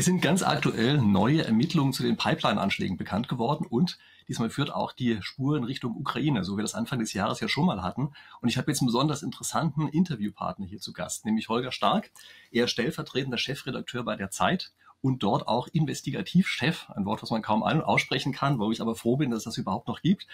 Es 0.00 0.06
sind 0.06 0.22
ganz 0.22 0.42
aktuell 0.42 0.96
neue 0.96 1.44
Ermittlungen 1.44 1.92
zu 1.92 2.02
den 2.02 2.16
Pipeline-Anschlägen 2.16 2.96
bekannt 2.96 3.28
geworden 3.28 3.66
und 3.68 3.98
diesmal 4.28 4.48
führt 4.48 4.72
auch 4.72 4.92
die 4.92 5.18
Spur 5.20 5.58
in 5.58 5.64
Richtung 5.64 5.94
Ukraine, 5.94 6.42
so 6.42 6.54
wie 6.54 6.60
wir 6.60 6.62
das 6.62 6.74
Anfang 6.74 7.00
des 7.00 7.12
Jahres 7.12 7.40
ja 7.40 7.48
schon 7.48 7.66
mal 7.66 7.82
hatten. 7.82 8.14
Und 8.40 8.48
ich 8.48 8.56
habe 8.56 8.70
jetzt 8.70 8.80
einen 8.80 8.86
besonders 8.86 9.22
interessanten 9.22 9.88
Interviewpartner 9.88 10.64
hier 10.64 10.80
zu 10.80 10.94
Gast, 10.94 11.26
nämlich 11.26 11.50
Holger 11.50 11.70
Stark. 11.70 12.12
Er 12.50 12.64
ist 12.64 12.70
stellvertretender 12.70 13.36
Chefredakteur 13.36 14.02
bei 14.02 14.16
der 14.16 14.30
Zeit 14.30 14.72
und 15.02 15.22
dort 15.22 15.46
auch 15.46 15.68
Investigativchef, 15.68 16.88
ein 16.96 17.04
Wort, 17.04 17.22
was 17.22 17.30
man 17.30 17.42
kaum 17.42 17.62
aussprechen 17.62 18.32
kann, 18.32 18.58
wo 18.58 18.72
ich 18.72 18.80
aber 18.80 18.94
froh 18.94 19.18
bin, 19.18 19.30
dass 19.30 19.40
es 19.40 19.44
das 19.44 19.58
überhaupt 19.58 19.86
noch 19.86 20.00
gibt. 20.00 20.26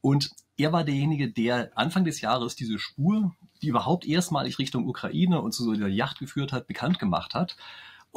Und 0.00 0.30
er 0.56 0.72
war 0.72 0.84
derjenige, 0.84 1.28
der 1.28 1.72
Anfang 1.76 2.04
des 2.04 2.20
Jahres 2.20 2.54
diese 2.54 2.78
Spur, 2.78 3.34
die 3.62 3.66
überhaupt 3.66 4.06
erstmalig 4.06 4.60
Richtung 4.60 4.86
Ukraine 4.86 5.42
und 5.42 5.50
zu 5.50 5.64
so 5.64 5.74
der 5.74 5.88
Yacht 5.88 6.20
geführt 6.20 6.52
hat, 6.52 6.68
bekannt 6.68 7.00
gemacht 7.00 7.34
hat. 7.34 7.56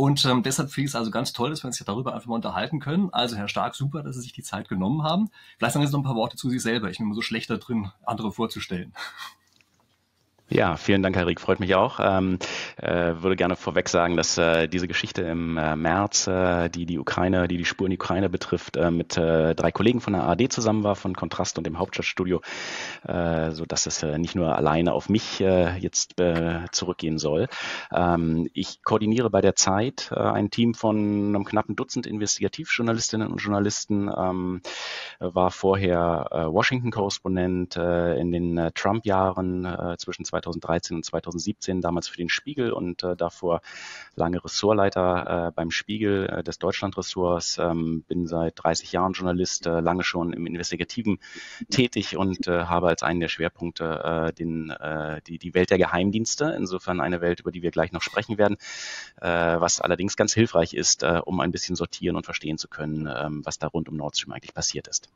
Und 0.01 0.25
ähm, 0.25 0.41
deshalb 0.41 0.71
finde 0.71 0.85
ich 0.85 0.91
es 0.93 0.95
also 0.95 1.11
ganz 1.11 1.31
toll, 1.31 1.51
dass 1.51 1.63
wir 1.63 1.67
uns 1.67 1.77
hier 1.77 1.85
darüber 1.85 2.15
einfach 2.15 2.25
mal 2.25 2.33
unterhalten 2.33 2.79
können. 2.79 3.13
Also 3.13 3.35
Herr 3.35 3.47
Stark, 3.47 3.75
super, 3.75 4.01
dass 4.01 4.15
Sie 4.15 4.23
sich 4.23 4.33
die 4.33 4.41
Zeit 4.41 4.67
genommen 4.67 5.03
haben. 5.03 5.29
Vielleicht 5.59 5.75
sagen 5.75 5.85
Sie 5.85 5.91
noch 5.91 5.99
ein 5.99 6.03
paar 6.03 6.15
Worte 6.15 6.37
zu 6.37 6.49
sich 6.49 6.63
selber. 6.63 6.89
Ich 6.89 6.97
bin 6.97 7.05
immer 7.05 7.13
so 7.13 7.21
schlecht 7.21 7.51
da 7.51 7.57
drin, 7.57 7.91
andere 8.03 8.31
vorzustellen. 8.31 8.93
Ja, 10.53 10.75
vielen 10.75 11.01
Dank, 11.01 11.15
Herr 11.15 11.27
Rieck. 11.27 11.39
Freut 11.39 11.61
mich 11.61 11.75
auch. 11.75 12.01
Ähm, 12.03 12.37
äh, 12.75 13.13
würde 13.21 13.37
gerne 13.37 13.55
vorweg 13.55 13.87
sagen, 13.87 14.17
dass 14.17 14.37
äh, 14.37 14.67
diese 14.67 14.85
Geschichte 14.85 15.21
im 15.21 15.55
äh, 15.55 15.77
März, 15.77 16.27
äh, 16.27 16.67
die 16.67 16.85
die 16.85 16.99
Ukraine, 16.99 17.47
die 17.47 17.55
die 17.55 17.63
Spur 17.63 17.87
in 17.87 17.91
die 17.91 17.97
Ukraine 17.97 18.27
betrifft, 18.27 18.75
äh, 18.75 18.91
mit 18.91 19.15
äh, 19.15 19.55
drei 19.55 19.71
Kollegen 19.71 20.01
von 20.01 20.11
der 20.11 20.23
ARD 20.23 20.51
zusammen 20.51 20.83
war, 20.83 20.97
von 20.97 21.15
Kontrast 21.15 21.57
und 21.57 21.65
dem 21.65 21.79
Hauptstadtstudio, 21.79 22.41
äh, 23.07 23.51
so 23.51 23.65
dass 23.65 23.85
es 23.85 24.03
äh, 24.03 24.17
nicht 24.17 24.35
nur 24.35 24.53
alleine 24.53 24.91
auf 24.91 25.07
mich 25.07 25.39
äh, 25.39 25.77
jetzt 25.77 26.19
äh, 26.19 26.65
zurückgehen 26.73 27.17
soll. 27.17 27.47
Ähm, 27.93 28.49
ich 28.51 28.83
koordiniere 28.83 29.29
bei 29.29 29.39
der 29.39 29.55
Zeit 29.55 30.11
äh, 30.13 30.19
ein 30.19 30.51
Team 30.51 30.73
von 30.73 30.97
einem 30.97 31.45
knappen 31.45 31.77
Dutzend 31.77 32.05
Investigativjournalistinnen 32.05 33.31
und 33.31 33.37
Journalisten, 33.37 34.11
ähm, 34.13 34.61
war 35.19 35.51
vorher 35.51 36.27
äh, 36.31 36.45
Washington-Korrespondent 36.51 37.77
äh, 37.77 38.19
in 38.19 38.33
den 38.33 38.57
äh, 38.57 38.71
Trump-Jahren 38.73 39.63
äh, 39.63 39.95
zwischen 39.97 40.25
2013 40.41 40.97
und 40.97 41.05
2017 41.05 41.81
damals 41.81 42.07
für 42.07 42.17
den 42.17 42.29
Spiegel 42.29 42.71
und 42.71 43.03
äh, 43.03 43.15
davor 43.15 43.61
lange 44.15 44.43
Ressortleiter 44.43 45.47
äh, 45.47 45.51
beim 45.51 45.71
Spiegel 45.71 46.27
äh, 46.27 46.43
des 46.43 46.59
Deutschland-Ressorts. 46.59 47.57
Ähm, 47.59 48.03
bin 48.07 48.27
seit 48.27 48.61
30 48.63 48.91
Jahren 48.91 49.13
Journalist, 49.13 49.65
äh, 49.65 49.79
lange 49.79 50.03
schon 50.03 50.33
im 50.33 50.45
Investigativen 50.45 51.19
tätig 51.69 52.17
und 52.17 52.47
äh, 52.47 52.65
habe 52.65 52.87
als 52.87 53.03
einen 53.03 53.19
der 53.19 53.29
Schwerpunkte 53.29 54.29
äh, 54.29 54.33
den, 54.33 54.69
äh, 54.69 55.21
die, 55.27 55.37
die 55.37 55.53
Welt 55.53 55.69
der 55.69 55.77
Geheimdienste. 55.77 56.55
Insofern 56.57 56.99
eine 56.99 57.21
Welt, 57.21 57.39
über 57.39 57.51
die 57.51 57.61
wir 57.61 57.71
gleich 57.71 57.91
noch 57.91 58.01
sprechen 58.01 58.37
werden, 58.37 58.57
äh, 59.21 59.27
was 59.27 59.81
allerdings 59.81 60.15
ganz 60.15 60.33
hilfreich 60.33 60.73
ist, 60.73 61.03
äh, 61.03 61.21
um 61.23 61.39
ein 61.39 61.51
bisschen 61.51 61.75
sortieren 61.75 62.15
und 62.15 62.25
verstehen 62.25 62.57
zu 62.57 62.67
können, 62.67 63.07
äh, 63.07 63.27
was 63.43 63.59
da 63.59 63.67
rund 63.67 63.89
um 63.89 63.95
Nord 63.95 64.17
Stream 64.17 64.33
eigentlich 64.33 64.53
passiert 64.53 64.87
ist. 64.87 65.09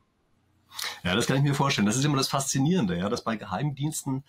Ja, 1.04 1.16
das 1.16 1.28
kann 1.28 1.38
ich 1.38 1.44
mir 1.44 1.56
vorstellen. 1.56 1.86
Das 1.86 1.98
ist 1.98 2.06
immer 2.06 2.18
das 2.18 2.28
Faszinierende, 2.28 2.98
ja, 2.98 3.10
dass 3.10 3.24
bei 3.24 3.36
Geheimdiensten 3.36 4.24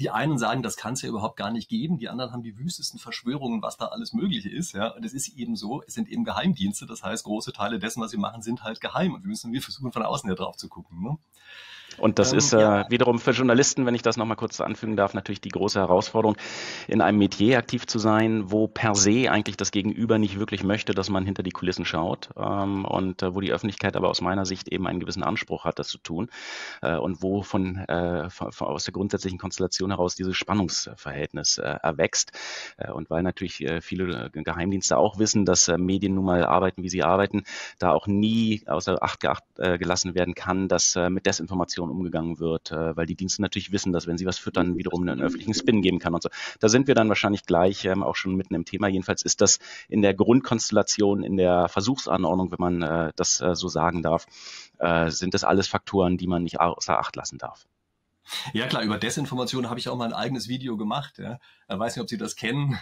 die 0.00 0.10
einen 0.10 0.38
sagen, 0.38 0.62
das 0.62 0.76
kann 0.76 0.94
es 0.94 1.02
ja 1.02 1.08
überhaupt 1.08 1.36
gar 1.36 1.50
nicht 1.50 1.68
geben, 1.68 1.98
die 1.98 2.08
anderen 2.08 2.32
haben 2.32 2.42
die 2.42 2.56
wüstesten 2.56 3.00
Verschwörungen, 3.00 3.62
was 3.62 3.76
da 3.76 3.86
alles 3.86 4.12
möglich 4.12 4.46
ist. 4.46 4.72
Ja, 4.72 4.88
und 4.88 5.04
es 5.04 5.12
ist 5.12 5.28
eben 5.36 5.56
so, 5.56 5.82
es 5.86 5.94
sind 5.94 6.08
eben 6.08 6.24
Geheimdienste, 6.24 6.86
das 6.86 7.02
heißt, 7.02 7.24
große 7.24 7.52
Teile 7.52 7.78
dessen, 7.78 8.00
was 8.00 8.12
sie 8.12 8.16
machen, 8.16 8.42
sind 8.42 8.62
halt 8.62 8.80
geheim 8.80 9.14
und 9.14 9.22
wir 9.22 9.28
müssen 9.28 9.52
wir 9.52 9.62
versuchen 9.62 9.92
von 9.92 10.02
außen 10.02 10.28
ja 10.28 10.36
drauf 10.36 10.56
zu 10.56 10.68
gucken. 10.68 11.02
Ne? 11.02 11.18
Und 11.98 12.18
das 12.18 12.32
ähm, 12.32 12.38
ist 12.38 12.52
äh, 12.52 12.60
ja. 12.60 12.90
wiederum 12.90 13.18
für 13.18 13.32
Journalisten, 13.32 13.86
wenn 13.86 13.94
ich 13.94 14.02
das 14.02 14.16
nochmal 14.16 14.36
kurz 14.36 14.60
anfügen 14.60 14.96
darf, 14.96 15.14
natürlich 15.14 15.40
die 15.40 15.48
große 15.48 15.78
Herausforderung, 15.78 16.36
in 16.86 17.00
einem 17.00 17.18
Metier 17.18 17.58
aktiv 17.58 17.86
zu 17.86 17.98
sein, 17.98 18.50
wo 18.50 18.66
per 18.66 18.94
se 18.94 19.30
eigentlich 19.30 19.56
das 19.56 19.70
Gegenüber 19.70 20.18
nicht 20.18 20.38
wirklich 20.38 20.64
möchte, 20.64 20.94
dass 20.94 21.10
man 21.10 21.24
hinter 21.24 21.42
die 21.42 21.50
Kulissen 21.50 21.84
schaut 21.84 22.30
ähm, 22.36 22.84
und 22.84 23.22
äh, 23.22 23.34
wo 23.34 23.40
die 23.40 23.52
Öffentlichkeit 23.52 23.96
aber 23.96 24.08
aus 24.08 24.20
meiner 24.20 24.46
Sicht 24.46 24.68
eben 24.68 24.86
einen 24.86 25.00
gewissen 25.00 25.22
Anspruch 25.22 25.64
hat, 25.64 25.78
das 25.78 25.88
zu 25.88 25.98
tun 25.98 26.30
äh, 26.82 26.96
und 26.96 27.22
wo 27.22 27.42
von, 27.42 27.76
äh, 27.76 28.30
von, 28.30 28.52
von, 28.52 28.68
aus 28.68 28.84
der 28.84 28.92
grundsätzlichen 28.92 29.38
Konstellation 29.38 29.90
heraus 29.90 30.14
dieses 30.14 30.36
Spannungsverhältnis 30.36 31.58
äh, 31.58 31.76
erwächst. 31.82 32.32
Äh, 32.76 32.92
und 32.92 33.10
weil 33.10 33.22
natürlich 33.22 33.60
äh, 33.64 33.80
viele 33.80 34.30
Geheimdienste 34.30 34.96
auch 34.96 35.18
wissen, 35.18 35.44
dass 35.44 35.68
äh, 35.68 35.78
Medien 35.78 36.14
nun 36.14 36.24
mal 36.24 36.44
arbeiten, 36.44 36.82
wie 36.82 36.88
sie 36.88 37.02
arbeiten, 37.02 37.44
da 37.78 37.92
auch 37.92 38.06
nie 38.06 38.62
außer 38.66 39.02
Acht 39.02 39.24
äh, 39.58 39.78
gelassen 39.78 40.14
werden 40.14 40.34
kann, 40.34 40.68
dass 40.68 40.96
äh, 40.96 41.10
mit 41.10 41.26
Desinformation 41.26 41.87
Informationen 41.88 41.90
umgegangen 41.90 42.38
wird, 42.38 42.70
äh, 42.70 42.96
weil 42.96 43.06
die 43.06 43.14
Dienste 43.14 43.42
natürlich 43.42 43.72
wissen, 43.72 43.92
dass 43.92 44.06
wenn 44.06 44.18
sie 44.18 44.26
was 44.26 44.38
füttern, 44.38 44.76
wiederum 44.76 45.02
einen 45.02 45.20
öffentlichen 45.20 45.54
Spin 45.54 45.82
geben 45.82 45.98
kann 45.98 46.14
und 46.14 46.22
so. 46.22 46.28
Da 46.60 46.68
sind 46.68 46.86
wir 46.86 46.94
dann 46.94 47.08
wahrscheinlich 47.08 47.44
gleich 47.44 47.84
ähm, 47.84 48.02
auch 48.02 48.16
schon 48.16 48.34
mitten 48.34 48.54
im 48.54 48.64
Thema. 48.64 48.88
Jedenfalls 48.88 49.22
ist 49.22 49.40
das 49.40 49.58
in 49.88 50.02
der 50.02 50.14
Grundkonstellation, 50.14 51.22
in 51.22 51.36
der 51.36 51.68
Versuchsanordnung, 51.68 52.50
wenn 52.50 52.58
man 52.60 52.82
äh, 52.82 53.12
das 53.16 53.40
äh, 53.40 53.54
so 53.54 53.68
sagen 53.68 54.02
darf, 54.02 54.26
äh, 54.78 55.10
sind 55.10 55.34
das 55.34 55.44
alles 55.44 55.68
Faktoren, 55.68 56.16
die 56.16 56.26
man 56.26 56.42
nicht 56.42 56.60
außer 56.60 56.98
Acht 56.98 57.16
lassen 57.16 57.38
darf. 57.38 57.66
Ja 58.52 58.66
klar, 58.66 58.82
über 58.82 58.98
Desinformation 58.98 59.70
habe 59.70 59.80
ich 59.80 59.88
auch 59.88 59.96
mal 59.96 60.04
ein 60.04 60.12
eigenes 60.12 60.48
Video 60.48 60.76
gemacht. 60.76 61.18
Ja. 61.18 61.38
Ich 61.68 61.78
weiß 61.78 61.96
nicht, 61.96 62.02
ob 62.02 62.10
Sie 62.10 62.18
das 62.18 62.36
kennen. 62.36 62.78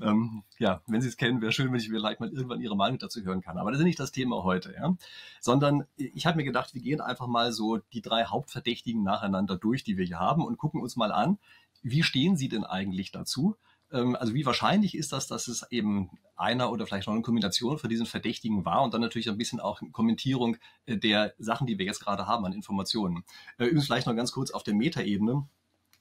Ähm, 0.00 0.42
ja, 0.58 0.82
wenn 0.86 1.00
Sie 1.00 1.08
es 1.08 1.16
kennen, 1.16 1.40
wäre 1.40 1.52
schön, 1.52 1.72
wenn 1.72 1.80
ich 1.80 1.88
vielleicht 1.88 2.20
mal 2.20 2.30
irgendwann 2.30 2.60
Ihre 2.60 2.76
Meinung 2.76 2.98
dazu 2.98 3.22
hören 3.24 3.40
kann. 3.40 3.58
Aber 3.58 3.70
das 3.70 3.80
ist 3.80 3.86
nicht 3.86 4.00
das 4.00 4.12
Thema 4.12 4.44
heute, 4.44 4.74
ja. 4.74 4.94
Sondern 5.40 5.84
ich 5.96 6.26
habe 6.26 6.36
mir 6.36 6.44
gedacht, 6.44 6.74
wir 6.74 6.82
gehen 6.82 7.00
einfach 7.00 7.26
mal 7.26 7.52
so 7.52 7.78
die 7.92 8.02
drei 8.02 8.24
Hauptverdächtigen 8.24 9.02
nacheinander 9.02 9.56
durch, 9.56 9.84
die 9.84 9.96
wir 9.96 10.04
hier 10.04 10.18
haben 10.18 10.44
und 10.44 10.58
gucken 10.58 10.82
uns 10.82 10.96
mal 10.96 11.12
an, 11.12 11.38
wie 11.82 12.02
stehen 12.02 12.36
Sie 12.36 12.48
denn 12.48 12.64
eigentlich 12.64 13.12
dazu? 13.12 13.56
Ähm, 13.92 14.16
also 14.16 14.34
wie 14.34 14.46
wahrscheinlich 14.46 14.96
ist 14.96 15.12
das, 15.12 15.26
dass 15.26 15.48
es 15.48 15.66
eben 15.70 16.10
einer 16.36 16.70
oder 16.70 16.86
vielleicht 16.86 17.06
noch 17.06 17.14
eine 17.14 17.22
Kombination 17.22 17.78
von 17.78 17.88
diesen 17.88 18.06
Verdächtigen 18.06 18.64
war 18.64 18.82
und 18.82 18.92
dann 18.92 19.00
natürlich 19.00 19.28
ein 19.28 19.38
bisschen 19.38 19.60
auch 19.60 19.80
Kommentierung 19.92 20.56
äh, 20.86 20.96
der 20.96 21.34
Sachen, 21.38 21.66
die 21.66 21.78
wir 21.78 21.86
jetzt 21.86 22.00
gerade 22.00 22.26
haben 22.26 22.44
an 22.44 22.52
Informationen. 22.52 23.24
Äh, 23.58 23.64
übrigens 23.64 23.86
vielleicht 23.86 24.06
noch 24.06 24.16
ganz 24.16 24.32
kurz 24.32 24.50
auf 24.50 24.62
der 24.62 24.74
Metaebene. 24.74 25.48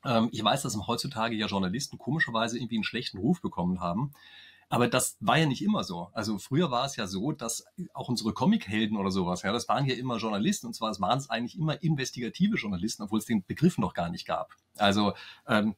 Ähm, 0.06 0.30
ich 0.32 0.44
weiß, 0.44 0.62
dass 0.62 0.78
heutzutage 0.88 1.36
ja 1.36 1.48
Journalisten 1.48 1.98
komischerweise 1.98 2.58
irgendwie 2.58 2.76
einen 2.76 2.84
schlechten 2.84 3.18
Ruf 3.18 3.42
bekommen 3.42 3.82
haben. 3.82 4.12
Aber 4.68 4.88
das 4.88 5.18
war 5.20 5.38
ja 5.38 5.46
nicht 5.46 5.62
immer 5.64 5.84
so. 5.84 6.10
Also 6.14 6.40
früher 6.40 6.72
war 6.72 6.86
es 6.86 6.96
ja 6.96 7.06
so, 7.06 7.32
dass 7.32 7.66
auch 7.94 8.10
unsere 8.10 8.34
Comichelden 8.34 8.98
oder 8.98 9.12
sowas, 9.12 9.44
ja, 9.44 9.52
das 9.54 9.70
waren 9.70 9.86
ja 9.86 9.96
immer 9.96 10.18
Journalisten 10.18 10.68
und 10.68 10.74
zwar 10.74 10.90
es 10.90 11.00
waren 11.00 11.20
es 11.20 11.30
eigentlich 11.30 11.58
immer 11.58 11.82
investigative 11.84 12.58
Journalisten, 12.58 13.04
obwohl 13.04 13.20
es 13.20 13.26
den 13.26 13.46
Begriff 13.46 13.78
noch 13.78 13.94
gar 13.94 14.10
nicht 14.10 14.26
gab. 14.26 14.56
Also 14.78 15.14
ähm, 15.48 15.76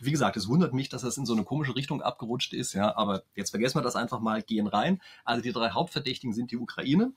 wie 0.00 0.10
gesagt, 0.10 0.36
es 0.38 0.48
wundert 0.48 0.72
mich, 0.72 0.88
dass 0.88 1.02
das 1.02 1.18
in 1.18 1.26
so 1.26 1.34
eine 1.34 1.44
komische 1.44 1.76
Richtung 1.76 2.00
abgerutscht 2.00 2.54
ist, 2.54 2.72
ja. 2.72 2.96
Aber 2.96 3.22
jetzt 3.36 3.50
vergessen 3.50 3.78
wir 3.78 3.82
das 3.82 3.96
einfach 3.96 4.20
mal, 4.20 4.42
gehen 4.42 4.66
rein. 4.66 5.02
Also 5.24 5.42
die 5.42 5.52
drei 5.52 5.70
Hauptverdächtigen 5.70 6.32
sind 6.32 6.50
die 6.50 6.56
Ukraine, 6.56 7.12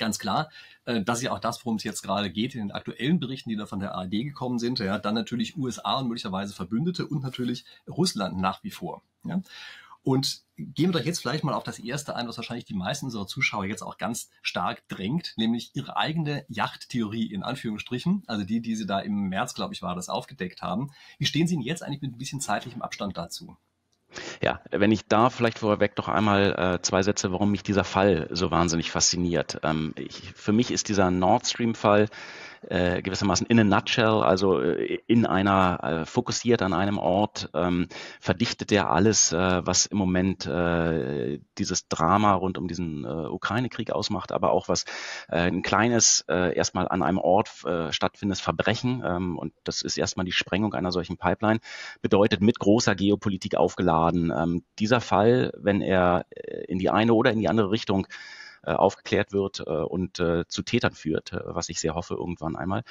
ganz 0.00 0.18
klar. 0.18 0.50
Äh, 0.84 1.02
das 1.02 1.18
ist 1.18 1.24
ja 1.24 1.32
auch 1.32 1.38
das, 1.38 1.64
worum 1.64 1.76
es 1.76 1.84
jetzt 1.84 2.02
gerade 2.02 2.30
geht 2.30 2.56
in 2.56 2.60
den 2.60 2.72
aktuellen 2.72 3.20
Berichten, 3.20 3.50
die 3.50 3.56
da 3.56 3.66
von 3.66 3.78
der 3.78 3.94
ARD 3.94 4.10
gekommen 4.10 4.58
sind. 4.58 4.80
Ja, 4.80 4.98
dann 4.98 5.14
natürlich 5.14 5.56
USA 5.56 5.98
und 5.98 6.08
möglicherweise 6.08 6.52
Verbündete 6.54 7.06
und 7.06 7.22
natürlich 7.22 7.64
Russland 7.88 8.38
nach 8.38 8.64
wie 8.64 8.72
vor. 8.72 9.02
Ja. 9.24 9.40
Und 10.02 10.42
gehen 10.56 10.92
wir 10.92 10.98
doch 10.98 11.04
jetzt 11.04 11.20
vielleicht 11.20 11.44
mal 11.44 11.54
auf 11.54 11.62
das 11.62 11.78
erste 11.78 12.16
ein, 12.16 12.26
was 12.26 12.38
wahrscheinlich 12.38 12.64
die 12.64 12.74
meisten 12.74 13.06
unserer 13.06 13.26
Zuschauer 13.26 13.66
jetzt 13.66 13.82
auch 13.82 13.98
ganz 13.98 14.30
stark 14.42 14.86
drängt, 14.88 15.34
nämlich 15.36 15.72
ihre 15.74 15.96
eigene 15.96 16.44
Yachttheorie 16.48 17.26
in 17.26 17.42
Anführungsstrichen, 17.42 18.22
also 18.26 18.44
die, 18.44 18.60
die 18.60 18.76
sie 18.76 18.86
da 18.86 19.00
im 19.00 19.28
März, 19.28 19.54
glaube 19.54 19.74
ich, 19.74 19.82
war, 19.82 19.94
das 19.94 20.08
aufgedeckt 20.08 20.62
haben. 20.62 20.90
Wie 21.18 21.26
stehen 21.26 21.46
Sie 21.46 21.54
denn 21.54 21.62
jetzt 21.62 21.82
eigentlich 21.82 22.02
mit 22.02 22.14
ein 22.14 22.18
bisschen 22.18 22.40
zeitlichem 22.40 22.82
Abstand 22.82 23.16
dazu? 23.16 23.56
Ja, 24.42 24.60
wenn 24.70 24.90
ich 24.90 25.06
da 25.06 25.28
vielleicht 25.28 25.58
vorweg 25.58 25.94
doch 25.96 26.08
einmal 26.08 26.76
äh, 26.76 26.82
zwei 26.82 27.02
Sätze, 27.02 27.30
warum 27.30 27.50
mich 27.50 27.62
dieser 27.62 27.84
Fall 27.84 28.26
so 28.30 28.50
wahnsinnig 28.50 28.90
fasziniert. 28.90 29.60
Ähm, 29.62 29.92
ich, 29.96 30.32
für 30.34 30.52
mich 30.52 30.70
ist 30.70 30.88
dieser 30.88 31.10
Nord 31.10 31.46
Stream-Fall 31.46 32.08
äh, 32.68 33.00
gewissermaßen 33.02 33.46
in 33.46 33.58
a 33.58 33.64
nutshell, 33.64 34.22
also 34.22 34.60
äh, 34.60 34.98
in 35.06 35.26
einer, 35.26 36.02
äh, 36.02 36.06
fokussiert 36.06 36.62
an 36.62 36.72
einem 36.72 36.98
Ort, 36.98 37.50
ähm, 37.54 37.88
verdichtet 38.20 38.70
er 38.72 38.90
alles, 38.90 39.32
äh, 39.32 39.66
was 39.66 39.86
im 39.86 39.98
Moment 39.98 40.46
äh, 40.46 41.40
dieses 41.58 41.88
Drama 41.88 42.34
rund 42.34 42.58
um 42.58 42.68
diesen 42.68 43.04
Ukraine-Krieg 43.04 43.92
ausmacht, 43.92 44.32
aber 44.32 44.52
auch 44.52 44.68
was 44.68 44.84
ein 45.28 45.62
kleines, 45.62 46.24
erstmal 46.28 46.88
an 46.88 47.02
einem 47.02 47.18
Ort 47.18 47.50
stattfindendes 47.90 48.40
Verbrechen, 48.40 49.02
ähm, 49.04 49.38
und 49.38 49.52
das 49.64 49.82
ist 49.82 49.98
erstmal 49.98 50.26
die 50.26 50.32
Sprengung 50.32 50.74
einer 50.74 50.92
solchen 50.92 51.16
Pipeline, 51.16 51.60
bedeutet 52.02 52.40
mit 52.40 52.58
großer 52.58 52.94
Geopolitik 52.94 53.56
aufgeladen. 53.56 54.32
Ähm, 54.36 54.64
dieser 54.78 55.00
Fall, 55.00 55.52
wenn 55.56 55.82
er 55.82 56.26
in 56.68 56.78
die 56.78 56.90
eine 56.90 57.14
oder 57.14 57.32
in 57.32 57.40
die 57.40 57.48
andere 57.48 57.70
Richtung 57.70 58.06
aufgeklärt 58.62 59.32
wird 59.32 59.60
äh, 59.60 59.70
und 59.70 60.20
äh, 60.20 60.46
zu 60.48 60.62
Tätern 60.62 60.92
führt, 60.92 61.32
äh, 61.32 61.40
was 61.44 61.68
ich 61.68 61.80
sehr 61.80 61.94
hoffe 61.94 62.14
irgendwann 62.14 62.56
einmal, 62.56 62.82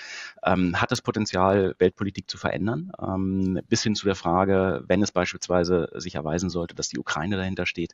ähm, 0.44 0.80
hat 0.80 0.92
das 0.92 1.02
Potenzial, 1.02 1.76
Weltpolitik 1.78 2.30
zu 2.30 2.38
verändern, 2.38 2.92
ähm, 3.00 3.62
bis 3.68 3.84
hin 3.84 3.96
zu 3.96 4.06
der 4.06 4.16
Frage, 4.16 4.84
wenn 4.88 5.02
es 5.02 5.12
beispielsweise 5.12 5.90
sich 5.96 6.16
erweisen 6.16 6.50
sollte, 6.50 6.76
dass 6.76 6.90
die 6.90 7.00
Ukraine 7.00 7.38
dahinter 7.38 7.66
steht, 7.66 7.94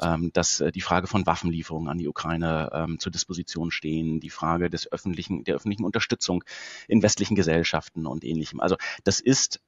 ähm, 0.00 0.30
dass 0.32 0.60
äh, 0.60 0.72
die 0.72 0.80
Frage 0.80 1.06
von 1.06 1.26
Waffenlieferungen 1.26 1.88
an 1.88 1.98
die 1.98 2.08
Ukraine 2.08 2.96
zur 2.98 3.12
Disposition 3.12 3.70
stehen, 3.70 4.20
die 4.20 4.30
Frage 4.30 4.70
des 4.70 4.90
öffentlichen, 4.90 5.44
der 5.44 5.54
öffentlichen 5.54 5.84
Unterstützung 5.84 6.44
in 6.88 7.02
westlichen 7.02 7.34
Gesellschaften 7.34 8.06
und 8.06 8.24
ähnlichem. 8.24 8.60
Also 8.60 8.76
das 9.04 9.20
ist 9.20 9.60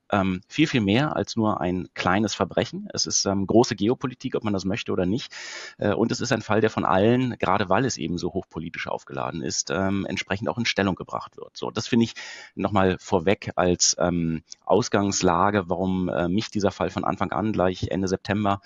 viel, 0.49 0.67
viel 0.67 0.81
mehr 0.81 1.17
als 1.17 1.37
nur 1.37 1.61
ein 1.61 1.89
kleines 1.95 2.35
Verbrechen. 2.35 2.89
Es 2.93 3.07
ist 3.07 3.27
ähm, 3.27 3.47
große 3.47 3.77
Geopolitik, 3.77 4.35
ob 4.37 4.45
man 4.45 4.53
das 4.53 4.65
möchte 4.65 4.93
oder 4.93 5.07
nicht. 5.07 5.35
Äh, 5.79 5.93
und 5.93 6.13
es 6.13 6.21
ist 6.21 6.33
ein 6.33 6.43
Fall, 6.43 6.61
der 6.61 6.71
von 6.71 6.85
allen, 6.85 7.38
gerade 7.39 7.69
weil 7.69 7.85
es 7.85 7.97
eben 7.97 8.19
so 8.19 8.33
hochpolitisch 8.33 8.87
aufgeladen 8.89 9.43
ist, 9.43 9.71
ähm, 9.71 10.07
entsprechend 10.07 10.49
auch 10.49 10.59
in 10.59 10.67
Stellung 10.67 10.95
gebracht 10.95 11.37
wird. 11.37 11.57
So, 11.57 11.71
das 11.71 11.89
finde 11.89 12.05
ich 12.05 12.15
nochmal 12.55 12.97
vorweg 12.99 13.53
als 13.57 13.97
ähm, 13.99 14.43
Ausgangslage, 14.65 15.69
warum 15.69 16.09
äh, 16.09 16.29
mich 16.29 16.51
dieser 16.51 16.71
Fall 16.71 16.91
von 16.91 17.05
Anfang 17.05 17.33
an 17.33 17.53
gleich 17.53 17.89
Ende 17.89 18.09
September 18.09 18.61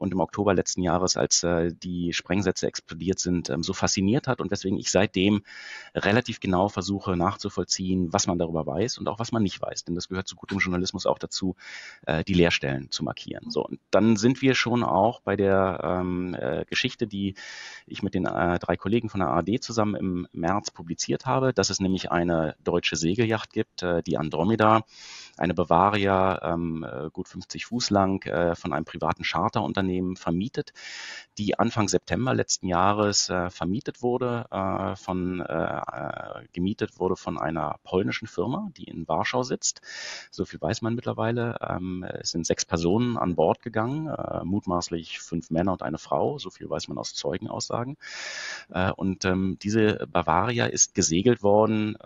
und 0.00 0.12
im 0.12 0.20
Oktober 0.20 0.54
letzten 0.54 0.82
Jahres, 0.82 1.16
als 1.16 1.42
äh, 1.42 1.72
die 1.72 2.12
Sprengsätze 2.12 2.66
explodiert 2.66 3.18
sind, 3.18 3.50
ähm, 3.50 3.62
so 3.62 3.74
fasziniert 3.74 4.26
hat 4.26 4.40
und 4.40 4.50
weswegen 4.50 4.78
ich 4.78 4.90
seitdem 4.90 5.42
relativ 5.94 6.40
genau 6.40 6.68
versuche 6.68 7.16
nachzuvollziehen, 7.16 8.12
was 8.12 8.26
man 8.26 8.38
darüber 8.38 8.66
weiß 8.66 8.98
und 8.98 9.08
auch 9.08 9.18
was 9.18 9.30
man 9.30 9.42
nicht 9.42 9.60
weiß. 9.60 9.84
Denn 9.84 9.94
das 9.94 10.08
gehört 10.08 10.26
zu 10.26 10.36
gutem 10.36 10.58
Journalismus 10.58 11.04
auch 11.04 11.18
dazu, 11.18 11.54
äh, 12.06 12.24
die 12.24 12.32
Leerstellen 12.34 12.90
zu 12.90 13.04
markieren. 13.04 13.50
So, 13.50 13.64
und 13.64 13.78
dann 13.90 14.16
sind 14.16 14.40
wir 14.40 14.54
schon 14.54 14.82
auch 14.82 15.20
bei 15.20 15.36
der 15.36 15.80
ähm, 15.82 16.34
äh, 16.34 16.64
Geschichte, 16.64 17.06
die 17.06 17.34
ich 17.86 18.02
mit 18.02 18.14
den 18.14 18.24
äh, 18.24 18.58
drei 18.58 18.76
Kollegen 18.76 19.10
von 19.10 19.20
der 19.20 19.28
ARD 19.28 19.62
zusammen 19.62 19.96
im 19.96 20.28
März 20.32 20.70
publiziert 20.70 21.26
habe, 21.26 21.52
dass 21.52 21.68
es 21.68 21.78
nämlich 21.78 22.10
eine 22.10 22.56
deutsche 22.64 22.96
Segelyacht 22.96 23.52
gibt, 23.52 23.82
äh, 23.82 24.02
die 24.02 24.16
Andromeda, 24.16 24.82
eine 25.40 25.54
Bavaria, 25.54 26.40
ähm, 26.42 26.84
äh, 26.84 27.08
gut 27.10 27.28
50 27.28 27.66
Fuß 27.66 27.90
lang, 27.90 28.24
äh, 28.26 28.54
von 28.54 28.72
einem 28.72 28.84
privaten 28.84 29.24
Charterunternehmen 29.24 30.16
vermietet, 30.16 30.72
die 31.38 31.58
Anfang 31.58 31.88
September 31.88 32.34
letzten 32.34 32.66
Jahres 32.66 33.30
äh, 33.30 33.48
vermietet 33.48 34.02
wurde, 34.02 34.46
äh, 34.50 34.96
von, 34.96 35.40
äh, 35.40 35.80
äh, 35.80 36.46
gemietet 36.52 37.00
wurde 37.00 37.16
von 37.16 37.38
einer 37.38 37.78
polnischen 37.84 38.28
Firma, 38.28 38.68
die 38.76 38.84
in 38.84 39.08
Warschau 39.08 39.42
sitzt. 39.42 39.80
So 40.30 40.44
viel 40.44 40.60
weiß 40.60 40.82
man 40.82 40.94
mittlerweile. 40.94 41.56
Ähm, 41.66 42.04
es 42.04 42.32
sind 42.32 42.46
sechs 42.46 42.66
Personen 42.66 43.16
an 43.16 43.34
Bord 43.34 43.62
gegangen, 43.62 44.14
mutmaßlich 44.44 45.20
fünf 45.20 45.50
Männer 45.50 45.72
und 45.72 45.82
eine 45.82 45.98
Frau. 45.98 46.38
So 46.38 46.50
viel 46.50 46.68
weiß 46.68 46.88
man 46.88 46.98
aus 46.98 47.14
Zeugenaussagen. 47.14 47.96
Und 48.96 49.24
ähm, 49.24 49.56
diese 49.62 50.06
Bavaria 50.10 50.66
ist 50.66 50.94
gesegelt 50.94 51.42
worden 51.42 51.96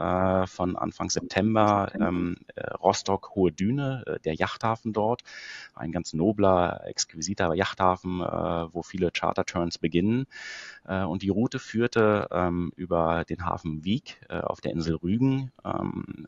von 0.46 0.76
Anfang 0.76 1.10
September 1.10 1.90
ähm, 1.94 2.36
Rostock 3.24 3.34
Hohe 3.34 3.52
Düne, 3.52 4.02
äh, 4.06 4.20
der 4.20 4.34
Yachthafen 4.34 4.92
dort, 4.92 5.22
ein 5.74 5.92
ganz 5.92 6.12
nobler, 6.12 6.82
exquisiter 6.86 7.54
Yachthafen, 7.54 8.20
äh, 8.20 8.74
wo 8.74 8.82
viele 8.82 9.10
Charter-Turns 9.10 9.78
beginnen. 9.78 10.26
Äh, 10.86 11.04
und 11.04 11.22
die 11.22 11.28
Route 11.30 11.58
führte 11.58 12.28
ähm, 12.30 12.72
über 12.76 13.24
den 13.24 13.44
Hafen 13.44 13.84
Wieg 13.84 14.20
auf 14.28 14.60
der 14.60 14.72
Insel 14.72 14.96
Rügen. 14.96 15.52
Ähm, 15.64 16.26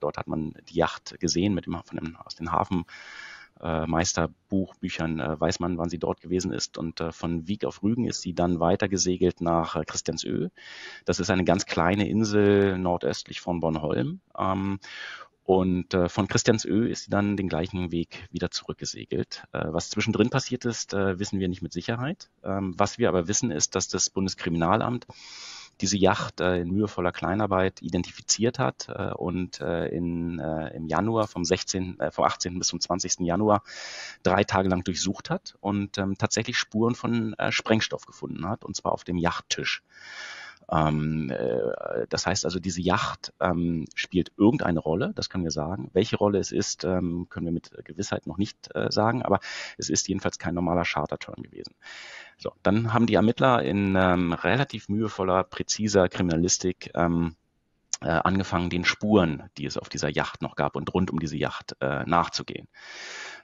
dort 0.00 0.18
hat 0.18 0.26
man 0.26 0.54
die 0.68 0.76
Yacht 0.76 1.18
gesehen 1.20 1.54
mit 1.54 1.66
dem, 1.66 1.80
von 1.84 1.98
dem, 1.98 2.16
aus 2.16 2.34
den 2.34 2.52
Hafen. 2.52 2.84
Meisterbuchbüchern 3.60 5.40
weiß 5.40 5.58
man, 5.58 5.78
wann 5.78 5.88
sie 5.88 5.98
dort 5.98 6.20
gewesen 6.20 6.52
ist. 6.52 6.78
Und 6.78 7.02
von 7.10 7.48
Wieg 7.48 7.64
auf 7.64 7.82
Rügen 7.82 8.06
ist 8.06 8.22
sie 8.22 8.32
dann 8.32 8.60
weiter 8.60 8.88
gesegelt 8.88 9.40
nach 9.40 9.84
Christiansö. 9.84 10.50
Das 11.04 11.18
ist 11.18 11.30
eine 11.30 11.44
ganz 11.44 11.66
kleine 11.66 12.08
Insel 12.08 12.78
nordöstlich 12.78 13.40
von 13.40 13.58
Bornholm. 13.60 14.20
Und 15.48 15.94
äh, 15.94 16.10
von 16.10 16.28
Christiansö 16.28 16.84
ist 16.84 17.04
sie 17.04 17.10
dann 17.10 17.38
den 17.38 17.48
gleichen 17.48 17.90
Weg 17.90 18.28
wieder 18.30 18.50
zurückgesegelt. 18.50 19.44
Äh, 19.52 19.64
was 19.68 19.88
zwischendrin 19.88 20.28
passiert 20.28 20.66
ist, 20.66 20.92
äh, 20.92 21.18
wissen 21.18 21.40
wir 21.40 21.48
nicht 21.48 21.62
mit 21.62 21.72
Sicherheit. 21.72 22.28
Ähm, 22.44 22.74
was 22.76 22.98
wir 22.98 23.08
aber 23.08 23.28
wissen, 23.28 23.50
ist, 23.50 23.74
dass 23.74 23.88
das 23.88 24.10
Bundeskriminalamt 24.10 25.06
diese 25.80 25.96
Yacht 25.96 26.40
äh, 26.40 26.60
in 26.60 26.68
mühevoller 26.70 27.12
Kleinarbeit 27.12 27.80
identifiziert 27.80 28.58
hat 28.58 28.88
äh, 28.90 29.14
und 29.14 29.58
äh, 29.62 29.86
in, 29.86 30.38
äh, 30.38 30.76
im 30.76 30.86
Januar 30.86 31.28
vom 31.28 31.46
16, 31.46 31.98
äh, 31.98 32.10
vom 32.10 32.26
18. 32.26 32.58
bis 32.58 32.68
zum 32.68 32.82
20. 32.82 33.20
Januar 33.20 33.62
drei 34.22 34.44
Tage 34.44 34.68
lang 34.68 34.84
durchsucht 34.84 35.30
hat 35.30 35.56
und 35.60 35.96
ähm, 35.96 36.18
tatsächlich 36.18 36.58
Spuren 36.58 36.94
von 36.94 37.32
äh, 37.38 37.52
Sprengstoff 37.52 38.04
gefunden 38.04 38.46
hat, 38.46 38.66
und 38.66 38.76
zwar 38.76 38.92
auf 38.92 39.02
dem 39.02 39.16
Yachttisch. 39.16 39.82
Ähm, 40.70 41.30
äh, 41.30 42.06
das 42.08 42.26
heißt 42.26 42.44
also, 42.44 42.60
diese 42.60 42.80
Yacht 42.80 43.32
ähm, 43.40 43.86
spielt 43.94 44.32
irgendeine 44.36 44.80
Rolle, 44.80 45.12
das 45.14 45.30
können 45.30 45.44
wir 45.44 45.50
sagen. 45.50 45.90
Welche 45.92 46.16
Rolle 46.16 46.38
es 46.38 46.52
ist, 46.52 46.84
ähm, 46.84 47.26
können 47.28 47.46
wir 47.46 47.52
mit 47.52 47.70
Gewissheit 47.84 48.26
noch 48.26 48.38
nicht 48.38 48.74
äh, 48.74 48.90
sagen, 48.90 49.22
aber 49.22 49.40
es 49.78 49.88
ist 49.88 50.08
jedenfalls 50.08 50.38
kein 50.38 50.54
normaler 50.54 50.84
Charterturn 50.84 51.42
gewesen. 51.42 51.74
So, 52.36 52.52
dann 52.62 52.92
haben 52.92 53.06
die 53.06 53.14
Ermittler 53.14 53.62
in 53.62 53.96
ähm, 53.96 54.32
relativ 54.32 54.88
mühevoller, 54.88 55.42
präziser 55.42 56.08
Kriminalistik 56.08 56.90
ähm, 56.94 57.34
äh, 58.00 58.08
angefangen, 58.10 58.70
den 58.70 58.84
Spuren, 58.84 59.50
die 59.56 59.66
es 59.66 59.76
auf 59.76 59.88
dieser 59.88 60.08
Yacht 60.08 60.42
noch 60.42 60.54
gab 60.54 60.76
und 60.76 60.92
rund 60.94 61.10
um 61.10 61.18
diese 61.18 61.36
Yacht 61.36 61.76
äh, 61.80 62.04
nachzugehen. 62.04 62.68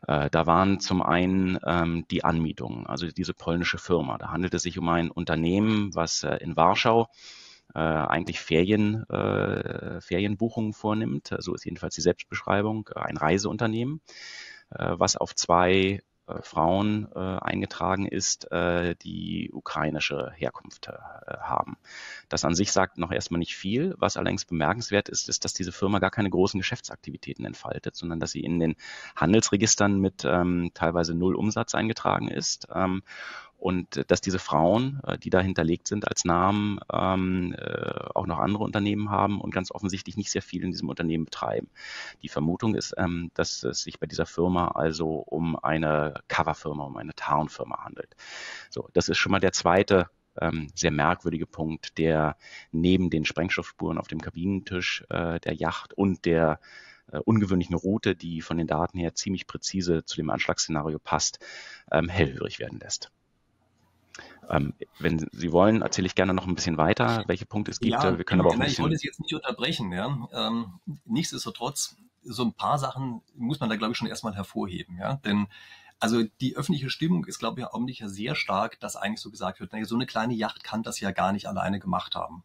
Äh, 0.06 0.30
da 0.30 0.46
waren 0.46 0.80
zum 0.80 1.02
einen 1.02 1.58
ähm, 1.64 2.06
die 2.10 2.24
Anmietungen, 2.24 2.86
also 2.86 3.06
diese 3.06 3.34
polnische 3.34 3.78
Firma. 3.78 4.18
Da 4.18 4.30
handelt 4.30 4.54
es 4.54 4.62
sich 4.62 4.78
um 4.78 4.88
ein 4.88 5.10
Unternehmen, 5.10 5.94
was 5.94 6.22
äh, 6.22 6.36
in 6.36 6.56
Warschau 6.56 7.08
äh, 7.74 7.78
eigentlich 7.78 8.40
Ferien, 8.40 9.08
äh, 9.08 10.00
Ferienbuchungen 10.00 10.72
vornimmt. 10.72 11.34
So 11.38 11.54
ist 11.54 11.64
jedenfalls 11.64 11.94
die 11.94 12.02
Selbstbeschreibung. 12.02 12.88
Ein 12.94 13.16
Reiseunternehmen, 13.16 14.00
äh, 14.70 14.94
was 14.96 15.16
auf 15.16 15.34
zwei 15.34 15.72
äh, 15.72 16.00
Frauen 16.40 17.08
äh, 17.14 17.18
eingetragen 17.18 18.06
ist, 18.06 18.50
äh, 18.50 18.94
die 18.96 19.50
ukrainische 19.52 20.32
Herkunft 20.36 20.88
äh, 20.88 20.92
haben. 21.38 21.76
Das 22.28 22.44
an 22.44 22.54
sich 22.54 22.72
sagt 22.72 22.98
noch 22.98 23.12
erstmal 23.12 23.38
nicht 23.38 23.56
viel. 23.56 23.94
Was 23.98 24.16
allerdings 24.16 24.44
bemerkenswert 24.44 25.08
ist, 25.08 25.28
ist, 25.28 25.44
dass 25.44 25.52
diese 25.52 25.72
Firma 25.72 25.98
gar 25.98 26.10
keine 26.10 26.30
großen 26.30 26.58
Geschäftsaktivitäten 26.58 27.44
entfaltet, 27.44 27.96
sondern 27.96 28.20
dass 28.20 28.30
sie 28.30 28.40
in 28.40 28.58
den 28.58 28.76
Handelsregistern 29.16 30.00
mit 30.00 30.24
ähm, 30.24 30.70
teilweise 30.74 31.14
null 31.14 31.34
Umsatz 31.34 31.74
eingetragen 31.74 32.28
ist 32.28 32.68
ähm, 32.74 33.02
und 33.64 33.96
äh, 33.96 34.04
dass 34.06 34.20
diese 34.20 34.38
Frauen, 34.38 35.00
äh, 35.06 35.16
die 35.16 35.30
da 35.30 35.40
hinterlegt 35.40 35.88
sind 35.88 36.06
als 36.06 36.26
Namen, 36.26 36.80
ähm, 36.92 37.54
äh, 37.56 38.10
auch 38.14 38.26
noch 38.26 38.38
andere 38.38 38.62
Unternehmen 38.62 39.08
haben 39.08 39.40
und 39.40 39.54
ganz 39.54 39.70
offensichtlich 39.70 40.18
nicht 40.18 40.30
sehr 40.30 40.42
viel 40.42 40.62
in 40.62 40.70
diesem 40.70 40.90
Unternehmen 40.90 41.24
betreiben. 41.24 41.70
Die 42.22 42.28
Vermutung 42.28 42.74
ist, 42.74 42.92
ähm, 42.98 43.30
dass 43.32 43.62
es 43.62 43.80
sich 43.82 43.98
bei 43.98 44.06
dieser 44.06 44.26
Firma 44.26 44.68
also 44.68 45.14
um 45.14 45.56
eine 45.56 46.20
Coverfirma, 46.28 46.84
um 46.84 46.98
eine 46.98 47.14
Tarnfirma 47.14 47.82
handelt. 47.82 48.14
So, 48.68 48.90
das 48.92 49.08
ist 49.08 49.16
schon 49.16 49.32
mal 49.32 49.40
der 49.40 49.52
zweite 49.52 50.10
ähm, 50.38 50.68
sehr 50.74 50.90
merkwürdige 50.90 51.46
Punkt, 51.46 51.96
der 51.96 52.36
neben 52.70 53.08
den 53.08 53.24
Sprengstoffspuren 53.24 53.96
auf 53.96 54.08
dem 54.08 54.20
Kabinentisch 54.20 55.06
äh, 55.08 55.40
der 55.40 55.54
Yacht 55.54 55.94
und 55.94 56.26
der 56.26 56.60
äh, 57.10 57.16
ungewöhnlichen 57.16 57.76
Route, 57.76 58.14
die 58.14 58.42
von 58.42 58.58
den 58.58 58.66
Daten 58.66 58.98
her 58.98 59.14
ziemlich 59.14 59.46
präzise 59.46 60.04
zu 60.04 60.16
dem 60.16 60.28
Anschlagsszenario 60.28 60.98
passt, 60.98 61.38
ähm, 61.90 62.10
hellhörig 62.10 62.58
werden 62.58 62.78
lässt. 62.78 63.10
Ähm, 64.50 64.74
wenn 64.98 65.26
Sie 65.32 65.52
wollen, 65.52 65.82
erzähle 65.82 66.06
ich 66.06 66.14
gerne 66.14 66.34
noch 66.34 66.46
ein 66.46 66.54
bisschen 66.54 66.76
weiter, 66.76 67.24
welche 67.26 67.46
Punkte 67.46 67.70
es 67.70 67.80
gibt. 67.80 67.92
Ja, 67.92 68.18
Wir 68.18 68.24
können 68.24 68.40
aber 68.40 68.50
auch 68.50 68.54
ein 68.58 68.62
ich 68.62 68.78
wollte 68.78 68.96
Sie 68.96 69.06
jetzt 69.06 69.20
nicht 69.20 69.34
unterbrechen. 69.34 69.92
Ja? 69.92 70.28
Ähm, 70.32 70.80
nichtsdestotrotz, 71.04 71.96
so 72.22 72.44
ein 72.44 72.52
paar 72.52 72.78
Sachen 72.78 73.20
muss 73.34 73.60
man 73.60 73.68
da, 73.68 73.76
glaube 73.76 73.92
ich, 73.92 73.98
schon 73.98 74.08
erstmal 74.08 74.34
hervorheben. 74.34 74.96
Ja? 74.98 75.16
Denn 75.24 75.46
also 76.00 76.22
die 76.40 76.56
öffentliche 76.56 76.90
Stimmung 76.90 77.24
ist, 77.24 77.38
glaube 77.38 77.60
ich, 77.60 77.80
nicht 77.80 78.02
sehr 78.06 78.34
stark, 78.34 78.78
dass 78.80 78.96
eigentlich 78.96 79.20
so 79.20 79.30
gesagt 79.30 79.60
wird, 79.60 79.72
naja, 79.72 79.84
so 79.84 79.94
eine 79.94 80.06
kleine 80.06 80.34
Yacht 80.34 80.64
kann 80.64 80.82
das 80.82 81.00
ja 81.00 81.12
gar 81.12 81.32
nicht 81.32 81.46
alleine 81.46 81.80
gemacht 81.80 82.14
haben. 82.14 82.42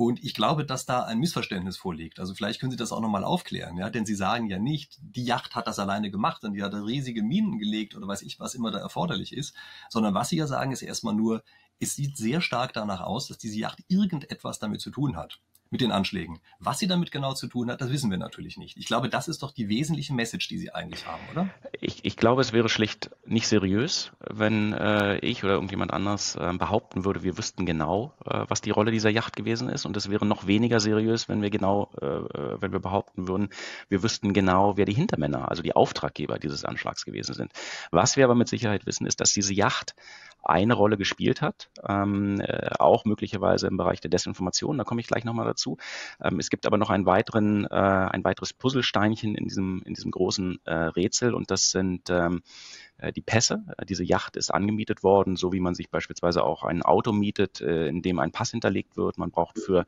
Und 0.00 0.24
ich 0.24 0.32
glaube, 0.32 0.64
dass 0.64 0.86
da 0.86 1.02
ein 1.02 1.18
Missverständnis 1.18 1.76
vorliegt. 1.76 2.20
Also 2.20 2.34
vielleicht 2.34 2.58
können 2.58 2.70
Sie 2.70 2.78
das 2.78 2.90
auch 2.90 3.02
nochmal 3.02 3.22
aufklären, 3.22 3.76
ja, 3.76 3.90
denn 3.90 4.06
Sie 4.06 4.14
sagen 4.14 4.48
ja 4.48 4.58
nicht, 4.58 4.98
die 5.02 5.26
Yacht 5.26 5.54
hat 5.54 5.66
das 5.66 5.78
alleine 5.78 6.10
gemacht 6.10 6.42
und 6.42 6.54
die 6.54 6.62
hat 6.62 6.72
riesige 6.72 7.22
Minen 7.22 7.58
gelegt 7.58 7.94
oder 7.94 8.08
weiß 8.08 8.22
ich, 8.22 8.40
was 8.40 8.54
immer 8.54 8.70
da 8.70 8.78
erforderlich 8.78 9.36
ist, 9.36 9.54
sondern 9.90 10.14
was 10.14 10.30
Sie 10.30 10.38
ja 10.38 10.46
sagen, 10.46 10.72
ist 10.72 10.80
erstmal 10.80 11.12
nur, 11.12 11.44
es 11.80 11.96
sieht 11.96 12.16
sehr 12.16 12.40
stark 12.40 12.72
danach 12.72 13.02
aus, 13.02 13.28
dass 13.28 13.36
diese 13.36 13.58
Yacht 13.58 13.84
irgendetwas 13.88 14.58
damit 14.58 14.80
zu 14.80 14.90
tun 14.90 15.18
hat 15.18 15.38
mit 15.70 15.80
den 15.80 15.92
Anschlägen. 15.92 16.40
Was 16.58 16.80
sie 16.80 16.88
damit 16.88 17.12
genau 17.12 17.32
zu 17.32 17.46
tun 17.46 17.70
hat, 17.70 17.80
das 17.80 17.90
wissen 17.90 18.10
wir 18.10 18.18
natürlich 18.18 18.56
nicht. 18.56 18.76
Ich 18.76 18.86
glaube, 18.86 19.08
das 19.08 19.28
ist 19.28 19.42
doch 19.42 19.52
die 19.52 19.68
wesentliche 19.68 20.12
Message, 20.12 20.48
die 20.48 20.58
Sie 20.58 20.74
eigentlich 20.74 21.06
haben, 21.06 21.22
oder? 21.30 21.48
Ich, 21.80 22.04
ich 22.04 22.16
glaube, 22.16 22.40
es 22.40 22.52
wäre 22.52 22.68
schlicht 22.68 23.10
nicht 23.24 23.46
seriös, 23.46 24.10
wenn 24.28 24.72
äh, 24.72 25.18
ich 25.18 25.44
oder 25.44 25.54
irgendjemand 25.54 25.92
anders 25.92 26.34
äh, 26.34 26.52
behaupten 26.54 27.04
würde, 27.04 27.22
wir 27.22 27.38
wüssten 27.38 27.66
genau, 27.66 28.12
äh, 28.24 28.44
was 28.48 28.60
die 28.60 28.70
Rolle 28.70 28.90
dieser 28.90 29.10
Yacht 29.10 29.36
gewesen 29.36 29.68
ist. 29.68 29.86
Und 29.86 29.96
es 29.96 30.10
wäre 30.10 30.26
noch 30.26 30.46
weniger 30.48 30.80
seriös, 30.80 31.28
wenn 31.28 31.40
wir 31.40 31.50
genau, 31.50 31.90
äh, 32.00 32.06
äh, 32.06 32.60
wenn 32.60 32.72
wir 32.72 32.80
behaupten 32.80 33.28
würden, 33.28 33.50
wir 33.88 34.02
wüssten 34.02 34.32
genau, 34.32 34.76
wer 34.76 34.86
die 34.86 34.94
Hintermänner, 34.94 35.48
also 35.48 35.62
die 35.62 35.76
Auftraggeber 35.76 36.38
dieses 36.38 36.64
Anschlags 36.64 37.04
gewesen 37.04 37.34
sind. 37.34 37.52
Was 37.92 38.16
wir 38.16 38.24
aber 38.24 38.34
mit 38.34 38.48
Sicherheit 38.48 38.86
wissen, 38.86 39.06
ist, 39.06 39.20
dass 39.20 39.32
diese 39.32 39.54
Yacht 39.54 39.94
eine 40.42 40.74
Rolle 40.74 40.96
gespielt 40.96 41.42
hat, 41.42 41.70
ähm, 41.86 42.40
äh, 42.40 42.70
auch 42.78 43.04
möglicherweise 43.04 43.66
im 43.66 43.76
Bereich 43.76 44.00
der 44.00 44.10
Desinformation. 44.10 44.78
Da 44.78 44.84
komme 44.84 45.00
ich 45.00 45.06
gleich 45.06 45.24
nochmal 45.24 45.46
dazu. 45.46 45.76
Ähm, 46.22 46.38
es 46.38 46.50
gibt 46.50 46.66
aber 46.66 46.78
noch 46.78 46.90
einen 46.90 47.06
weiteren, 47.06 47.66
äh, 47.66 47.68
ein 47.74 48.24
weiteres 48.24 48.52
Puzzlesteinchen 48.52 49.34
in 49.34 49.44
diesem, 49.44 49.82
in 49.84 49.94
diesem 49.94 50.10
großen 50.10 50.58
äh, 50.64 50.72
Rätsel 50.72 51.34
und 51.34 51.50
das 51.50 51.70
sind 51.70 52.10
ähm, 52.10 52.42
äh, 52.42 52.89
die 53.12 53.20
Pässe. 53.20 53.64
Äh, 53.78 53.86
diese 53.86 54.04
Yacht 54.04 54.36
ist 54.36 54.52
angemietet 54.52 55.02
worden, 55.02 55.36
so 55.36 55.52
wie 55.52 55.60
man 55.60 55.74
sich 55.74 55.90
beispielsweise 55.90 56.44
auch 56.44 56.64
ein 56.64 56.82
Auto 56.82 57.12
mietet, 57.12 57.60
äh, 57.60 57.88
in 57.88 58.02
dem 58.02 58.18
ein 58.18 58.32
Pass 58.32 58.50
hinterlegt 58.50 58.96
wird. 58.96 59.18
Man 59.18 59.30
braucht 59.30 59.58
für 59.58 59.86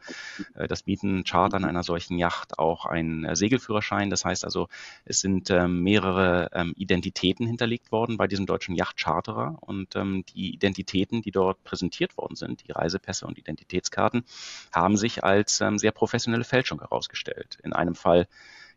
das 0.55 0.87
Mieten, 0.87 1.25
Chartern 1.25 1.65
einer 1.65 1.83
solchen 1.83 2.19
Yacht 2.19 2.59
auch 2.59 2.87
einen 2.87 3.35
Segelführerschein. 3.35 4.11
Das 4.11 4.25
heißt 4.25 4.45
also, 4.45 4.69
es 5.05 5.21
sind 5.21 5.51
ähm, 5.51 5.83
mehrere 5.83 6.51
ähm, 6.53 6.73
Identitäten 6.77 7.47
hinterlegt 7.47 7.93
worden 7.93 8.17
bei 8.17 8.27
diesem 8.27 8.47
deutschen 8.47 8.75
Yachtcharterer 8.75 9.59
und 9.61 9.95
ähm, 9.97 10.25
die 10.35 10.55
Identitäten, 10.55 11.23
die 11.23 11.31
dort 11.31 11.63
präsentiert 11.65 12.17
worden 12.17 12.37
sind, 12.37 12.67
die 12.67 12.73
Reisepässe 12.73 13.27
und 13.27 13.39
Identitätskarten, 13.39 14.25
haben 14.73 14.97
sich 14.97 15.25
als 15.25 15.63
sehr 15.77 15.93
professionelle 15.93 16.45
Fälschung 16.45 16.81
herausgestellt. 16.81 17.59
In 17.63 17.73
einem 17.73 17.95
Fall 17.95 18.27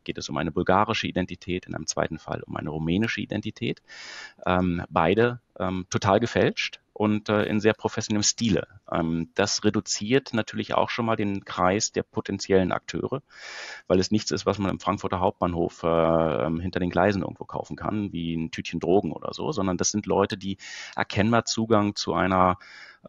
geht 0.05 0.17
es 0.17 0.29
um 0.29 0.37
eine 0.37 0.51
bulgarische 0.51 1.07
Identität, 1.07 1.65
in 1.65 1.75
einem 1.75 1.87
zweiten 1.87 2.17
Fall 2.17 2.41
um 2.43 2.55
eine 2.55 2.69
rumänische 2.69 3.21
Identität. 3.21 3.81
Ähm, 4.45 4.83
beide 4.89 5.41
ähm, 5.59 5.85
total 5.89 6.19
gefälscht 6.19 6.79
und 6.95 7.27
äh, 7.27 7.43
in 7.43 7.59
sehr 7.59 7.73
professionellem 7.73 8.23
Stile. 8.23 8.67
Ähm, 8.89 9.29
das 9.35 9.65
reduziert 9.65 10.33
natürlich 10.33 10.75
auch 10.75 10.89
schon 10.89 11.05
mal 11.05 11.17
den 11.17 11.43
Kreis 11.43 11.91
der 11.91 12.03
potenziellen 12.03 12.71
Akteure, 12.71 13.21
weil 13.87 13.99
es 13.99 14.11
nichts 14.11 14.31
ist, 14.31 14.45
was 14.45 14.59
man 14.59 14.71
im 14.71 14.79
Frankfurter 14.79 15.19
Hauptbahnhof 15.19 15.83
äh, 15.83 15.87
ähm, 16.45 16.61
hinter 16.61 16.79
den 16.79 16.89
Gleisen 16.89 17.21
irgendwo 17.21 17.43
kaufen 17.43 17.75
kann, 17.75 18.13
wie 18.13 18.33
ein 18.33 18.49
Tütchen 18.49 18.79
Drogen 18.79 19.11
oder 19.11 19.33
so, 19.33 19.51
sondern 19.51 19.75
das 19.75 19.89
sind 19.91 20.05
Leute, 20.05 20.37
die 20.37 20.57
erkennbar 20.95 21.43
Zugang 21.43 21.95
zu 21.95 22.13
einer 22.13 22.57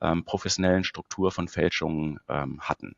ähm, 0.01 0.25
professionellen 0.25 0.83
Struktur 0.83 1.31
von 1.31 1.47
Fälschungen 1.47 2.19
ähm, 2.29 2.61
hatten. 2.61 2.97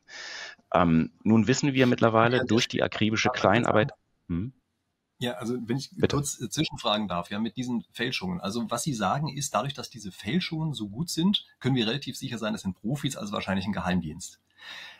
Ähm, 0.73 1.11
nun 1.23 1.47
wissen 1.47 1.73
wir 1.73 1.85
mittlerweile 1.85 2.45
durch 2.45 2.67
die 2.67 2.81
akribische 2.81 3.29
Kleinarbeit. 3.29 3.91
Hm? 4.27 4.53
Ja, 5.19 5.33
also 5.33 5.57
wenn 5.65 5.77
ich 5.77 5.91
Bitte. 5.91 6.15
kurz 6.15 6.39
äh, 6.39 6.49
zwischenfragen 6.49 7.09
darf, 7.09 7.29
ja, 7.29 7.39
mit 7.39 7.57
diesen 7.57 7.83
Fälschungen. 7.91 8.39
Also 8.39 8.71
was 8.71 8.83
Sie 8.83 8.93
sagen 8.93 9.27
ist, 9.27 9.53
dadurch, 9.53 9.73
dass 9.73 9.89
diese 9.89 10.13
Fälschungen 10.13 10.73
so 10.73 10.87
gut 10.87 11.09
sind, 11.09 11.45
können 11.59 11.75
wir 11.75 11.87
relativ 11.87 12.17
sicher 12.17 12.37
sein, 12.37 12.55
es 12.55 12.61
sind 12.61 12.79
Profis, 12.79 13.17
also 13.17 13.33
wahrscheinlich 13.33 13.65
ein 13.65 13.73
Geheimdienst. 13.73 14.39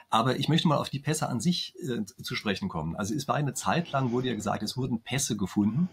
Aber 0.09 0.38
ich 0.38 0.49
möchte 0.49 0.67
mal 0.67 0.77
auf 0.77 0.89
die 0.89 0.99
Pässe 0.99 1.29
an 1.29 1.39
sich 1.39 1.73
äh, 1.81 2.03
zu 2.03 2.35
sprechen 2.35 2.67
kommen. 2.67 2.97
Also 2.97 3.13
es 3.15 3.27
war 3.27 3.35
eine 3.35 3.53
Zeit 3.53 3.91
lang, 3.91 4.11
wurde 4.11 4.27
ja 4.27 4.35
gesagt, 4.35 4.61
es 4.61 4.75
wurden 4.75 5.01
Pässe 5.01 5.38
gefunden. 5.38 5.88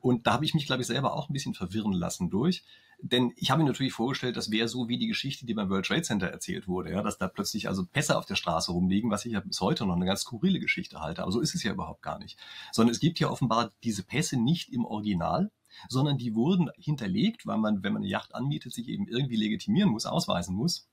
Und 0.00 0.26
da 0.26 0.34
habe 0.34 0.44
ich 0.44 0.54
mich, 0.54 0.66
glaube 0.66 0.82
ich, 0.82 0.86
selber 0.86 1.14
auch 1.14 1.28
ein 1.28 1.32
bisschen 1.32 1.54
verwirren 1.54 1.92
lassen 1.92 2.30
durch. 2.30 2.64
Denn 2.98 3.32
ich 3.36 3.50
habe 3.50 3.62
mir 3.62 3.68
natürlich 3.68 3.92
vorgestellt, 3.92 4.36
das 4.36 4.50
wäre 4.50 4.68
so 4.68 4.88
wie 4.88 4.98
die 4.98 5.06
Geschichte, 5.06 5.44
die 5.46 5.54
beim 5.54 5.68
World 5.68 5.86
Trade 5.86 6.02
Center 6.02 6.28
erzählt 6.28 6.66
wurde, 6.66 6.92
ja, 6.92 7.02
dass 7.02 7.18
da 7.18 7.28
plötzlich 7.28 7.68
also 7.68 7.84
Pässe 7.84 8.16
auf 8.16 8.26
der 8.26 8.36
Straße 8.36 8.72
rumliegen, 8.72 9.10
was 9.10 9.24
ich 9.26 9.32
ja 9.32 9.40
bis 9.40 9.60
heute 9.60 9.86
noch 9.86 9.96
eine 9.96 10.06
ganz 10.06 10.22
skurrile 10.22 10.60
Geschichte 10.60 11.00
halte. 11.00 11.22
Aber 11.22 11.30
so 11.30 11.40
ist 11.40 11.54
es 11.54 11.62
ja 11.62 11.72
überhaupt 11.72 12.02
gar 12.02 12.18
nicht. 12.18 12.38
Sondern 12.72 12.92
es 12.92 13.00
gibt 13.00 13.18
ja 13.18 13.28
offenbar 13.28 13.72
diese 13.84 14.02
Pässe 14.02 14.38
nicht 14.38 14.72
im 14.72 14.84
Original, 14.84 15.50
sondern 15.88 16.16
die 16.16 16.34
wurden 16.34 16.70
hinterlegt, 16.76 17.46
weil 17.46 17.58
man, 17.58 17.82
wenn 17.82 17.92
man 17.92 18.02
eine 18.02 18.10
Yacht 18.10 18.34
anmietet, 18.34 18.72
sich 18.72 18.88
eben 18.88 19.06
irgendwie 19.06 19.36
legitimieren 19.36 19.90
muss, 19.90 20.06
ausweisen 20.06 20.54
muss. 20.54 20.88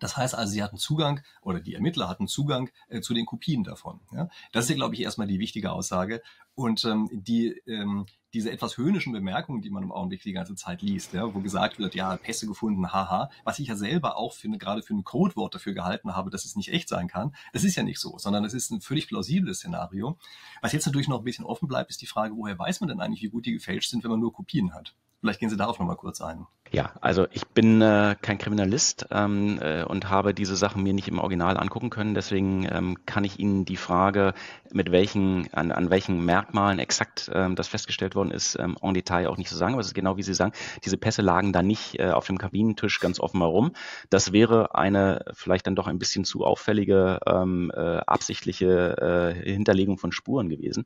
Das 0.00 0.16
heißt 0.16 0.34
also, 0.34 0.52
sie 0.52 0.62
hatten 0.62 0.78
Zugang 0.78 1.20
oder 1.42 1.60
die 1.60 1.74
Ermittler 1.74 2.08
hatten 2.08 2.26
Zugang 2.26 2.70
äh, 2.88 3.00
zu 3.00 3.14
den 3.14 3.26
Kopien 3.26 3.62
davon. 3.62 4.00
Ja? 4.12 4.28
Das 4.52 4.64
ist 4.64 4.70
ja, 4.70 4.76
glaube 4.76 4.94
ich, 4.94 5.02
erstmal 5.02 5.28
die 5.28 5.38
wichtige 5.38 5.70
Aussage. 5.70 6.22
Und 6.54 6.84
ähm, 6.84 7.08
die, 7.12 7.62
ähm, 7.66 8.06
diese 8.34 8.50
etwas 8.50 8.76
höhnischen 8.76 9.12
Bemerkungen, 9.12 9.62
die 9.62 9.70
man 9.70 9.82
im 9.82 9.92
Augenblick 9.92 10.22
die 10.22 10.32
ganze 10.32 10.54
Zeit 10.54 10.82
liest, 10.82 11.12
ja, 11.12 11.32
wo 11.34 11.40
gesagt 11.40 11.78
wird, 11.78 11.94
ja, 11.94 12.16
Pässe 12.16 12.46
gefunden, 12.46 12.92
haha, 12.92 13.30
was 13.44 13.58
ich 13.58 13.68
ja 13.68 13.76
selber 13.76 14.16
auch 14.16 14.34
eine, 14.44 14.58
gerade 14.58 14.82
für 14.82 14.94
ein 14.94 15.04
Codewort 15.04 15.54
dafür 15.54 15.74
gehalten 15.74 16.14
habe, 16.14 16.30
dass 16.30 16.44
es 16.44 16.56
nicht 16.56 16.72
echt 16.72 16.88
sein 16.88 17.08
kann. 17.08 17.34
Das 17.52 17.64
ist 17.64 17.76
ja 17.76 17.82
nicht 17.82 17.98
so, 17.98 18.18
sondern 18.18 18.44
es 18.44 18.54
ist 18.54 18.70
ein 18.70 18.80
völlig 18.80 19.08
plausibles 19.08 19.58
Szenario. 19.58 20.18
Was 20.60 20.72
jetzt 20.72 20.86
natürlich 20.86 21.08
noch 21.08 21.18
ein 21.18 21.24
bisschen 21.24 21.44
offen 21.44 21.68
bleibt, 21.68 21.90
ist 21.90 22.02
die 22.02 22.06
Frage, 22.06 22.36
woher 22.36 22.58
weiß 22.58 22.80
man 22.80 22.88
denn 22.88 23.00
eigentlich, 23.00 23.22
wie 23.22 23.30
gut 23.30 23.46
die 23.46 23.52
gefälscht 23.52 23.90
sind, 23.90 24.04
wenn 24.04 24.10
man 24.10 24.20
nur 24.20 24.32
Kopien 24.32 24.74
hat? 24.74 24.94
Vielleicht 25.20 25.40
gehen 25.40 25.50
Sie 25.50 25.56
darauf 25.56 25.78
nochmal 25.78 25.96
kurz 25.96 26.20
ein. 26.20 26.46
Ja, 26.72 26.92
also 27.00 27.26
ich 27.32 27.48
bin 27.48 27.82
äh, 27.82 28.14
kein 28.22 28.38
Kriminalist 28.38 29.06
ähm, 29.10 29.58
äh, 29.60 29.82
und 29.82 30.08
habe 30.08 30.34
diese 30.34 30.54
Sachen 30.54 30.84
mir 30.84 30.92
nicht 30.92 31.08
im 31.08 31.18
Original 31.18 31.56
angucken 31.56 31.90
können. 31.90 32.14
Deswegen 32.14 32.64
ähm, 32.70 32.96
kann 33.06 33.24
ich 33.24 33.40
Ihnen 33.40 33.64
die 33.64 33.76
Frage, 33.76 34.34
mit 34.72 34.92
welchen, 34.92 35.52
an, 35.52 35.72
an 35.72 35.90
welchen 35.90 36.24
Merkmalen 36.24 36.78
exakt 36.78 37.28
ähm, 37.34 37.56
das 37.56 37.66
festgestellt 37.66 38.14
worden 38.14 38.30
ist, 38.30 38.56
ähm, 38.56 38.76
en 38.80 38.94
Detail 38.94 39.26
auch 39.26 39.36
nicht 39.36 39.50
so 39.50 39.56
sagen. 39.56 39.72
Aber 39.72 39.80
es 39.80 39.88
ist 39.88 39.94
genau 39.94 40.16
wie 40.16 40.22
Sie 40.22 40.32
sagen, 40.32 40.52
diese 40.84 40.96
Pässe 40.96 41.22
lagen 41.22 41.52
da 41.52 41.64
nicht 41.64 41.98
äh, 41.98 42.10
auf 42.12 42.26
dem 42.28 42.38
Kabinentisch 42.38 43.00
ganz 43.00 43.18
offen 43.18 43.40
herum. 43.40 43.72
Das 44.08 44.32
wäre 44.32 44.76
eine 44.76 45.24
vielleicht 45.32 45.66
dann 45.66 45.74
doch 45.74 45.88
ein 45.88 45.98
bisschen 45.98 46.24
zu 46.24 46.44
auffällige, 46.44 47.18
ähm, 47.26 47.72
äh, 47.74 47.96
absichtliche 48.06 49.34
äh, 49.34 49.52
Hinterlegung 49.54 49.98
von 49.98 50.12
Spuren 50.12 50.48
gewesen. 50.48 50.84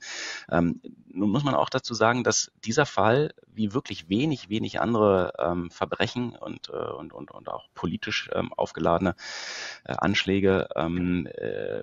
Ähm, 0.50 0.80
nun 1.12 1.30
muss 1.30 1.44
man 1.44 1.54
auch 1.54 1.68
dazu 1.68 1.92
sagen, 1.92 2.24
dass 2.24 2.50
dieser 2.64 2.86
Fall, 2.86 3.34
wie 3.52 3.74
wirklich 3.74 4.08
wenig, 4.08 4.48
wenig 4.48 4.80
andere 4.80 5.32
ähm, 5.38 5.70
Verbrechen 5.74 6.36
und, 6.36 6.68
äh, 6.70 6.72
und, 6.72 7.12
und, 7.12 7.30
und 7.30 7.48
auch 7.48 7.66
politisch 7.74 8.30
ähm, 8.32 8.52
aufgeladene 8.52 9.14
äh, 9.84 9.94
Anschläge, 9.96 10.68
ähm, 10.76 11.26
äh, 11.26 11.80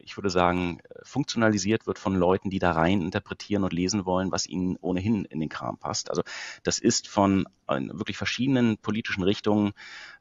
ich 0.00 0.16
würde 0.16 0.30
sagen, 0.30 0.80
funktionalisiert 1.02 1.86
wird 1.86 1.98
von 1.98 2.16
Leuten, 2.16 2.50
die 2.50 2.58
da 2.58 2.72
rein 2.72 3.00
interpretieren 3.00 3.64
und 3.64 3.72
lesen 3.72 4.04
wollen, 4.04 4.32
was 4.32 4.46
ihnen 4.46 4.76
ohnehin 4.80 5.24
in 5.24 5.40
den 5.40 5.48
Kram 5.48 5.78
passt. 5.78 6.10
Also 6.10 6.22
das 6.62 6.78
ist 6.78 7.08
von 7.08 7.46
wirklich 7.68 8.18
verschiedenen 8.18 8.76
politischen 8.76 9.22
Richtungen 9.22 9.72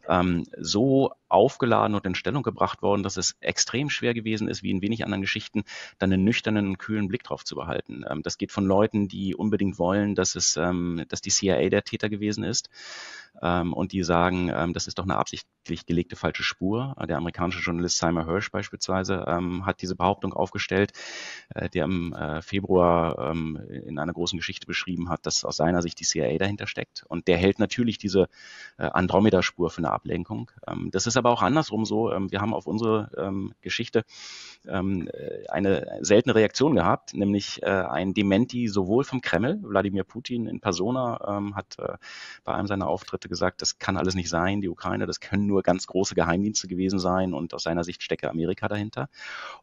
ähm, 0.07 0.45
so 0.57 1.11
aufgeladen 1.31 1.95
und 1.95 2.05
in 2.05 2.15
Stellung 2.15 2.43
gebracht 2.43 2.81
worden, 2.81 3.03
dass 3.03 3.17
es 3.17 3.35
extrem 3.41 3.89
schwer 3.89 4.13
gewesen 4.13 4.47
ist, 4.47 4.63
wie 4.63 4.71
in 4.71 4.81
wenig 4.81 5.05
anderen 5.05 5.21
Geschichten, 5.21 5.63
dann 5.97 6.11
einen 6.11 6.23
nüchternen 6.23 6.67
und 6.67 6.77
kühlen 6.77 7.07
Blick 7.07 7.23
drauf 7.23 7.43
zu 7.43 7.55
behalten. 7.55 8.03
Ähm, 8.09 8.21
das 8.23 8.37
geht 8.37 8.51
von 8.51 8.65
Leuten, 8.65 9.07
die 9.07 9.35
unbedingt 9.35 9.79
wollen, 9.79 10.15
dass 10.15 10.35
es, 10.35 10.57
ähm, 10.57 11.05
dass 11.09 11.21
die 11.21 11.31
CIA 11.31 11.69
der 11.69 11.83
Täter 11.83 12.09
gewesen 12.09 12.43
ist 12.43 12.69
ähm, 13.41 13.73
und 13.73 13.91
die 13.91 14.03
sagen, 14.03 14.51
ähm, 14.53 14.73
das 14.73 14.87
ist 14.87 14.99
doch 14.99 15.03
eine 15.03 15.17
absichtlich 15.17 15.85
gelegte 15.85 16.15
falsche 16.15 16.43
Spur. 16.43 16.95
Der 17.07 17.17
amerikanische 17.17 17.61
Journalist 17.61 17.97
Simon 17.97 18.25
Hirsch 18.25 18.51
beispielsweise 18.51 19.25
ähm, 19.27 19.65
hat 19.65 19.81
diese 19.81 19.95
Behauptung 19.95 20.33
aufgestellt, 20.33 20.91
äh, 21.53 21.69
der 21.69 21.85
im 21.85 22.13
äh, 22.13 22.41
Februar 22.41 23.31
in 23.31 23.99
einer 23.99 24.13
großen 24.13 24.37
Geschichte 24.37 24.67
beschrieben 24.67 25.09
hat, 25.09 25.25
dass 25.25 25.45
aus 25.45 25.57
seiner 25.57 25.81
Sicht 25.81 25.99
die 25.99 26.05
CIA 26.05 26.37
dahinter 26.37 26.67
steckt. 26.67 27.03
Und 27.07 27.27
der 27.27 27.37
hält 27.37 27.59
natürlich 27.59 27.97
diese 27.97 28.27
äh, 28.77 28.83
Andromeda-Spur 28.83 29.69
für 29.69 29.79
eine 29.79 29.91
Ablenkung. 29.91 30.51
Das 30.91 31.07
ist 31.07 31.17
aber 31.21 31.31
auch 31.31 31.41
andersrum 31.41 31.85
so. 31.85 32.11
Ähm, 32.11 32.31
wir 32.31 32.41
haben 32.41 32.53
auf 32.53 32.67
unsere 32.67 33.11
ähm, 33.17 33.53
Geschichte 33.61 34.03
ähm, 34.67 35.07
äh, 35.07 35.47
eine 35.49 35.99
seltene 36.01 36.35
Reaktion 36.35 36.75
gehabt, 36.75 37.13
nämlich 37.13 37.61
äh, 37.63 37.67
ein 37.67 38.13
Dementi 38.13 38.67
sowohl 38.67 39.03
vom 39.03 39.21
Kreml, 39.21 39.59
Wladimir 39.61 40.03
Putin 40.03 40.47
in 40.47 40.59
Persona 40.59 41.37
ähm, 41.37 41.55
hat 41.55 41.77
äh, 41.79 41.93
bei 42.43 42.53
einem 42.53 42.67
seiner 42.67 42.87
Auftritte 42.87 43.29
gesagt, 43.29 43.61
das 43.61 43.79
kann 43.79 43.97
alles 43.97 44.15
nicht 44.15 44.29
sein, 44.29 44.61
die 44.61 44.69
Ukraine, 44.69 45.05
das 45.05 45.19
können 45.19 45.45
nur 45.45 45.63
ganz 45.63 45.87
große 45.87 46.15
Geheimdienste 46.15 46.67
gewesen 46.67 46.99
sein 46.99 47.33
und 47.33 47.53
aus 47.53 47.63
seiner 47.63 47.83
Sicht 47.83 48.03
stecke 48.03 48.29
Amerika 48.29 48.67
dahinter. 48.67 49.09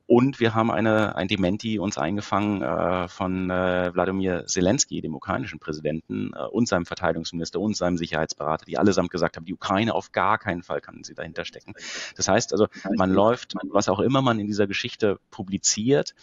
Und 0.06 0.40
wir 0.40 0.54
haben 0.54 0.70
eine, 0.70 1.16
ein 1.16 1.28
Dementi 1.28 1.78
uns 1.78 1.98
eingefangen 1.98 2.62
äh, 2.62 3.08
von 3.08 3.50
äh, 3.50 3.92
Wladimir 3.92 4.46
Zelensky, 4.46 5.00
dem 5.00 5.14
ukrainischen 5.14 5.58
Präsidenten, 5.58 6.32
äh, 6.34 6.44
und 6.46 6.68
seinem 6.68 6.86
Verteidigungsminister 6.86 7.60
und 7.60 7.76
seinem 7.76 7.98
Sicherheitsberater, 7.98 8.64
die 8.64 8.78
allesamt 8.78 9.10
gesagt 9.10 9.36
haben, 9.36 9.44
die 9.44 9.54
Ukraine 9.54 9.94
auf 9.94 10.12
gar 10.12 10.38
keinen 10.38 10.62
Fall 10.62 10.80
kann 10.80 11.04
sie 11.04 11.14
dahinter 11.14 11.44
stecken. 11.49 11.75
Das 12.17 12.28
heißt 12.28 12.52
also, 12.52 12.69
man 12.95 13.11
läuft, 13.11 13.55
was 13.71 13.88
auch 13.88 13.99
immer 13.99 14.23
man 14.23 14.38
in 14.38 14.47
dieser 14.47 14.67
Geschichte 14.67 15.19
publiziert, 15.31 16.14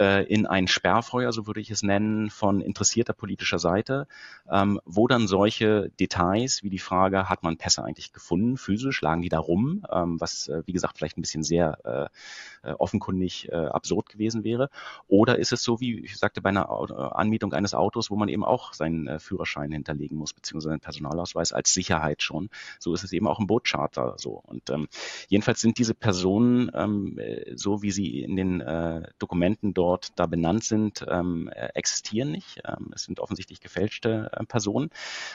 äh, 0.00 0.24
in 0.24 0.46
ein 0.46 0.68
Sperrfeuer, 0.68 1.32
so 1.32 1.46
würde 1.46 1.60
ich 1.60 1.70
es 1.70 1.82
nennen, 1.82 2.30
von 2.30 2.60
interessierter 2.60 3.12
politischer 3.12 3.58
Seite, 3.58 4.06
ähm, 4.50 4.80
wo 4.84 5.08
dann 5.08 5.26
solche 5.26 5.90
Details 6.00 6.62
wie 6.62 6.70
die 6.70 6.78
Frage, 6.78 7.28
hat 7.28 7.42
man 7.42 7.56
Pässe 7.56 7.84
eigentlich 7.84 8.12
gefunden, 8.12 8.56
physisch, 8.56 9.00
lagen 9.02 9.22
die 9.22 9.28
da 9.28 9.38
rum, 9.38 9.84
ähm, 9.90 10.20
was, 10.20 10.48
äh, 10.48 10.62
wie 10.66 10.72
gesagt, 10.72 10.98
vielleicht 10.98 11.18
ein 11.18 11.22
bisschen 11.22 11.44
sehr 11.44 11.78
äh, 11.84 12.68
äh 12.68 12.74
offenkundig 12.78 13.48
äh, 13.50 13.54
absurd 13.54 14.08
gewesen 14.08 14.44
wäre. 14.44 14.70
Oder 15.08 15.38
ist 15.38 15.52
es 15.52 15.62
so, 15.62 15.80
wie 15.80 16.00
ich 16.00 16.16
sagte, 16.16 16.40
bei 16.40 16.48
einer 16.48 16.70
Anmietung 17.16 17.52
eines 17.52 17.74
Autos, 17.74 18.10
wo 18.10 18.16
man 18.16 18.28
eben 18.28 18.44
auch 18.44 18.72
seinen 18.72 19.06
äh, 19.06 19.18
Führerschein 19.18 19.70
hinterlegen 19.70 20.16
muss, 20.16 20.32
beziehungsweise 20.32 20.72
einen 20.72 20.80
Personalausweis 20.80 21.52
als 21.52 21.72
Sicherheit 21.72 22.22
schon. 22.22 22.50
So 22.78 22.94
ist 22.94 23.04
es 23.04 23.12
eben 23.12 23.26
auch 23.26 23.38
im 23.38 23.46
Bootcharter 23.46 24.14
so. 24.16 24.42
Und 24.46 24.70
ähm, 24.70 24.88
jedenfalls 25.28 25.60
sind 25.60 25.78
diese 25.78 25.94
Personen, 25.94 26.70
ähm, 26.74 27.18
so 27.54 27.82
wie 27.82 27.90
sie 27.90 28.22
in 28.22 28.36
den 28.36 28.60
äh, 28.60 29.02
Dokumenten 29.18 29.74
dort 29.74 29.81
da 30.16 30.26
benannt 30.26 30.64
sind, 30.64 31.04
ähm, 31.08 31.48
existieren 31.48 32.30
nicht. 32.30 32.60
Ähm, 32.64 32.90
es 32.94 33.04
sind 33.04 33.20
offensichtlich 33.20 33.60
gefälschte 33.60 34.30
äh, 34.32 34.44
Personen. 34.44 34.90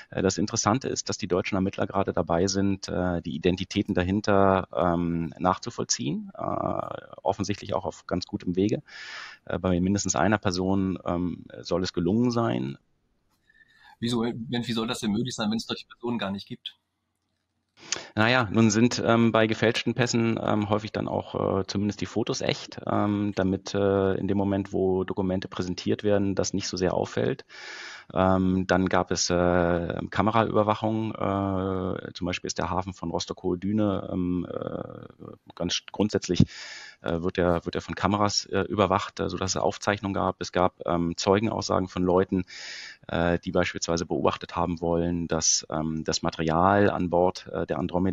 Äh, 0.10 0.22
das 0.22 0.38
Interessante 0.38 0.88
ist, 0.88 1.10
dass 1.10 1.18
die 1.18 1.28
deutschen 1.28 1.56
Ermittler 1.56 1.88
gerade 1.88 2.14
dabei 2.14 2.48
sind, 2.48 2.88
äh, 2.88 3.22
die 3.22 3.36
Identitäten 3.36 3.94
dahinter 3.94 4.68
ähm, 4.74 5.34
nachzuvollziehen. 5.38 6.32
Äh, 6.38 6.98
offensichtlich 7.24 7.74
auch 7.74 7.86
auf 7.86 8.08
ganz 8.08 8.26
gutem 8.26 8.56
Wege. 8.56 8.82
Äh, 9.46 9.60
bei 9.60 9.80
mindestens 9.80 10.16
einer 10.16 10.38
Person 10.38 11.00
ähm, 11.06 11.46
soll 11.62 11.84
es 11.84 11.94
gelungen 11.94 12.32
sein. 12.32 12.78
Wieso, 14.00 14.24
wie 14.24 14.74
soll 14.74 14.88
das 14.88 15.00
denn 15.00 15.12
möglich 15.12 15.36
sein, 15.36 15.50
wenn 15.50 15.58
es 15.58 15.66
solche 15.66 15.88
Personen 15.88 16.20
gar 16.20 16.32
nicht 16.32 16.48
gibt? 16.48 16.78
Naja, 18.18 18.48
nun 18.50 18.72
sind 18.72 19.00
ähm, 19.06 19.32
bei 19.32 19.46
gefälschten 19.46 19.94
Pässen 19.94 20.40
ähm, 20.44 20.70
häufig 20.70 20.92
dann 20.92 21.08
auch 21.08 21.60
äh, 21.60 21.68
zumindest 21.68 22.02
die 22.02 22.08
Fotos 22.08 22.42
echt, 22.42 22.80
ähm, 22.88 23.32
damit 23.36 23.76
äh, 23.76 24.16
in 24.16 24.28
dem 24.28 24.40
Moment, 24.40 24.74
wo 24.74 25.04
Dokumente 25.04 25.48
präsentiert 25.48 26.04
werden, 26.04 26.34
das 26.34 26.52
nicht 26.52 26.68
so 26.68 26.78
sehr 26.78 26.96
auffällt. 26.96 27.46
Ähm, 28.14 28.66
dann 28.68 28.88
gab 28.88 29.12
es 29.12 29.30
äh, 29.30 30.02
Kameraüberwachung. 30.10 31.12
Äh, 31.14 32.14
zum 32.14 32.26
Beispiel 32.26 32.48
ist 32.48 32.58
der 32.58 32.70
Hafen 32.70 32.94
von 32.94 33.12
Rostock-Hohe-Düne 33.12 34.10
ähm, 34.12 34.48
äh, 34.50 35.54
ganz 35.56 35.82
grundsätzlich 35.92 36.46
äh, 37.02 37.22
wird 37.22 37.38
er 37.38 37.66
wird 37.66 37.82
von 37.84 37.96
Kameras 37.96 38.46
überwacht, 38.46 39.20
äh, 39.20 39.30
sodass 39.30 39.52
es 39.52 39.62
Aufzeichnungen 39.62 40.14
gab. 40.14 40.38
Es 40.40 40.52
gab 40.52 40.76
ähm, 40.86 41.18
Zeugenaussagen 41.18 41.88
von 41.88 42.04
Leuten, 42.04 42.46
die 43.46 43.52
beispielsweise 43.54 44.06
beobachtet 44.06 44.58
haben 44.58 44.82
wollen, 44.82 45.30
dass 45.30 45.66
das 46.04 46.24
Material 46.24 46.90
an 46.90 47.10
Bord 47.10 47.50
der 47.70 47.80
Andromeda 47.80 48.07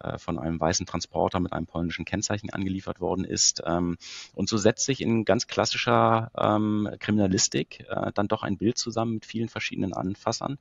äh, 0.00 0.18
von 0.18 0.38
einem 0.38 0.60
weißen 0.60 0.86
Transporter 0.86 1.40
mit 1.40 1.52
einem 1.52 1.66
polnischen 1.66 2.04
Kennzeichen 2.04 2.50
angeliefert 2.50 3.00
worden 3.00 3.24
ist. 3.24 3.62
Ähm, 3.64 3.96
und 4.34 4.48
so 4.48 4.56
setzt 4.56 4.84
sich 4.84 5.00
in 5.00 5.24
ganz 5.24 5.46
klassischer 5.46 6.30
ähm, 6.36 6.88
Kriminalistik 6.98 7.84
äh, 7.88 8.12
dann 8.12 8.28
doch 8.28 8.42
ein 8.42 8.58
Bild 8.58 8.78
zusammen 8.78 9.14
mit 9.14 9.26
vielen 9.26 9.48
verschiedenen 9.48 9.94
Anfassern. 9.94 10.58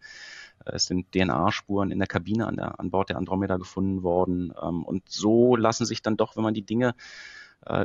Äh, 0.65 0.75
es 0.75 0.85
sind 0.85 1.11
DNA-Spuren 1.11 1.91
in 1.91 1.99
der 1.99 2.07
Kabine 2.07 2.47
an, 2.47 2.55
der, 2.55 2.79
an 2.79 2.91
Bord 2.91 3.09
der 3.09 3.17
Andromeda 3.17 3.57
gefunden 3.57 4.03
worden. 4.03 4.53
Ähm, 4.61 4.83
und 4.83 5.09
so 5.09 5.55
lassen 5.55 5.85
sich 5.85 6.01
dann 6.01 6.17
doch, 6.17 6.35
wenn 6.35 6.43
man 6.43 6.53
die 6.53 6.65
Dinge 6.65 6.95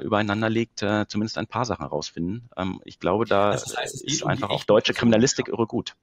übereinander 0.02 0.50
legt, 0.50 0.80
zumindest 0.80 1.38
ein 1.38 1.46
paar 1.46 1.64
Sachen 1.64 1.86
herausfinden. 1.86 2.50
ich 2.84 2.98
glaube, 2.98 3.24
da 3.24 3.52
das 3.52 3.74
heißt, 3.74 4.04
ist 4.04 4.26
einfach 4.26 4.50
auch 4.50 4.64
deutsche 4.64 4.92
Kriminalistik 4.92 5.48
irre 5.48 5.66
gut. 5.66 5.94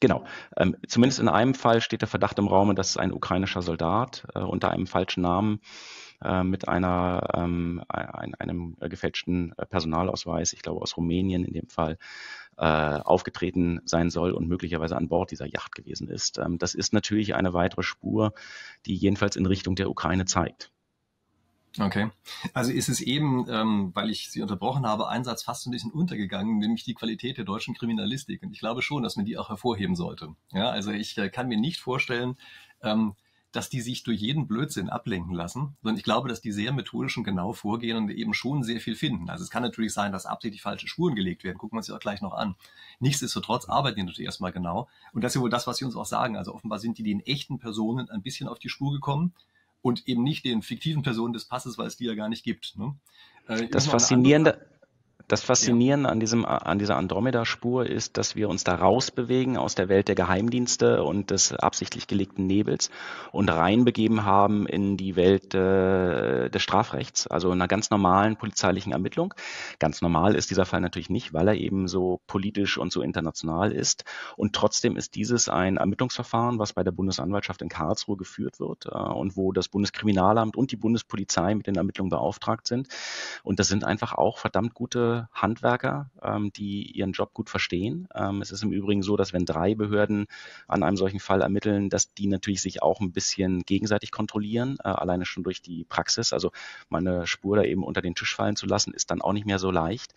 Genau. 0.00 0.24
Ähm, 0.56 0.76
zumindest 0.88 1.20
in 1.20 1.28
einem 1.28 1.54
Fall 1.54 1.82
steht 1.82 2.00
der 2.00 2.08
Verdacht 2.08 2.38
im 2.38 2.48
Raum, 2.48 2.74
dass 2.74 2.96
ein 2.96 3.12
ukrainischer 3.12 3.60
Soldat 3.60 4.26
äh, 4.34 4.40
unter 4.40 4.70
einem 4.70 4.86
falschen 4.86 5.20
Namen 5.22 5.60
äh, 6.24 6.42
mit 6.42 6.68
einer, 6.68 7.28
ähm, 7.34 7.82
ein, 7.88 8.34
einem 8.34 8.76
gefälschten 8.80 9.54
Personalausweis, 9.68 10.54
ich 10.54 10.62
glaube 10.62 10.80
aus 10.80 10.96
Rumänien 10.96 11.44
in 11.44 11.52
dem 11.52 11.68
Fall, 11.68 11.98
äh, 12.56 12.64
aufgetreten 12.64 13.80
sein 13.84 14.10
soll 14.10 14.32
und 14.32 14.48
möglicherweise 14.48 14.96
an 14.96 15.08
Bord 15.08 15.30
dieser 15.30 15.46
Yacht 15.46 15.74
gewesen 15.74 16.08
ist. 16.08 16.38
Ähm, 16.38 16.56
das 16.58 16.74
ist 16.74 16.94
natürlich 16.94 17.34
eine 17.34 17.52
weitere 17.52 17.82
Spur, 17.82 18.32
die 18.86 18.94
jedenfalls 18.94 19.36
in 19.36 19.46
Richtung 19.46 19.76
der 19.76 19.90
Ukraine 19.90 20.24
zeigt. 20.24 20.72
Okay. 21.78 22.10
Also 22.52 22.72
ist 22.72 22.88
es 22.88 23.00
eben, 23.00 23.46
ähm, 23.48 23.92
weil 23.94 24.10
ich 24.10 24.30
Sie 24.30 24.42
unterbrochen 24.42 24.86
habe, 24.86 25.08
ein 25.08 25.22
Satz 25.22 25.44
fast 25.44 25.66
ein 25.66 25.70
bisschen 25.70 25.92
untergegangen, 25.92 26.58
nämlich 26.58 26.84
die 26.84 26.94
Qualität 26.94 27.38
der 27.38 27.44
deutschen 27.44 27.74
Kriminalistik. 27.74 28.42
Und 28.42 28.52
ich 28.52 28.58
glaube 28.58 28.82
schon, 28.82 29.02
dass 29.02 29.16
man 29.16 29.24
die 29.24 29.38
auch 29.38 29.50
hervorheben 29.50 29.94
sollte. 29.94 30.34
Ja, 30.52 30.70
also 30.70 30.90
ich 30.90 31.16
äh, 31.18 31.28
kann 31.28 31.48
mir 31.48 31.58
nicht 31.58 31.80
vorstellen, 31.80 32.36
ähm, 32.82 33.14
dass 33.52 33.68
die 33.68 33.80
sich 33.80 34.02
durch 34.04 34.20
jeden 34.20 34.46
Blödsinn 34.46 34.88
ablenken 34.88 35.34
lassen, 35.34 35.76
sondern 35.82 35.96
ich 35.96 36.04
glaube, 36.04 36.28
dass 36.28 36.40
die 36.40 36.52
sehr 36.52 36.72
methodisch 36.72 37.16
und 37.16 37.24
genau 37.24 37.52
vorgehen 37.52 37.96
und 37.96 38.10
eben 38.10 38.32
schon 38.32 38.62
sehr 38.62 38.80
viel 38.80 38.94
finden. 38.94 39.28
Also 39.28 39.42
es 39.42 39.50
kann 39.50 39.62
natürlich 39.62 39.92
sein, 39.92 40.12
dass 40.12 40.26
absichtlich 40.26 40.62
falsche 40.62 40.86
Spuren 40.86 41.16
gelegt 41.16 41.42
werden. 41.42 41.58
Gucken 41.58 41.76
wir 41.76 41.80
uns 41.80 41.88
ja 41.88 41.96
auch 41.96 42.00
gleich 42.00 42.20
noch 42.20 42.32
an. 42.32 42.54
Nichtsdestotrotz 43.00 43.68
arbeiten 43.68 43.96
die 43.96 44.02
natürlich 44.04 44.26
erstmal 44.26 44.52
genau. 44.52 44.88
Und 45.12 45.24
das 45.24 45.32
ist 45.32 45.36
ja 45.36 45.40
wohl 45.40 45.50
das, 45.50 45.66
was 45.66 45.78
sie 45.78 45.84
uns 45.84 45.96
auch 45.96 46.06
sagen. 46.06 46.36
Also 46.36 46.54
offenbar 46.54 46.78
sind 46.78 46.98
die 46.98 47.02
den 47.02 47.20
echten 47.20 47.58
Personen 47.58 48.08
ein 48.08 48.22
bisschen 48.22 48.48
auf 48.48 48.58
die 48.58 48.68
Spur 48.68 48.92
gekommen 48.92 49.34
und 49.82 50.06
eben 50.08 50.22
nicht 50.22 50.44
den 50.44 50.62
fiktiven 50.62 51.02
Personen 51.02 51.32
des 51.32 51.46
Passes, 51.46 51.78
weil 51.78 51.86
es 51.86 51.96
die 51.96 52.04
ja 52.04 52.14
gar 52.14 52.28
nicht 52.28 52.44
gibt. 52.44 52.76
Ne? 52.76 52.94
Äh, 53.48 53.68
das 53.68 53.86
Faszinierende, 53.86 54.66
das 55.30 55.42
Faszinierende 55.42 56.08
ja. 56.08 56.12
an, 56.12 56.18
diesem, 56.18 56.44
an 56.44 56.80
dieser 56.80 56.96
Andromeda-Spur 56.96 57.86
ist, 57.86 58.16
dass 58.16 58.34
wir 58.34 58.48
uns 58.48 58.64
da 58.64 58.74
rausbewegen 58.74 59.56
aus 59.56 59.76
der 59.76 59.88
Welt 59.88 60.08
der 60.08 60.16
Geheimdienste 60.16 61.04
und 61.04 61.30
des 61.30 61.52
absichtlich 61.52 62.08
gelegten 62.08 62.46
Nebels 62.46 62.90
und 63.30 63.48
reinbegeben 63.48 64.24
haben 64.24 64.66
in 64.66 64.96
die 64.96 65.14
Welt 65.14 65.54
äh, 65.54 66.50
des 66.50 66.62
Strafrechts, 66.62 67.28
also 67.28 67.52
einer 67.52 67.68
ganz 67.68 67.90
normalen 67.90 68.36
polizeilichen 68.36 68.92
Ermittlung. 68.92 69.32
Ganz 69.78 70.02
normal 70.02 70.34
ist 70.34 70.50
dieser 70.50 70.66
Fall 70.66 70.80
natürlich 70.80 71.10
nicht, 71.10 71.32
weil 71.32 71.46
er 71.46 71.54
eben 71.54 71.86
so 71.86 72.20
politisch 72.26 72.76
und 72.76 72.90
so 72.90 73.00
international 73.00 73.70
ist. 73.70 74.04
Und 74.36 74.56
trotzdem 74.56 74.96
ist 74.96 75.14
dieses 75.14 75.48
ein 75.48 75.76
Ermittlungsverfahren, 75.76 76.58
was 76.58 76.72
bei 76.72 76.82
der 76.82 76.90
Bundesanwaltschaft 76.90 77.62
in 77.62 77.68
Karlsruhe 77.68 78.16
geführt 78.16 78.58
wird 78.58 78.86
äh, 78.86 78.98
und 78.98 79.36
wo 79.36 79.52
das 79.52 79.68
Bundeskriminalamt 79.68 80.56
und 80.56 80.72
die 80.72 80.76
Bundespolizei 80.76 81.54
mit 81.54 81.68
den 81.68 81.76
Ermittlungen 81.76 82.10
beauftragt 82.10 82.66
sind. 82.66 82.88
Und 83.44 83.60
das 83.60 83.68
sind 83.68 83.84
einfach 83.84 84.14
auch 84.14 84.38
verdammt 84.38 84.74
gute 84.74 85.19
Handwerker, 85.32 86.10
ähm, 86.22 86.52
die 86.52 86.90
ihren 86.92 87.12
Job 87.12 87.34
gut 87.34 87.50
verstehen. 87.50 88.08
Ähm, 88.14 88.42
es 88.42 88.52
ist 88.52 88.62
im 88.62 88.72
Übrigen 88.72 89.02
so, 89.02 89.16
dass 89.16 89.32
wenn 89.32 89.44
drei 89.44 89.74
Behörden 89.74 90.26
an 90.68 90.82
einem 90.82 90.96
solchen 90.96 91.20
Fall 91.20 91.42
ermitteln, 91.42 91.90
dass 91.90 92.14
die 92.14 92.26
natürlich 92.26 92.62
sich 92.62 92.82
auch 92.82 93.00
ein 93.00 93.12
bisschen 93.12 93.62
gegenseitig 93.62 94.10
kontrollieren, 94.10 94.76
äh, 94.84 94.88
alleine 94.88 95.24
schon 95.24 95.42
durch 95.42 95.62
die 95.62 95.84
Praxis. 95.84 96.32
Also 96.32 96.50
meine 96.88 97.26
Spur 97.26 97.56
da 97.56 97.62
eben 97.62 97.84
unter 97.84 98.02
den 98.02 98.14
Tisch 98.14 98.34
fallen 98.34 98.56
zu 98.56 98.66
lassen, 98.66 98.92
ist 98.94 99.10
dann 99.10 99.22
auch 99.22 99.32
nicht 99.32 99.46
mehr 99.46 99.58
so 99.58 99.70
leicht. 99.70 100.14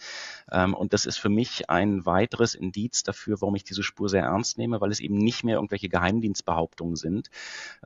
Ähm, 0.51 0.73
und 0.73 0.93
das 0.93 1.05
ist 1.05 1.17
für 1.17 1.29
mich 1.29 1.69
ein 1.69 2.05
weiteres 2.05 2.55
Indiz 2.55 3.03
dafür, 3.03 3.41
warum 3.41 3.55
ich 3.55 3.63
diese 3.63 3.83
Spur 3.83 4.09
sehr 4.09 4.23
ernst 4.23 4.57
nehme, 4.57 4.81
weil 4.81 4.91
es 4.91 4.99
eben 4.99 5.17
nicht 5.17 5.43
mehr 5.43 5.55
irgendwelche 5.55 5.89
Geheimdienstbehauptungen 5.89 6.95
sind, 6.95 7.29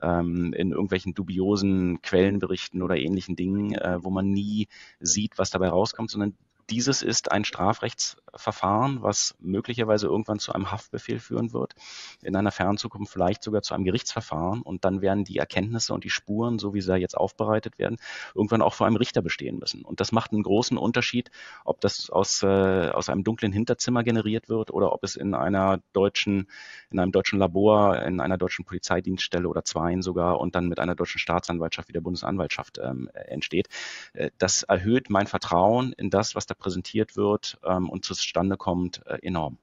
ähm, 0.02 0.52
in 0.52 0.72
irgendwelchen 0.72 1.14
dubiosen 1.14 2.02
Quellenberichten 2.02 2.82
oder 2.82 2.96
ähnlichen 2.96 3.36
Dingen, 3.36 3.74
äh, 3.74 4.02
wo 4.02 4.10
man 4.10 4.30
nie 4.30 4.68
sieht, 5.00 5.38
was 5.38 5.50
dabei 5.50 5.68
rauskommt, 5.68 6.10
sondern 6.10 6.34
dieses 6.70 7.02
ist 7.02 7.32
ein 7.32 7.44
Strafrechtsverfahren, 7.44 9.02
was 9.02 9.34
möglicherweise 9.40 10.06
irgendwann 10.06 10.38
zu 10.38 10.52
einem 10.52 10.70
Haftbefehl 10.70 11.18
führen 11.18 11.52
wird, 11.52 11.74
in 12.22 12.36
einer 12.36 12.50
fernen 12.50 12.76
Zukunft 12.76 13.12
vielleicht 13.12 13.42
sogar 13.42 13.62
zu 13.62 13.74
einem 13.74 13.84
Gerichtsverfahren 13.84 14.62
und 14.62 14.84
dann 14.84 15.00
werden 15.00 15.24
die 15.24 15.38
Erkenntnisse 15.38 15.94
und 15.94 16.04
die 16.04 16.10
Spuren, 16.10 16.58
so 16.58 16.74
wie 16.74 16.80
sie 16.80 16.96
jetzt 16.96 17.16
aufbereitet 17.16 17.78
werden, 17.78 17.96
irgendwann 18.34 18.62
auch 18.62 18.74
vor 18.74 18.86
einem 18.86 18.96
Richter 18.96 19.22
bestehen 19.22 19.58
müssen. 19.58 19.82
Und 19.82 20.00
das 20.00 20.12
macht 20.12 20.32
einen 20.32 20.42
großen 20.42 20.76
Unterschied, 20.76 21.30
ob 21.64 21.80
das 21.80 22.10
aus, 22.10 22.42
äh, 22.42 22.90
aus 22.90 23.08
einem 23.08 23.24
dunklen 23.24 23.52
Hinterzimmer 23.52 24.04
generiert 24.04 24.48
wird 24.48 24.70
oder 24.70 24.92
ob 24.92 25.04
es 25.04 25.16
in 25.16 25.34
einer 25.34 25.80
deutschen, 25.92 26.48
in 26.90 26.98
einem 26.98 27.12
deutschen 27.12 27.38
Labor, 27.38 28.02
in 28.02 28.20
einer 28.20 28.36
deutschen 28.36 28.64
Polizeidienststelle 28.64 29.48
oder 29.48 29.64
zweien 29.64 30.02
sogar 30.02 30.38
und 30.38 30.54
dann 30.54 30.68
mit 30.68 30.80
einer 30.80 30.94
deutschen 30.94 31.18
Staatsanwaltschaft 31.18 31.88
wie 31.88 31.92
der 31.94 32.00
Bundesanwaltschaft 32.02 32.78
ähm, 32.78 33.08
entsteht. 33.14 33.68
Äh, 34.12 34.30
das 34.38 34.64
erhöht 34.64 35.08
mein 35.08 35.26
Vertrauen 35.26 35.92
in 35.94 36.10
das, 36.10 36.34
was 36.34 36.46
da 36.46 36.54
präsentiert 36.58 37.16
wird 37.16 37.58
ähm, 37.64 37.88
und 37.88 38.04
zustande 38.04 38.56
kommt, 38.56 39.06
äh, 39.06 39.18
enorm. 39.22 39.58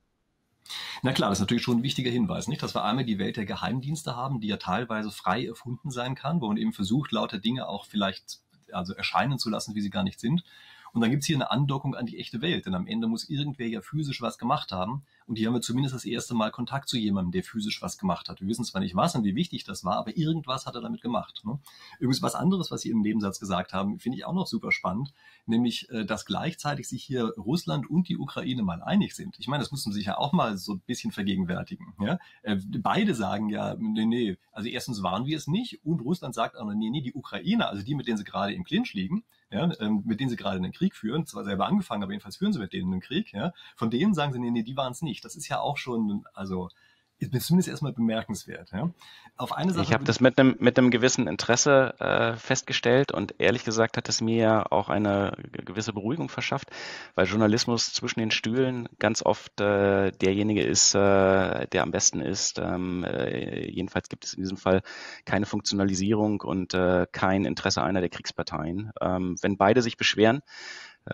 Na 1.04 1.14
klar, 1.14 1.30
das 1.30 1.38
ist 1.38 1.42
natürlich 1.42 1.64
schon 1.64 1.80
ein 1.80 1.84
wichtiger 1.84 2.10
Hinweis, 2.10 2.48
nicht? 2.48 2.64
Dass 2.64 2.74
wir 2.74 2.84
einmal 2.84 3.06
die 3.06 3.20
Welt 3.20 3.38
der 3.38 3.46
Geheimdienste 3.46 4.16
haben, 4.16 4.42
die 4.42 4.48
ja 4.48 4.58
teilweise 4.58 5.12
frei 5.12 5.46
erfunden 5.46 5.92
sein 5.92 6.16
kann, 6.16 6.42
wo 6.42 6.48
man 6.48 6.58
eben 6.58 6.74
versucht, 6.74 7.12
lauter 7.12 7.38
Dinge 7.38 7.68
auch 7.68 7.86
vielleicht 7.86 8.40
also 8.72 8.94
erscheinen 8.94 9.38
zu 9.38 9.50
lassen, 9.50 9.76
wie 9.76 9.82
sie 9.82 9.92
gar 9.92 10.04
nicht 10.04 10.20
sind. 10.20 10.44
Und 10.92 11.02
dann 11.02 11.12
gibt's 11.12 11.28
hier 11.28 11.36
eine 11.36 11.52
Andockung 11.52 11.96
an 11.96 12.06
die 12.06 12.18
echte 12.18 12.42
Welt, 12.42 12.66
denn 12.66 12.74
am 12.74 12.88
Ende 12.88 13.08
muss 13.08 13.30
irgendwer 13.30 13.68
ja 13.68 13.82
physisch 13.82 14.22
was 14.22 14.38
gemacht 14.38 14.72
haben. 14.72 15.04
Und 15.28 15.38
hier 15.38 15.48
haben 15.48 15.56
wir 15.56 15.62
zumindest 15.62 15.96
das 15.96 16.06
erste 16.06 16.36
Mal 16.36 16.52
Kontakt 16.52 16.88
zu 16.88 16.98
jemandem, 16.98 17.32
der 17.32 17.44
physisch 17.44 17.82
was 17.82 17.98
gemacht 17.98 18.30
hat. 18.30 18.42
Wir 18.42 18.48
wissen 18.48 18.64
zwar 18.64 18.82
nicht 18.82 18.96
was 18.96 19.16
und 19.16 19.24
wie 19.24 19.36
wichtig 19.36 19.64
das 19.64 19.84
war, 19.84 19.96
aber 19.96 20.16
irgendwas 20.16 20.68
hat 20.68 20.76
er 20.76 20.82
damit 20.82 21.02
gemacht. 21.02 21.42
Ne? 21.46 21.60
Übrigens 22.00 22.22
was 22.22 22.36
anderes, 22.36 22.70
was 22.70 22.82
Sie 22.82 22.92
im 22.92 23.02
Nebensatz 23.02 23.40
gesagt 23.40 23.74
haben, 23.74 23.98
finde 23.98 24.18
ich 24.18 24.26
auch 24.26 24.34
noch 24.34 24.46
super 24.46 24.72
spannend, 24.72 25.14
nämlich, 25.48 25.90
äh, 25.90 26.06
dass 26.06 26.26
gleichzeitig 26.26 26.88
sich 26.88 27.04
hier 27.04 27.34
Russland 27.38 27.90
und 27.90 28.08
die 28.08 28.18
Ukraine 28.18 28.62
mal 28.62 28.84
einig 28.84 29.16
sind. 29.16 29.36
Ich 29.40 29.48
meine, 29.48 29.64
das 29.64 29.72
muss 29.72 29.86
man 29.86 29.94
sich 29.94 30.06
ja 30.06 30.18
auch 30.18 30.32
mal 30.32 30.58
so 30.58 30.74
ein 30.74 30.82
bisschen 30.86 31.12
vergegenwärtigen. 31.12 31.94
Ja? 32.00 32.20
Äh, 32.44 32.58
beide 32.80 33.16
sagen 33.16 33.50
ja, 33.50 33.76
nee, 33.80 34.06
nee, 34.06 34.38
also 34.52 34.70
erstens 34.70 35.02
waren 35.02 35.26
wir 35.26 35.38
es 35.38 35.48
nicht 35.48 35.84
und 35.84 36.02
Russland 36.02 36.36
sagt 36.36 36.56
auch, 36.56 36.72
nee, 36.72 36.90
nee, 36.90 37.02
die 37.02 37.14
Ukraine, 37.14 37.68
also 37.68 37.84
die, 37.84 37.96
mit 37.96 38.08
denen 38.08 38.18
sie 38.18 38.24
gerade 38.24 38.54
im 38.54 38.64
Clinch 38.64 38.94
liegen, 38.94 39.24
ja, 39.52 39.72
ähm, 39.80 40.04
mit 40.06 40.20
denen 40.20 40.30
sie 40.30 40.36
gerade 40.36 40.58
einen 40.58 40.72
Krieg 40.72 40.96
führen, 40.96 41.26
zwar 41.26 41.44
selber 41.44 41.68
angefangen, 41.68 42.04
aber 42.04 42.12
jedenfalls 42.12 42.38
führen 42.38 42.52
sie 42.52 42.60
mit 42.60 42.74
denen 42.74 42.92
einen 42.92 43.02
Krieg, 43.02 43.32
ja, 43.32 43.54
von 43.76 43.90
denen 43.90 44.14
sagen 44.14 44.34
sie, 44.34 44.40
nee, 44.40 44.52
nee, 44.52 44.64
die 44.64 44.76
waren 44.76 44.92
es 44.92 45.02
nicht. 45.02 45.15
Das 45.22 45.36
ist 45.36 45.48
ja 45.48 45.60
auch 45.60 45.78
schon, 45.78 46.26
also 46.34 46.70
ist 47.18 47.48
zumindest 47.48 47.70
erstmal 47.70 47.94
bemerkenswert. 47.94 48.72
Ja. 48.72 48.90
Auf 49.38 49.54
eine 49.54 49.72
Sache 49.72 49.84
ich 49.84 49.94
habe 49.94 50.04
das 50.04 50.20
mit 50.20 50.38
einem, 50.38 50.56
mit 50.60 50.78
einem 50.78 50.92
gewissen 50.92 51.28
Interesse 51.28 51.96
äh, 52.00 52.36
festgestellt 52.36 53.12
und 53.12 53.36
ehrlich 53.38 53.64
gesagt 53.64 53.98
hat 53.98 54.10
es 54.10 54.22
mir 54.22 54.72
auch 54.72 54.90
eine 54.90 55.36
gewisse 55.52 55.94
Beruhigung 55.94 56.30
verschafft, 56.30 56.70
weil 57.16 57.26
Journalismus 57.26 57.94
zwischen 57.94 58.20
den 58.20 58.32
Stühlen 58.32 58.90
ganz 59.00 59.26
oft 59.26 59.60
äh, 59.62 60.12
derjenige 60.12 60.64
ist, 60.64 60.94
äh, 60.94 61.68
der 61.68 61.84
am 61.84 61.92
besten 61.92 62.22
ist. 62.22 62.60
Ähm, 62.60 63.04
äh, 63.04 63.70
jedenfalls 63.70 64.10
gibt 64.10 64.26
es 64.26 64.34
in 64.34 64.44
diesem 64.44 64.58
Fall 64.58 64.82
keine 65.26 65.46
Funktionalisierung 65.46 66.42
und 66.42 66.74
äh, 66.74 67.08
kein 67.12 67.46
Interesse 67.46 67.82
einer 67.82 68.02
der 68.02 68.10
Kriegsparteien. 68.10 68.92
Ähm, 69.02 69.38
wenn 69.42 69.58
beide 69.58 69.82
sich 69.82 69.98
beschweren, 69.98 70.42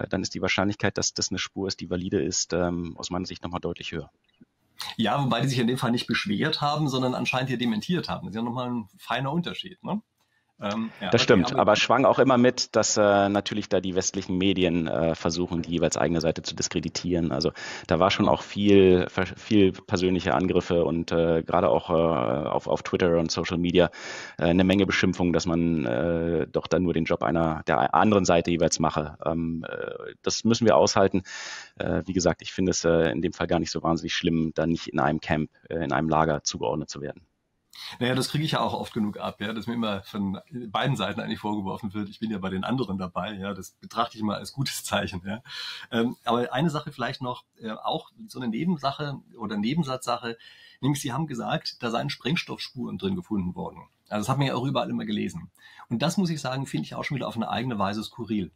dann 0.10 0.22
ist 0.22 0.34
die 0.34 0.42
Wahrscheinlichkeit, 0.42 0.98
dass 0.98 1.14
das 1.14 1.30
eine 1.30 1.40
Spur 1.40 1.68
ist, 1.68 1.80
die 1.80 1.90
valide 1.90 2.22
ist, 2.22 2.54
ähm, 2.54 2.96
aus 2.98 3.10
meiner 3.10 3.26
Sicht 3.26 3.44
nochmal 3.44 3.62
deutlich 3.62 3.92
höher. 3.92 4.10
Ja, 4.98 5.24
wobei 5.24 5.42
die 5.42 5.48
sich 5.48 5.60
in 5.60 5.68
dem 5.68 5.78
Fall 5.78 5.92
nicht 5.92 6.08
beschwert 6.08 6.62
haben, 6.62 6.90
sondern 6.90 7.14
anscheinend 7.14 7.50
hier 7.50 7.58
dementiert 7.58 8.10
haben. 8.10 8.26
Das 8.26 8.32
ist 8.32 8.38
ja 8.38 8.42
nochmal 8.42 8.72
ein 8.72 8.90
feiner 8.98 9.32
Unterschied. 9.32 9.84
Ne? 9.84 10.02
Ähm, 10.62 10.92
ja, 11.02 11.10
das 11.10 11.24
stimmt, 11.24 11.52
aber, 11.52 11.62
aber 11.62 11.76
schwang 11.76 12.06
auch 12.06 12.20
immer 12.20 12.38
mit, 12.38 12.76
dass 12.76 12.96
äh, 12.96 13.30
natürlich 13.30 13.68
da 13.68 13.82
die 13.82 13.96
westlichen 13.96 14.38
Medien 14.38 14.88
äh, 14.88 15.16
versuchen, 15.16 15.64
die 15.64 15.72
jeweils 15.72 15.98
eigene 15.98 16.22
Seite 16.22 16.44
zu 16.44 16.56
diskreditieren. 16.56 17.32
Also 17.32 17.52
da 17.88 18.00
war 18.00 18.12
schon 18.12 18.30
auch 18.30 18.44
viel, 18.44 19.08
viel 19.10 19.72
persönliche 19.72 20.36
Angriffe 20.36 20.84
und 20.86 21.12
äh, 21.12 21.42
gerade 21.42 21.70
auch 21.70 21.90
äh, 21.90 21.94
auf, 21.94 22.68
auf 22.68 22.84
Twitter 22.84 23.18
und 23.18 23.32
Social 23.32 23.58
Media 23.58 23.90
äh, 24.38 24.46
eine 24.46 24.64
Menge 24.64 24.86
Beschimpfungen, 24.86 25.34
dass 25.34 25.48
man 25.48 25.86
äh, 25.86 26.48
doch 26.48 26.68
dann 26.68 26.84
nur 26.84 26.94
den 26.94 27.06
Job 27.06 27.24
einer 27.24 27.64
der 27.68 27.96
anderen 27.96 28.26
Seite 28.26 28.52
jeweils 28.52 28.80
mache. 28.80 29.18
Ähm, 29.26 29.66
äh, 29.68 30.14
das 30.22 30.44
müssen 30.44 30.68
wir 30.68 30.78
aushalten. 30.78 31.24
Äh, 31.80 32.04
wie 32.06 32.14
gesagt, 32.14 32.44
ich 32.44 32.54
finde 32.54 32.72
es 32.72 32.86
äh, 32.86 33.12
in 33.12 33.22
dem 33.22 33.34
Fall 33.34 33.48
gar 33.48 33.60
nicht 33.60 33.72
so 33.72 33.82
wahnsinnig 33.82 34.14
schlimm, 34.14 34.52
da 34.54 34.68
nicht 34.68 34.88
in 34.88 35.00
einem 35.00 35.22
Camp, 35.22 35.50
äh, 35.70 35.84
in 35.84 35.92
einem 35.92 36.10
Lager 36.10 36.44
zugeordnet 36.44 36.90
zu 36.90 37.02
werden. 37.02 37.22
Naja, 38.00 38.16
das 38.16 38.30
kriege 38.30 38.44
ich 38.44 38.52
ja 38.52 38.60
auch 38.60 38.74
oft 38.74 38.94
genug 38.94 39.18
ab, 39.18 39.40
ja, 39.42 39.54
dass 39.54 39.68
mir 39.68 39.74
immer 39.74 40.04
von 40.04 40.40
beiden 40.68 40.96
Seiten 40.96 41.20
eigentlich 41.20 41.40
vorgeworfen 41.40 41.94
wird, 41.94 42.10
ich 42.10 42.20
bin 42.20 42.32
ja 42.32 42.38
bei 42.38 42.50
den 42.50 42.64
anderen 42.64 42.98
dabei, 42.98 43.34
ja, 43.34 43.54
das 43.54 43.72
betrachte 43.72 44.18
ich 44.18 44.22
immer 44.22 44.36
als 44.36 44.54
gutes 44.54 44.84
Zeichen, 44.84 45.22
ja. 45.26 45.42
Ähm, 45.92 46.18
aber 46.26 46.54
eine 46.54 46.70
Sache 46.70 46.92
vielleicht 46.92 47.22
noch, 47.22 47.44
äh, 47.60 47.72
auch 47.72 48.12
so 48.28 48.40
eine 48.40 48.50
Nebensache 48.50 49.20
oder 49.38 49.58
Nebensatzsache, 49.58 50.38
nämlich 50.82 51.02
Sie 51.02 51.14
haben 51.14 51.28
gesagt, 51.28 51.78
da 51.82 51.90
seien 51.90 52.10
Sprengstoffspuren 52.10 52.98
drin 52.98 53.16
gefunden 53.16 53.56
worden. 53.56 53.88
Also 54.10 54.24
das 54.24 54.30
hat 54.30 54.38
man 54.38 54.48
ja 54.48 54.56
auch 54.56 54.66
überall 54.66 54.90
immer 54.90 55.06
gelesen. 55.06 55.52
Und 55.90 56.02
das 56.02 56.18
muss 56.18 56.30
ich 56.30 56.42
sagen, 56.42 56.66
finde 56.66 56.86
ich 56.86 56.96
auch 56.96 57.04
schon 57.04 57.16
wieder 57.16 57.28
auf 57.28 57.36
eine 57.36 57.50
eigene 57.50 57.80
Weise 57.80 58.04
skurril. 58.04 58.52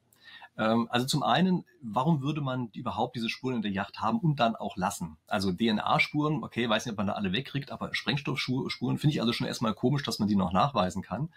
Ähm, 0.58 0.88
also 0.90 1.06
zum 1.06 1.24
einen, 1.24 1.66
warum 1.82 2.22
würde 2.22 2.42
man 2.42 2.70
überhaupt 2.74 3.16
diese 3.16 3.30
Spuren 3.30 3.58
in 3.58 3.62
der 3.62 3.72
Yacht 3.72 4.00
haben 4.00 4.20
und 4.20 4.40
dann 4.40 4.56
auch 4.56 4.78
lassen? 4.78 5.18
Also 5.28 5.52
DNA-Spuren, 5.52 6.44
okay, 6.44 6.70
weiß 6.70 6.86
nicht, 6.86 6.94
ob 6.94 6.98
man 6.98 7.08
da 7.08 7.14
alle 7.14 7.34
wegkriegt, 7.34 7.72
aber 7.72 7.94
Sprengstoffspuren 7.94 8.98
finde 8.98 9.14
ich 9.14 9.22
also 9.22 9.34
schon 9.34 9.48
erstmal 9.48 9.74
komisch, 9.74 10.04
dass 10.04 10.20
man 10.20 10.28
die 10.28 10.36
noch 10.36 10.54
nachweisen 10.54 11.02
kann. 11.02 11.30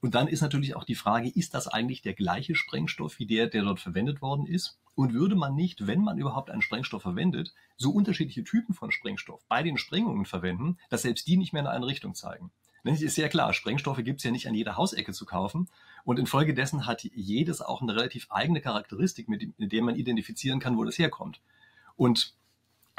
Und 0.00 0.14
dann 0.14 0.28
ist 0.28 0.40
natürlich 0.40 0.74
auch 0.76 0.84
die 0.84 0.94
Frage, 0.94 1.28
ist 1.28 1.52
das 1.52 1.68
eigentlich 1.68 2.00
der 2.00 2.14
gleiche 2.14 2.54
Sprengstoff 2.54 3.18
wie 3.18 3.26
der, 3.26 3.48
der 3.48 3.64
dort 3.64 3.80
verwendet 3.80 4.22
worden 4.22 4.46
ist? 4.46 4.78
Und 4.94 5.12
würde 5.12 5.34
man 5.34 5.54
nicht, 5.54 5.86
wenn 5.86 6.00
man 6.02 6.18
überhaupt 6.18 6.50
einen 6.50 6.62
Sprengstoff 6.62 7.02
verwendet, 7.02 7.54
so 7.76 7.90
unterschiedliche 7.90 8.44
Typen 8.44 8.74
von 8.74 8.92
Sprengstoff 8.92 9.44
bei 9.48 9.62
den 9.62 9.76
Sprengungen 9.76 10.24
verwenden, 10.24 10.78
dass 10.88 11.02
selbst 11.02 11.26
die 11.26 11.36
nicht 11.36 11.52
mehr 11.52 11.62
in 11.62 11.68
eine 11.68 11.86
Richtung 11.86 12.14
zeigen? 12.14 12.50
Ist 12.82 13.14
sehr 13.14 13.28
klar, 13.28 13.52
Sprengstoffe 13.52 14.02
gibt 14.02 14.20
es 14.20 14.24
ja 14.24 14.30
nicht 14.30 14.48
an 14.48 14.54
jeder 14.54 14.76
Hausecke 14.76 15.12
zu 15.12 15.26
kaufen. 15.26 15.68
Und 16.04 16.18
infolgedessen 16.18 16.86
hat 16.86 17.02
jedes 17.02 17.60
auch 17.60 17.82
eine 17.82 17.94
relativ 17.94 18.26
eigene 18.30 18.60
Charakteristik, 18.60 19.28
mit, 19.28 19.52
der 19.58 19.82
man 19.82 19.96
identifizieren 19.96 20.60
kann, 20.60 20.76
wo 20.76 20.84
das 20.84 20.98
herkommt. 20.98 21.40
Und 21.96 22.34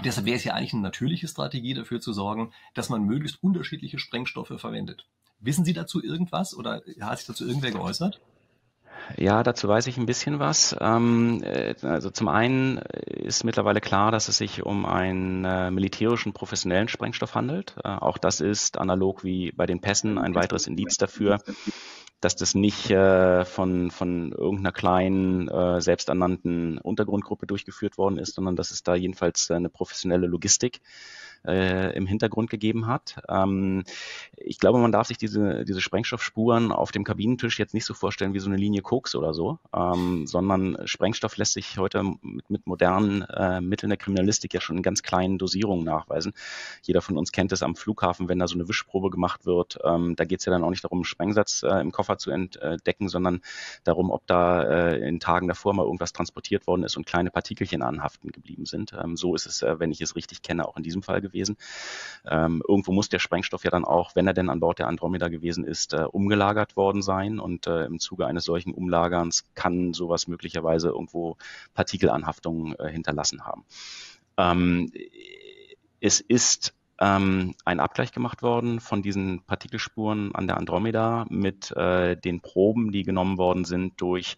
deshalb 0.03 0.25
wäre 0.25 0.37
es 0.37 0.43
ja 0.43 0.53
eigentlich 0.53 0.73
eine 0.73 0.83
natürliche 0.83 1.27
Strategie 1.27 1.73
dafür 1.73 1.99
zu 1.99 2.13
sorgen, 2.13 2.53
dass 2.73 2.89
man 2.89 3.03
möglichst 3.03 3.41
unterschiedliche 3.43 3.99
Sprengstoffe 3.99 4.53
verwendet. 4.57 5.05
Wissen 5.39 5.65
Sie 5.65 5.73
dazu 5.73 6.03
irgendwas 6.03 6.55
oder 6.55 6.83
hat 7.01 7.17
sich 7.17 7.27
dazu 7.27 7.45
irgendwer 7.45 7.71
geäußert? 7.71 8.21
Ja, 9.17 9.43
dazu 9.43 9.67
weiß 9.67 9.87
ich 9.87 9.97
ein 9.97 10.05
bisschen 10.05 10.39
was. 10.39 10.75
Ähm, 10.79 11.41
äh, 11.43 11.75
also 11.81 12.09
zum 12.09 12.27
einen 12.27 12.77
ist 12.77 13.43
mittlerweile 13.43 13.81
klar, 13.81 14.11
dass 14.11 14.27
es 14.27 14.37
sich 14.37 14.63
um 14.63 14.85
einen 14.85 15.45
äh, 15.45 15.71
militärischen 15.71 16.33
professionellen 16.33 16.87
Sprengstoff 16.87 17.35
handelt. 17.35 17.75
Äh, 17.83 17.89
auch 17.89 18.17
das 18.17 18.39
ist 18.39 18.77
analog 18.77 19.23
wie 19.23 19.51
bei 19.51 19.65
den 19.65 19.81
Pässen 19.81 20.17
ein 20.17 20.35
weiteres 20.35 20.67
Indiz 20.67 20.97
dafür, 20.97 21.39
dass 22.21 22.35
das 22.35 22.55
nicht 22.55 22.87
von, 22.87 23.91
von 23.91 24.31
irgendeiner 24.31 24.71
kleinen, 24.71 25.81
selbsternannten 25.81 26.77
Untergrundgruppe 26.77 27.47
durchgeführt 27.47 27.97
worden 27.97 28.19
ist, 28.19 28.35
sondern 28.35 28.55
dass 28.55 28.71
es 28.71 28.83
da 28.83 28.95
jedenfalls 28.95 29.49
eine 29.51 29.69
professionelle 29.69 30.27
Logistik 30.27 30.81
äh, 31.45 31.95
im 31.95 32.05
Hintergrund 32.05 32.49
gegeben 32.49 32.87
hat. 32.87 33.21
Ähm, 33.27 33.83
ich 34.37 34.59
glaube, 34.59 34.79
man 34.79 34.91
darf 34.91 35.07
sich 35.07 35.17
diese, 35.17 35.65
diese 35.65 35.81
Sprengstoffspuren 35.81 36.71
auf 36.71 36.91
dem 36.91 37.03
Kabinentisch 37.03 37.59
jetzt 37.59 37.73
nicht 37.73 37.85
so 37.85 37.93
vorstellen 37.93 38.33
wie 38.33 38.39
so 38.39 38.49
eine 38.49 38.57
Linie 38.57 38.81
Koks 38.81 39.15
oder 39.15 39.33
so, 39.33 39.59
ähm, 39.75 40.27
sondern 40.27 40.77
Sprengstoff 40.85 41.37
lässt 41.37 41.53
sich 41.53 41.77
heute 41.77 42.03
mit, 42.21 42.49
mit 42.49 42.67
modernen 42.67 43.23
äh, 43.23 43.61
Mitteln 43.61 43.89
der 43.89 43.97
Kriminalistik 43.97 44.53
ja 44.53 44.61
schon 44.61 44.77
in 44.77 44.83
ganz 44.83 45.03
kleinen 45.03 45.37
Dosierungen 45.37 45.85
nachweisen. 45.85 46.33
Jeder 46.83 47.01
von 47.01 47.17
uns 47.17 47.31
kennt 47.31 47.51
es 47.51 47.63
am 47.63 47.75
Flughafen, 47.75 48.29
wenn 48.29 48.39
da 48.39 48.47
so 48.47 48.55
eine 48.55 48.67
Wischprobe 48.67 49.09
gemacht 49.09 49.45
wird. 49.45 49.79
Ähm, 49.83 50.15
da 50.15 50.25
geht 50.25 50.39
es 50.39 50.45
ja 50.45 50.51
dann 50.51 50.63
auch 50.63 50.69
nicht 50.69 50.83
darum, 50.83 51.03
Sprengsatz 51.03 51.63
äh, 51.63 51.79
im 51.79 51.91
Koffer 51.91 52.17
zu 52.17 52.31
entdecken, 52.31 53.09
sondern 53.09 53.41
darum, 53.83 54.11
ob 54.11 54.27
da 54.27 54.63
äh, 54.63 55.07
in 55.07 55.19
Tagen 55.19 55.47
davor 55.47 55.73
mal 55.73 55.85
irgendwas 55.85 56.13
transportiert 56.13 56.67
worden 56.67 56.83
ist 56.83 56.97
und 56.97 57.05
kleine 57.05 57.31
Partikelchen 57.31 57.81
anhaften 57.81 58.31
geblieben 58.31 58.65
sind. 58.65 58.93
Ähm, 58.93 59.17
so 59.17 59.35
ist 59.35 59.45
es, 59.45 59.61
äh, 59.61 59.79
wenn 59.79 59.91
ich 59.91 60.01
es 60.01 60.15
richtig 60.15 60.41
kenne, 60.41 60.67
auch 60.67 60.77
in 60.77 60.83
diesem 60.83 61.01
Fall 61.01 61.21
gewesen 61.21 61.30
gewesen. 61.31 61.57
Ähm, 62.29 62.61
irgendwo 62.67 62.91
muss 62.91 63.09
der 63.09 63.19
Sprengstoff 63.19 63.63
ja 63.63 63.71
dann 63.71 63.85
auch, 63.85 64.15
wenn 64.15 64.27
er 64.27 64.33
denn 64.33 64.49
an 64.49 64.59
Bord 64.59 64.79
der 64.79 64.87
Andromeda 64.87 65.29
gewesen 65.29 65.63
ist, 65.63 65.93
äh, 65.93 66.03
umgelagert 66.03 66.75
worden 66.75 67.01
sein. 67.01 67.39
Und 67.39 67.67
äh, 67.67 67.85
im 67.85 67.99
Zuge 67.99 68.27
eines 68.27 68.43
solchen 68.43 68.73
Umlagerns 68.73 69.45
kann 69.55 69.93
sowas 69.93 70.27
möglicherweise 70.27 70.89
irgendwo 70.89 71.37
Partikelanhaftungen 71.73 72.77
äh, 72.77 72.89
hinterlassen 72.91 73.45
haben. 73.45 73.65
Ähm, 74.37 74.91
es 75.99 76.19
ist 76.19 76.73
ähm, 77.01 77.55
ein 77.65 77.79
Abgleich 77.79 78.11
gemacht 78.11 78.43
worden 78.43 78.79
von 78.79 79.01
diesen 79.01 79.43
Partikelspuren 79.43 80.35
an 80.35 80.45
der 80.45 80.57
Andromeda 80.57 81.25
mit 81.29 81.71
äh, 81.71 82.15
den 82.15 82.41
Proben, 82.41 82.91
die 82.91 83.01
genommen 83.01 83.39
worden 83.39 83.65
sind 83.65 83.99
durch 83.99 84.37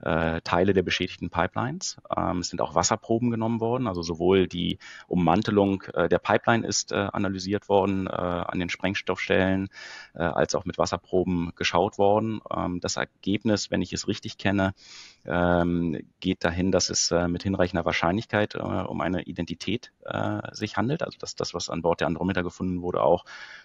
äh, 0.00 0.40
Teile 0.40 0.72
der 0.72 0.82
beschädigten 0.82 1.30
Pipelines. 1.30 1.98
Ähm, 2.14 2.38
es 2.38 2.48
sind 2.48 2.60
auch 2.60 2.74
Wasserproben 2.74 3.30
genommen 3.30 3.60
worden, 3.60 3.86
also 3.86 4.02
sowohl 4.02 4.48
die 4.48 4.78
Ummantelung 5.06 5.82
äh, 5.94 6.08
der 6.08 6.18
Pipeline 6.18 6.66
ist 6.66 6.90
äh, 6.90 6.96
analysiert 6.96 7.68
worden 7.68 8.08
äh, 8.08 8.10
an 8.10 8.58
den 8.58 8.70
Sprengstoffstellen, 8.70 9.68
äh, 10.14 10.22
als 10.22 10.56
auch 10.56 10.64
mit 10.64 10.78
Wasserproben 10.78 11.52
geschaut 11.54 11.96
worden. 11.96 12.40
Ähm, 12.54 12.80
das 12.80 12.96
Ergebnis, 12.96 13.70
wenn 13.70 13.82
ich 13.82 13.92
es 13.92 14.08
richtig 14.08 14.36
kenne, 14.36 14.74
ähm, 15.26 15.98
geht 16.20 16.44
dahin, 16.44 16.72
dass 16.72 16.90
es 16.90 17.10
äh, 17.10 17.28
mit 17.28 17.42
hinreichender 17.42 17.84
Wahrscheinlichkeit 17.84 18.54
äh, 18.54 18.58
um 18.58 19.00
eine 19.00 19.22
Identität 19.22 19.92
äh, 20.04 20.40
sich 20.52 20.76
handelt, 20.76 21.02
also 21.02 21.18
dass 21.18 21.36
das, 21.36 21.54
was 21.54 21.68
an 21.70 21.82
Bord 21.82 22.00
der 22.00 22.06
Andromeda 22.06 22.42
gefunden 22.42 22.82
wurde, 22.82 23.02
auch 23.02 23.24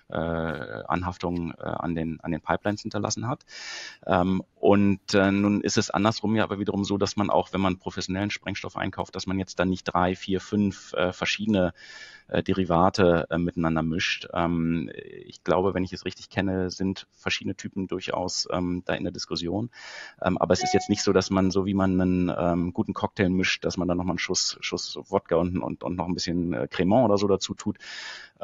äh, 0.10 0.15
Anhaftungen 0.15 1.54
äh, 1.58 1.63
an, 1.63 1.96
den, 1.96 2.20
an 2.22 2.32
den 2.32 2.41
Pipelines 2.41 2.82
hinterlassen 2.82 3.28
hat. 3.28 3.46
Ähm, 4.06 4.44
und 4.56 5.13
äh, 5.13 5.32
nun 5.32 5.62
ist 5.62 5.78
es 5.78 5.89
andersrum 5.89 6.36
ja 6.36 6.44
aber 6.44 6.60
wiederum 6.60 6.84
so, 6.84 6.98
dass 6.98 7.15
man 7.15 7.30
auch, 7.30 7.54
wenn 7.54 7.62
man 7.62 7.80
professionellen 7.80 8.32
Sprengstoff 8.32 8.78
einkauft, 8.78 9.15
dass 9.15 9.28
man 9.28 9.39
jetzt 9.39 9.60
dann 9.60 9.70
nicht 9.70 9.84
drei, 9.86 10.15
vier, 10.15 10.41
fünf 10.41 10.94
verschiedene 11.12 11.74
äh, 12.28 12.44
Derivate 12.44 13.28
äh, 13.30 13.38
miteinander 13.38 13.84
mischt. 13.84 14.28
Ähm, 14.34 14.90
ich 15.26 15.44
glaube, 15.44 15.74
wenn 15.74 15.84
ich 15.84 15.94
es 15.94 16.06
richtig 16.06 16.30
kenne, 16.30 16.70
sind 16.70 17.08
verschiedene 17.14 17.56
Typen 17.56 17.88
durchaus 17.88 18.48
ähm, 18.52 18.84
da 18.86 18.94
in 18.94 19.04
der 19.04 19.14
Diskussion. 19.14 19.70
Ähm, 20.22 20.38
aber 20.38 20.54
es 20.54 20.64
ist 20.64 20.74
jetzt 20.74 20.90
nicht 20.90 21.04
so, 21.04 21.14
dass 21.14 21.30
man, 21.30 21.52
so 21.52 21.66
wie 21.66 21.74
man 21.74 22.00
einen 22.00 22.36
ähm, 22.38 22.74
guten 22.74 22.94
Cocktail 22.94 23.30
mischt, 23.30 23.66
dass 23.66 23.78
man 23.78 23.88
dann 23.88 23.98
nochmal 23.98 24.14
einen 24.14 24.20
Schuss, 24.20 24.58
Schuss 24.62 24.98
Wodka 25.10 25.36
und, 25.36 25.60
und, 25.60 25.84
und 25.84 25.96
noch 25.96 26.08
ein 26.08 26.14
bisschen 26.14 26.54
äh, 26.54 26.68
Cremant 26.70 27.06
oder 27.06 27.18
so 27.18 27.28
dazu 27.28 27.54
tut, 27.54 27.78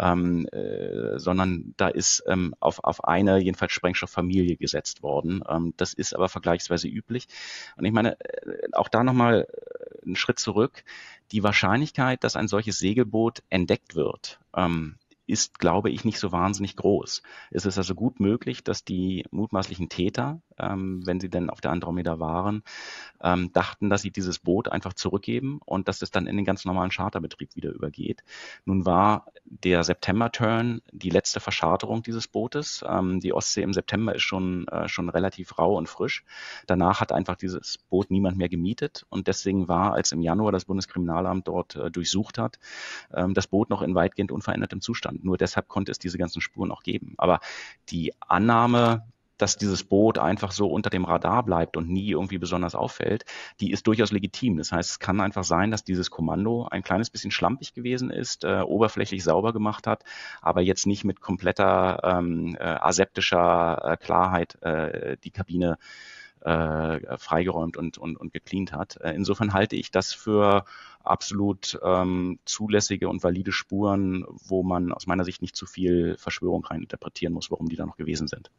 ähm, 0.01 0.47
äh, 0.47 1.19
sondern 1.19 1.75
da 1.77 1.87
ist 1.87 2.23
ähm, 2.27 2.55
auf, 2.59 2.83
auf 2.83 3.03
eine 3.05 3.37
jedenfalls 3.37 3.71
Sprengstofffamilie 3.71 4.57
gesetzt 4.57 5.03
worden. 5.03 5.43
Ähm, 5.47 5.73
das 5.77 5.93
ist 5.93 6.15
aber 6.15 6.27
vergleichsweise 6.27 6.87
üblich. 6.87 7.27
Und 7.77 7.85
ich 7.85 7.91
meine, 7.91 8.19
äh, 8.19 8.67
auch 8.73 8.89
da 8.89 9.03
nochmal 9.03 9.47
äh, 9.47 10.05
einen 10.05 10.15
Schritt 10.15 10.39
zurück. 10.39 10.83
Die 11.31 11.43
Wahrscheinlichkeit, 11.43 12.23
dass 12.23 12.35
ein 12.35 12.47
solches 12.47 12.79
Segelboot 12.79 13.43
entdeckt 13.49 13.95
wird, 13.95 14.39
ähm, 14.55 14.97
ist, 15.27 15.59
glaube 15.59 15.91
ich, 15.91 16.03
nicht 16.03 16.17
so 16.17 16.31
wahnsinnig 16.31 16.75
groß. 16.75 17.21
Es 17.51 17.65
ist 17.65 17.77
also 17.77 17.93
gut 17.93 18.19
möglich, 18.19 18.63
dass 18.63 18.83
die 18.83 19.25
mutmaßlichen 19.29 19.87
Täter, 19.87 20.41
ähm, 20.61 21.05
wenn 21.05 21.19
sie 21.19 21.29
denn 21.29 21.49
auf 21.49 21.61
der 21.61 21.71
Andromeda 21.71 22.19
waren, 22.19 22.63
ähm, 23.21 23.51
dachten, 23.53 23.89
dass 23.89 24.01
sie 24.01 24.11
dieses 24.11 24.39
Boot 24.39 24.67
einfach 24.67 24.93
zurückgeben 24.93 25.59
und 25.65 25.87
dass 25.87 26.01
es 26.01 26.11
dann 26.11 26.27
in 26.27 26.35
den 26.35 26.45
ganz 26.45 26.65
normalen 26.65 26.91
Charterbetrieb 26.91 27.55
wieder 27.55 27.71
übergeht. 27.71 28.23
Nun 28.65 28.85
war 28.85 29.25
der 29.45 29.83
September-Turn 29.83 30.81
die 30.91 31.09
letzte 31.09 31.39
Verscharterung 31.39 32.03
dieses 32.03 32.27
Bootes. 32.27 32.83
Ähm, 32.87 33.19
die 33.19 33.33
Ostsee 33.33 33.61
im 33.61 33.73
September 33.73 34.15
ist 34.15 34.23
schon, 34.23 34.67
äh, 34.67 34.87
schon 34.87 35.09
relativ 35.09 35.57
rau 35.57 35.77
und 35.77 35.89
frisch. 35.89 36.23
Danach 36.67 37.01
hat 37.01 37.11
einfach 37.11 37.35
dieses 37.35 37.77
Boot 37.89 38.11
niemand 38.11 38.37
mehr 38.37 38.49
gemietet 38.49 39.05
und 39.09 39.27
deswegen 39.27 39.67
war, 39.67 39.93
als 39.93 40.11
im 40.11 40.21
Januar 40.21 40.51
das 40.51 40.65
Bundeskriminalamt 40.65 41.47
dort 41.47 41.75
äh, 41.75 41.91
durchsucht 41.91 42.37
hat, 42.37 42.59
ähm, 43.13 43.33
das 43.33 43.47
Boot 43.47 43.69
noch 43.69 43.81
in 43.81 43.95
weitgehend 43.95 44.31
unverändertem 44.31 44.81
Zustand. 44.81 45.23
Nur 45.23 45.37
deshalb 45.37 45.67
konnte 45.67 45.91
es 45.91 45.99
diese 45.99 46.17
ganzen 46.17 46.41
Spuren 46.41 46.71
auch 46.71 46.83
geben. 46.83 47.13
Aber 47.17 47.39
die 47.89 48.13
Annahme, 48.19 49.05
dass 49.41 49.57
dieses 49.57 49.83
Boot 49.83 50.17
einfach 50.17 50.51
so 50.51 50.67
unter 50.67 50.89
dem 50.89 51.05
Radar 51.05 51.43
bleibt 51.43 51.77
und 51.77 51.89
nie 51.89 52.09
irgendwie 52.09 52.37
besonders 52.37 52.75
auffällt, 52.75 53.25
die 53.59 53.71
ist 53.71 53.87
durchaus 53.87 54.11
legitim. 54.11 54.57
Das 54.57 54.71
heißt, 54.71 54.89
es 54.89 54.99
kann 54.99 55.19
einfach 55.19 55.43
sein, 55.43 55.71
dass 55.71 55.83
dieses 55.83 56.11
Kommando 56.11 56.67
ein 56.69 56.83
kleines 56.83 57.09
bisschen 57.09 57.31
schlampig 57.31 57.73
gewesen 57.73 58.11
ist, 58.11 58.43
äh, 58.43 58.61
oberflächlich 58.61 59.23
sauber 59.23 59.53
gemacht 59.53 59.87
hat, 59.87 60.03
aber 60.41 60.61
jetzt 60.61 60.85
nicht 60.85 61.03
mit 61.03 61.21
kompletter 61.21 61.99
ähm, 62.03 62.55
äh, 62.59 62.63
aseptischer 62.63 63.81
äh, 63.83 63.97
Klarheit 63.97 64.61
äh, 64.61 65.17
die 65.23 65.31
Kabine 65.31 65.77
äh, 66.41 67.17
freigeräumt 67.17 67.77
und, 67.77 67.97
und, 67.97 68.17
und 68.17 68.33
gecleant 68.33 68.73
hat. 68.73 68.97
Äh, 69.01 69.13
insofern 69.13 69.53
halte 69.53 69.75
ich 69.75 69.91
das 69.91 70.13
für 70.13 70.65
absolut 71.03 71.79
ähm, 71.83 72.39
zulässige 72.45 73.09
und 73.09 73.23
valide 73.23 73.51
Spuren, 73.51 74.25
wo 74.27 74.63
man 74.63 74.91
aus 74.91 75.07
meiner 75.07 75.23
Sicht 75.23 75.41
nicht 75.41 75.55
zu 75.55 75.65
viel 75.65 76.15
Verschwörung 76.17 76.65
reininterpretieren 76.65 77.33
muss, 77.33 77.51
warum 77.51 77.69
die 77.69 77.75
da 77.75 77.85
noch 77.85 77.97
gewesen 77.97 78.27
sind. 78.27 78.51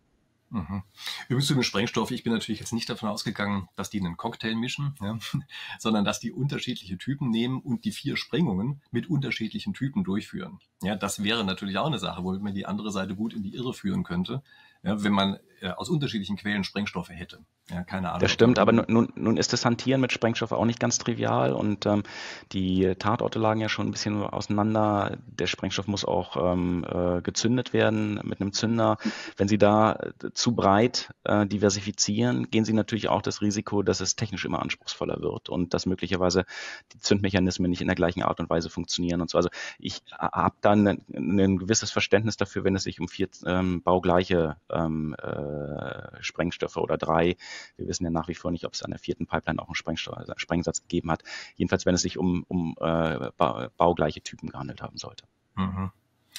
Mhm. 0.52 0.82
Übrigens 1.28 1.46
zu 1.46 1.54
dem 1.54 1.62
Sprengstoff, 1.62 2.10
ich 2.10 2.24
bin 2.24 2.32
natürlich 2.32 2.60
jetzt 2.60 2.74
nicht 2.74 2.88
davon 2.90 3.08
ausgegangen, 3.08 3.68
dass 3.74 3.88
die 3.88 4.00
einen 4.00 4.18
Cocktail 4.18 4.54
mischen, 4.54 4.94
ja, 5.00 5.18
sondern 5.78 6.04
dass 6.04 6.20
die 6.20 6.30
unterschiedliche 6.30 6.98
Typen 6.98 7.30
nehmen 7.30 7.58
und 7.60 7.86
die 7.86 7.90
vier 7.90 8.18
Sprengungen 8.18 8.82
mit 8.90 9.08
unterschiedlichen 9.08 9.72
Typen 9.72 10.04
durchführen. 10.04 10.60
Ja, 10.82 10.94
das 10.94 11.22
wäre 11.22 11.42
natürlich 11.44 11.78
auch 11.78 11.86
eine 11.86 11.98
Sache, 11.98 12.22
womit 12.22 12.42
man 12.42 12.54
die 12.54 12.66
andere 12.66 12.90
Seite 12.92 13.16
gut 13.16 13.32
in 13.32 13.42
die 13.42 13.54
Irre 13.54 13.72
führen 13.72 14.04
könnte 14.04 14.42
ja, 14.82 15.02
wenn 15.02 15.12
man 15.12 15.38
äh, 15.62 15.70
aus 15.70 15.88
unterschiedlichen 15.88 16.36
Quellen 16.36 16.64
Sprengstoffe 16.64 17.10
hätte. 17.10 17.38
Ja, 17.70 17.84
keine 17.84 18.08
Ahnung. 18.08 18.20
Das 18.20 18.32
stimmt, 18.32 18.58
aber 18.58 18.72
nun, 18.72 19.12
nun 19.14 19.36
ist 19.36 19.52
das 19.52 19.64
Hantieren 19.64 20.00
mit 20.00 20.10
Sprengstoff 20.12 20.50
auch 20.50 20.64
nicht 20.64 20.80
ganz 20.80 20.98
trivial 20.98 21.52
und 21.52 21.86
ähm, 21.86 22.02
die 22.50 22.94
Tatorte 22.98 23.38
lagen 23.38 23.60
ja 23.60 23.68
schon 23.68 23.86
ein 23.86 23.92
bisschen 23.92 24.24
auseinander. 24.24 25.16
Der 25.26 25.46
Sprengstoff 25.46 25.86
muss 25.86 26.04
auch 26.04 26.52
ähm, 26.52 26.84
äh, 26.88 27.22
gezündet 27.22 27.72
werden 27.72 28.20
mit 28.24 28.40
einem 28.40 28.52
Zünder. 28.52 28.98
Wenn 29.36 29.46
Sie 29.46 29.58
da 29.58 29.92
äh, 29.92 30.32
zu 30.32 30.56
breit 30.56 31.14
äh, 31.22 31.46
diversifizieren, 31.46 32.50
gehen 32.50 32.64
Sie 32.64 32.72
natürlich 32.72 33.08
auch 33.08 33.22
das 33.22 33.40
Risiko, 33.40 33.82
dass 33.82 34.00
es 34.00 34.16
technisch 34.16 34.44
immer 34.44 34.60
anspruchsvoller 34.60 35.20
wird 35.20 35.48
und 35.48 35.74
dass 35.74 35.86
möglicherweise 35.86 36.44
die 36.92 36.98
Zündmechanismen 36.98 37.70
nicht 37.70 37.80
in 37.80 37.86
der 37.86 37.96
gleichen 37.96 38.24
Art 38.24 38.40
und 38.40 38.50
Weise 38.50 38.68
funktionieren 38.68 39.20
und 39.20 39.30
so. 39.30 39.38
Also 39.38 39.48
ich 39.78 40.02
habe 40.18 40.56
da 40.60 40.72
ein, 40.72 41.04
ein 41.14 41.58
gewisses 41.58 41.92
Verständnis 41.92 42.36
dafür, 42.36 42.64
wenn 42.64 42.74
es 42.74 42.82
sich 42.82 43.00
um 43.00 43.06
vier 43.06 43.28
ähm, 43.46 43.82
baugleiche 43.82 44.56
ähm, 44.72 45.14
äh, 45.14 46.22
Sprengstoffe 46.22 46.76
oder 46.76 46.98
drei. 46.98 47.36
Wir 47.76 47.88
wissen 47.88 48.04
ja 48.04 48.10
nach 48.10 48.28
wie 48.28 48.34
vor 48.34 48.50
nicht, 48.50 48.64
ob 48.64 48.74
es 48.74 48.82
an 48.82 48.90
der 48.90 48.98
vierten 48.98 49.26
Pipeline 49.26 49.60
auch 49.60 49.68
einen 49.68 49.74
Sprengstoff, 49.74 50.16
also 50.16 50.32
Sprengsatz 50.36 50.82
gegeben 50.82 51.10
hat. 51.10 51.22
Jedenfalls, 51.56 51.86
wenn 51.86 51.94
es 51.94 52.02
sich 52.02 52.18
um, 52.18 52.44
um 52.48 52.76
äh, 52.80 53.30
baugleiche 53.36 54.22
Typen 54.22 54.48
gehandelt 54.48 54.82
haben 54.82 54.98
sollte. 54.98 55.24
Mhm. 55.56 55.90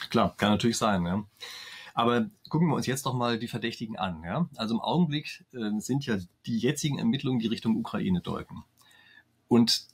Klar, 0.10 0.36
kann 0.38 0.52
natürlich 0.52 0.78
sein. 0.78 1.06
Ja. 1.06 1.24
Aber 1.94 2.30
gucken 2.50 2.68
wir 2.68 2.76
uns 2.76 2.88
jetzt 2.88 3.06
doch 3.06 3.14
mal 3.14 3.38
die 3.38 3.48
Verdächtigen 3.48 3.98
an. 3.98 4.24
Ja? 4.24 4.50
Also 4.56 4.76
im 4.76 4.82
Augenblick 4.82 5.46
äh, 5.54 5.80
sind 5.80 6.06
ja 6.06 6.18
die 6.46 6.58
jetzigen 6.58 6.98
Ermittlungen, 6.98 7.40
die 7.40 7.48
Richtung 7.48 7.78
Ukraine 7.78 8.22
deuten. 8.22 8.64
Und 9.48 9.88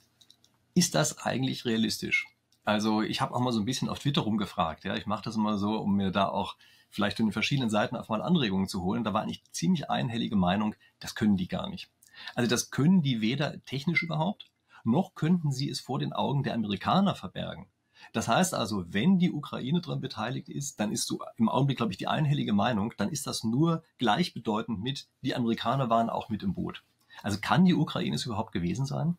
ist 0.74 0.94
das 0.94 1.18
eigentlich 1.18 1.64
realistisch? 1.64 2.26
Also 2.64 3.02
ich 3.02 3.20
habe 3.20 3.34
auch 3.34 3.40
mal 3.40 3.52
so 3.52 3.60
ein 3.60 3.66
bisschen 3.66 3.88
auf 3.88 3.98
Twitter 3.98 4.22
rumgefragt. 4.22 4.84
Ja, 4.84 4.96
ich 4.96 5.06
mache 5.06 5.24
das 5.24 5.36
immer 5.36 5.58
so, 5.58 5.76
um 5.76 5.96
mir 5.96 6.10
da 6.10 6.28
auch 6.28 6.56
vielleicht 6.90 7.16
von 7.16 7.26
den 7.26 7.32
verschiedenen 7.32 7.70
Seiten 7.70 7.96
einfach 7.96 8.10
mal 8.10 8.22
Anregungen 8.22 8.68
zu 8.68 8.82
holen. 8.82 9.04
Da 9.04 9.14
war 9.14 9.22
eigentlich 9.22 9.42
ziemlich 9.52 9.90
einhellige 9.90 10.36
Meinung, 10.36 10.74
das 10.98 11.14
können 11.14 11.36
die 11.36 11.48
gar 11.48 11.68
nicht. 11.68 11.90
Also 12.34 12.50
das 12.50 12.70
können 12.70 13.02
die 13.02 13.20
weder 13.20 13.64
technisch 13.64 14.02
überhaupt, 14.02 14.50
noch 14.84 15.14
könnten 15.14 15.52
sie 15.52 15.70
es 15.70 15.80
vor 15.80 15.98
den 15.98 16.12
Augen 16.12 16.42
der 16.42 16.54
Amerikaner 16.54 17.14
verbergen. 17.14 17.68
Das 18.12 18.28
heißt 18.28 18.54
also, 18.54 18.84
wenn 18.88 19.18
die 19.18 19.30
Ukraine 19.30 19.80
daran 19.80 20.00
beteiligt 20.00 20.48
ist, 20.48 20.80
dann 20.80 20.90
ist 20.90 21.06
so 21.06 21.20
im 21.36 21.48
Augenblick, 21.48 21.76
glaube 21.76 21.92
ich, 21.92 21.98
die 21.98 22.08
einhellige 22.08 22.52
Meinung, 22.52 22.94
dann 22.96 23.10
ist 23.10 23.26
das 23.26 23.44
nur 23.44 23.82
gleichbedeutend 23.98 24.80
mit, 24.80 25.06
die 25.22 25.34
Amerikaner 25.34 25.90
waren 25.90 26.10
auch 26.10 26.28
mit 26.28 26.42
im 26.42 26.54
Boot. 26.54 26.82
Also 27.22 27.38
kann 27.40 27.64
die 27.64 27.74
Ukraine 27.74 28.16
es 28.16 28.24
überhaupt 28.24 28.52
gewesen 28.52 28.86
sein? 28.86 29.16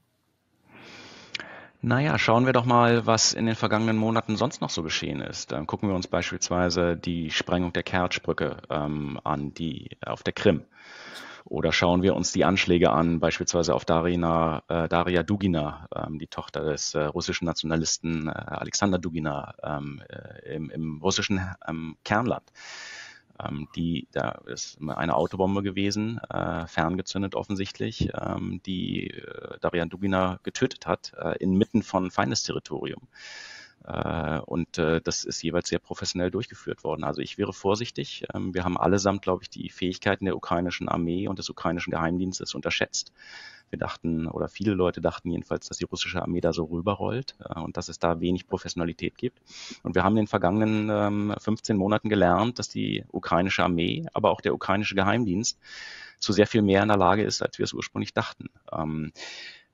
Naja, 1.84 2.20
schauen 2.20 2.46
wir 2.46 2.54
doch 2.54 2.66
mal, 2.66 3.08
was 3.08 3.34
in 3.34 3.48
den 3.48 3.56
vergangenen 3.56 3.98
Monaten 3.98 4.38
sonst 4.38 4.62
noch 4.62 4.70
so 4.70 4.84
geschehen 4.84 5.20
ist. 5.20 5.52
Dann 5.52 5.66
gucken 5.66 5.90
wir 5.90 5.96
uns 5.96 6.06
beispielsweise 6.08 6.96
die 6.96 7.32
Sprengung 7.32 7.74
der 7.74 7.82
Kertschbrücke 7.82 8.58
ähm, 8.70 9.20
an, 9.24 9.56
die 9.56 9.98
auf 10.06 10.22
der 10.22 10.34
Krim. 10.34 10.64
Oder 11.44 11.72
schauen 11.72 12.04
wir 12.04 12.16
uns 12.16 12.32
die 12.32 12.46
Anschläge 12.46 12.92
an, 12.92 13.20
beispielsweise 13.20 13.74
auf 13.74 13.84
Darina, 13.84 14.62
äh, 14.68 14.88
Daria 14.88 15.24
Dugina, 15.24 15.88
ähm, 15.96 16.20
die 16.20 16.28
Tochter 16.28 16.66
des 16.66 16.94
äh, 16.94 17.02
russischen 17.02 17.46
Nationalisten 17.46 18.28
äh, 18.28 18.32
Alexander 18.32 19.00
Dugina 19.00 19.56
ähm, 19.64 20.04
äh, 20.08 20.54
im, 20.54 20.70
im, 20.70 21.02
russischen 21.02 21.42
ähm, 21.68 21.98
Kernland. 22.04 22.44
Ähm, 23.44 23.68
die, 23.76 24.08
da 24.12 24.42
ist 24.46 24.80
eine 24.86 25.16
Autobombe 25.16 25.64
gewesen, 25.64 26.20
äh, 26.30 26.68
ferngezündet 26.68 27.36
offensichtlich, 27.36 28.10
ähm, 28.14 28.62
die 28.66 29.10
äh, 29.12 29.58
Darian 29.62 29.90
Dugina 29.90 30.40
getötet 30.44 30.88
hat, 30.88 31.14
äh, 31.18 31.38
inmitten 31.40 31.84
von 31.84 32.12
Feindesterritorium. 32.12 33.08
Äh, 33.86 34.40
und 34.40 34.78
äh, 34.78 35.02
das 35.02 35.24
ist 35.24 35.42
jeweils 35.42 35.70
sehr 35.70 35.80
professionell 35.80 36.32
durchgeführt 36.32 36.84
worden. 36.84 37.04
Also 37.04 37.22
ich 37.22 37.38
wäre 37.38 37.54
vorsichtig. 37.54 38.26
Ähm, 38.34 38.54
wir 38.54 38.64
haben 38.64 38.78
allesamt, 38.78 39.22
glaube 39.22 39.44
ich, 39.44 39.50
die 39.50 39.70
Fähigkeiten 39.70 40.26
der 40.26 40.36
ukrainischen 40.36 40.88
Armee 40.88 41.28
und 41.28 41.40
des 41.40 41.50
ukrainischen 41.50 41.92
Geheimdienstes 41.92 42.54
unterschätzt. 42.54 43.12
Wir 43.70 43.80
dachten, 43.80 44.28
oder 44.28 44.50
viele 44.50 44.74
Leute 44.74 45.00
dachten 45.00 45.32
jedenfalls, 45.32 45.68
dass 45.68 45.78
die 45.78 45.86
russische 45.86 46.22
Armee 46.22 46.42
da 46.42 46.52
so 46.52 46.66
rüberrollt 46.66 47.36
äh, 47.40 47.60
und 47.60 47.78
dass 47.78 47.90
es 47.90 48.00
da 48.00 48.20
wenig 48.20 48.48
Professionalität 48.48 49.18
gibt. 49.18 49.40
Und 49.82 49.96
wir 49.96 50.04
haben 50.04 50.14
in 50.14 50.24
den 50.24 50.28
vergangenen 50.28 51.34
15 51.40 51.74
ähm, 51.74 51.80
Monaten 51.80 52.10
gelernt, 52.10 52.60
dass 52.60 52.70
die 52.70 53.06
ukrainische 53.12 53.64
Armee, 53.64 54.06
aber 54.14 54.32
auch 54.32 54.42
der 54.42 54.54
ukrainische 54.54 54.96
Geheimdienst 54.96 55.58
zu 56.20 56.34
sehr 56.34 56.46
viel 56.46 56.62
mehr 56.62 56.84
in 56.84 56.90
der 56.90 56.98
Lage 56.98 57.24
ist, 57.24 57.42
als 57.42 57.58
wir 57.58 57.64
es 57.64 57.74
ursprünglich 57.74 58.14
dachten. 58.14 58.50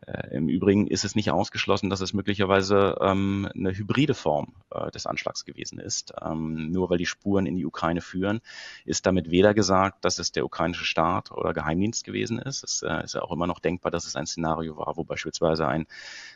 Äh, 0.08 0.36
Im 0.38 0.48
Übrigen 0.48 0.88
ist 0.88 1.04
es 1.04 1.16
nicht 1.16 1.32
ausgeschlossen, 1.32 1.90
dass 1.90 2.00
es 2.00 2.14
möglicherweise 2.14 2.98
ähm, 3.02 3.50
eine 3.54 3.78
hybride 3.78 4.14
Form 4.14 4.54
äh, 4.72 4.90
des 4.92 5.06
Anschlags 5.06 5.44
gewesen 5.44 5.80
ist. 5.80 6.14
Ähm, 6.24 6.72
nur 6.72 6.90
weil 6.90 6.98
die 6.98 7.06
Spuren 7.06 7.46
in 7.46 7.58
die 7.58 7.66
Ukraine 7.66 8.00
führen, 8.00 8.40
ist 8.86 9.06
damit 9.06 9.32
weder 9.32 9.54
gesagt, 9.54 10.06
dass 10.06 10.20
es 10.20 10.32
der 10.32 10.46
ukrainische 10.46 10.86
Staat 10.86 11.32
oder 11.32 11.54
Geheimdienst 11.54 12.06
gewesen 12.06 12.40
ist. 12.40 12.64
Es 12.64 12.84
äh, 12.84 13.04
ist 13.04 13.16
ja 13.16 13.22
auch 13.22 13.32
immer 13.32 13.48
noch 13.48 13.60
denkbar, 13.60 13.92
dass 13.92 14.06
es 14.08 14.16
ein 14.16 14.26
Szenario 14.26 14.78
war, 14.78 14.96
wo 14.96 15.04
beispielsweise 15.04 15.68
ein 15.68 15.88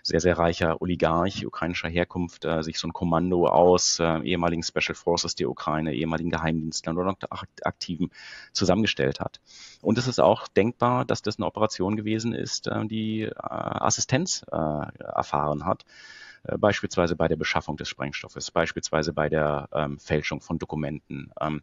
sehr, 0.03 0.19
sehr 0.19 0.37
reicher 0.37 0.81
Oligarch 0.81 1.45
ukrainischer 1.45 1.87
Herkunft 1.89 2.43
äh, 2.43 2.63
sich 2.63 2.77
so 2.77 2.89
ein 2.89 2.93
Kommando 2.93 3.47
aus 3.47 3.99
äh, 3.99 4.19
ehemaligen 4.23 4.63
Special 4.63 4.95
Forces 4.95 5.35
der 5.35 5.49
Ukraine, 5.49 5.93
ehemaligen 5.93 6.29
Geheimdienstlern 6.29 6.97
oder 6.97 7.15
Aktiven 7.63 8.11
zusammengestellt 8.51 9.21
hat. 9.21 9.39
Und 9.81 9.97
es 9.97 10.07
ist 10.07 10.19
auch 10.19 10.47
denkbar, 10.49 11.05
dass 11.05 11.21
das 11.21 11.37
eine 11.37 11.45
Operation 11.45 11.95
gewesen 11.95 12.33
ist, 12.33 12.67
äh, 12.67 12.85
die 12.85 13.29
Assistenz 13.61 14.45
äh, 14.51 14.55
erfahren 14.55 15.65
hat 15.65 15.85
beispielsweise 16.59 17.15
bei 17.15 17.27
der 17.27 17.35
Beschaffung 17.35 17.77
des 17.77 17.87
Sprengstoffes, 17.87 18.51
beispielsweise 18.51 19.13
bei 19.13 19.29
der 19.29 19.69
ähm, 19.73 19.99
Fälschung 19.99 20.41
von 20.41 20.57
Dokumenten. 20.57 21.31
Ähm, 21.39 21.61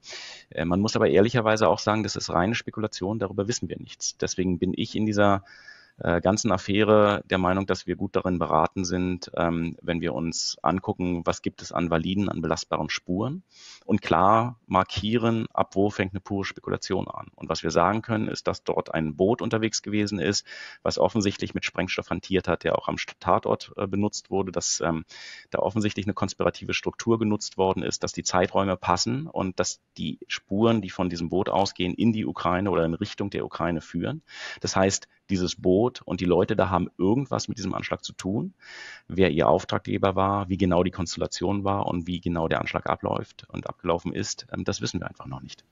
äh, 0.50 0.64
man 0.64 0.80
muss 0.80 0.94
aber 0.94 1.08
ehrlicherweise 1.08 1.68
auch 1.68 1.80
sagen, 1.80 2.02
das 2.02 2.16
ist 2.16 2.30
reine 2.30 2.54
Spekulation, 2.54 3.18
darüber 3.18 3.48
wissen 3.48 3.68
wir 3.68 3.78
nichts. 3.78 4.16
Deswegen 4.18 4.58
bin 4.58 4.72
ich 4.76 4.94
in 4.94 5.06
dieser 5.06 5.42
äh, 5.98 6.20
ganzen 6.20 6.52
Affäre 6.52 7.24
der 7.28 7.38
Meinung, 7.38 7.66
dass 7.66 7.86
wir 7.86 7.96
gut 7.96 8.14
darin 8.14 8.38
beraten 8.38 8.84
sind, 8.84 9.32
ähm, 9.36 9.76
wenn 9.82 10.00
wir 10.00 10.14
uns 10.14 10.56
angucken, 10.62 11.22
was 11.24 11.42
gibt 11.42 11.60
es 11.60 11.72
an 11.72 11.90
validen, 11.90 12.28
an 12.28 12.40
belastbaren 12.40 12.88
Spuren 12.88 13.42
und 13.88 14.02
klar 14.02 14.60
markieren, 14.66 15.46
ab 15.54 15.74
wo 15.74 15.88
fängt 15.88 16.12
eine 16.12 16.20
pure 16.20 16.44
Spekulation 16.44 17.08
an. 17.08 17.28
Und 17.34 17.48
was 17.48 17.62
wir 17.62 17.70
sagen 17.70 18.02
können, 18.02 18.28
ist, 18.28 18.46
dass 18.46 18.62
dort 18.62 18.92
ein 18.92 19.16
Boot 19.16 19.40
unterwegs 19.40 19.80
gewesen 19.80 20.18
ist, 20.18 20.44
was 20.82 20.98
offensichtlich 20.98 21.54
mit 21.54 21.64
Sprengstoff 21.64 22.10
hantiert 22.10 22.48
hat, 22.48 22.64
der 22.64 22.76
auch 22.76 22.88
am 22.88 22.96
Tatort 23.18 23.72
äh, 23.78 23.86
benutzt 23.86 24.30
wurde, 24.30 24.52
dass 24.52 24.82
ähm, 24.82 25.06
da 25.48 25.60
offensichtlich 25.60 26.04
eine 26.04 26.12
konspirative 26.12 26.74
Struktur 26.74 27.18
genutzt 27.18 27.56
worden 27.56 27.82
ist, 27.82 28.02
dass 28.02 28.12
die 28.12 28.24
Zeiträume 28.24 28.76
passen 28.76 29.26
und 29.26 29.58
dass 29.58 29.80
die 29.96 30.18
Spuren, 30.26 30.82
die 30.82 30.90
von 30.90 31.08
diesem 31.08 31.30
Boot 31.30 31.48
ausgehen, 31.48 31.94
in 31.94 32.12
die 32.12 32.26
Ukraine 32.26 32.70
oder 32.70 32.84
in 32.84 32.92
Richtung 32.92 33.30
der 33.30 33.46
Ukraine 33.46 33.80
führen. 33.80 34.20
Das 34.60 34.76
heißt, 34.76 35.08
dieses 35.30 35.56
Boot 35.56 36.02
und 36.04 36.20
die 36.20 36.24
Leute 36.24 36.56
da 36.56 36.70
haben 36.70 36.90
irgendwas 36.98 37.48
mit 37.48 37.58
diesem 37.58 37.74
Anschlag 37.74 38.04
zu 38.04 38.12
tun. 38.12 38.54
Wer 39.08 39.30
ihr 39.30 39.48
Auftraggeber 39.48 40.16
war, 40.16 40.48
wie 40.48 40.56
genau 40.56 40.82
die 40.82 40.90
Konstellation 40.90 41.64
war 41.64 41.86
und 41.86 42.06
wie 42.06 42.20
genau 42.20 42.48
der 42.48 42.60
Anschlag 42.60 42.86
abläuft 42.88 43.46
und 43.48 43.68
abgelaufen 43.78 44.12
ist, 44.12 44.46
ähm, 44.52 44.64
das 44.64 44.80
wissen 44.80 45.00
wir 45.00 45.08
einfach 45.08 45.26
noch 45.26 45.40
nicht. 45.40 45.64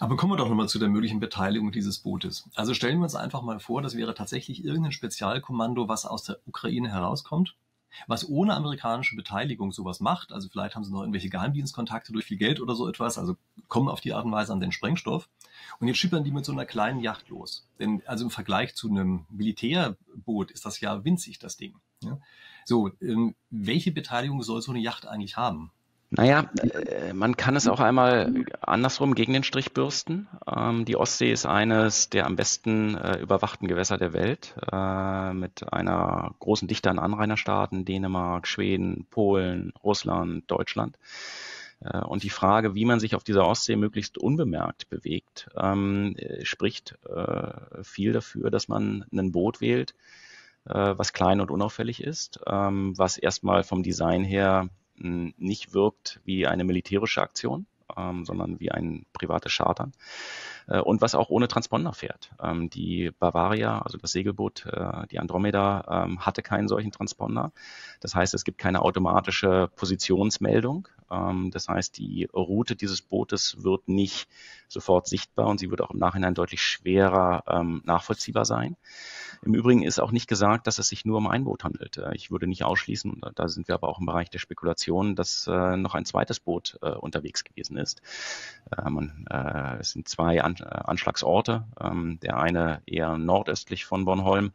Aber 0.00 0.16
kommen 0.16 0.32
wir 0.32 0.36
doch 0.36 0.48
nochmal 0.48 0.68
zu 0.68 0.78
der 0.78 0.88
möglichen 0.88 1.20
Beteiligung 1.20 1.72
dieses 1.72 1.98
Bootes. 2.00 2.50
Also 2.54 2.74
stellen 2.74 2.98
wir 2.98 3.04
uns 3.04 3.14
einfach 3.14 3.40
mal 3.40 3.60
vor, 3.60 3.80
das 3.80 3.96
wäre 3.96 4.14
tatsächlich 4.14 4.62
irgendein 4.62 4.92
Spezialkommando, 4.92 5.88
was 5.88 6.04
aus 6.04 6.24
der 6.24 6.38
Ukraine 6.46 6.90
herauskommt 6.90 7.56
was 8.06 8.28
ohne 8.28 8.54
amerikanische 8.54 9.16
Beteiligung 9.16 9.72
sowas 9.72 10.00
macht, 10.00 10.32
also 10.32 10.48
vielleicht 10.48 10.74
haben 10.74 10.84
sie 10.84 10.92
noch 10.92 11.00
irgendwelche 11.00 11.30
Geheimdienstkontakte 11.30 12.12
durch 12.12 12.26
viel 12.26 12.36
Geld 12.36 12.60
oder 12.60 12.74
so 12.74 12.88
etwas, 12.88 13.18
also 13.18 13.36
kommen 13.68 13.88
auf 13.88 14.00
die 14.00 14.12
Art 14.12 14.24
und 14.24 14.32
Weise 14.32 14.52
an 14.52 14.60
den 14.60 14.72
Sprengstoff. 14.72 15.28
Und 15.80 15.88
jetzt 15.88 15.98
schippern 15.98 16.24
die 16.24 16.30
mit 16.30 16.44
so 16.44 16.52
einer 16.52 16.66
kleinen 16.66 17.00
Yacht 17.00 17.28
los. 17.28 17.66
Denn 17.78 18.02
also 18.06 18.24
im 18.24 18.30
Vergleich 18.30 18.74
zu 18.74 18.88
einem 18.88 19.24
Militärboot 19.30 20.50
ist 20.50 20.66
das 20.66 20.80
ja 20.80 21.04
winzig, 21.04 21.38
das 21.38 21.56
Ding. 21.56 21.74
Ja? 22.02 22.18
So, 22.64 22.90
ähm, 23.00 23.34
welche 23.50 23.92
Beteiligung 23.92 24.42
soll 24.42 24.60
so 24.60 24.72
eine 24.72 24.80
Yacht 24.80 25.06
eigentlich 25.06 25.36
haben? 25.36 25.70
Naja, 26.10 26.48
äh, 26.62 27.12
man 27.12 27.36
kann 27.36 27.56
es 27.56 27.66
auch 27.66 27.80
einmal 27.80 28.44
andersrum 28.60 29.14
gegen 29.14 29.32
den 29.32 29.42
Strich 29.42 29.72
bürsten. 29.72 30.28
Ähm, 30.46 30.84
die 30.84 30.96
Ostsee 30.96 31.32
ist 31.32 31.46
eines 31.46 32.10
der 32.10 32.26
am 32.26 32.36
besten 32.36 32.96
äh, 32.96 33.18
überwachten 33.18 33.66
Gewässer 33.66 33.98
der 33.98 34.12
Welt, 34.12 34.54
äh, 34.70 35.32
mit 35.32 35.72
einer 35.72 36.34
großen 36.38 36.68
Dichte 36.68 36.90
an 36.90 37.00
Anrainerstaaten, 37.00 37.84
Dänemark, 37.84 38.46
Schweden, 38.46 39.06
Polen, 39.10 39.72
Russland, 39.82 40.50
Deutschland. 40.50 40.98
Und 42.08 42.22
die 42.22 42.30
Frage, 42.30 42.74
wie 42.74 42.86
man 42.86 43.00
sich 43.00 43.14
auf 43.14 43.22
dieser 43.22 43.46
Ostsee 43.46 43.76
möglichst 43.76 44.16
unbemerkt 44.16 44.88
bewegt, 44.88 45.50
ähm, 45.58 46.16
spricht 46.42 46.98
viel 47.82 48.14
dafür, 48.14 48.50
dass 48.50 48.68
man 48.68 49.04
ein 49.12 49.30
Boot 49.30 49.60
wählt, 49.60 49.94
was 50.64 51.12
klein 51.12 51.42
und 51.42 51.50
unauffällig 51.50 52.02
ist, 52.02 52.40
ähm, 52.46 52.96
was 52.96 53.18
erstmal 53.18 53.62
vom 53.62 53.82
Design 53.82 54.24
her 54.24 54.70
nicht 54.98 55.74
wirkt 55.74 56.20
wie 56.24 56.46
eine 56.46 56.64
militärische 56.64 57.22
Aktion, 57.22 57.66
ähm, 57.96 58.24
sondern 58.24 58.60
wie 58.60 58.70
ein 58.70 59.06
privates 59.12 59.56
Chartern 59.56 59.92
äh, 60.68 60.80
und 60.80 61.00
was 61.00 61.14
auch 61.14 61.28
ohne 61.30 61.48
Transponder 61.48 61.92
fährt. 61.92 62.30
Ähm, 62.42 62.70
die 62.70 63.10
Bavaria, 63.18 63.80
also 63.80 63.98
das 63.98 64.12
Segelboot, 64.12 64.66
äh, 64.66 65.06
die 65.10 65.18
Andromeda, 65.18 66.04
ähm, 66.04 66.24
hatte 66.24 66.42
keinen 66.42 66.68
solchen 66.68 66.92
Transponder. 66.92 67.52
Das 68.00 68.14
heißt, 68.14 68.34
es 68.34 68.44
gibt 68.44 68.58
keine 68.58 68.82
automatische 68.82 69.70
Positionsmeldung. 69.76 70.88
Ähm, 71.10 71.50
das 71.52 71.68
heißt, 71.68 71.96
die 71.98 72.28
Route 72.32 72.76
dieses 72.76 73.02
Bootes 73.02 73.62
wird 73.62 73.88
nicht 73.88 74.28
sofort 74.68 75.06
sichtbar 75.06 75.46
und 75.46 75.58
sie 75.58 75.70
wird 75.70 75.80
auch 75.80 75.90
im 75.90 75.98
Nachhinein 75.98 76.34
deutlich 76.34 76.62
schwerer 76.62 77.44
ähm, 77.46 77.82
nachvollziehbar 77.84 78.44
sein. 78.44 78.76
Im 79.42 79.54
Übrigen 79.54 79.82
ist 79.82 80.00
auch 80.00 80.10
nicht 80.10 80.28
gesagt, 80.28 80.66
dass 80.66 80.78
es 80.78 80.88
sich 80.88 81.04
nur 81.04 81.18
um 81.18 81.28
ein 81.28 81.44
Boot 81.44 81.62
handelt. 81.62 81.98
Äh, 81.98 82.14
ich 82.14 82.30
würde 82.30 82.46
nicht 82.46 82.64
ausschließen, 82.64 83.20
da 83.34 83.48
sind 83.48 83.68
wir 83.68 83.76
aber 83.76 83.88
auch 83.88 84.00
im 84.00 84.06
Bereich 84.06 84.30
der 84.30 84.38
Spekulation, 84.40 85.14
dass 85.14 85.46
äh, 85.46 85.76
noch 85.76 85.94
ein 85.94 86.04
zweites 86.04 86.40
Boot 86.40 86.78
unterwegs 87.00 87.44
gewesen 87.44 87.76
ist. 87.76 88.02
Man, 88.82 89.26
es 89.80 89.90
sind 89.90 90.08
zwei 90.08 90.42
An 90.42 90.55
Anschlagsorte. 90.62 91.64
Ähm, 91.80 92.18
der 92.20 92.38
eine 92.38 92.82
eher 92.86 93.18
nordöstlich 93.18 93.84
von 93.84 94.04
Bornholm, 94.04 94.52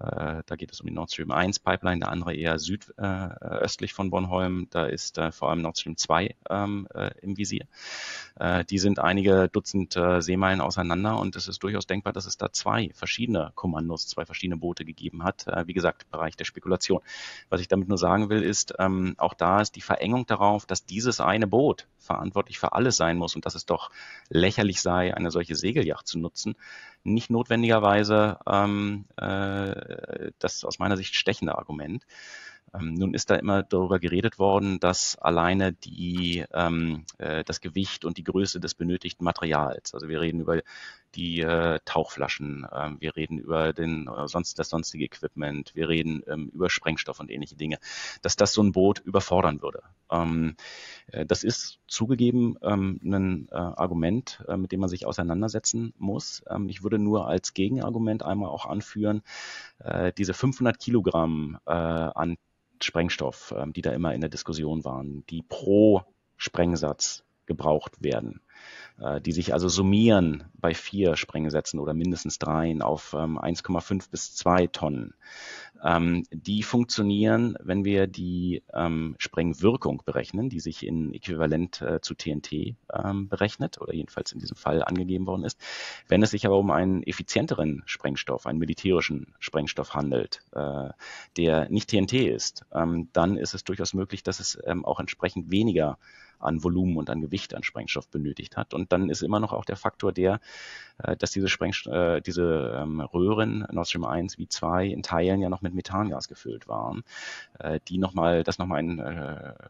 äh, 0.00 0.42
da 0.46 0.56
geht 0.56 0.72
es 0.72 0.80
um 0.80 0.86
die 0.86 0.92
Nord 0.92 1.12
Stream 1.12 1.30
1 1.30 1.58
Pipeline, 1.58 2.00
der 2.00 2.10
andere 2.10 2.34
eher 2.34 2.58
südöstlich 2.58 3.92
von 3.92 4.10
Bornholm. 4.10 4.68
Da 4.70 4.86
ist 4.86 5.18
äh, 5.18 5.32
vor 5.32 5.50
allem 5.50 5.62
Nord 5.62 5.78
Stream 5.78 5.96
2 5.96 6.34
ähm, 6.50 6.88
äh, 6.94 7.10
im 7.20 7.36
Visier. 7.36 7.66
die 8.70 8.78
sind 8.78 8.98
einige 8.98 9.48
Dutzend 9.48 9.92
Seemeilen 9.92 10.62
auseinander 10.62 11.18
und 11.18 11.36
es 11.36 11.48
ist 11.48 11.62
durchaus 11.62 11.86
denkbar, 11.86 12.14
dass 12.14 12.26
es 12.26 12.38
da 12.38 12.50
zwei 12.50 12.90
verschiedene 12.94 13.52
Kommandos, 13.54 14.08
zwei 14.08 14.24
verschiedene 14.24 14.56
Boote 14.56 14.84
gegeben 14.84 15.22
hat. 15.22 15.46
wie 15.66 15.74
gesagt, 15.74 16.10
Bereich 16.10 16.34
der 16.36 16.46
Spekulation. 16.46 17.02
Was 17.50 17.60
ich 17.60 17.68
damit 17.68 17.88
nur 17.88 17.98
sagen 17.98 18.30
will, 18.30 18.42
ist, 18.42 18.74
ähm, 18.78 19.14
auch 19.18 19.34
da 19.34 19.60
ist 19.60 19.76
die 19.76 19.82
Verengung 19.82 20.26
darauf, 20.26 20.64
dass 20.64 20.86
dieses 20.86 21.20
eine 21.20 21.46
Boot 21.46 21.86
verantwortlich 22.02 22.58
für 22.58 22.72
alles 22.72 22.96
sein 22.96 23.16
muss 23.16 23.34
und 23.34 23.46
dass 23.46 23.54
es 23.54 23.66
doch 23.66 23.90
lächerlich 24.28 24.82
sei, 24.82 25.14
eine 25.14 25.30
solche 25.30 25.54
Segelyacht 25.54 26.06
zu 26.06 26.18
nutzen, 26.18 26.54
nicht 27.04 27.30
notwendigerweise 27.30 28.38
ähm, 28.46 29.06
äh, 29.16 30.32
das 30.38 30.64
aus 30.64 30.78
meiner 30.78 30.96
Sicht 30.96 31.14
stechende 31.14 31.56
Argument. 31.56 32.04
Ähm, 32.74 32.94
nun 32.94 33.14
ist 33.14 33.30
da 33.30 33.36
immer 33.36 33.62
darüber 33.62 33.98
geredet 33.98 34.38
worden, 34.38 34.80
dass 34.80 35.16
alleine 35.18 35.72
die, 35.72 36.44
ähm, 36.52 37.04
äh, 37.18 37.44
das 37.44 37.60
Gewicht 37.60 38.04
und 38.04 38.16
die 38.16 38.24
Größe 38.24 38.60
des 38.60 38.74
benötigten 38.74 39.24
Materials, 39.24 39.92
also 39.94 40.08
wir 40.08 40.20
reden 40.20 40.40
über 40.40 40.62
die 41.14 41.40
äh, 41.40 41.78
Tauchflaschen, 41.84 42.66
äh, 42.70 42.90
wir 42.98 43.16
reden 43.16 43.38
über 43.38 43.72
den, 43.72 44.08
äh, 44.08 44.28
sonst, 44.28 44.58
das 44.58 44.68
sonstige 44.68 45.04
Equipment, 45.04 45.74
wir 45.74 45.88
reden 45.88 46.22
ähm, 46.26 46.50
über 46.54 46.70
Sprengstoff 46.70 47.20
und 47.20 47.30
ähnliche 47.30 47.56
Dinge, 47.56 47.78
dass 48.22 48.36
das 48.36 48.52
so 48.52 48.62
ein 48.62 48.72
Boot 48.72 49.00
überfordern 49.00 49.62
würde. 49.62 49.82
Ähm, 50.10 50.56
äh, 51.08 51.26
das 51.26 51.44
ist 51.44 51.78
zugegeben 51.86 52.56
ähm, 52.62 53.00
ein 53.02 53.48
äh, 53.50 53.54
Argument, 53.54 54.44
äh, 54.48 54.56
mit 54.56 54.72
dem 54.72 54.80
man 54.80 54.88
sich 54.88 55.06
auseinandersetzen 55.06 55.92
muss. 55.98 56.42
Ähm, 56.48 56.68
ich 56.68 56.82
würde 56.82 56.98
nur 56.98 57.28
als 57.28 57.54
Gegenargument 57.54 58.22
einmal 58.22 58.50
auch 58.50 58.66
anführen, 58.66 59.22
äh, 59.78 60.12
diese 60.12 60.34
500 60.34 60.78
Kilogramm 60.78 61.58
äh, 61.66 61.72
an 61.72 62.36
Sprengstoff, 62.82 63.54
ähm, 63.56 63.72
die 63.72 63.82
da 63.82 63.92
immer 63.92 64.14
in 64.14 64.20
der 64.20 64.30
Diskussion 64.30 64.84
waren, 64.84 65.24
die 65.26 65.42
pro 65.42 66.02
Sprengsatz 66.36 67.24
gebraucht 67.46 68.02
werden, 68.02 68.40
die 69.24 69.32
sich 69.32 69.52
also 69.52 69.68
summieren 69.68 70.44
bei 70.54 70.74
vier 70.74 71.16
Sprengsätzen 71.16 71.80
oder 71.80 71.94
mindestens 71.94 72.38
dreien 72.38 72.82
auf 72.82 73.14
1,5 73.14 73.90
ähm, 73.90 74.00
bis 74.10 74.34
2 74.36 74.68
Tonnen. 74.68 75.14
Ähm, 75.82 76.24
die 76.30 76.62
funktionieren, 76.62 77.56
wenn 77.60 77.84
wir 77.84 78.06
die 78.06 78.62
ähm, 78.72 79.16
Sprengwirkung 79.18 80.02
berechnen, 80.04 80.48
die 80.48 80.60
sich 80.60 80.86
in 80.86 81.12
Äquivalent 81.12 81.80
äh, 81.82 82.00
zu 82.00 82.14
TNT 82.14 82.76
berechnet 83.28 83.80
oder 83.80 83.94
jedenfalls 83.94 84.32
in 84.32 84.38
diesem 84.38 84.56
Fall 84.56 84.82
angegeben 84.82 85.26
worden 85.26 85.44
ist. 85.44 85.58
Wenn 86.08 86.22
es 86.22 86.30
sich 86.30 86.44
aber 86.44 86.58
um 86.58 86.70
einen 86.70 87.02
effizienteren 87.02 87.82
Sprengstoff, 87.86 88.46
einen 88.46 88.58
militärischen 88.58 89.34
Sprengstoff 89.38 89.94
handelt, 89.94 90.42
äh, 90.52 90.90
der 91.38 91.70
nicht 91.70 91.88
TNT 91.88 92.12
ist, 92.12 92.66
dann 92.70 93.36
ist 93.38 93.54
es 93.54 93.64
durchaus 93.64 93.94
möglich, 93.94 94.22
dass 94.22 94.40
es 94.40 94.58
auch 94.84 95.00
entsprechend 95.00 95.50
weniger 95.50 95.98
an 96.42 96.62
Volumen 96.62 96.96
und 96.96 97.08
an 97.08 97.20
Gewicht 97.20 97.54
an 97.54 97.62
Sprengstoff 97.62 98.08
benötigt 98.08 98.56
hat. 98.56 98.74
Und 98.74 98.91
dann 98.92 99.10
ist 99.10 99.22
immer 99.22 99.40
noch 99.40 99.52
auch 99.52 99.64
der 99.64 99.76
Faktor 99.76 100.12
der, 100.12 100.40
äh, 100.98 101.16
dass 101.16 101.30
diese, 101.32 101.48
Sprengst 101.48 101.86
äh, 101.86 102.20
diese 102.20 102.78
ähm, 102.80 103.00
Röhren 103.00 103.66
Nord 103.70 103.88
Stream 103.88 104.04
1 104.04 104.38
wie 104.38 104.48
2 104.48 104.86
in 104.86 105.02
Teilen 105.02 105.40
ja 105.40 105.48
noch 105.48 105.62
mit 105.62 105.74
Methangas 105.74 106.28
gefüllt 106.28 106.68
waren, 106.68 107.02
äh, 107.58 107.80
die 107.88 107.98
nochmal, 107.98 108.42
das 108.44 108.58
nochmal 108.58 108.78
einen 108.78 109.02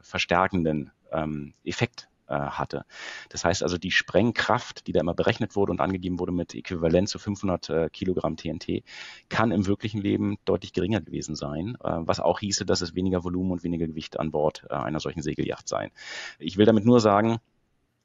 verstärkenden 0.01 0.91
ähm, 1.11 1.55
Effekt 1.65 2.09
hatte. 2.29 2.87
Das 3.29 3.45
heißt 3.45 3.63
also, 3.63 3.77
die 3.77 3.91
Sprengkraft, 3.91 4.87
die 4.87 4.93
da 4.93 5.01
immer 5.01 5.13
berechnet 5.13 5.55
wurde 5.55 5.73
und 5.73 5.81
angegeben 5.81 6.19
wurde 6.19 6.33
mit 6.33 6.55
Äquivalent 6.55 7.09
zu 7.09 7.19
500 7.19 7.69
äh, 7.69 7.91
Kilogramm 7.91 8.39
TNT, 8.39 8.85
kann 9.29 9.51
im 9.51 9.67
wirklichen 9.67 10.01
Leben 10.01 10.39
deutlich 10.47 10.73
geringer 10.73 11.03
gewesen 11.03 11.37
sein, 11.37 11.77
äh, 11.85 11.99
was 11.99 12.21
auch 12.21 12.41
hieße, 12.41 12.65
dass 12.65 12.81
es 12.81 12.95
weniger 12.95 13.23
Volumen 13.23 13.51
und 13.51 13.65
weniger 13.65 13.87
Gewicht 13.87 14.19
an 14.19 14.31
Bord 14.31 14.65
äh, 14.71 14.75
einer 14.75 15.01
solchen 15.01 15.21
Segelyacht 15.21 15.69
sein. 15.69 15.91
Ich 16.39 16.57
will 16.57 16.65
damit 16.65 16.87
nur 16.87 17.01
sagen, 17.01 17.39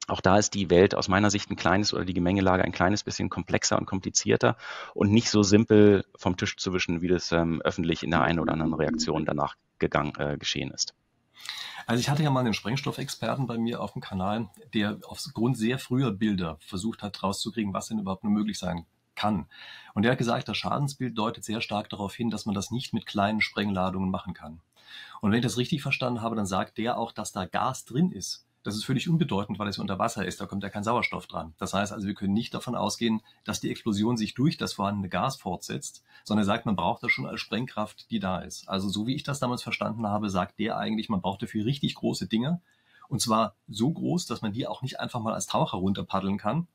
auch 0.08 0.20
da 0.20 0.38
ist 0.38 0.54
die 0.54 0.70
Welt 0.70 0.94
aus 0.94 1.08
meiner 1.08 1.30
Sicht 1.30 1.50
ein 1.50 1.56
kleines 1.56 1.94
oder 1.94 2.04
die 2.04 2.14
Gemengelage 2.14 2.64
ein 2.64 2.72
kleines 2.72 3.04
bisschen 3.04 3.28
komplexer 3.28 3.78
und 3.78 3.86
komplizierter 3.86 4.56
und 4.94 5.12
nicht 5.12 5.30
so 5.30 5.42
simpel 5.42 6.04
vom 6.16 6.36
Tisch 6.36 6.56
zu 6.56 6.72
wischen, 6.72 7.02
wie 7.02 7.08
das 7.08 7.30
ähm, 7.30 7.60
öffentlich 7.62 8.02
in 8.02 8.10
der 8.10 8.22
einen 8.22 8.40
oder 8.40 8.54
anderen 8.54 8.74
Reaktion 8.74 9.24
danach 9.24 9.54
gegangen, 9.78 10.14
äh, 10.18 10.36
geschehen 10.38 10.70
ist. 10.70 10.94
Also 11.86 12.00
ich 12.00 12.08
hatte 12.08 12.22
ja 12.22 12.30
mal 12.30 12.40
einen 12.40 12.54
Sprengstoffexperten 12.54 13.46
bei 13.46 13.56
mir 13.56 13.80
auf 13.80 13.92
dem 13.92 14.02
Kanal, 14.02 14.48
der 14.74 14.98
aufgrund 15.06 15.56
sehr 15.56 15.78
früher 15.78 16.10
Bilder 16.10 16.58
versucht 16.60 17.02
hat 17.02 17.22
rauszukriegen, 17.22 17.72
was 17.72 17.88
denn 17.88 17.98
überhaupt 17.98 18.24
nur 18.24 18.32
möglich 18.32 18.58
sein 18.58 18.86
kann. 19.14 19.46
Und 19.94 20.02
der 20.02 20.12
hat 20.12 20.18
gesagt, 20.18 20.48
das 20.48 20.56
Schadensbild 20.56 21.16
deutet 21.18 21.44
sehr 21.44 21.60
stark 21.60 21.90
darauf 21.90 22.14
hin, 22.14 22.30
dass 22.30 22.46
man 22.46 22.54
das 22.54 22.70
nicht 22.70 22.92
mit 22.92 23.06
kleinen 23.06 23.40
Sprengladungen 23.40 24.10
machen 24.10 24.34
kann. 24.34 24.60
Und 25.20 25.30
wenn 25.30 25.38
ich 25.38 25.44
das 25.44 25.58
richtig 25.58 25.82
verstanden 25.82 26.22
habe, 26.22 26.36
dann 26.36 26.46
sagt 26.46 26.78
der 26.78 26.98
auch, 26.98 27.12
dass 27.12 27.32
da 27.32 27.44
Gas 27.44 27.84
drin 27.84 28.12
ist. 28.12 28.47
Das 28.64 28.74
ist 28.74 28.84
völlig 28.84 29.08
unbedeutend, 29.08 29.58
weil 29.58 29.68
es 29.68 29.78
unter 29.78 29.98
Wasser 29.98 30.26
ist. 30.26 30.40
Da 30.40 30.46
kommt 30.46 30.62
ja 30.62 30.68
kein 30.68 30.84
Sauerstoff 30.84 31.26
dran. 31.26 31.54
Das 31.58 31.74
heißt 31.74 31.92
also, 31.92 32.06
wir 32.06 32.14
können 32.14 32.34
nicht 32.34 32.52
davon 32.52 32.74
ausgehen, 32.74 33.22
dass 33.44 33.60
die 33.60 33.70
Explosion 33.70 34.16
sich 34.16 34.34
durch 34.34 34.56
das 34.56 34.72
vorhandene 34.72 35.08
Gas 35.08 35.36
fortsetzt, 35.36 36.04
sondern 36.24 36.42
er 36.42 36.46
sagt, 36.46 36.66
man 36.66 36.76
braucht 36.76 37.02
das 37.02 37.12
schon 37.12 37.26
als 37.26 37.40
Sprengkraft, 37.40 38.10
die 38.10 38.18
da 38.18 38.40
ist. 38.40 38.68
Also 38.68 38.88
so 38.88 39.06
wie 39.06 39.14
ich 39.14 39.22
das 39.22 39.38
damals 39.38 39.62
verstanden 39.62 40.06
habe, 40.06 40.28
sagt 40.28 40.58
der 40.58 40.76
eigentlich, 40.76 41.08
man 41.08 41.20
braucht 41.20 41.42
dafür 41.42 41.64
richtig 41.64 41.94
große 41.94 42.26
Dinge. 42.26 42.60
Und 43.08 43.22
zwar 43.22 43.54
so 43.68 43.90
groß, 43.90 44.26
dass 44.26 44.42
man 44.42 44.52
die 44.52 44.66
auch 44.66 44.82
nicht 44.82 45.00
einfach 45.00 45.20
mal 45.20 45.34
als 45.34 45.46
Taucher 45.46 45.78
runterpaddeln 45.78 46.36
kann, 46.36 46.66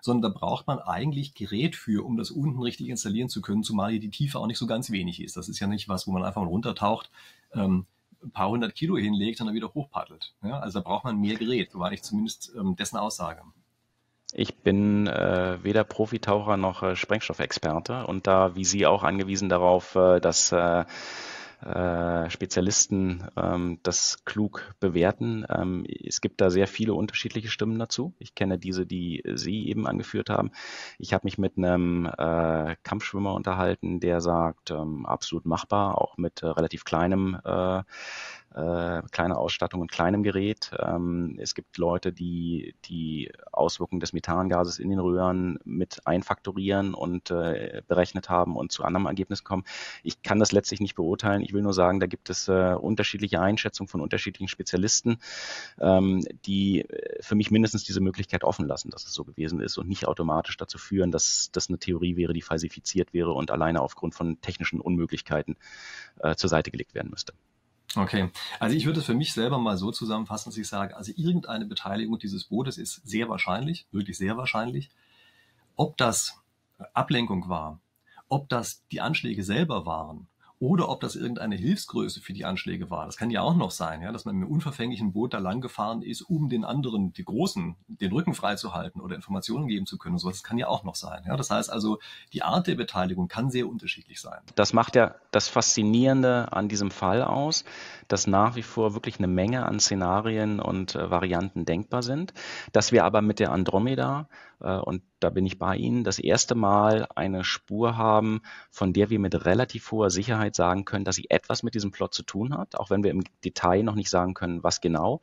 sondern 0.00 0.32
da 0.32 0.38
braucht 0.38 0.66
man 0.66 0.80
eigentlich 0.80 1.34
Gerät 1.34 1.76
für, 1.76 2.04
um 2.04 2.16
das 2.16 2.30
unten 2.30 2.60
richtig 2.60 2.88
installieren 2.88 3.28
zu 3.28 3.40
können, 3.40 3.62
zumal 3.62 3.92
hier 3.92 4.00
die 4.00 4.10
Tiefe 4.10 4.38
auch 4.38 4.46
nicht 4.46 4.58
so 4.58 4.66
ganz 4.66 4.90
wenig 4.90 5.22
ist. 5.22 5.36
Das 5.36 5.48
ist 5.48 5.60
ja 5.60 5.66
nicht 5.66 5.88
was, 5.88 6.06
wo 6.06 6.12
man 6.12 6.24
einfach 6.24 6.40
mal 6.40 6.48
runtertaucht. 6.48 7.10
Ähm, 7.54 7.86
ein 8.22 8.30
paar 8.30 8.48
hundert 8.48 8.74
Kilo 8.74 8.96
hinlegt 8.96 9.40
und 9.40 9.46
dann 9.46 9.54
wieder 9.54 9.72
hochpaddelt. 9.72 10.34
Ja, 10.42 10.60
also 10.60 10.80
da 10.80 10.88
braucht 10.88 11.04
man 11.04 11.18
mehr 11.18 11.36
Gerät, 11.36 11.72
so 11.72 11.78
war 11.78 11.92
ich 11.92 12.02
zumindest 12.02 12.52
ähm, 12.56 12.76
dessen 12.76 12.96
Aussage. 12.96 13.42
Ich 14.34 14.56
bin 14.56 15.06
äh, 15.06 15.58
weder 15.62 15.84
Profitaucher 15.84 16.56
noch 16.56 16.82
äh, 16.82 16.96
Sprengstoffexperte 16.96 18.06
und 18.06 18.26
da 18.26 18.54
wie 18.56 18.64
Sie 18.64 18.86
auch 18.86 19.02
angewiesen 19.02 19.48
darauf, 19.48 19.94
äh, 19.94 20.20
dass 20.20 20.54
äh, 21.62 22.30
Spezialisten 22.30 23.28
ähm, 23.36 23.78
das 23.82 24.24
klug 24.24 24.74
bewerten. 24.80 25.46
Ähm, 25.48 25.84
es 25.86 26.20
gibt 26.20 26.40
da 26.40 26.50
sehr 26.50 26.66
viele 26.66 26.94
unterschiedliche 26.94 27.48
Stimmen 27.48 27.78
dazu. 27.78 28.14
Ich 28.18 28.34
kenne 28.34 28.58
diese, 28.58 28.86
die 28.86 29.22
Sie 29.34 29.68
eben 29.68 29.86
angeführt 29.86 30.30
haben. 30.30 30.50
Ich 30.98 31.12
habe 31.14 31.24
mich 31.24 31.38
mit 31.38 31.56
einem 31.56 32.06
äh, 32.06 32.76
Kampfschwimmer 32.82 33.34
unterhalten, 33.34 34.00
der 34.00 34.20
sagt, 34.20 34.70
ähm, 34.70 35.06
absolut 35.06 35.46
machbar, 35.46 36.00
auch 36.00 36.16
mit 36.16 36.42
äh, 36.42 36.46
relativ 36.46 36.84
kleinem 36.84 37.38
äh, 37.44 37.82
äh, 38.54 39.02
kleine 39.10 39.36
Ausstattung 39.36 39.80
und 39.80 39.90
kleinem 39.90 40.22
Gerät. 40.22 40.70
Ähm, 40.78 41.38
es 41.40 41.54
gibt 41.54 41.78
Leute, 41.78 42.12
die 42.12 42.74
die 42.84 43.32
Auswirkungen 43.50 44.00
des 44.00 44.12
Methangases 44.12 44.78
in 44.78 44.90
den 44.90 44.98
Röhren 44.98 45.58
mit 45.64 46.06
einfaktorieren 46.06 46.94
und 46.94 47.30
äh, 47.30 47.82
berechnet 47.86 48.28
haben 48.28 48.56
und 48.56 48.72
zu 48.72 48.84
anderem 48.84 49.06
Ergebnis 49.06 49.44
kommen. 49.44 49.64
Ich 50.02 50.22
kann 50.22 50.38
das 50.38 50.52
letztlich 50.52 50.80
nicht 50.80 50.94
beurteilen. 50.94 51.42
Ich 51.42 51.52
will 51.52 51.62
nur 51.62 51.72
sagen, 51.72 52.00
da 52.00 52.06
gibt 52.06 52.30
es 52.30 52.48
äh, 52.48 52.74
unterschiedliche 52.74 53.40
Einschätzungen 53.40 53.88
von 53.88 54.00
unterschiedlichen 54.00 54.48
Spezialisten, 54.48 55.18
ähm, 55.80 56.24
die 56.46 56.86
für 57.20 57.34
mich 57.34 57.50
mindestens 57.50 57.84
diese 57.84 58.00
Möglichkeit 58.00 58.44
offen 58.44 58.66
lassen, 58.66 58.90
dass 58.90 59.04
es 59.04 59.12
so 59.12 59.24
gewesen 59.24 59.60
ist 59.60 59.78
und 59.78 59.88
nicht 59.88 60.06
automatisch 60.06 60.56
dazu 60.56 60.78
führen, 60.78 61.10
dass 61.10 61.50
das 61.52 61.68
eine 61.68 61.78
Theorie 61.78 62.16
wäre, 62.16 62.32
die 62.32 62.42
falsifiziert 62.42 63.12
wäre 63.12 63.32
und 63.32 63.50
alleine 63.50 63.80
aufgrund 63.80 64.14
von 64.14 64.40
technischen 64.40 64.80
Unmöglichkeiten 64.80 65.56
äh, 66.20 66.34
zur 66.34 66.50
Seite 66.50 66.70
gelegt 66.70 66.94
werden 66.94 67.10
müsste. 67.10 67.32
Okay, 67.94 68.30
also 68.58 68.74
ich 68.74 68.86
würde 68.86 69.00
es 69.00 69.06
für 69.06 69.14
mich 69.14 69.34
selber 69.34 69.58
mal 69.58 69.76
so 69.76 69.92
zusammenfassen, 69.92 70.50
dass 70.50 70.56
ich 70.56 70.68
sage, 70.68 70.96
also 70.96 71.12
irgendeine 71.14 71.66
Beteiligung 71.66 72.18
dieses 72.18 72.44
Bootes 72.44 72.78
ist 72.78 73.06
sehr 73.06 73.28
wahrscheinlich, 73.28 73.86
wirklich 73.92 74.16
sehr 74.16 74.36
wahrscheinlich. 74.36 74.90
Ob 75.76 75.96
das 75.98 76.40
Ablenkung 76.94 77.48
war, 77.48 77.80
ob 78.28 78.48
das 78.48 78.82
die 78.90 79.00
Anschläge 79.02 79.44
selber 79.44 79.84
waren 79.84 80.26
oder 80.62 80.88
ob 80.88 81.00
das 81.00 81.16
irgendeine 81.16 81.56
Hilfsgröße 81.56 82.20
für 82.20 82.32
die 82.32 82.44
Anschläge 82.44 82.88
war. 82.88 83.06
Das 83.06 83.16
kann 83.16 83.30
ja 83.30 83.42
auch 83.42 83.56
noch 83.56 83.72
sein, 83.72 84.00
ja, 84.00 84.12
dass 84.12 84.24
man 84.24 84.36
mit 84.36 84.44
einem 84.44 84.54
unverfänglichen 84.54 85.12
Boot 85.12 85.34
da 85.34 85.38
lang 85.38 85.60
gefahren 85.60 86.02
ist, 86.02 86.22
um 86.22 86.48
den 86.48 86.64
anderen, 86.64 87.12
die 87.12 87.24
Großen, 87.24 87.74
den 87.88 88.12
Rücken 88.12 88.32
freizuhalten 88.32 89.00
oder 89.00 89.16
Informationen 89.16 89.66
geben 89.66 89.86
zu 89.86 89.98
können. 89.98 90.18
So, 90.18 90.28
das 90.28 90.44
kann 90.44 90.58
ja 90.58 90.68
auch 90.68 90.84
noch 90.84 90.94
sein. 90.94 91.24
Ja. 91.26 91.36
Das 91.36 91.50
heißt 91.50 91.68
also, 91.68 91.98
die 92.32 92.44
Art 92.44 92.68
der 92.68 92.76
Beteiligung 92.76 93.26
kann 93.26 93.50
sehr 93.50 93.68
unterschiedlich 93.68 94.20
sein. 94.20 94.38
Das 94.54 94.72
macht 94.72 94.94
ja 94.94 95.16
das 95.32 95.48
Faszinierende 95.48 96.52
an 96.52 96.68
diesem 96.68 96.92
Fall 96.92 97.24
aus, 97.24 97.64
dass 98.06 98.28
nach 98.28 98.54
wie 98.54 98.62
vor 98.62 98.94
wirklich 98.94 99.18
eine 99.18 99.26
Menge 99.26 99.66
an 99.66 99.80
Szenarien 99.80 100.60
und 100.60 100.94
äh, 100.94 101.10
Varianten 101.10 101.64
denkbar 101.64 102.04
sind, 102.04 102.34
dass 102.70 102.92
wir 102.92 103.04
aber 103.04 103.20
mit 103.20 103.40
der 103.40 103.50
Andromeda 103.50 104.28
äh, 104.60 104.76
und 104.76 105.02
da 105.22 105.30
bin 105.30 105.46
ich 105.46 105.58
bei 105.58 105.76
Ihnen, 105.76 106.04
das 106.04 106.18
erste 106.18 106.54
Mal 106.54 107.06
eine 107.14 107.44
Spur 107.44 107.96
haben, 107.96 108.42
von 108.70 108.92
der 108.92 109.10
wir 109.10 109.18
mit 109.18 109.44
relativ 109.44 109.90
hoher 109.92 110.10
Sicherheit 110.10 110.56
sagen 110.56 110.84
können, 110.84 111.04
dass 111.04 111.16
sie 111.16 111.30
etwas 111.30 111.62
mit 111.62 111.74
diesem 111.74 111.90
Plot 111.90 112.14
zu 112.14 112.22
tun 112.22 112.56
hat, 112.56 112.76
auch 112.76 112.90
wenn 112.90 113.02
wir 113.04 113.10
im 113.10 113.24
Detail 113.44 113.82
noch 113.82 113.94
nicht 113.94 114.10
sagen 114.10 114.34
können, 114.34 114.62
was 114.62 114.80
genau. 114.80 115.20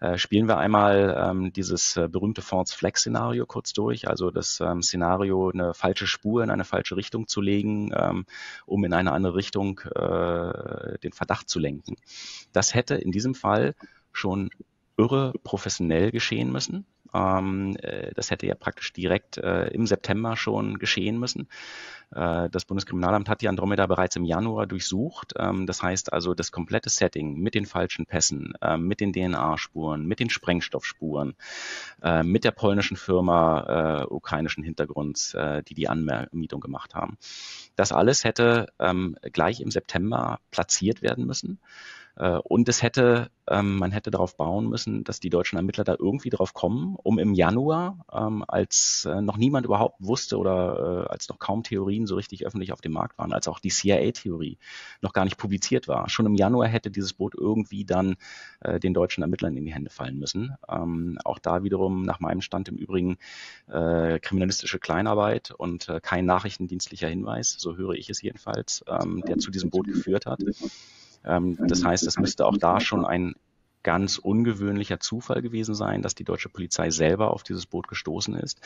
Äh, 0.00 0.18
spielen 0.18 0.48
wir 0.48 0.58
einmal 0.58 1.16
ähm, 1.18 1.52
dieses 1.52 1.96
äh, 1.96 2.08
berühmte 2.08 2.42
False 2.42 2.76
Flag 2.76 2.96
Szenario 2.96 3.46
kurz 3.46 3.72
durch, 3.72 4.08
also 4.08 4.30
das 4.30 4.60
ähm, 4.60 4.82
Szenario, 4.82 5.50
eine 5.50 5.74
falsche 5.74 6.06
Spur 6.06 6.42
in 6.42 6.50
eine 6.50 6.64
falsche 6.64 6.96
Richtung 6.96 7.28
zu 7.28 7.40
legen, 7.40 7.92
ähm, 7.94 8.26
um 8.66 8.84
in 8.84 8.92
eine 8.92 9.12
andere 9.12 9.34
Richtung 9.34 9.80
äh, 9.94 10.98
den 10.98 11.12
Verdacht 11.12 11.48
zu 11.48 11.58
lenken. 11.58 11.96
Das 12.52 12.74
hätte 12.74 12.96
in 12.96 13.12
diesem 13.12 13.34
Fall 13.34 13.74
schon 14.12 14.50
irre 14.96 15.32
professionell 15.44 16.10
geschehen 16.10 16.50
müssen. 16.50 16.86
Ähm, 17.14 17.76
äh, 17.82 18.12
das 18.14 18.30
hätte 18.30 18.46
ja 18.46 18.54
praktisch 18.54 18.92
direkt 18.92 19.38
äh, 19.38 19.68
im 19.68 19.86
September 19.86 20.36
schon 20.36 20.78
geschehen 20.78 21.18
müssen. 21.18 21.48
Äh, 22.10 22.48
das 22.50 22.64
Bundeskriminalamt 22.64 23.28
hat 23.28 23.40
die 23.40 23.48
Andromeda 23.48 23.86
bereits 23.86 24.16
im 24.16 24.24
Januar 24.24 24.66
durchsucht. 24.66 25.34
Ähm, 25.36 25.66
das 25.66 25.82
heißt 25.82 26.12
also, 26.12 26.34
das 26.34 26.52
komplette 26.52 26.90
Setting 26.90 27.38
mit 27.38 27.54
den 27.54 27.66
falschen 27.66 28.06
Pässen, 28.06 28.54
äh, 28.60 28.76
mit 28.76 29.00
den 29.00 29.12
DNA-Spuren, 29.12 30.06
mit 30.06 30.20
den 30.20 30.30
Sprengstoffspuren, 30.30 31.34
mit 32.24 32.44
der 32.44 32.50
polnischen 32.50 32.96
Firma 32.96 34.06
ukrainischen 34.08 34.62
Hintergrunds, 34.62 35.36
die 35.68 35.74
die 35.74 35.88
Anmietung 35.88 36.60
gemacht 36.60 36.94
haben. 36.94 37.16
Das 37.74 37.92
alles 37.92 38.24
hätte 38.24 38.68
ähm, 38.78 39.16
gleich 39.32 39.60
im 39.60 39.70
September 39.70 40.40
platziert 40.50 41.02
werden 41.02 41.26
müssen. 41.26 41.58
Äh, 42.16 42.38
und 42.44 42.68
es 42.68 42.82
hätte, 42.82 43.30
ähm, 43.46 43.76
man 43.76 43.92
hätte 43.92 44.10
darauf 44.10 44.36
bauen 44.36 44.68
müssen, 44.68 45.04
dass 45.04 45.20
die 45.20 45.30
deutschen 45.30 45.56
Ermittler 45.56 45.84
da 45.84 45.94
irgendwie 45.98 46.30
drauf 46.30 46.54
kommen, 46.54 46.96
um 47.02 47.18
im 47.18 47.34
Januar, 47.34 48.04
ähm, 48.12 48.44
als 48.46 49.06
äh, 49.10 49.20
noch 49.20 49.36
niemand 49.36 49.66
überhaupt 49.66 49.96
wusste 49.98 50.38
oder 50.38 51.04
äh, 51.06 51.12
als 51.12 51.28
noch 51.28 51.38
kaum 51.38 51.62
Theorien 51.62 52.06
so 52.06 52.16
richtig 52.16 52.46
öffentlich 52.46 52.72
auf 52.72 52.80
dem 52.80 52.92
Markt 52.92 53.18
waren, 53.18 53.32
als 53.32 53.48
auch 53.48 53.60
die 53.60 53.68
CIA-Theorie 53.68 54.58
noch 55.02 55.12
gar 55.12 55.24
nicht 55.24 55.36
publiziert 55.36 55.88
war. 55.88 56.08
Schon 56.08 56.26
im 56.26 56.34
Januar 56.34 56.68
hätte 56.68 56.90
dieses 56.90 57.12
Boot 57.12 57.34
irgendwie 57.34 57.84
dann 57.84 58.16
den 58.64 58.94
deutschen 58.94 59.22
Ermittlern 59.22 59.56
in 59.56 59.64
die 59.64 59.72
Hände 59.72 59.90
fallen 59.90 60.18
müssen. 60.18 60.54
Ähm, 60.68 61.18
auch 61.24 61.38
da 61.38 61.62
wiederum 61.62 62.02
nach 62.02 62.20
meinem 62.20 62.40
Stand 62.40 62.68
im 62.68 62.76
Übrigen 62.76 63.18
kriminalistische 63.66 64.78
Kleinarbeit 64.78 65.50
und 65.50 65.90
kein 66.02 66.24
nachrichtendienstlicher 66.24 67.08
Hinweis, 67.08 67.56
so 67.58 67.76
höre 67.76 67.94
ich 67.94 68.08
es 68.10 68.22
jedenfalls, 68.22 68.84
der 68.86 69.38
zu 69.38 69.50
diesem 69.50 69.70
Boot 69.70 69.86
geführt 69.86 70.26
hat. 70.26 70.40
Ähm, 71.26 71.56
das 71.66 71.84
heißt, 71.84 72.06
es 72.06 72.18
müsste 72.18 72.46
auch 72.46 72.56
da 72.56 72.80
schon 72.80 73.04
ein 73.04 73.34
ganz 73.86 74.18
ungewöhnlicher 74.18 74.98
Zufall 74.98 75.42
gewesen 75.42 75.76
sein, 75.76 76.02
dass 76.02 76.16
die 76.16 76.24
deutsche 76.24 76.48
Polizei 76.48 76.90
selber 76.90 77.30
auf 77.30 77.44
dieses 77.44 77.66
Boot 77.66 77.86
gestoßen 77.86 78.34
ist. 78.34 78.60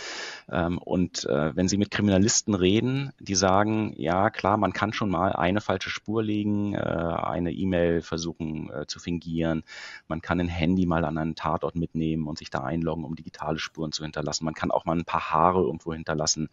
Ähm, 0.50 0.78
und 0.78 1.26
äh, 1.26 1.54
wenn 1.54 1.68
Sie 1.68 1.76
mit 1.76 1.90
Kriminalisten 1.90 2.54
reden, 2.54 3.12
die 3.20 3.34
sagen, 3.34 3.92
ja 3.98 4.30
klar, 4.30 4.56
man 4.56 4.72
kann 4.72 4.94
schon 4.94 5.10
mal 5.10 5.34
eine 5.34 5.60
falsche 5.60 5.90
Spur 5.90 6.22
legen, 6.22 6.72
äh, 6.72 6.78
eine 6.78 7.52
E-Mail 7.52 8.00
versuchen 8.00 8.70
äh, 8.70 8.86
zu 8.86 8.98
fingieren, 8.98 9.62
man 10.08 10.22
kann 10.22 10.40
ein 10.40 10.48
Handy 10.48 10.86
mal 10.86 11.04
an 11.04 11.18
einen 11.18 11.34
Tatort 11.34 11.76
mitnehmen 11.76 12.26
und 12.26 12.38
sich 12.38 12.48
da 12.48 12.60
einloggen, 12.60 13.04
um 13.04 13.14
digitale 13.14 13.58
Spuren 13.58 13.92
zu 13.92 14.04
hinterlassen. 14.04 14.46
Man 14.46 14.54
kann 14.54 14.70
auch 14.70 14.86
mal 14.86 14.96
ein 14.96 15.04
paar 15.04 15.30
Haare 15.30 15.60
irgendwo 15.60 15.92
hinterlassen, 15.92 16.48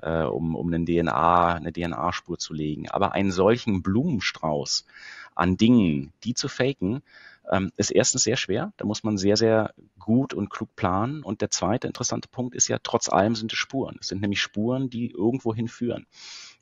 um, 0.00 0.54
um 0.54 0.72
einen 0.72 0.86
DNA, 0.86 1.56
eine 1.56 1.72
DNA-Spur 1.72 2.38
zu 2.38 2.54
legen. 2.54 2.88
Aber 2.88 3.12
einen 3.12 3.32
solchen 3.32 3.82
Blumenstrauß 3.82 4.86
an 5.34 5.56
Dingen, 5.56 6.12
die 6.24 6.34
zu 6.34 6.48
faken, 6.48 7.02
ähm, 7.50 7.72
ist 7.76 7.90
erstens 7.90 8.22
sehr 8.22 8.36
schwer. 8.36 8.72
Da 8.76 8.84
muss 8.84 9.02
man 9.02 9.18
sehr, 9.18 9.36
sehr 9.36 9.74
gut 9.98 10.34
und 10.34 10.50
klug 10.50 10.74
planen. 10.76 11.22
Und 11.22 11.40
der 11.40 11.50
zweite 11.50 11.86
interessante 11.86 12.28
Punkt 12.28 12.54
ist 12.54 12.68
ja, 12.68 12.78
trotz 12.82 13.08
allem 13.08 13.34
sind 13.34 13.52
es 13.52 13.58
Spuren. 13.58 13.96
Es 14.00 14.08
sind 14.08 14.20
nämlich 14.20 14.40
Spuren, 14.40 14.90
die 14.90 15.10
irgendwo 15.10 15.54
hinführen 15.54 16.06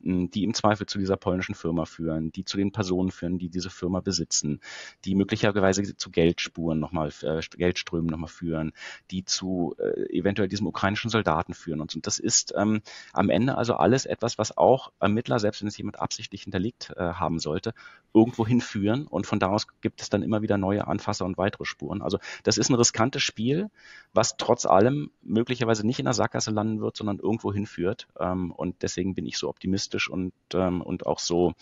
die 0.01 0.45
im 0.45 0.55
Zweifel 0.55 0.87
zu 0.87 0.99
dieser 0.99 1.17
polnischen 1.17 1.55
Firma 1.55 1.85
führen, 1.85 2.31
die 2.31 2.45
zu 2.45 2.57
den 2.57 2.73
Personen 2.73 3.11
führen, 3.11 3.39
die 3.39 3.49
diese 3.49 3.71
Firma 3.71 4.01
besitzen, 4.01 4.61
die 5.05 5.15
möglicherweise 5.15 5.97
zu 5.97 6.11
Geldspuren 6.11 6.79
nochmal, 6.79 7.11
äh, 7.23 7.41
Geldströmen 7.57 8.07
nochmal 8.07 8.29
führen, 8.29 8.73
die 9.11 9.25
zu 9.25 9.75
äh, 9.79 10.17
eventuell 10.17 10.49
diesem 10.49 10.67
ukrainischen 10.67 11.11
Soldaten 11.11 11.55
führen 11.55 11.81
und 11.81 11.91
so. 11.91 11.97
Und 11.97 12.07
das 12.07 12.19
ist 12.19 12.55
ähm, 12.57 12.83
am 13.13 13.31
Ende 13.31 13.57
also 13.57 13.75
alles 13.75 14.07
etwas, 14.07 14.39
was 14.39 14.57
auch 14.57 14.93
Ermittler, 15.01 15.39
selbst 15.39 15.63
wenn 15.63 15.69
es 15.69 15.77
jemand 15.77 15.99
absichtlich 15.99 16.43
hinterlegt 16.43 16.93
äh, 16.97 17.03
haben 17.03 17.39
sollte, 17.39 17.73
irgendwo 18.15 18.47
hinführen 18.47 19.07
und 19.07 19.27
von 19.27 19.39
da 19.39 19.49
aus 19.49 19.67
gibt 19.81 20.01
es 20.01 20.11
dann 20.11 20.23
immer 20.23 20.43
wieder 20.43 20.59
neue 20.59 20.87
Anfasser 20.87 21.25
und 21.25 21.39
weitere 21.39 21.65
Spuren. 21.65 22.03
Also 22.03 22.19
das 22.45 22.59
ist 22.59 22.71
ein 22.71 22.75
riskantes 22.75 23.23
Spiel, 23.23 23.71
was 24.13 24.37
trotz 24.37 24.67
allem 24.67 25.11
möglicherweise 25.23 25.87
nicht 25.87 25.99
in 25.99 26.05
der 26.05 26.15
Sackgasse 26.15 26.51
landen 26.51 26.81
wird, 26.81 26.97
sondern 26.97 27.19
irgendwo 27.19 27.53
hinführt. 27.53 28.09
Ähm, 28.21 28.53
und 28.53 28.83
deswegen 28.83 29.15
bin 29.15 29.27
ich 29.27 29.39
so 29.39 29.49
optimistisch 29.49 29.86
optimistisch 29.87 30.09
und, 30.09 30.32
ähm, 30.55 30.80
und 30.82 31.07
auch 31.07 31.18
so 31.18 31.55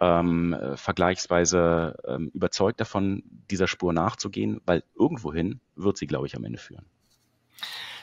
ähm, 0.00 0.56
vergleichsweise 0.74 1.96
ähm, 2.06 2.30
überzeugt 2.34 2.80
davon, 2.80 3.22
dieser 3.50 3.68
Spur 3.68 3.92
nachzugehen, 3.92 4.60
weil 4.66 4.82
irgendwohin 4.98 5.60
wird 5.76 5.96
sie, 5.96 6.06
glaube 6.06 6.26
ich, 6.26 6.36
am 6.36 6.44
Ende 6.44 6.58
führen. 6.58 6.84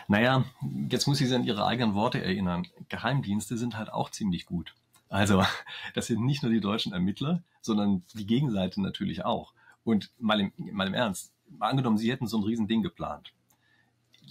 Naja, 0.08 0.46
jetzt 0.90 1.08
muss 1.08 1.22
ich 1.22 1.30
Sie 1.30 1.36
an 1.36 1.44
Ihre 1.44 1.66
eigenen 1.66 1.94
Worte 1.94 2.24
erinnern. 2.24 2.66
Geheimdienste 2.88 3.58
sind 3.58 3.78
halt 3.78 3.92
auch 3.92 4.10
ziemlich 4.10 4.46
gut. 4.46 4.74
Also, 5.08 5.44
das 5.94 6.08
sind 6.08 6.24
nicht 6.26 6.42
nur 6.42 6.52
die 6.52 6.62
deutschen 6.62 6.94
Ermittler, 6.94 7.44
sondern 7.62 8.04
die 8.16 8.26
Gegenseite 8.26 8.82
natürlich 8.82 9.26
auch. 9.26 9.54
Und 9.84 10.12
mal 10.18 10.40
im, 10.40 10.52
mal 10.58 10.88
im 10.88 10.94
Ernst, 10.94 11.34
mal 11.50 11.70
angenommen, 11.70 11.98
Sie 11.98 12.12
hätten 12.12 12.28
so 12.28 12.38
ein 12.38 12.44
Riesending 12.44 12.82
geplant. 12.82 13.34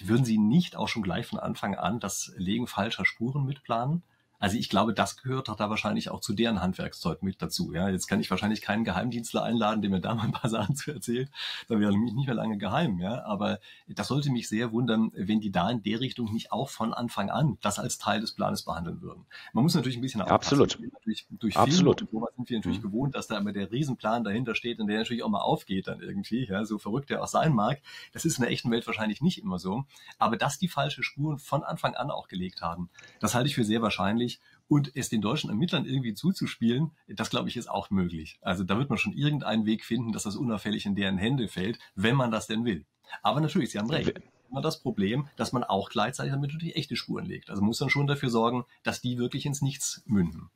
Würden 0.02 0.24
Sie 0.24 0.38
nicht 0.38 0.76
auch 0.76 0.88
schon 0.88 1.02
gleich 1.02 1.26
von 1.26 1.38
Anfang 1.38 1.74
an 1.74 2.00
das 2.00 2.32
Legen 2.36 2.66
falscher 2.66 3.04
Spuren 3.04 3.44
mitplanen? 3.44 4.02
Also 4.38 4.56
ich 4.56 4.68
glaube, 4.68 4.94
das 4.94 5.16
gehört 5.16 5.48
doch 5.48 5.56
da 5.56 5.70
wahrscheinlich 5.70 6.10
auch 6.10 6.20
zu 6.20 6.32
deren 6.32 6.60
Handwerkszeug 6.60 7.22
mit 7.22 7.42
dazu. 7.42 7.72
Ja, 7.72 7.88
jetzt 7.88 8.06
kann 8.06 8.20
ich 8.20 8.30
wahrscheinlich 8.30 8.62
keinen 8.62 8.84
Geheimdienstler 8.84 9.42
einladen, 9.42 9.82
der 9.82 9.90
mir 9.90 10.00
da 10.00 10.14
mal 10.14 10.24
ein 10.24 10.32
paar 10.32 10.50
Sachen 10.50 10.76
zu 10.76 10.92
erzählt. 10.92 11.30
Da 11.68 11.80
wäre 11.80 11.92
nämlich 11.92 12.14
nicht 12.14 12.26
mehr 12.26 12.34
lange 12.34 12.58
geheim. 12.58 12.98
Ja, 13.00 13.24
aber 13.24 13.58
das 13.88 14.08
sollte 14.08 14.30
mich 14.30 14.48
sehr 14.48 14.72
wundern, 14.72 15.10
wenn 15.14 15.40
die 15.40 15.50
da 15.50 15.70
in 15.70 15.82
der 15.82 16.00
Richtung 16.00 16.32
nicht 16.32 16.52
auch 16.52 16.68
von 16.68 16.94
Anfang 16.94 17.30
an 17.30 17.58
das 17.60 17.78
als 17.78 17.98
Teil 17.98 18.20
des 18.20 18.32
Planes 18.32 18.62
behandeln 18.62 19.02
würden. 19.02 19.26
Man 19.52 19.64
muss 19.64 19.74
natürlich 19.74 19.96
ein 19.96 20.02
bisschen 20.02 20.20
Absolut. 20.22 20.78
Natürlich 20.80 21.26
durch 21.30 21.56
Absolut. 21.56 22.00
Film 22.00 22.08
sind 22.36 22.50
wir 22.50 22.58
natürlich 22.58 22.78
mhm. 22.78 22.82
gewohnt, 22.82 23.14
dass 23.14 23.26
da 23.26 23.38
immer 23.38 23.52
der 23.52 23.70
Riesenplan 23.70 24.24
dahinter 24.24 24.54
steht 24.54 24.78
und 24.78 24.86
der 24.86 24.98
natürlich 24.98 25.22
auch 25.22 25.28
mal 25.28 25.40
aufgeht 25.40 25.88
dann 25.88 26.00
irgendwie. 26.00 26.46
Ja, 26.46 26.64
so 26.64 26.78
verrückt 26.78 27.10
der 27.10 27.22
auch 27.22 27.28
sein 27.28 27.52
mag. 27.54 27.80
Das 28.12 28.24
ist 28.24 28.38
in 28.38 28.42
der 28.42 28.52
echten 28.52 28.70
Welt 28.70 28.86
wahrscheinlich 28.86 29.20
nicht 29.20 29.38
immer 29.42 29.58
so. 29.58 29.84
Aber 30.18 30.36
dass 30.36 30.58
die 30.58 30.68
falsche 30.68 31.02
Spuren 31.02 31.38
von 31.38 31.62
Anfang 31.64 31.94
an 31.94 32.10
auch 32.10 32.28
gelegt 32.28 32.62
haben, 32.62 32.90
das 33.20 33.34
halte 33.34 33.48
ich 33.48 33.54
für 33.54 33.64
sehr 33.64 33.82
wahrscheinlich. 33.82 34.27
Und 34.68 34.92
es 34.94 35.08
den 35.08 35.22
deutschen 35.22 35.50
Ermittlern 35.50 35.86
irgendwie 35.86 36.14
zuzuspielen, 36.14 36.92
das 37.08 37.30
glaube 37.30 37.48
ich 37.48 37.56
ist 37.56 37.70
auch 37.70 37.90
möglich. 37.90 38.38
Also 38.42 38.64
da 38.64 38.78
wird 38.78 38.90
man 38.90 38.98
schon 38.98 39.14
irgendeinen 39.14 39.64
Weg 39.64 39.84
finden, 39.84 40.12
dass 40.12 40.24
das 40.24 40.36
unauffällig 40.36 40.84
in 40.84 40.94
deren 40.94 41.18
Hände 41.18 41.48
fällt, 41.48 41.78
wenn 41.94 42.14
man 42.14 42.30
das 42.30 42.46
denn 42.46 42.64
will. 42.64 42.84
Aber 43.22 43.40
natürlich, 43.40 43.70
Sie 43.70 43.78
haben 43.78 43.90
recht. 43.90 44.12
Immer 44.50 44.62
das 44.62 44.80
Problem, 44.80 45.28
dass 45.36 45.52
man 45.52 45.62
auch 45.62 45.90
gleichzeitig 45.90 46.32
damit 46.32 46.52
natürlich 46.52 46.76
echte 46.76 46.96
Spuren 46.96 47.26
legt. 47.26 47.50
Also 47.50 47.62
muss 47.62 47.80
man 47.80 47.90
schon 47.90 48.06
dafür 48.06 48.30
sorgen, 48.30 48.64
dass 48.82 49.02
die 49.02 49.18
wirklich 49.18 49.44
ins 49.44 49.60
Nichts 49.60 50.02
münden. 50.06 50.50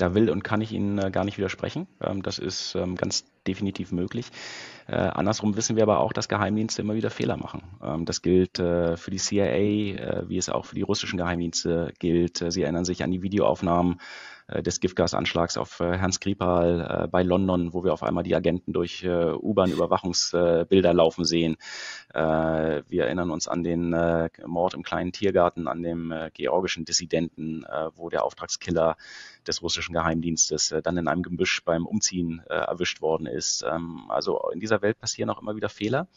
Da 0.00 0.14
will 0.14 0.30
und 0.30 0.42
kann 0.42 0.60
ich 0.60 0.72
Ihnen 0.72 0.98
äh, 0.98 1.10
gar 1.10 1.24
nicht 1.24 1.36
widersprechen. 1.36 1.86
Ähm, 2.02 2.22
das 2.22 2.38
ist 2.38 2.74
ähm, 2.74 2.96
ganz 2.96 3.24
definitiv 3.46 3.92
möglich. 3.92 4.30
Äh, 4.86 4.96
andersrum 4.96 5.56
wissen 5.56 5.76
wir 5.76 5.82
aber 5.82 6.00
auch, 6.00 6.12
dass 6.12 6.28
Geheimdienste 6.28 6.82
immer 6.82 6.94
wieder 6.94 7.10
Fehler 7.10 7.36
machen. 7.36 7.62
Ähm, 7.82 8.04
das 8.06 8.22
gilt 8.22 8.58
äh, 8.58 8.96
für 8.96 9.10
die 9.10 9.18
CIA, 9.18 10.28
wie 10.28 10.38
es 10.38 10.48
auch 10.48 10.64
für 10.66 10.74
die 10.74 10.82
russischen 10.82 11.18
Geheimdienste 11.18 11.92
gilt. 11.98 12.44
Sie 12.48 12.62
erinnern 12.62 12.84
sich 12.84 13.04
an 13.04 13.10
die 13.10 13.22
Videoaufnahmen 13.22 14.00
des 14.62 14.80
Giftgasanschlags 14.80 15.56
auf 15.56 15.80
äh, 15.80 15.96
Herrn 15.96 16.12
Skripal 16.12 17.04
äh, 17.04 17.08
bei 17.08 17.22
London, 17.22 17.72
wo 17.72 17.84
wir 17.84 17.92
auf 17.92 18.02
einmal 18.02 18.24
die 18.24 18.34
Agenten 18.34 18.72
durch 18.72 19.06
U-Bahn-Überwachungsbilder 19.06 20.92
laufen 20.92 21.24
sehen. 21.24 21.56
wir 22.12 23.04
erinnern 23.04 23.30
uns 23.30 23.48
an 23.48 23.62
den 23.62 23.90
Mord 24.46 24.74
im 24.74 24.82
kleinen 24.82 25.12
Tiergarten 25.12 25.68
an 25.68 25.82
dem 25.82 26.12
georgischen 26.34 26.84
Dissidenten, 26.84 27.64
wo 27.94 28.08
der 28.08 28.24
Auftragskiller 28.24 28.96
des 29.46 29.62
russischen 29.62 29.92
Geheimdienstes 29.92 30.74
dann 30.82 30.96
in 30.96 31.08
einem 31.08 31.22
Gebüsch 31.22 31.64
beim 31.64 31.86
Umziehen 31.86 32.42
erwischt 32.48 33.00
worden 33.00 33.26
ist. 33.26 33.64
Ähm, 33.68 34.04
also 34.08 34.40
in 34.52 34.60
dieser 34.60 34.82
Welt 34.82 34.98
passieren 34.98 35.30
auch 35.30 35.40
immer 35.40 35.56
wieder 35.56 35.68
Fehler. 35.68 36.08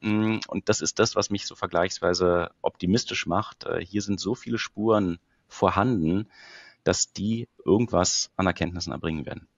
Mm, 0.00 0.38
und 0.48 0.68
das 0.68 0.80
ist 0.80 0.98
das, 0.98 1.16
was 1.16 1.30
mich 1.30 1.46
so 1.46 1.54
vergleichsweise 1.54 2.50
optimistisch 2.62 3.26
macht. 3.26 3.66
Hier 3.80 4.02
sind 4.02 4.20
so 4.20 4.34
viele 4.34 4.58
Spuren 4.58 5.18
vorhanden, 5.48 6.28
dass 6.86 7.12
die 7.12 7.48
irgendwas 7.64 8.30
an 8.36 8.46
Erkenntnissen 8.46 8.92
erbringen 8.92 9.26
werden. 9.26 9.48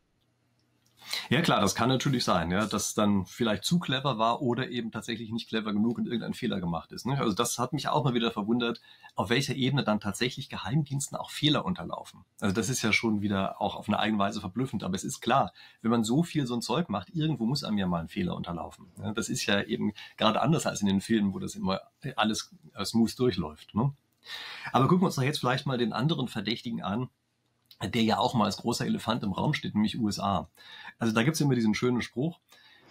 Ja 1.31 1.41
klar, 1.41 1.61
das 1.61 1.75
kann 1.75 1.89
natürlich 1.89 2.25
sein, 2.25 2.51
ja, 2.51 2.67
dass 2.67 2.95
dann 2.95 3.25
vielleicht 3.27 3.65
zu 3.65 3.79
clever 3.79 4.19
war 4.19 4.43
oder 4.43 4.69
eben 4.69 4.91
tatsächlich 4.91 5.31
nicht 5.31 5.49
clever 5.49 5.73
genug 5.73 5.99
und 5.99 6.07
irgendein 6.07 6.35
Fehler 6.35 6.61
gemacht 6.61 6.93
ist. 6.93 7.07
Ne? 7.07 7.19
Also 7.19 7.35
das 7.35 7.59
hat 7.59 7.73
mich 7.73 7.89
auch 7.89 8.05
mal 8.05 8.15
wieder 8.15 8.31
verwundert, 8.31 8.81
auf 9.15 9.31
welcher 9.31 9.55
Ebene 9.55 9.85
dann 9.85 10.01
tatsächlich 10.01 10.49
Geheimdiensten 10.49 11.17
auch 11.17 11.31
Fehler 11.31 11.65
unterlaufen. 11.65 12.25
Also 12.41 12.55
das 12.55 12.69
ist 12.69 12.83
ja 12.83 12.93
schon 12.93 13.23
wieder 13.23 13.61
auch 13.61 13.77
auf 13.77 13.89
eine 13.89 13.99
eigene 13.99 14.19
Weise 14.19 14.41
verblüffend. 14.41 14.85
Aber 14.85 14.95
es 14.95 15.05
ist 15.05 15.21
klar, 15.21 15.53
wenn 15.83 15.91
man 15.91 16.05
so 16.05 16.23
viel 16.23 16.47
so 16.47 16.55
ein 16.55 16.63
Zeug 16.63 16.89
macht, 16.89 17.11
irgendwo 17.11 17.47
muss 17.47 17.65
einem 17.65 17.79
ja 17.79 17.87
mal 17.87 18.01
ein 18.01 18.09
Fehler 18.09 18.37
unterlaufen. 18.37 18.87
Ja? 19.03 19.13
Das 19.13 19.29
ist 19.29 19.47
ja 19.47 19.63
eben 19.63 19.93
gerade 20.17 20.41
anders 20.41 20.67
als 20.67 20.81
in 20.81 20.89
den 20.89 21.01
Filmen, 21.01 21.33
wo 21.33 21.39
das 21.39 21.55
immer 21.55 21.81
alles 22.17 22.55
smooth 22.85 23.19
durchläuft. 23.19 23.75
Ne? 23.75 23.93
Aber 24.73 24.89
gucken 24.89 25.03
wir 25.03 25.07
uns 25.07 25.17
doch 25.17 25.23
jetzt 25.23 25.41
vielleicht 25.41 25.67
mal 25.67 25.79
den 25.79 25.93
anderen 25.93 26.29
Verdächtigen 26.29 26.83
an, 26.83 27.09
der 27.83 28.03
ja 28.03 28.19
auch 28.19 28.35
mal 28.35 28.47
als 28.47 28.59
großer 28.59 28.87
Elefant 28.87 29.23
im 29.23 29.33
Raum 29.33 29.55
steht, 29.55 29.75
nämlich 29.75 29.99
USA. 29.99 30.49
Also 30.99 31.15
da 31.15 31.23
gibt's 31.23 31.41
immer 31.41 31.55
diesen 31.55 31.75
schönen 31.75 32.03
Spruch, 32.03 32.39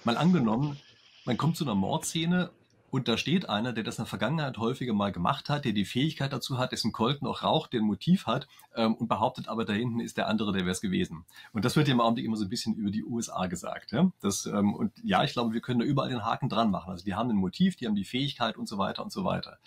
mal 0.04 0.18
angenommen, 0.18 0.78
man 1.26 1.38
kommt 1.38 1.58
zu 1.58 1.66
einer 1.66 1.76
Mordszene 1.76 2.52
und 2.90 3.10
da 3.10 3.18
steht 3.18 3.50
einer, 3.50 3.74
der 3.74 3.84
das 3.84 3.98
in 3.98 4.04
der 4.04 4.10
Vergangenheit 4.10 4.58
häufiger 4.58 4.94
mal 4.94 5.12
gemacht 5.12 5.50
hat, 5.50 5.66
der 5.66 5.74
die 5.74 5.84
Fähigkeit 5.84 6.32
dazu 6.32 6.58
hat, 6.58 6.72
dessen 6.72 6.94
Colt 6.94 7.22
noch 7.22 7.44
raucht, 7.44 7.74
der 7.74 7.82
ein 7.82 7.86
Motiv 7.86 8.28
hat 8.28 8.48
ähm, 8.76 8.96
und 8.96 9.10
behauptet 9.10 9.50
aber 9.50 9.66
da 9.66 9.74
hinten 9.74 10.00
ist 10.00 10.16
der 10.16 10.28
andere, 10.30 10.54
der 10.54 10.62
wäre 10.62 10.72
es 10.72 10.80
gewesen. 10.80 11.26
Und 11.52 11.66
das 11.66 11.76
wird 11.76 11.90
ja 11.90 11.94
im 11.94 12.00
Augenblick 12.00 12.26
immer 12.26 12.38
so 12.38 12.46
ein 12.46 12.50
bisschen 12.50 12.76
über 12.76 12.90
die 12.90 13.04
USA 13.04 13.48
gesagt. 13.48 13.92
Ja? 13.92 14.10
Das, 14.22 14.46
ähm, 14.46 14.74
und 14.74 14.94
ja, 15.04 15.24
ich 15.24 15.34
glaube, 15.34 15.54
wir 15.54 15.60
können 15.60 15.82
da 15.82 15.86
überall 15.86 16.10
den 16.10 16.24
Haken 16.24 16.48
dran 16.48 16.72
machen. 16.72 16.92
Also 16.92 17.04
die 17.04 17.14
haben 17.14 17.30
ein 17.30 17.36
Motiv, 17.36 17.76
die 17.76 17.88
haben 17.88 17.96
die 17.96 18.06
Fähigkeit 18.06 18.56
und 18.56 18.70
so 18.70 18.78
weiter 18.78 19.04
und 19.04 19.12
so 19.12 19.26
weiter. 19.26 19.58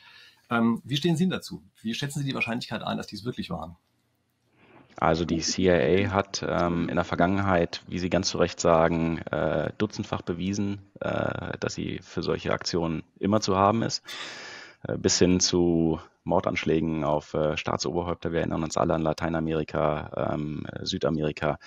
Ähm, 0.48 0.80
wie 0.84 0.96
stehen 0.96 1.16
Sie 1.16 1.28
dazu? 1.28 1.62
Wie 1.82 1.94
schätzen 1.94 2.20
Sie 2.20 2.24
die 2.26 2.34
Wahrscheinlichkeit 2.34 2.82
ein, 2.82 2.96
dass 2.96 3.06
die 3.06 3.16
es 3.16 3.24
wirklich 3.24 3.50
waren? 3.50 3.76
Also 4.97 5.24
die 5.24 5.41
CIA 5.41 6.12
hat 6.12 6.45
ähm, 6.47 6.88
in 6.88 6.97
der 6.97 7.05
Vergangenheit, 7.05 7.82
wie 7.86 7.99
Sie 7.99 8.11
ganz 8.11 8.28
zu 8.28 8.38
Recht 8.38 8.61
sagen, 8.61 9.18
äh, 9.30 9.72
dutzendfach 9.78 10.22
bewiesen, 10.22 10.80
äh, 11.01 11.57
dass 11.59 11.74
sie 11.74 12.01
für 12.03 12.22
solche 12.22 12.53
Aktionen 12.53 13.03
immer 13.18 13.41
zu 13.41 13.57
haben 13.57 13.82
ist, 13.82 14.05
äh, 14.86 14.97
bis 14.99 15.18
hin 15.18 15.41
zu 15.41 16.01
Mordanschlägen 16.24 17.05
auf 17.05 17.34
äh, 17.34 17.57
Staatsoberhäupter. 17.57 18.32
Wir 18.32 18.41
erinnern 18.41 18.62
uns 18.62 18.76
alle 18.76 18.95
an 18.95 19.03
Lateinamerika, 19.03 20.32
ähm, 20.34 20.66
Südamerika 20.82 21.59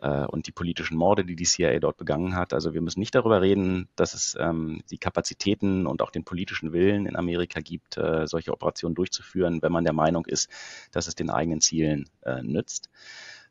äh, 0.00 0.26
und 0.26 0.46
die 0.46 0.52
politischen 0.52 0.96
Morde, 0.96 1.24
die 1.24 1.36
die 1.36 1.44
CIA 1.44 1.78
dort 1.78 1.96
begangen 1.96 2.34
hat. 2.34 2.52
Also 2.52 2.74
wir 2.74 2.80
müssen 2.80 3.00
nicht 3.00 3.14
darüber 3.14 3.40
reden, 3.40 3.88
dass 3.96 4.14
es 4.14 4.36
ähm, 4.38 4.82
die 4.90 4.98
Kapazitäten 4.98 5.86
und 5.86 6.02
auch 6.02 6.10
den 6.10 6.24
politischen 6.24 6.72
Willen 6.72 7.06
in 7.06 7.16
Amerika 7.16 7.60
gibt, 7.60 7.96
äh, 7.96 8.26
solche 8.26 8.52
Operationen 8.52 8.94
durchzuführen, 8.94 9.62
wenn 9.62 9.72
man 9.72 9.84
der 9.84 9.92
Meinung 9.92 10.26
ist, 10.26 10.50
dass 10.92 11.06
es 11.06 11.14
den 11.14 11.30
eigenen 11.30 11.60
Zielen 11.60 12.08
äh, 12.22 12.42
nützt. 12.42 12.90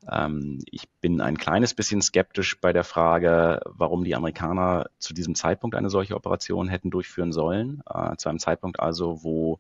Ähm, 0.07 0.59
ich 0.71 0.89
bin 1.01 1.21
ein 1.21 1.37
kleines 1.37 1.73
bisschen 1.73 2.01
skeptisch 2.01 2.59
bei 2.59 2.73
der 2.73 2.83
Frage, 2.83 3.61
warum 3.65 4.03
die 4.03 4.15
Amerikaner 4.15 4.89
zu 4.97 5.13
diesem 5.13 5.35
Zeitpunkt 5.35 5.75
eine 5.75 5.89
solche 5.89 6.15
Operation 6.15 6.67
hätten 6.67 6.89
durchführen 6.89 7.31
sollen. 7.31 7.81
Äh, 7.89 8.15
zu 8.15 8.29
einem 8.29 8.39
Zeitpunkt 8.39 8.79
also, 8.79 9.23
wo 9.23 9.59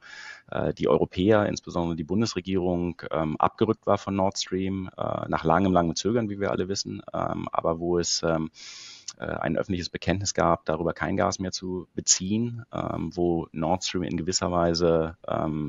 äh, 0.49 0.73
die 0.73 0.87
Europäer, 0.87 1.45
insbesondere 1.47 1.95
die 1.95 2.03
Bundesregierung, 2.03 3.01
ähm, 3.11 3.37
abgerückt 3.37 3.85
war 3.85 3.97
von 3.97 4.15
Nord 4.15 4.37
Stream, 4.37 4.89
äh, 4.97 5.27
nach 5.27 5.43
langem, 5.43 5.73
langem 5.73 5.95
Zögern, 5.95 6.29
wie 6.29 6.39
wir 6.39 6.51
alle 6.51 6.69
wissen, 6.69 7.01
ähm, 7.13 7.47
aber 7.51 7.79
wo 7.79 7.97
es 7.97 8.23
ein 9.17 9.57
öffentliches 9.57 9.89
Bekenntnis 9.89 10.33
gab, 10.33 10.65
darüber 10.65 10.93
kein 10.93 11.17
Gas 11.17 11.39
mehr 11.39 11.51
zu 11.51 11.87
beziehen, 11.93 12.63
wo 12.71 13.47
Nord 13.51 13.83
Stream 13.83 14.03
in 14.03 14.15
gewisser 14.15 14.51
Weise 14.51 15.17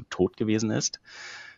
tot 0.08 0.36
gewesen 0.36 0.70
ist. 0.70 1.00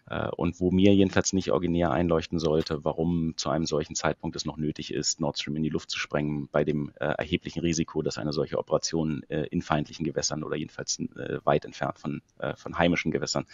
Äh, 0.06 0.28
und 0.36 0.60
wo 0.60 0.70
mir 0.70 0.94
jedenfalls 0.94 1.32
nicht 1.32 1.52
originär 1.52 1.90
einleuchten 1.90 2.38
sollte, 2.38 2.84
warum 2.84 3.34
zu 3.36 3.50
einem 3.50 3.66
solchen 3.66 3.94
Zeitpunkt 3.94 4.36
es 4.36 4.44
noch 4.44 4.56
nötig 4.56 4.92
ist, 4.92 5.20
Nord 5.20 5.38
Stream 5.38 5.56
in 5.56 5.62
die 5.62 5.68
Luft 5.68 5.90
zu 5.90 5.98
sprengen, 5.98 6.48
bei 6.50 6.64
dem 6.64 6.92
äh, 7.00 7.04
erheblichen 7.04 7.60
Risiko, 7.60 8.02
dass 8.02 8.18
eine 8.18 8.32
solche 8.32 8.58
Operation 8.58 9.22
äh, 9.28 9.46
in 9.46 9.62
feindlichen 9.62 10.04
Gewässern 10.04 10.42
oder 10.42 10.56
jedenfalls 10.56 10.98
weit 11.44 11.64
entfernt 11.64 11.98
von, 11.98 12.22
von 12.56 12.78
heimischen 12.78 13.10
Gewässern 13.10 13.46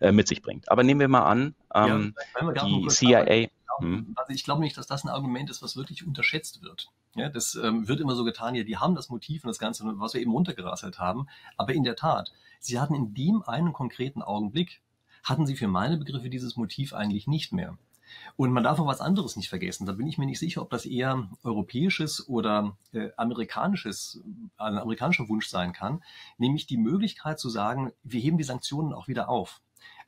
mit 0.00 0.28
sich 0.28 0.42
bringt. 0.42 0.70
Aber 0.70 0.82
nehmen 0.82 1.00
wir 1.00 1.08
mal 1.08 1.24
an, 1.24 1.54
ähm, 1.74 2.14
ja, 2.40 2.52
die 2.52 2.88
CIA. 2.88 3.48
Hm. 3.78 4.14
Also 4.16 4.32
ich 4.32 4.44
glaube 4.44 4.60
nicht, 4.60 4.76
dass 4.76 4.86
das 4.86 5.04
ein 5.04 5.08
Argument 5.08 5.50
ist, 5.50 5.62
was 5.62 5.76
wirklich 5.76 6.06
unterschätzt 6.06 6.62
wird. 6.62 6.90
Ja, 7.14 7.28
das 7.28 7.54
ähm, 7.54 7.88
wird 7.88 8.00
immer 8.00 8.14
so 8.14 8.24
getan, 8.24 8.54
ja, 8.54 8.64
die 8.64 8.76
haben 8.76 8.94
das 8.94 9.08
Motiv 9.08 9.44
und 9.44 9.48
das 9.48 9.58
Ganze, 9.58 9.84
was 9.84 10.14
wir 10.14 10.20
eben 10.20 10.32
runtergerasselt 10.32 10.98
haben. 10.98 11.26
Aber 11.56 11.72
in 11.72 11.84
der 11.84 11.96
Tat, 11.96 12.32
sie 12.58 12.78
hatten 12.78 12.94
in 12.94 13.14
dem 13.14 13.42
einen 13.42 13.72
konkreten 13.72 14.22
Augenblick 14.22 14.82
hatten 15.22 15.46
sie 15.46 15.56
für 15.56 15.68
meine 15.68 15.96
Begriffe 15.96 16.30
dieses 16.30 16.56
Motiv 16.56 16.92
eigentlich 16.92 17.26
nicht 17.26 17.52
mehr. 17.52 17.76
Und 18.36 18.52
man 18.52 18.64
darf 18.64 18.78
auch 18.78 18.86
was 18.86 19.00
anderes 19.00 19.36
nicht 19.36 19.48
vergessen. 19.48 19.86
Da 19.86 19.92
bin 19.92 20.06
ich 20.06 20.18
mir 20.18 20.26
nicht 20.26 20.38
sicher, 20.38 20.62
ob 20.62 20.70
das 20.70 20.86
eher 20.86 21.28
europäisches 21.42 22.28
oder 22.28 22.76
äh, 22.92 23.10
amerikanisches, 23.16 24.20
ein 24.56 24.78
amerikanischer 24.78 25.28
Wunsch 25.28 25.48
sein 25.48 25.72
kann, 25.72 26.02
nämlich 26.38 26.66
die 26.66 26.76
Möglichkeit 26.76 27.38
zu 27.38 27.48
sagen, 27.48 27.92
wir 28.02 28.20
heben 28.20 28.38
die 28.38 28.44
Sanktionen 28.44 28.92
auch 28.92 29.08
wieder 29.08 29.28
auf. 29.28 29.60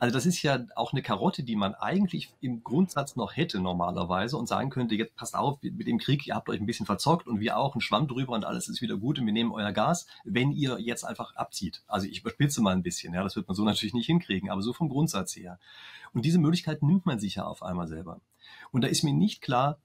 Also 0.02 0.14
das 0.14 0.26
ist 0.26 0.42
ja 0.42 0.58
auch 0.74 0.92
eine 0.92 1.00
Karotte, 1.00 1.44
die 1.44 1.54
man 1.54 1.76
eigentlich 1.76 2.34
im 2.40 2.64
Grundsatz 2.64 3.14
noch 3.14 3.36
hätte 3.36 3.60
normalerweise 3.60 4.36
und 4.36 4.48
sagen 4.48 4.68
könnte, 4.68 4.96
jetzt 4.96 5.14
passt 5.14 5.36
auf, 5.36 5.62
mit 5.62 5.86
dem 5.86 5.98
Krieg, 5.98 6.26
ihr 6.26 6.34
habt 6.34 6.48
euch 6.48 6.58
ein 6.58 6.66
bisschen 6.66 6.86
verzockt 6.86 7.28
und 7.28 7.38
wir 7.38 7.56
auch, 7.56 7.76
ein 7.76 7.80
Schwamm 7.80 8.08
drüber 8.08 8.32
und 8.32 8.44
alles 8.44 8.66
ist 8.66 8.82
wieder 8.82 8.96
gut 8.96 9.20
und 9.20 9.26
wir 9.26 9.32
nehmen 9.32 9.52
euer 9.52 9.70
Gas, 9.70 10.08
wenn 10.24 10.50
ihr 10.50 10.80
jetzt 10.80 11.04
einfach 11.04 11.36
abzieht. 11.36 11.84
Also 11.86 12.08
ich 12.08 12.18
überspitze 12.18 12.60
mal 12.60 12.72
ein 12.72 12.82
bisschen, 12.82 13.14
ja, 13.14 13.22
das 13.22 13.36
wird 13.36 13.46
man 13.46 13.54
so 13.54 13.62
natürlich 13.62 13.94
nicht 13.94 14.06
hinkriegen, 14.06 14.50
aber 14.50 14.60
so 14.60 14.72
vom 14.72 14.88
Grundsatz 14.88 15.36
her. 15.36 15.60
Und 16.12 16.24
diese 16.24 16.40
Möglichkeit 16.40 16.82
nimmt 16.82 17.06
man 17.06 17.20
sich 17.20 17.36
ja 17.36 17.44
auf 17.44 17.62
einmal 17.62 17.86
selber. 17.86 18.20
Und 18.72 18.82
da 18.82 18.88
ist 18.88 19.04
mir 19.04 19.14
nicht 19.14 19.40
klar, 19.40 19.78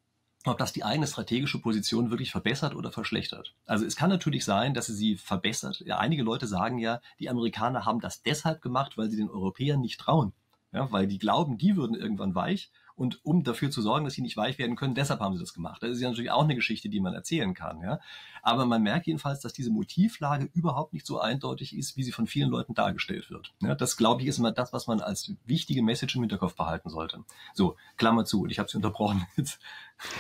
ob 0.50 0.58
das 0.58 0.74
die 0.74 0.84
eigene 0.84 1.08
strategische 1.08 1.60
Position 1.60 2.10
wirklich 2.10 2.32
verbessert 2.32 2.76
oder 2.76 2.92
verschlechtert. 2.92 3.56
Also 3.66 3.86
es 3.86 3.96
kann 3.96 4.10
natürlich 4.10 4.46
sein, 4.46 4.74
dass 4.74 4.88
sie 4.88 4.94
sie 4.94 5.16
verbessert. 5.16 5.82
Ja, 5.86 5.98
einige 5.98 6.24
Leute 6.24 6.48
sagen 6.48 6.78
ja, 6.78 7.02
die 7.20 7.30
Amerikaner 7.30 7.86
haben 7.86 8.00
das 8.00 8.22
deshalb 8.24 8.62
gemacht, 8.62 8.98
weil 8.98 9.10
sie 9.10 9.18
den 9.18 9.30
Europäern 9.30 9.82
nicht 9.82 10.00
trauen. 10.00 10.34
Ja, 10.74 10.92
weil 10.92 11.08
die 11.08 11.18
glauben, 11.18 11.58
die 11.58 11.76
würden 11.76 11.96
irgendwann 11.96 12.36
weich 12.36 12.72
und 12.98 13.24
um 13.24 13.44
dafür 13.44 13.70
zu 13.70 13.82
sorgen, 13.82 14.06
dass 14.06 14.16
sie 14.16 14.24
nicht 14.24 14.36
weich 14.38 14.58
werden 14.58 14.76
können, 14.76 14.96
deshalb 14.96 15.20
haben 15.20 15.36
sie 15.36 15.40
das 15.40 15.54
gemacht. 15.54 15.84
Das 15.84 15.92
ist 15.92 16.02
ja 16.02 16.10
natürlich 16.10 16.32
auch 16.32 16.44
eine 16.44 16.56
Geschichte, 16.56 16.90
die 16.90 17.00
man 17.00 17.14
erzählen 17.14 17.54
kann. 17.54 17.80
Ja? 17.82 18.00
Aber 18.42 18.66
man 18.66 18.82
merkt 18.82 19.06
jedenfalls, 19.06 19.40
dass 19.40 19.54
diese 19.54 19.70
Motivlage 19.70 20.50
überhaupt 20.54 20.94
nicht 20.94 21.06
so 21.06 21.20
eindeutig 21.20 21.78
ist, 21.78 21.96
wie 21.96 22.04
sie 22.04 22.12
von 22.12 22.26
vielen 22.26 22.50
Leuten 22.50 22.74
dargestellt 22.74 23.30
wird. 23.30 23.54
Ja, 23.62 23.76
das, 23.76 23.98
glaube 23.98 24.24
ich, 24.24 24.28
ist 24.28 24.40
immer 24.40 24.52
das, 24.52 24.74
was 24.74 24.88
man 24.88 25.00
als 25.00 25.32
wichtige 25.46 25.84
Message 25.84 26.16
im 26.16 26.24
Hinterkopf 26.24 26.56
behalten 26.56 26.90
sollte. 26.90 27.24
So, 27.54 27.78
Klammer 27.98 28.26
zu. 28.26 28.42
Und 28.42 28.50
ich 28.50 28.58
habe 28.58 28.68
Sie 28.68 28.78
unterbrochen. 28.78 29.26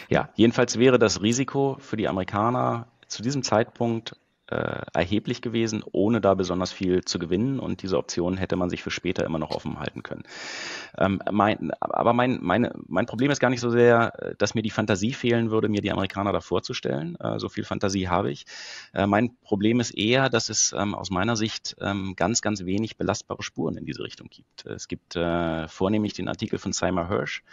Ja, 0.10 0.30
jedenfalls 0.36 0.80
wäre 0.80 0.98
das 0.98 1.22
Risiko 1.22 1.78
für 1.80 1.98
die 1.98 2.08
Amerikaner 2.08 2.88
zu 3.08 3.22
diesem 3.22 3.44
Zeitpunkt 3.44 4.16
äh, 4.50 4.82
erheblich 4.94 5.42
gewesen, 5.42 5.84
ohne 5.92 6.22
da 6.22 6.34
besonders 6.34 6.72
viel 6.72 7.04
zu 7.04 7.20
gewinnen. 7.20 7.60
Und 7.60 7.84
diese 7.84 7.98
Option 7.98 8.38
hätte 8.38 8.56
man 8.56 8.70
sich 8.70 8.84
für 8.84 8.92
später 8.92 9.26
immer 9.26 9.40
noch 9.40 9.52
offen 9.52 9.80
halten 9.80 10.04
können. 10.04 10.24
Ähm, 10.98 11.22
mein, 11.32 11.72
aber 11.80 12.14
mein, 12.14 12.40
meine, 12.42 12.74
mein 12.88 13.06
Problem 13.06 13.32
ist 13.32 13.40
gar 13.40 13.50
nicht 13.50 13.62
so 13.62 13.70
sehr, 13.70 14.14
äh, 14.20 14.36
dass 14.38 14.56
mir 14.56 14.62
die 14.62 14.70
Fantasie 14.70 15.14
fehlen 15.14 15.52
würde, 15.52 15.70
mir 15.70 15.82
die 15.82 15.92
Amerikaner 15.92 16.32
da 16.32 16.42
vorzustellen. 16.42 17.16
Äh, 17.20 17.40
so 17.40 17.50
viel 17.50 17.64
Fantasie 17.64 18.08
habe 18.08 18.32
ich. 18.32 18.46
Äh, 18.94 19.08
mein 19.08 19.38
Problem 19.42 19.80
ist 19.80 19.92
eher, 19.92 20.30
dass 20.30 20.50
es 20.50 20.74
ähm, 20.78 20.96
aus 20.96 21.10
meiner 21.10 21.36
Sicht 21.36 21.76
ähm, 21.82 22.16
ganz, 22.16 22.42
ganz 22.42 22.66
wenig 22.66 22.98
belastbare 22.98 23.44
Spuren 23.44 23.78
in 23.78 23.86
diese 23.86 24.04
Richtung 24.04 24.30
gibt. 24.30 24.66
Es 24.66 24.88
gibt 24.88 25.16
äh, 25.16 25.68
vornehmlich 25.68 26.14
den 26.14 26.28
Artikel 26.28 26.60
von 26.60 26.74
Seymour 26.74 27.08
Hirsch, 27.08 27.44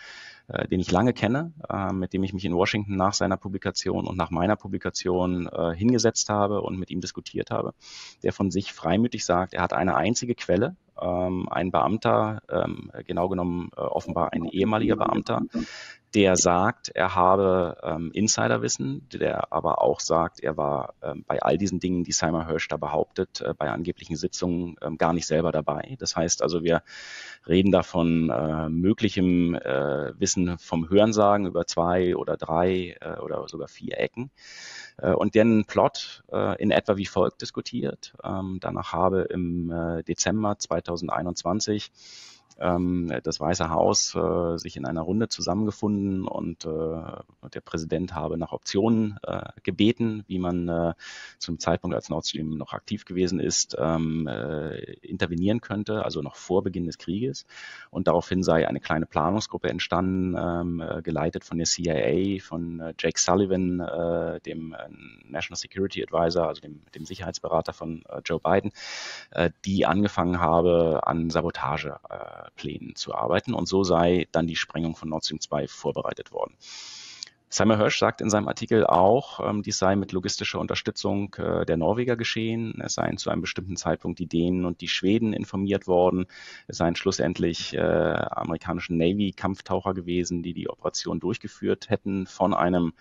äh, 0.48 0.68
den 0.68 0.80
ich 0.80 0.90
lange 0.90 1.12
kenne, 1.12 1.52
äh, 1.70 1.92
mit 1.92 2.12
dem 2.12 2.22
ich 2.22 2.32
mich 2.32 2.44
in 2.44 2.54
Washington 2.54 2.96
nach 2.96 3.14
seiner 3.14 3.36
Publikation 3.36 4.06
und 4.06 4.16
nach 4.16 4.30
meiner 4.30 4.56
Publikation 4.56 5.46
äh, 5.46 5.74
hingesetzt 5.74 6.28
habe 6.28 6.60
und 6.60 6.78
mit 6.78 6.90
ihm 6.90 7.00
diskutiert 7.00 7.50
habe, 7.50 7.74
der 8.22 8.32
von 8.32 8.50
sich 8.50 8.72
freimütig 8.72 9.24
sagt, 9.24 9.54
er 9.54 9.62
hat 9.62 9.72
eine 9.72 9.96
einzige 9.96 10.34
Quelle, 10.34 10.76
ein 10.96 11.70
Beamter, 11.70 12.40
ähm, 12.48 12.90
genau 13.06 13.28
genommen 13.28 13.70
äh, 13.76 13.80
offenbar 13.80 14.32
ein 14.32 14.44
ehemaliger 14.44 14.96
Beamter, 14.96 15.42
der 16.14 16.36
sagt, 16.36 16.90
er 16.94 17.16
habe 17.16 17.76
ähm, 17.82 18.12
Insiderwissen, 18.12 19.08
der 19.08 19.52
aber 19.52 19.82
auch 19.82 19.98
sagt, 19.98 20.40
er 20.40 20.56
war 20.56 20.94
ähm, 21.02 21.24
bei 21.26 21.42
all 21.42 21.58
diesen 21.58 21.80
Dingen, 21.80 22.04
die 22.04 22.12
Simon 22.12 22.46
Hirsch 22.46 22.68
da 22.68 22.76
behauptet, 22.76 23.40
äh, 23.40 23.52
bei 23.52 23.68
angeblichen 23.70 24.14
Sitzungen 24.14 24.76
ähm, 24.80 24.96
gar 24.96 25.12
nicht 25.12 25.26
selber 25.26 25.50
dabei. 25.50 25.96
Das 25.98 26.14
heißt 26.14 26.42
also, 26.42 26.62
wir 26.62 26.82
reden 27.48 27.72
da 27.72 27.82
von 27.82 28.30
äh, 28.30 28.68
möglichem 28.68 29.54
Wissen 29.54 30.58
vom 30.58 30.88
Hörensagen 30.88 31.46
über 31.46 31.66
zwei 31.66 32.16
oder 32.16 32.36
drei 32.36 32.96
oder 33.20 33.46
sogar 33.48 33.68
vier 33.68 33.98
Ecken 33.98 34.30
und 35.02 35.34
den 35.34 35.64
Plot 35.64 36.22
äh, 36.32 36.60
in 36.62 36.70
etwa 36.70 36.96
wie 36.96 37.06
folgt 37.06 37.42
diskutiert. 37.42 38.14
Ähm, 38.22 38.58
danach 38.60 38.92
habe 38.92 39.22
im 39.22 39.70
äh, 39.70 40.02
Dezember 40.02 40.58
2021 40.58 41.90
ähm, 41.90 42.33
das 42.56 43.40
Weiße 43.40 43.70
Haus 43.70 44.14
äh, 44.14 44.56
sich 44.58 44.76
in 44.76 44.86
einer 44.86 45.02
Runde 45.02 45.28
zusammengefunden 45.28 46.26
und 46.26 46.64
äh, 46.64 47.48
der 47.52 47.60
Präsident 47.60 48.14
habe 48.14 48.38
nach 48.38 48.52
Optionen 48.52 49.18
äh, 49.22 49.42
gebeten, 49.62 50.24
wie 50.28 50.38
man 50.38 50.68
äh, 50.68 50.94
zum 51.38 51.58
Zeitpunkt, 51.58 51.94
als 51.94 52.08
Nord 52.08 52.26
Stream 52.26 52.56
noch 52.56 52.72
aktiv 52.72 53.04
gewesen 53.04 53.40
ist, 53.40 53.76
ähm, 53.78 54.26
äh, 54.26 54.78
intervenieren 55.02 55.60
könnte, 55.60 56.04
also 56.04 56.22
noch 56.22 56.36
vor 56.36 56.62
Beginn 56.62 56.86
des 56.86 56.98
Krieges. 56.98 57.46
Und 57.90 58.06
daraufhin 58.08 58.42
sei 58.42 58.68
eine 58.68 58.80
kleine 58.80 59.06
Planungsgruppe 59.06 59.68
entstanden, 59.68 60.36
ähm, 60.38 60.80
äh, 60.80 61.02
geleitet 61.02 61.44
von 61.44 61.58
der 61.58 61.66
CIA, 61.66 62.40
von 62.40 62.80
äh, 62.80 62.94
Jake 62.98 63.18
Sullivan, 63.18 63.80
äh, 63.80 64.40
dem 64.40 64.74
äh, 64.74 64.88
National 65.28 65.58
Security 65.58 66.02
Advisor, 66.02 66.48
also 66.48 66.60
dem, 66.60 66.82
dem 66.94 67.04
Sicherheitsberater 67.04 67.72
von 67.72 68.04
äh, 68.08 68.20
Joe 68.24 68.40
Biden, 68.40 68.72
äh, 69.30 69.50
die 69.64 69.86
angefangen 69.86 70.40
habe, 70.40 71.00
an 71.04 71.30
Sabotageplänen 72.44 72.94
zu 72.94 73.14
arbeiten. 73.14 73.54
Und 73.54 73.66
so 73.66 73.84
sei 73.84 74.26
dann 74.32 74.46
die 74.46 74.56
Sprengung 74.56 74.96
von 74.96 75.08
Nord 75.08 75.24
Stream 75.24 75.40
2 75.40 75.68
vorbereitet 75.68 76.32
worden. 76.32 76.54
Simon 77.48 77.78
Hirsch 77.78 78.00
sagt 78.00 78.20
in 78.20 78.30
seinem 78.30 78.48
Artikel 78.48 78.84
auch, 78.84 79.38
ähm, 79.38 79.62
dies 79.62 79.78
sei 79.78 79.94
mit 79.94 80.10
logistischer 80.10 80.58
Unterstützung 80.58 81.32
äh, 81.34 81.64
der 81.64 81.76
Norweger 81.76 82.16
geschehen. 82.16 82.80
Es 82.80 82.94
seien 82.94 83.16
zu 83.16 83.30
einem 83.30 83.42
bestimmten 83.42 83.76
Zeitpunkt 83.76 84.18
die 84.18 84.26
Dänen 84.26 84.64
und 84.64 84.80
die 84.80 84.88
Schweden 84.88 85.32
informiert 85.32 85.86
worden. 85.86 86.26
Es 86.66 86.78
seien 86.78 86.96
schlussendlich 86.96 87.74
äh, 87.74 87.78
amerikanische 87.78 88.96
Navy-Kampftaucher 88.96 89.94
gewesen, 89.94 90.42
die 90.42 90.52
die 90.52 90.68
Operation 90.68 91.20
durchgeführt 91.20 91.90
hätten 91.90 92.26
von 92.26 92.54
einem 92.54 92.92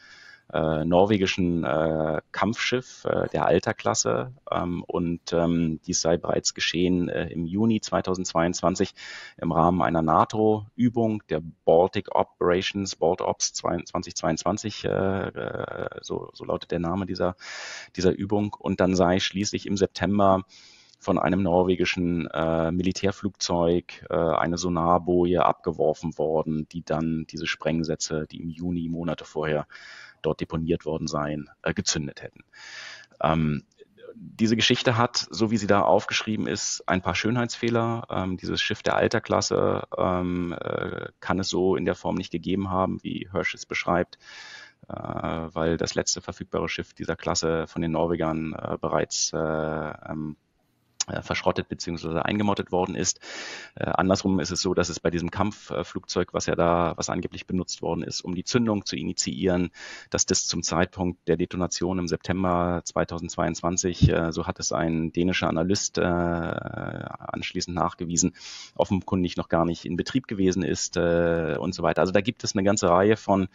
äh, 0.52 0.86
norwegischen 0.86 1.64
äh, 1.64 2.22
Kampfschiff 2.32 3.06
äh, 3.06 3.28
der 3.30 3.46
Alterklasse 3.46 4.34
ähm, 4.52 4.84
und 4.84 5.34
ähm, 5.34 5.80
dies 5.86 6.02
sei 6.02 6.18
bereits 6.18 6.54
geschehen 6.54 7.10
äh, 7.10 7.28
im 7.28 7.46
Juni 7.46 7.82
2022 7.82 8.94
im 9.38 9.52
Rahmen 9.52 9.82
einer 9.82 10.02
NATO-Übung 10.02 11.24
der 11.30 11.42
Baltic 11.66 12.14
Operations, 12.14 12.96
BaltOps 12.96 13.54
2022, 13.54 14.86
äh, 14.86 14.90
äh, 14.90 15.90
so, 16.02 16.30
so 16.34 16.46
lautet 16.46 16.72
der 16.72 16.80
Name 16.80 17.06
dieser, 17.06 17.36
dieser 17.96 18.12
Übung. 18.12 18.56
Und 18.58 18.80
dann 18.80 18.96
sei 18.96 19.20
schließlich 19.20 19.66
im 19.66 19.78
September 19.78 20.44
von 21.00 21.20
einem 21.20 21.44
norwegischen 21.44 22.28
äh, 22.28 22.72
Militärflugzeug 22.72 24.06
äh, 24.10 24.16
eine 24.16 24.58
Sonarboje 24.58 25.46
abgeworfen 25.46 26.18
worden, 26.18 26.68
die 26.72 26.84
dann 26.84 27.26
diese 27.30 27.46
Sprengsätze, 27.46 28.26
die 28.32 28.42
im 28.42 28.50
Juni 28.50 28.88
Monate 28.88 29.26
vorher 29.26 29.68
dort 30.26 30.42
deponiert 30.42 30.86
worden 30.86 31.08
seien, 31.08 31.50
äh, 31.62 31.74
gezündet 31.74 32.22
hätten. 32.22 32.44
Ähm, 33.22 33.64
diese 34.16 34.56
Geschichte 34.56 34.98
hat, 34.98 35.28
so 35.30 35.52
wie 35.52 35.58
sie 35.58 35.68
da 35.68 35.82
aufgeschrieben 35.82 36.48
ist, 36.48 36.84
ein 36.88 37.02
paar 37.02 37.16
Schönheitsfehler. 37.16 38.08
Ähm, 38.10 38.38
dieses 38.38 38.62
Schiff 38.62 38.84
der 38.84 38.96
Alterklasse 38.96 39.84
ähm, 39.98 40.56
äh, 40.60 41.08
kann 41.20 41.40
es 41.40 41.50
so 41.50 41.76
in 41.76 41.86
der 41.86 41.96
Form 41.96 42.16
nicht 42.16 42.32
gegeben 42.32 42.70
haben, 42.70 43.04
wie 43.04 43.28
Hirsch 43.32 43.56
es 43.56 43.66
beschreibt, 43.66 44.18
äh, 44.88 44.94
weil 44.94 45.78
das 45.78 45.96
letzte 45.96 46.22
verfügbare 46.22 46.70
Schiff 46.70 46.94
dieser 46.94 47.16
Klasse 47.16 47.68
von 47.68 47.82
den 47.82 47.92
Norwegern 47.92 48.54
äh, 48.54 48.78
bereits 48.80 49.32
äh, 49.34 49.38
ähm, 49.38 50.36
äh, 50.36 50.53
verschrottet 51.22 51.68
bzw. 51.70 52.20
eingemottet 52.20 52.72
worden 52.72 52.96
ist. 52.96 53.20
Äh, 53.76 53.86
andersrum 53.86 54.40
ist 54.40 54.52
es 54.52 54.62
so, 54.62 54.74
dass 54.74 54.90
es 54.90 55.00
bei 55.00 55.10
diesem 55.10 55.32
Kampfflugzeug, 55.32 56.34
was 56.34 56.46
ja 56.46 56.56
da, 56.56 56.94
was 56.96 57.10
angeblich 57.10 57.46
benutzt 57.46 57.82
worden 57.82 58.04
ist, 58.04 58.22
um 58.22 58.36
die 58.36 58.44
Zündung 58.44 58.86
zu 58.86 58.96
initiieren, 58.96 59.72
dass 60.10 60.26
das 60.26 60.48
zum 60.48 60.64
Zeitpunkt 60.64 61.28
der 61.28 61.38
Detonation 61.38 62.00
im 62.00 62.08
September 62.08 62.82
2022, 62.84 64.10
äh, 64.10 64.32
so 64.32 64.48
hat 64.48 64.60
es 64.60 64.72
ein 64.72 65.12
dänischer 65.12 65.50
Analyst 65.50 65.98
äh, 65.98 66.02
anschließend 66.04 67.76
nachgewiesen, 67.76 68.34
offenkundig 68.76 69.38
noch 69.38 69.50
gar 69.50 69.66
nicht 69.66 69.86
in 69.86 69.98
Betrieb 69.98 70.28
gewesen 70.28 70.64
ist 70.64 70.98
äh, 70.98 71.58
und 71.60 71.74
so 71.74 71.84
weiter. 71.84 72.02
Also 72.02 72.14
da 72.14 72.22
gibt 72.22 72.44
es 72.44 72.56
eine 72.56 72.64
ganze 72.64 72.90
Reihe 72.90 73.18
von 73.18 73.48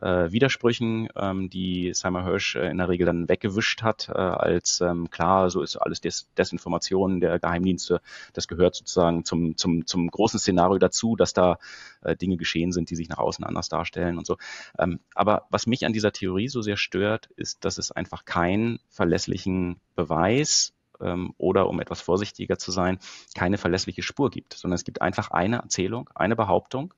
äh, 0.00 0.30
Widersprüchen, 0.32 1.08
ähm, 1.16 1.50
die 1.50 1.92
Simon 1.94 2.24
Hirsch 2.24 2.56
äh, 2.56 2.68
in 2.70 2.78
der 2.78 2.88
Regel 2.88 3.06
dann 3.06 3.28
weggewischt 3.28 3.82
hat, 3.82 4.08
äh, 4.08 4.12
als 4.12 4.80
ähm, 4.80 5.10
klar, 5.10 5.50
so 5.50 5.62
ist 5.62 5.76
alles 5.76 6.00
Des 6.00 6.28
Desinformation 6.36 7.20
der 7.20 7.38
Geheimdienste. 7.38 8.00
Das 8.32 8.48
gehört 8.48 8.74
sozusagen 8.74 9.24
zum, 9.24 9.56
zum, 9.56 9.86
zum 9.86 10.10
großen 10.10 10.38
Szenario 10.40 10.78
dazu, 10.78 11.16
dass 11.16 11.32
da 11.32 11.58
äh, 12.02 12.16
Dinge 12.16 12.36
geschehen 12.36 12.72
sind, 12.72 12.90
die 12.90 12.96
sich 12.96 13.08
nach 13.08 13.18
außen 13.18 13.44
anders 13.44 13.68
darstellen 13.68 14.18
und 14.18 14.26
so. 14.26 14.36
Ähm, 14.78 15.00
aber 15.14 15.46
was 15.50 15.66
mich 15.66 15.86
an 15.86 15.92
dieser 15.92 16.12
Theorie 16.12 16.48
so 16.48 16.62
sehr 16.62 16.76
stört, 16.76 17.28
ist, 17.36 17.64
dass 17.64 17.78
es 17.78 17.92
einfach 17.92 18.24
keinen 18.24 18.80
verlässlichen 18.88 19.80
Beweis 19.94 20.72
ähm, 21.00 21.34
oder 21.38 21.68
um 21.68 21.80
etwas 21.80 22.00
vorsichtiger 22.00 22.58
zu 22.58 22.72
sein, 22.72 22.98
keine 23.34 23.58
verlässliche 23.58 24.02
Spur 24.02 24.30
gibt, 24.30 24.54
sondern 24.54 24.76
es 24.76 24.84
gibt 24.84 25.02
einfach 25.02 25.30
eine 25.30 25.56
Erzählung, 25.56 26.10
eine 26.14 26.36
Behauptung, 26.36 26.94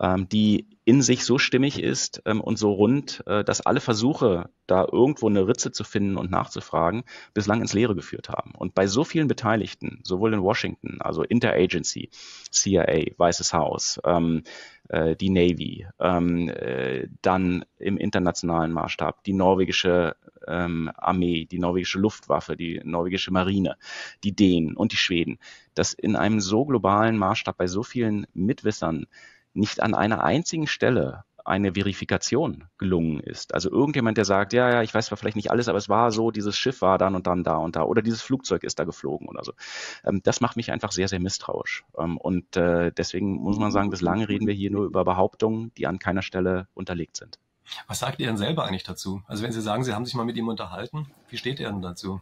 ähm, 0.00 0.28
die 0.28 0.66
in 0.84 1.02
sich 1.02 1.24
so 1.24 1.38
stimmig 1.38 1.82
ist 1.82 2.22
ähm, 2.24 2.40
und 2.40 2.58
so 2.58 2.72
rund, 2.72 3.22
äh, 3.26 3.44
dass 3.44 3.60
alle 3.60 3.80
Versuche, 3.80 4.48
da 4.66 4.86
irgendwo 4.90 5.28
eine 5.28 5.46
Ritze 5.46 5.70
zu 5.70 5.84
finden 5.84 6.16
und 6.16 6.30
nachzufragen, 6.30 7.04
bislang 7.34 7.60
ins 7.60 7.74
Leere 7.74 7.94
geführt 7.94 8.28
haben. 8.30 8.52
Und 8.56 8.74
bei 8.74 8.86
so 8.86 9.04
vielen 9.04 9.28
Beteiligten, 9.28 10.00
sowohl 10.02 10.32
in 10.32 10.42
Washington, 10.42 10.98
also 11.00 11.22
Interagency, 11.22 12.10
CIA, 12.50 13.12
Weißes 13.16 13.52
Haus, 13.52 14.00
ähm, 14.04 14.44
äh, 14.88 15.14
die 15.16 15.30
Navy, 15.30 15.86
ähm, 16.00 16.48
äh, 16.48 17.08
dann 17.20 17.64
im 17.78 17.98
internationalen 17.98 18.72
Maßstab 18.72 19.24
die 19.24 19.34
norwegische 19.34 20.16
ähm, 20.46 20.90
Armee, 20.96 21.44
die 21.44 21.58
norwegische 21.58 21.98
Luftwaffe, 21.98 22.56
die 22.56 22.80
norwegische 22.82 23.30
Marine, 23.30 23.76
die 24.24 24.34
Dänen 24.34 24.76
und 24.76 24.92
die 24.92 24.96
Schweden, 24.96 25.38
dass 25.74 25.92
in 25.92 26.16
einem 26.16 26.40
so 26.40 26.64
globalen 26.64 27.18
Maßstab 27.18 27.58
bei 27.58 27.66
so 27.66 27.82
vielen 27.82 28.26
Mitwissern 28.32 29.06
nicht 29.58 29.80
an 29.80 29.94
einer 29.94 30.24
einzigen 30.24 30.66
Stelle 30.66 31.24
eine 31.48 31.72
Verifikation 31.72 32.64
gelungen 32.76 33.20
ist. 33.20 33.54
Also 33.54 33.70
irgendjemand, 33.70 34.18
der 34.18 34.26
sagt, 34.26 34.52
ja, 34.52 34.70
ja, 34.70 34.82
ich 34.82 34.92
weiß 34.92 35.06
zwar 35.06 35.16
vielleicht 35.16 35.36
nicht 35.36 35.50
alles, 35.50 35.68
aber 35.68 35.78
es 35.78 35.88
war 35.88 36.10
so, 36.12 36.30
dieses 36.30 36.58
Schiff 36.58 36.82
war 36.82 36.98
dann 36.98 37.14
und 37.14 37.26
dann 37.26 37.42
da 37.42 37.56
und 37.56 37.74
da 37.74 37.84
oder 37.84 38.02
dieses 38.02 38.20
Flugzeug 38.20 38.64
ist 38.64 38.78
da 38.78 38.84
geflogen 38.84 39.28
oder 39.28 39.42
so. 39.44 39.52
Ähm, 40.04 40.20
das 40.22 40.42
macht 40.42 40.56
mich 40.56 40.70
einfach 40.70 40.92
sehr, 40.92 41.08
sehr 41.08 41.20
misstrauisch. 41.20 41.84
Ähm, 41.96 42.18
und 42.18 42.56
äh, 42.56 42.92
deswegen 42.92 43.36
muss 43.36 43.58
man 43.58 43.72
sagen, 43.72 43.88
bislang 43.88 44.22
reden 44.22 44.46
wir 44.46 44.54
hier 44.54 44.70
nur 44.70 44.84
über 44.84 45.04
Behauptungen, 45.04 45.72
die 45.78 45.86
an 45.86 45.98
keiner 45.98 46.22
Stelle 46.22 46.68
unterlegt 46.74 47.16
sind. 47.16 47.38
Was 47.86 48.00
sagt 48.00 48.20
ihr 48.20 48.26
denn 48.26 48.36
selber 48.36 48.64
eigentlich 48.64 48.84
dazu? 48.84 49.22
Also 49.26 49.42
wenn 49.42 49.52
Sie 49.52 49.62
sagen, 49.62 49.84
Sie 49.84 49.94
haben 49.94 50.04
sich 50.04 50.14
mal 50.14 50.24
mit 50.24 50.36
ihm 50.36 50.48
unterhalten, 50.48 51.10
wie 51.30 51.38
steht 51.38 51.60
er 51.60 51.70
denn 51.70 51.82
dazu? 51.82 52.20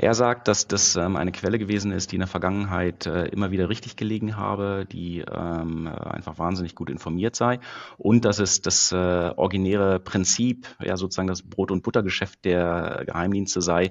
Er 0.00 0.14
sagt, 0.14 0.46
dass 0.46 0.68
das 0.68 0.94
ähm, 0.94 1.16
eine 1.16 1.32
Quelle 1.32 1.58
gewesen 1.58 1.90
ist, 1.90 2.12
die 2.12 2.16
in 2.16 2.20
der 2.20 2.28
Vergangenheit 2.28 3.06
äh, 3.06 3.26
immer 3.26 3.50
wieder 3.50 3.68
richtig 3.68 3.96
gelegen 3.96 4.36
habe, 4.36 4.86
die 4.90 5.24
ähm, 5.28 5.88
einfach 5.88 6.38
wahnsinnig 6.38 6.76
gut 6.76 6.88
informiert 6.88 7.34
sei 7.34 7.58
und 7.96 8.24
dass 8.24 8.38
es 8.38 8.62
das 8.62 8.92
äh, 8.92 8.96
originäre 9.34 9.98
Prinzip, 9.98 10.68
ja 10.80 10.96
sozusagen 10.96 11.26
das 11.26 11.42
Brot- 11.42 11.72
und 11.72 11.82
Buttergeschäft 11.82 12.44
der 12.44 13.02
Geheimdienste 13.06 13.60
sei, 13.60 13.90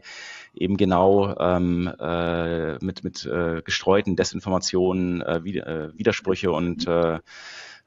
eben 0.53 0.77
genau 0.77 1.37
ähm, 1.39 1.93
äh, 1.99 2.75
mit, 2.83 3.03
mit 3.03 3.25
äh, 3.25 3.61
gestreuten 3.63 4.15
Desinformationen, 4.15 5.21
äh, 5.21 5.43
Widersprüche 5.43 6.53
und 6.53 6.87
äh, 6.87 7.19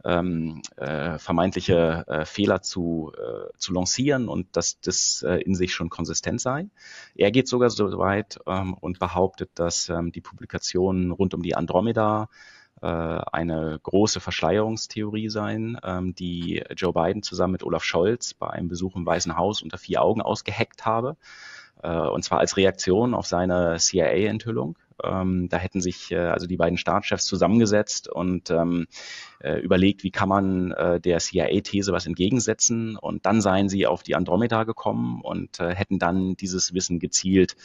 ähm, 0.05 0.63
äh, 0.77 1.19
vermeintliche 1.19 2.05
äh, 2.07 2.25
Fehler 2.25 2.63
zu, 2.63 3.13
äh, 3.17 3.57
zu 3.59 3.73
lancieren 3.73 4.29
und 4.29 4.57
dass 4.57 4.81
das 4.81 5.23
äh, 5.23 5.37
in 5.37 5.55
sich 5.55 5.75
schon 5.75 5.91
konsistent 5.91 6.41
sei. 6.41 6.69
Er 7.15 7.31
geht 7.31 7.49
sogar 7.49 7.71
so 7.71 7.99
weit 7.99 8.39
ähm, 8.47 8.75
und 8.75 8.99
behauptet, 8.99 9.51
dass 9.55 9.89
ähm, 9.89 10.13
die 10.13 10.21
Publikationen 10.21 11.11
rund 11.11 11.35
um 11.35 11.43
die 11.43 11.55
Andromeda 11.55 12.29
äh, 12.83 12.87
eine 12.87 13.79
große 13.83 14.21
Verschleierungstheorie 14.21 15.29
seien, 15.29 15.79
ähm, 15.83 16.15
die 16.15 16.63
Joe 16.77 16.93
Biden 16.93 17.23
zusammen 17.23 17.53
mit 17.53 17.63
Olaf 17.63 17.85
Scholz 17.85 18.33
bei 18.35 18.49
einem 18.49 18.69
Besuch 18.69 18.97
im 18.97 19.05
Weißen 19.05 19.37
Haus 19.37 19.63
unter 19.63 19.77
vier 19.79 20.03
Augen 20.03 20.23
ausgeheckt 20.23 20.87
habe. 20.87 21.17
Äh, 21.83 21.91
und 21.91 22.25
zwar 22.25 22.39
als 22.39 22.57
Reaktion 22.57 23.15
auf 23.15 23.27
seine 23.27 23.77
CIA-Enthüllung. 23.79 24.79
Ähm, 25.05 25.49
da 25.49 25.57
hätten 25.57 25.81
sich 25.81 26.11
äh, 26.13 26.19
also 26.19 26.47
die 26.47 26.57
beiden 26.57 26.79
Staatschefs 26.79 27.25
zusammengesetzt 27.25 28.09
und 28.09 28.51
ähm, 28.51 28.87
äh, 29.41 29.61
überlegt, 29.61 30.05
wie 30.05 30.11
kann 30.11 30.29
man 30.29 30.73
äh, 30.73 31.01
der 31.01 31.19
CIA-These 31.19 31.93
was 31.93 32.07
entgegensetzen. 32.07 32.97
Und 32.97 33.27
dann 33.27 33.41
seien 33.41 33.69
sie 33.69 33.87
auf 33.87 34.03
die 34.03 34.15
Andromeda 34.15 34.65
gekommen 34.65 35.21
und 35.23 35.61
äh, 35.61 35.75
hätten 35.75 35.99
dann 35.99 36.37
dieses 36.37 36.75
Wissen 36.75 36.99
gezielt 36.99 37.57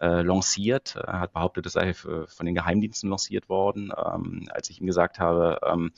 äh, 0.00 0.22
lanciert. 0.22 0.96
Er 0.96 1.20
hat 1.20 1.32
behauptet, 1.32 1.66
es 1.66 1.72
sei 1.72 1.94
von 1.94 2.46
den 2.46 2.54
Geheimdiensten 2.54 3.10
lanciert 3.10 3.48
worden. 3.48 3.92
Ähm, 3.96 4.48
als 4.50 4.70
ich 4.70 4.80
ihm 4.80 4.86
gesagt 4.86 5.18
habe, 5.18 5.58
ähm, 5.66 5.92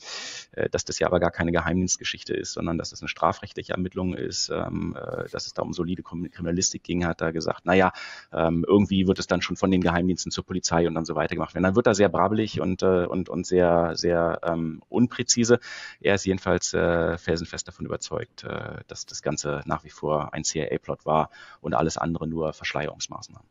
äh, 0.51 0.69
dass 0.69 0.85
das 0.85 0.99
ja 0.99 1.07
aber 1.07 1.19
gar 1.19 1.31
keine 1.31 1.51
Geheimdienstgeschichte 1.51 2.33
ist, 2.33 2.53
sondern 2.53 2.77
dass 2.77 2.91
es 2.91 3.01
eine 3.01 3.09
strafrechtliche 3.09 3.73
Ermittlung 3.73 4.13
ist, 4.13 4.49
ähm, 4.49 4.95
äh, 4.99 5.29
dass 5.29 5.45
es 5.45 5.53
da 5.53 5.61
um 5.61 5.73
solide 5.73 6.03
Kriminalistik 6.03 6.83
ging, 6.83 7.05
hat 7.05 7.21
er 7.21 7.31
gesagt, 7.31 7.65
naja, 7.65 7.91
ähm, 8.31 8.65
irgendwie 8.67 9.07
wird 9.07 9.19
es 9.19 9.27
dann 9.27 9.41
schon 9.41 9.55
von 9.55 9.71
den 9.71 9.81
Geheimdiensten 9.81 10.31
zur 10.31 10.45
Polizei 10.45 10.87
und 10.87 10.95
dann 10.95 11.05
so 11.05 11.15
weiter 11.15 11.35
gemacht 11.35 11.53
werden. 11.53 11.63
Dann 11.63 11.75
wird 11.75 11.87
er 11.87 11.95
sehr 11.95 12.09
brabbelig 12.09 12.61
und, 12.61 12.81
äh, 12.81 13.05
und, 13.05 13.29
und 13.29 13.45
sehr, 13.45 13.95
sehr 13.95 14.39
ähm, 14.43 14.81
unpräzise. 14.89 15.59
Er 15.99 16.15
ist 16.15 16.25
jedenfalls 16.25 16.73
äh, 16.73 17.17
felsenfest 17.17 17.67
davon 17.67 17.85
überzeugt, 17.85 18.43
äh, 18.43 18.81
dass 18.87 19.05
das 19.05 19.21
Ganze 19.21 19.61
nach 19.65 19.83
wie 19.83 19.89
vor 19.89 20.33
ein 20.33 20.43
CIA-Plot 20.43 21.05
war 21.05 21.29
und 21.61 21.73
alles 21.73 21.97
andere 21.97 22.27
nur 22.27 22.53
Verschleierungsmaßnahmen. 22.53 23.47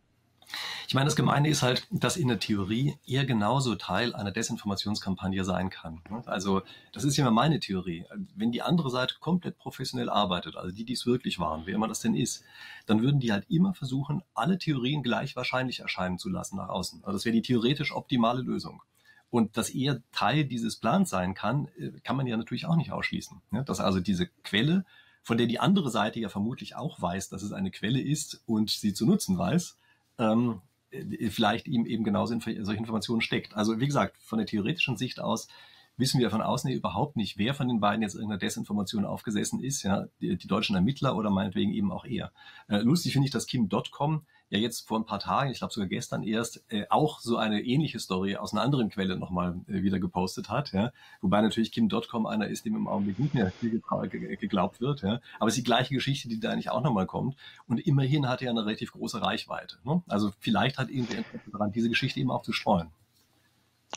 Ich 0.87 0.95
meine, 0.95 1.05
das 1.05 1.17
Gemeine 1.17 1.49
ist 1.49 1.63
halt, 1.63 1.87
dass 1.91 2.17
in 2.17 2.29
der 2.29 2.39
Theorie 2.39 2.97
er 3.07 3.27
genauso 3.27 3.75
Teil 3.75 4.15
einer 4.15 4.31
Desinformationskampagne 4.31 5.45
sein 5.45 5.69
kann. 5.69 6.01
Also 6.25 6.63
das 6.93 7.05
ist 7.05 7.17
ja 7.17 7.31
meine 7.31 7.61
Theorie. 7.61 8.07
Wenn 8.35 8.53
die 8.53 8.63
andere 8.63 8.91
Seite 8.91 9.17
komplett 9.21 9.59
professionell 9.59 10.09
arbeitet, 10.09 10.57
also 10.57 10.75
die, 10.75 10.85
die 10.85 10.95
es 10.95 11.05
wirklich 11.05 11.39
waren, 11.39 11.67
wer 11.67 11.75
immer 11.75 11.89
das 11.89 12.01
denn 12.01 12.15
ist, 12.15 12.45
dann 12.87 13.03
würden 13.03 13.21
die 13.21 13.33
halt 13.33 13.45
immer 13.51 13.75
versuchen, 13.75 14.23
alle 14.35 14.59
Theorien 14.59 15.03
gleich 15.03 15.37
wahrscheinlich 15.37 15.81
erscheinen 15.81 16.19
zu 16.19 16.31
lassen 16.31 16.57
nach 16.57 16.71
außen. 16.71 17.05
Also 17.05 17.19
das 17.19 17.25
wäre 17.27 17.35
die 17.35 17.43
theoretisch 17.43 17.93
optimale 17.93 18.41
Lösung. 18.41 18.83
Und 19.31 19.59
dass 19.59 19.69
er 19.69 20.01
Teil 20.13 20.47
dieses 20.47 20.77
Plans 20.77 21.11
sein 21.11 21.35
kann, 21.35 21.69
äh, 21.79 21.91
kann 22.03 22.17
man 22.17 22.27
ja 22.27 22.37
natürlich 22.37 22.65
auch 22.65 22.77
nicht 22.77 22.93
ausschließen. 22.93 23.43
Dass 23.67 23.81
also 23.81 24.01
diese 24.01 24.27
Quelle, 24.43 24.87
von 25.23 25.37
der 25.37 25.47
die 25.47 25.61
andere 25.61 25.91
Seite 25.91 26.19
ja 26.19 26.31
vermutlich 26.31 26.77
auch 26.77 27.03
weiß, 27.03 27.29
dass 27.29 27.43
es 27.43 27.53
eine 27.53 27.71
Quelle 27.71 28.01
ist 28.01 28.43
und 28.47 28.71
sie 28.71 28.95
zu 28.95 29.05
nutzen 29.05 29.37
weiß, 29.37 29.77
ähm, 30.19 30.61
äh, 30.91 31.31
vielleicht 31.31 31.69
ihm 31.69 31.87
eben 31.87 32.05
genauso 32.05 32.35
in 32.35 32.41
solche 32.41 32.81
Informationen 32.81 33.21
steckt. 33.21 33.57
Also 33.57 33.81
wie 33.81 33.87
gesagt, 33.87 34.17
von 34.21 34.39
der 34.39 34.47
theoretischen 34.47 34.97
Sicht 34.97 35.21
aus 35.21 35.49
wissen 35.97 36.21
wir 36.21 36.31
von 36.31 36.41
außen 36.41 36.71
überhaupt 36.71 37.17
nicht, 37.17 37.39
wer 37.39 37.55
von 37.55 37.69
den 37.69 37.81
beiden 37.81 38.03
jetzt 38.03 38.15
irgendeiner 38.15 38.39
Desinformation 38.39 39.05
aufgesessen 39.05 39.63
ist, 39.63 39.83
ja, 39.83 40.07
die, 40.21 40.37
die 40.37 40.47
deutschen 40.47 40.77
Ermittler 40.77 41.17
oder 41.17 41.29
meinetwegen 41.29 41.73
eben 41.73 41.91
auch 41.91 42.05
er. 42.05 42.33
Äh, 42.69 42.79
lustig 42.79 43.13
finde 43.13 43.27
ich, 43.27 43.33
dass 43.33 43.47
Kim.com 43.47 44.25
ja 44.51 44.59
jetzt 44.59 44.89
vor 44.89 44.99
ein 44.99 45.05
paar 45.05 45.19
Tagen, 45.19 45.51
ich 45.51 45.59
glaube 45.59 45.73
sogar 45.73 45.89
gestern 45.89 46.23
erst, 46.23 46.65
äh, 46.69 46.87
auch 46.89 47.21
so 47.21 47.37
eine 47.37 47.63
ähnliche 47.63 47.99
Story 47.99 48.37
aus 48.37 48.53
einer 48.53 48.63
anderen 48.63 48.89
Quelle 48.89 49.17
nochmal 49.17 49.61
äh, 49.69 49.83
wieder 49.83 49.99
gepostet 49.99 50.49
hat. 50.49 50.73
Ja? 50.73 50.93
Wobei 51.21 51.41
natürlich 51.43 51.73
Kim.com 51.73 52.27
einer 52.27 52.49
ist, 52.49 52.65
dem 52.65 52.77
im 52.77 52.89
Augenblick 52.89 53.19
nicht 53.19 53.35
mehr 53.35 53.51
viel 53.51 53.71
geglaubt 53.71 54.81
wird. 54.81 55.03
Ja? 55.03 55.21
Aber 55.39 55.49
es 55.49 55.55
ist 55.55 55.59
die 55.59 55.65
gleiche 55.65 55.95
Geschichte, 55.95 56.29
die 56.29 56.41
da 56.41 56.51
eigentlich 56.51 56.71
auch 56.71 56.83
nochmal 56.83 57.07
kommt. 57.07 57.37
Und 57.67 57.79
immerhin 57.87 58.29
hat 58.29 58.43
er 58.43 58.51
eine 58.51 58.65
relativ 58.65 58.93
große 58.93 59.21
Reichweite. 59.21 59.77
Ne? 59.85 60.03
Also 60.09 60.33
vielleicht 60.41 60.79
hat 60.79 60.89
irgendwie 60.89 61.17
Interesse 61.17 61.51
daran, 61.51 61.73
diese 61.73 61.89
Geschichte 61.89 62.21
eben 62.21 62.31
auch 62.31 62.43
zu 62.43 62.53
streuen. 62.53 62.91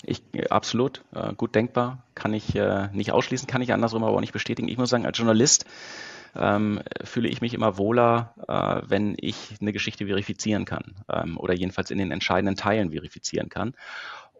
Ich, 0.03 0.23
absolut, 0.51 1.03
äh, 1.13 1.33
gut 1.33 1.53
denkbar, 1.53 2.03
kann 2.15 2.33
ich 2.33 2.55
äh, 2.55 2.87
nicht 2.93 3.11
ausschließen, 3.11 3.47
kann 3.47 3.61
ich 3.61 3.73
andersrum 3.73 4.03
aber 4.03 4.15
auch 4.15 4.21
nicht 4.21 4.31
bestätigen. 4.31 4.67
Ich 4.69 4.77
muss 4.77 4.89
sagen, 4.89 5.05
als 5.05 5.17
Journalist 5.17 5.65
ähm, 6.35 6.81
fühle 7.03 7.29
ich 7.29 7.41
mich 7.41 7.53
immer 7.53 7.77
wohler, 7.77 8.33
äh, 8.47 8.89
wenn 8.89 9.15
ich 9.19 9.55
eine 9.59 9.73
Geschichte 9.73 10.05
verifizieren 10.07 10.65
kann 10.65 10.95
ähm, 11.09 11.37
oder 11.37 11.53
jedenfalls 11.53 11.91
in 11.91 11.97
den 11.97 12.11
entscheidenden 12.11 12.55
Teilen 12.55 12.91
verifizieren 12.91 13.49
kann. 13.49 13.73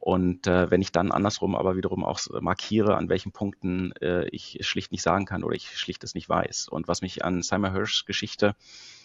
Und 0.01 0.47
äh, 0.47 0.71
wenn 0.71 0.81
ich 0.81 0.91
dann 0.91 1.11
andersrum 1.11 1.55
aber 1.55 1.75
wiederum 1.75 2.03
auch 2.03 2.19
markiere, 2.39 2.97
an 2.97 3.07
welchen 3.07 3.31
Punkten 3.31 3.91
äh, 4.01 4.27
ich 4.29 4.57
schlicht 4.61 4.91
nicht 4.91 5.03
sagen 5.03 5.25
kann 5.25 5.43
oder 5.43 5.55
ich 5.55 5.77
schlicht 5.77 6.03
es 6.03 6.15
nicht 6.15 6.27
weiß. 6.27 6.69
Und 6.69 6.87
was 6.87 7.03
mich 7.03 7.23
an 7.23 7.43
Simon 7.43 7.71
Hirschs 7.71 8.05
Geschichte 8.05 8.55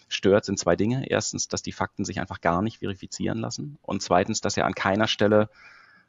stört, 0.07 0.45
sind 0.45 0.57
zwei 0.57 0.75
Dinge. 0.75 1.07
Erstens, 1.07 1.47
dass 1.47 1.61
die 1.61 1.71
Fakten 1.71 2.03
sich 2.03 2.19
einfach 2.19 2.41
gar 2.41 2.63
nicht 2.63 2.79
verifizieren 2.79 3.37
lassen. 3.37 3.77
Und 3.83 4.01
zweitens, 4.01 4.41
dass 4.41 4.57
er 4.57 4.65
an 4.65 4.73
keiner 4.73 5.07
Stelle 5.07 5.49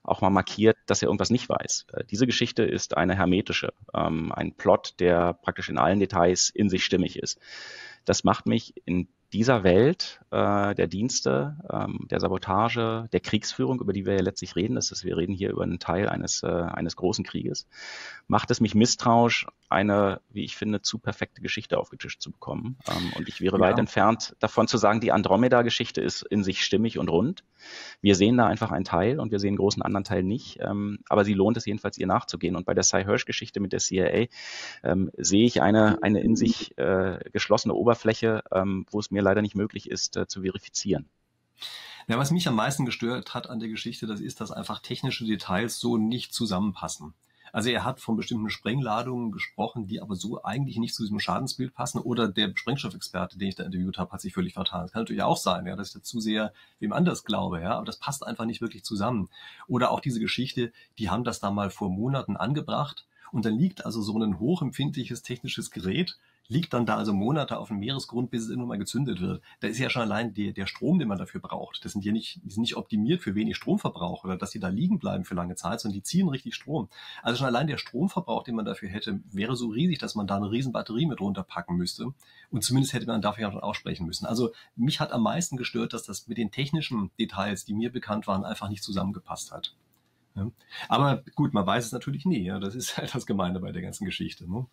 auch 0.09 0.21
mal 0.21 0.31
markiert, 0.31 0.77
dass 0.87 1.03
er 1.03 1.09
irgendwas 1.09 1.31
nicht 1.31 1.49
weiß. 1.49 1.87
Äh, 1.93 2.05
diese 2.05 2.27
Geschichte 2.27 2.63
ist 2.63 2.97
eine 2.97 3.17
hermetische, 3.17 3.73
ähm, 3.95 4.33
ein 4.33 4.55
Plot, 4.55 4.95
der 4.99 5.35
praktisch 5.35 5.69
in 5.69 5.79
allen 5.79 6.01
Details 6.01 6.51
in 6.51 6.69
sich 6.69 6.85
stimmig 6.85 7.19
ist. 7.19 7.39
Das 8.05 8.25
macht 8.25 8.47
mich 8.47 8.75
in 8.87 9.09
dieser 9.33 9.63
Welt 9.63 10.21
äh, 10.31 10.75
der 10.75 10.87
Dienste, 10.87 11.59
ähm, 11.71 12.07
der 12.11 12.21
Sabotage, 12.21 13.09
der 13.13 13.21
Kriegsführung, 13.21 13.81
über 13.81 13.93
die 13.93 14.07
wir 14.07 14.15
ja 14.15 14.23
letztlich 14.23 14.57
reden, 14.57 14.77
das 14.77 14.91
ist, 14.91 15.05
wir 15.05 15.17
reden 15.17 15.35
hier 15.35 15.51
über 15.51 15.63
einen 15.63 15.79
Teil 15.79 16.09
eines, 16.09 16.43
äh, 16.43 16.47
eines 16.47 16.97
großen 16.97 17.25
Krieges, 17.25 17.67
macht 18.27 18.51
es 18.51 18.61
mich 18.61 18.75
misstrauisch, 18.75 19.47
eine, 19.69 20.21
wie 20.31 20.45
ich 20.45 20.57
finde, 20.57 20.83
zu 20.83 20.99
perfekte 20.99 21.43
Geschichte 21.43 21.79
aufgetischt 21.79 22.21
zu 22.21 22.31
bekommen. 22.31 22.79
Ähm, 22.89 23.12
und 23.16 23.29
ich 23.29 23.41
wäre 23.41 23.57
ja. 23.57 23.61
weit 23.61 23.79
entfernt 23.79 24.35
davon 24.39 24.69
zu 24.69 24.79
sagen, 24.79 25.01
die 25.01 25.12
Andromeda-Geschichte 25.12 26.01
ist 26.01 26.23
in 26.23 26.43
sich 26.45 26.64
stimmig 26.64 26.99
und 26.99 27.09
rund. 27.09 27.45
Wir 28.01 28.14
sehen 28.14 28.37
da 28.37 28.47
einfach 28.47 28.71
einen 28.71 28.85
Teil 28.85 29.21
und 29.21 29.31
wir 29.31 29.39
sehen 29.39 29.51
einen 29.51 29.59
großen 29.59 29.83
anderen 29.83 30.05
Teil 30.05 30.23
nicht, 30.23 30.59
ähm, 30.61 31.01
aber 31.09 31.25
sie 31.25 31.35
lohnt 31.35 31.57
es 31.57 31.66
jedenfalls, 31.66 31.99
ihr 31.99 32.07
nachzugehen. 32.07 32.57
Und 32.57 32.66
bei 32.66 32.75
der 32.75 32.85
Cy 32.85 33.05
Hirsch-Geschichte 33.05 33.61
mit 33.61 33.73
der 33.73 33.81
CIA 33.81 34.27
ähm, 34.83 35.11
sehe 35.16 35.45
ich 35.45 35.61
eine, 35.61 35.99
eine 36.03 36.21
in 36.21 36.37
sich 36.37 36.77
äh, 36.79 37.19
geschlossene 37.33 37.75
Oberfläche, 37.75 38.43
ähm, 38.53 38.87
wo 38.91 39.01
es 39.01 39.11
mir 39.11 39.23
leider 39.23 39.43
nicht 39.43 39.55
möglich 39.55 39.91
ist, 39.91 40.16
äh, 40.16 40.27
zu 40.27 40.43
verifizieren. 40.43 41.09
Ja, 42.07 42.16
was 42.16 42.31
mich 42.31 42.49
am 42.49 42.55
meisten 42.55 42.87
gestört 42.87 43.35
hat 43.35 43.51
an 43.51 43.61
der 43.61 43.69
Geschichte, 43.69 44.07
das 44.07 44.21
ist, 44.21 44.41
dass 44.41 44.51
einfach 44.51 44.81
technische 44.81 45.27
Details 45.27 45.79
so 45.79 45.99
nicht 45.99 46.33
zusammenpassen. 46.33 47.12
Also 47.53 47.70
er 47.70 47.84
hat 47.84 48.01
von 48.01 48.16
bestimmten 48.16 48.51
Sprengladungen 48.51 49.32
gesprochen, 49.32 49.86
die 49.86 50.01
aber 50.01 50.16
so 50.16 50.42
eigentlich 50.42 50.78
nicht 50.78 50.94
zu 50.94 51.03
diesem 51.03 51.20
Schadensbild 51.20 51.74
passen. 51.74 52.01
Oder 52.01 52.28
der 52.28 52.53
Sprengstoffexperte, 52.55 53.38
den 53.38 53.49
ich 53.49 53.55
da 53.55 53.64
interviewt 53.64 53.99
habe, 53.99 54.12
hat 54.12 54.20
sich 54.20 54.34
völlig 54.34 54.55
vertan. 54.55 54.82
Das 54.82 54.92
kann 54.92 55.03
natürlich 55.03 55.22
auch 55.22 55.36
sein, 55.36 55.66
ja, 55.66 55.76
dass 55.76 55.88
ich 55.88 55.94
dazu 55.94 56.20
sehr 56.20 56.53
wem 56.78 56.92
anders 56.92 57.24
glaube, 57.24 57.61
ja, 57.61 57.76
aber 57.76 57.86
das 57.86 57.99
passt 57.99 58.26
einfach 58.26 58.44
nicht 58.44 58.61
wirklich 58.61 58.84
zusammen. 58.84 59.28
Oder 59.66 59.90
auch 59.90 60.01
diese 60.01 60.20
Geschichte, 60.20 60.72
die 60.99 61.11
haben 61.11 61.24
das 61.24 61.40
da 61.40 61.51
mal 61.51 61.70
vor 61.70 61.90
Monaten 61.90 62.36
angebracht 62.36 63.07
und 63.32 63.44
dann 63.44 63.59
liegt 63.59 63.84
also 63.84 64.03
so 64.03 64.18
ein 64.18 64.38
hochempfindliches 64.38 65.22
technisches 65.22 65.70
Gerät 65.70 66.18
liegt 66.49 66.72
dann 66.72 66.86
da 66.86 66.96
also 66.96 67.12
Monate 67.12 67.59
auf 67.59 67.68
dem 67.68 67.78
Meeresgrund, 67.78 68.30
bis 68.30 68.44
es 68.44 68.49
irgendwann 68.49 68.68
mal 68.68 68.78
gezündet 68.78 69.20
wird. 69.20 69.42
Da 69.61 69.68
ist 69.68 69.78
ja 69.78 69.90
schon 69.90 70.03
allein 70.03 70.32
der, 70.32 70.53
der 70.53 70.66
Strom, 70.66 70.99
den 70.99 71.09
man 71.09 71.18
dafür 71.18 71.40
braucht. 71.40 71.84
Das 71.84 71.92
sind 71.92 72.05
ja 72.05 72.12
nicht, 72.12 72.40
die 72.42 72.51
sind 72.51 72.62
nicht 72.62 72.76
optimiert 72.76 73.22
für 73.22 73.34
wenig 73.34 73.57
Stromverbrauch 73.57 74.24
oder 74.24 74.36
dass 74.36 74.51
die 74.51 74.59
da 74.59 74.68
liegen 74.68 74.99
bleiben 74.99 75.24
für 75.24 75.34
lange 75.34 75.57
Zeit, 75.57 75.80
sondern 75.80 75.94
die 75.94 76.03
ziehen 76.03 76.28
richtig 76.28 76.55
Strom. 76.55 76.88
Also 77.22 77.38
schon 77.38 77.46
allein 77.46 77.66
der 77.66 77.76
Stromverbrauch, 77.76 78.44
den 78.44 78.55
man 78.55 78.64
dafür 78.64 78.88
hätte, 78.88 79.20
wäre 79.30 79.57
so 79.57 79.68
riesig, 79.68 79.99
dass 79.99 80.14
man 80.14 80.26
da 80.26 80.36
eine 80.36 80.51
riesen 80.51 80.72
Batterie 80.72 81.07
mit 81.07 81.20
runterpacken 81.20 81.76
müsste. 81.76 82.14
Und 82.51 82.64
zumindest 82.64 82.94
hätte 82.94 83.07
man 83.07 83.20
dafür 83.20 83.42
ja 83.42 83.53
schon 83.53 83.61
aussprechen 83.61 84.07
müssen. 84.07 84.24
Also 84.24 84.53
mich 84.74 85.01
hat 85.01 85.12
am 85.12 85.22
meisten 85.22 85.59
gestört, 85.59 85.92
dass 85.92 86.05
das 86.05 86.28
mit 86.28 86.38
den 86.38 86.51
technischen 86.51 87.11
Details, 87.18 87.66
die 87.66 87.74
mir 87.74 87.92
bekannt 87.92 88.26
waren, 88.26 88.44
einfach 88.44 88.70
nicht 88.70 88.82
zusammengepasst 88.82 89.53
hat. 89.53 89.74
Ja. 90.39 90.51
Aber 90.89 91.22
gut, 91.34 91.53
man 91.53 91.66
weiß 91.66 91.86
es 91.86 91.93
natürlich 91.93 92.24
nie. 92.24 92.45
Ja. 92.45 92.59
Das 92.59 92.74
ist 92.74 92.97
halt 92.97 93.14
das 93.14 93.26
Gemeine 93.26 93.61
bei 93.61 93.72
der 93.72 93.82
ganzen 93.82 94.05
Geschichte. 94.05 94.51
Ne? 94.51 94.66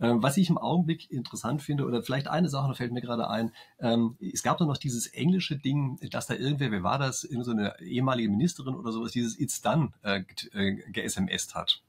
Ähm, 0.00 0.22
was 0.22 0.36
ich 0.36 0.48
im 0.48 0.58
Augenblick 0.58 1.10
interessant 1.10 1.62
finde, 1.62 1.84
oder 1.84 2.02
vielleicht 2.02 2.28
eine 2.28 2.48
Sache, 2.48 2.68
da 2.68 2.74
fällt 2.74 2.92
mir 2.92 3.00
gerade 3.00 3.28
ein, 3.28 3.52
ähm, 3.78 4.16
es 4.20 4.42
gab 4.42 4.58
doch 4.58 4.66
noch 4.66 4.78
dieses 4.78 5.06
englische 5.08 5.56
Ding, 5.56 5.98
dass 6.10 6.26
da 6.26 6.34
irgendwer, 6.34 6.70
wer 6.70 6.82
war 6.82 6.98
das, 6.98 7.20
so 7.20 7.50
eine 7.50 7.78
ehemalige 7.80 8.30
Ministerin 8.30 8.74
oder 8.74 8.92
sowas, 8.92 9.12
dieses 9.12 9.38
It's 9.38 9.60
Done 9.60 9.92
äh, 10.02 10.22
äh, 10.52 10.74
ge-SMS 10.90 11.54
hat. 11.54 11.82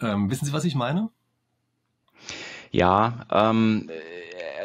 Ähm, 0.00 0.30
wissen 0.30 0.44
Sie, 0.44 0.52
was 0.52 0.64
ich 0.64 0.74
meine? 0.74 1.10
Ja, 2.70 3.26
ähm, 3.30 3.88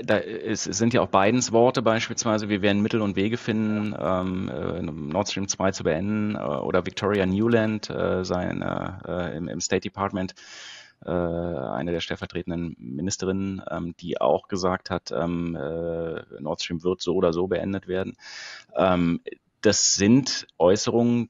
da 0.04 0.18
ist, 0.18 0.64
sind 0.64 0.94
ja 0.94 1.02
auch 1.02 1.08
beidens 1.08 1.52
Worte 1.52 1.82
beispielsweise, 1.82 2.50
wir 2.50 2.62
werden 2.62 2.82
Mittel 2.82 3.02
und 3.02 3.16
Wege 3.16 3.38
finden, 3.38 3.96
ähm, 4.00 4.50
äh, 4.50 4.82
Nord 4.82 5.30
Stream 5.30 5.48
2 5.48 5.72
zu 5.72 5.84
beenden 5.84 6.36
äh, 6.36 6.40
oder 6.40 6.86
Victoria 6.86 7.26
Newland, 7.26 7.90
äh, 7.90 8.24
sein, 8.24 8.62
äh, 8.62 9.38
im, 9.38 9.48
im 9.48 9.62
State 9.62 9.82
Department, 9.82 10.36
äh, 11.06 11.10
eine 11.10 11.92
der 11.92 12.02
stellvertretenden 12.02 12.76
Ministerinnen, 12.78 13.62
ähm, 13.70 13.96
die 14.00 14.20
auch 14.20 14.48
gesagt 14.48 14.90
hat, 14.90 15.12
ähm, 15.12 15.56
äh, 15.56 16.22
Nord 16.40 16.62
Stream 16.62 16.84
wird 16.84 17.02
so 17.02 17.16
oder 17.16 17.32
so 17.32 17.48
beendet 17.48 17.88
werden. 17.88 18.18
Ähm, 18.76 19.22
das 19.62 19.96
sind 19.96 20.48
Äußerungen, 20.58 21.30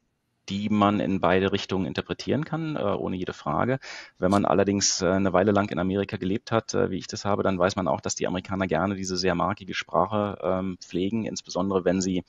die 0.49 0.69
man 0.69 0.99
in 0.99 1.19
beide 1.19 1.51
Richtungen 1.51 1.85
interpretieren 1.85 2.45
kann, 2.45 2.75
äh, 2.75 2.79
ohne 2.79 3.15
jede 3.15 3.33
Frage. 3.33 3.79
Wenn 4.17 4.31
man 4.31 4.45
allerdings 4.45 5.01
äh, 5.01 5.07
eine 5.07 5.33
Weile 5.33 5.51
lang 5.51 5.69
in 5.69 5.79
Amerika 5.79 6.17
gelebt 6.17 6.51
hat, 6.51 6.73
äh, 6.73 6.89
wie 6.89 6.97
ich 6.97 7.07
das 7.07 7.25
habe, 7.25 7.43
dann 7.43 7.59
weiß 7.59 7.75
man 7.75 7.87
auch, 7.87 8.01
dass 8.01 8.15
die 8.15 8.27
Amerikaner 8.27 8.67
gerne 8.67 8.95
diese 8.95 9.17
sehr 9.17 9.35
markige 9.35 9.73
Sprache 9.73 10.37
ähm, 10.41 10.77
pflegen, 10.79 11.25
insbesondere 11.25 11.85
wenn 11.85 12.01
sie 12.01 12.23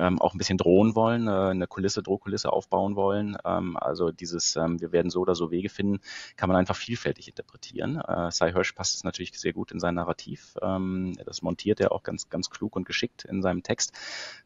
ähm, 0.00 0.20
auch 0.20 0.34
ein 0.34 0.38
bisschen 0.38 0.58
drohen 0.58 0.94
wollen, 0.94 1.28
äh, 1.28 1.30
eine 1.30 1.66
Kulisse, 1.66 2.02
Drohkulisse 2.02 2.52
aufbauen 2.52 2.96
wollen. 2.96 3.36
Ähm, 3.44 3.76
also 3.76 4.10
dieses, 4.10 4.56
ähm, 4.56 4.80
wir 4.80 4.92
werden 4.92 5.10
so 5.10 5.20
oder 5.20 5.34
so 5.34 5.50
Wege 5.50 5.68
finden, 5.68 6.00
kann 6.36 6.48
man 6.48 6.56
einfach 6.56 6.76
vielfältig 6.76 7.28
interpretieren. 7.28 8.00
Äh, 8.00 8.30
Cy 8.30 8.52
Hirsch 8.52 8.72
passt 8.72 8.96
es 8.96 9.04
natürlich 9.04 9.38
sehr 9.38 9.52
gut 9.52 9.72
in 9.72 9.80
sein 9.80 9.94
Narrativ. 9.94 10.56
Ähm, 10.62 11.14
das 11.24 11.42
montiert 11.42 11.80
er 11.80 11.92
auch 11.92 12.02
ganz, 12.02 12.28
ganz 12.28 12.50
klug 12.50 12.76
und 12.76 12.86
geschickt 12.86 13.24
in 13.24 13.42
seinem 13.42 13.62
Text. 13.62 13.92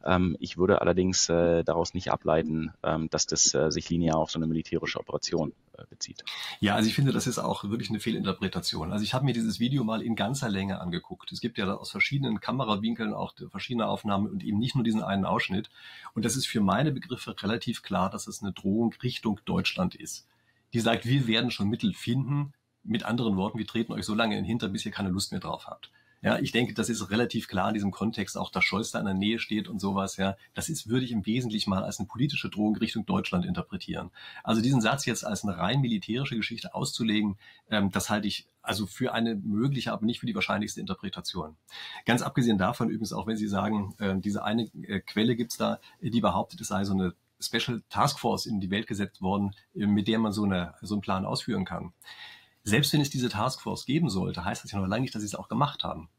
Ähm, 0.03 0.35
ich 0.39 0.57
würde 0.57 0.81
allerdings 0.81 1.29
äh, 1.29 1.63
daraus 1.63 1.93
nicht 1.93 2.11
ableiten, 2.11 2.73
ähm, 2.83 3.09
dass 3.09 3.25
das 3.25 3.53
äh, 3.53 3.71
sich 3.71 3.89
linear 3.89 4.17
auf 4.17 4.31
so 4.31 4.39
eine 4.39 4.47
militärische 4.47 4.99
Operation 4.99 5.53
bezieht. 5.89 6.23
Ja, 6.59 6.75
also 6.75 6.87
ich 6.87 6.95
finde, 6.95 7.11
das 7.11 7.27
ist 7.27 7.39
auch 7.39 7.63
wirklich 7.65 7.89
eine 7.89 7.99
Fehlinterpretation. 7.99 8.91
Also 8.91 9.03
ich 9.03 9.13
habe 9.13 9.25
mir 9.25 9.33
dieses 9.33 9.59
Video 9.59 9.83
mal 9.83 10.01
in 10.01 10.15
ganzer 10.15 10.49
Länge 10.49 10.79
angeguckt. 10.79 11.31
Es 11.31 11.41
gibt 11.41 11.57
ja 11.57 11.73
aus 11.73 11.91
verschiedenen 11.91 12.39
Kamerawinkeln 12.39 13.13
auch 13.13 13.33
verschiedene 13.49 13.87
Aufnahmen 13.87 14.27
und 14.27 14.43
eben 14.43 14.57
nicht 14.57 14.75
nur 14.75 14.83
diesen 14.83 15.03
einen 15.03 15.25
Ausschnitt. 15.25 15.69
Und 16.13 16.25
das 16.25 16.35
ist 16.35 16.47
für 16.47 16.61
meine 16.61 16.91
Begriffe 16.91 17.35
relativ 17.41 17.83
klar, 17.83 18.09
dass 18.09 18.27
es 18.27 18.41
eine 18.41 18.53
Drohung 18.53 18.93
Richtung 19.03 19.39
Deutschland 19.45 19.95
ist. 19.95 20.27
Die 20.73 20.79
sagt, 20.79 21.05
wir 21.05 21.27
werden 21.27 21.51
schon 21.51 21.69
Mittel 21.69 21.93
finden. 21.93 22.53
Mit 22.83 23.03
anderen 23.03 23.35
Worten, 23.35 23.57
wir 23.57 23.67
treten 23.67 23.93
euch 23.93 24.05
so 24.05 24.13
lange 24.13 24.35
in 24.37 24.43
den 24.43 24.47
Hintern, 24.47 24.71
bis 24.71 24.85
ihr 24.85 24.91
keine 24.91 25.09
Lust 25.09 25.31
mehr 25.31 25.41
drauf 25.41 25.67
habt. 25.67 25.89
Ja, 26.25 26.39
ich 26.39 26.51
denke, 26.51 26.73
das 26.73 26.89
ist 26.89 27.11
relativ 27.11 27.47
klar 27.47 27.67
in 27.67 27.75
diesem 27.75 27.91
Kontext, 27.91 28.35
auch 28.35 28.49
dass 28.49 28.63
Scholz 28.63 28.89
da 28.89 28.97
in 28.97 29.05
der 29.05 29.13
Nähe 29.13 29.37
steht 29.37 29.67
und 29.67 29.79
sowas. 29.79 30.17
Ja, 30.17 30.35
das 30.55 30.69
ist, 30.69 30.89
würde 30.89 31.05
ich 31.05 31.11
im 31.11 31.23
Wesentlichen 31.27 31.69
mal 31.69 31.83
als 31.83 31.99
eine 31.99 32.07
politische 32.07 32.49
Drohung 32.49 32.75
Richtung 32.77 33.05
Deutschland 33.05 33.45
interpretieren. 33.45 34.09
Also 34.43 34.59
diesen 34.59 34.81
Satz 34.81 35.05
jetzt 35.05 35.23
als 35.23 35.43
eine 35.43 35.55
rein 35.55 35.81
militärische 35.81 36.35
Geschichte 36.35 36.73
auszulegen, 36.73 37.37
ähm, 37.69 37.91
das 37.91 38.09
halte 38.09 38.27
ich 38.27 38.47
also 38.63 38.87
für 38.87 39.13
eine 39.13 39.35
mögliche, 39.35 39.93
aber 39.93 40.03
nicht 40.07 40.19
für 40.19 40.25
die 40.25 40.33
wahrscheinlichste 40.33 40.79
Interpretation. 40.79 41.57
Ganz 42.07 42.23
abgesehen 42.23 42.57
davon 42.57 42.89
übrigens 42.89 43.13
auch, 43.13 43.27
wenn 43.27 43.37
Sie 43.37 43.47
sagen, 43.47 43.93
äh, 43.99 44.15
diese 44.17 44.43
eine 44.43 44.63
äh, 44.81 45.01
Quelle 45.01 45.35
gibt's 45.35 45.57
da, 45.57 45.79
die 46.01 46.21
behauptet, 46.21 46.59
es 46.59 46.69
sei 46.69 46.85
so 46.85 46.93
eine 46.93 47.13
Special 47.39 47.83
Task 47.89 48.19
Force 48.19 48.47
in 48.47 48.59
die 48.59 48.71
Welt 48.71 48.87
gesetzt 48.87 49.21
worden, 49.21 49.51
äh, 49.75 49.85
mit 49.85 50.07
der 50.07 50.17
man 50.17 50.31
so, 50.31 50.43
eine, 50.43 50.73
so 50.81 50.95
einen 50.95 51.01
Plan 51.01 51.23
ausführen 51.23 51.65
kann. 51.65 51.93
Selbst 52.65 52.91
wenn 52.91 53.01
es 53.01 53.09
diese 53.09 53.29
Task 53.29 53.61
Force 53.61 53.85
geben 53.85 54.09
sollte, 54.09 54.43
heißt 54.43 54.63
das 54.63 54.71
ja 54.71 54.79
noch 54.79 54.87
lange 54.87 55.03
nicht, 55.03 55.15
dass 55.15 55.21
sie 55.21 55.27
es 55.27 55.35
auch 55.35 55.47
gemacht 55.47 55.83
haben. 55.83 56.09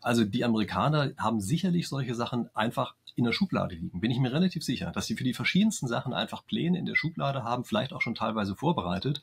Also 0.00 0.24
die 0.24 0.44
Amerikaner 0.44 1.12
haben 1.18 1.40
sicherlich 1.40 1.88
solche 1.88 2.14
Sachen 2.14 2.48
einfach 2.54 2.94
in 3.16 3.24
der 3.24 3.32
Schublade 3.32 3.74
liegen. 3.74 4.00
Bin 4.00 4.10
ich 4.10 4.18
mir 4.18 4.32
relativ 4.32 4.62
sicher, 4.64 4.90
dass 4.92 5.06
sie 5.06 5.16
für 5.16 5.24
die 5.24 5.34
verschiedensten 5.34 5.88
Sachen 5.88 6.14
einfach 6.14 6.46
Pläne 6.46 6.78
in 6.78 6.86
der 6.86 6.94
Schublade 6.94 7.42
haben, 7.44 7.64
vielleicht 7.64 7.92
auch 7.92 8.00
schon 8.00 8.14
teilweise 8.14 8.54
vorbereitet 8.54 9.22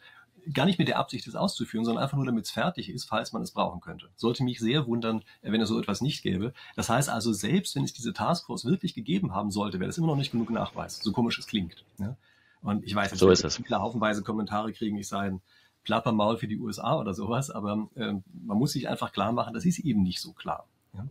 gar 0.54 0.66
nicht 0.66 0.80
mit 0.80 0.88
der 0.88 0.98
Absicht, 0.98 1.28
es 1.28 1.36
auszuführen, 1.36 1.86
sondern 1.86 2.04
einfach 2.04 2.18
nur, 2.18 2.26
damit 2.26 2.46
es 2.46 2.52
fertig 2.52 2.90
ist, 2.90 3.06
falls 3.06 3.34
man 3.34 3.42
es 3.42 3.52
brauchen 3.52 3.82
könnte. 3.82 4.10
Sollte 4.16 4.44
mich 4.44 4.60
sehr 4.60 4.88
wundern, 4.88 5.24
wenn 5.42 5.62
es 5.62 5.70
so 5.70 5.80
etwas 5.80 6.02
nicht 6.02 6.24
gäbe. 6.24 6.54
Das 6.76 6.90
heißt 6.90 7.10
also, 7.10 7.34
selbst 7.34 7.76
wenn 7.76 7.84
es 7.84 7.94
diese 7.94 8.14
Taskforce 8.14 8.66
wirklich 8.66 8.94
gegeben 8.94 9.34
haben 9.34 9.52
sollte, 9.52 9.80
wäre 9.80 9.88
das 9.88 9.98
immer 9.98 10.08
noch 10.08 10.16
nicht 10.16 10.32
genug 10.32 10.50
Nachweis, 10.50 11.00
so 11.00 11.12
komisch 11.12 11.38
es 11.40 11.48
klingt. 11.48 11.84
Ja? 12.00 12.16
Und 12.62 12.84
ich 12.84 12.94
weiß, 12.96 13.12
so 13.12 13.30
ist 13.30 13.44
es. 13.44 13.58
viele 13.58 13.80
haufenweise 13.80 14.24
Kommentare 14.24 14.72
kriegen, 14.74 14.98
ich 14.98 15.08
sei 15.08 15.28
ein 15.28 15.42
Plappermaul 15.84 16.38
für 16.38 16.48
die 16.48 16.60
USA 16.60 16.98
oder 16.98 17.14
sowas, 17.14 17.50
aber 17.50 17.90
äh, 17.96 18.14
man 18.34 18.58
muss 18.58 18.74
sich 18.74 18.88
einfach 18.88 19.12
klar 19.12 19.32
machen, 19.32 19.54
das 19.54 19.66
ist 19.66 19.80
eben 19.80 20.04
nicht 20.04 20.22
so 20.22 20.34
klar. 20.34 20.68
Ja? 20.94 21.08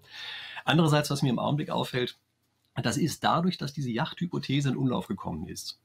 Andererseits, 0.65 1.11
was 1.11 1.23
mir 1.23 1.31
im 1.31 1.39
Augenblick 1.39 1.71
auffällt, 1.71 2.19
das 2.77 2.97
ist 2.97 3.25
dadurch, 3.25 3.59
dass 3.59 3.73
diese 3.73 3.91
Yachthypothese 3.91 4.71
in 4.71 4.77
Umlauf 4.77 5.07
gekommen 5.07 5.47
ist, 5.47 5.81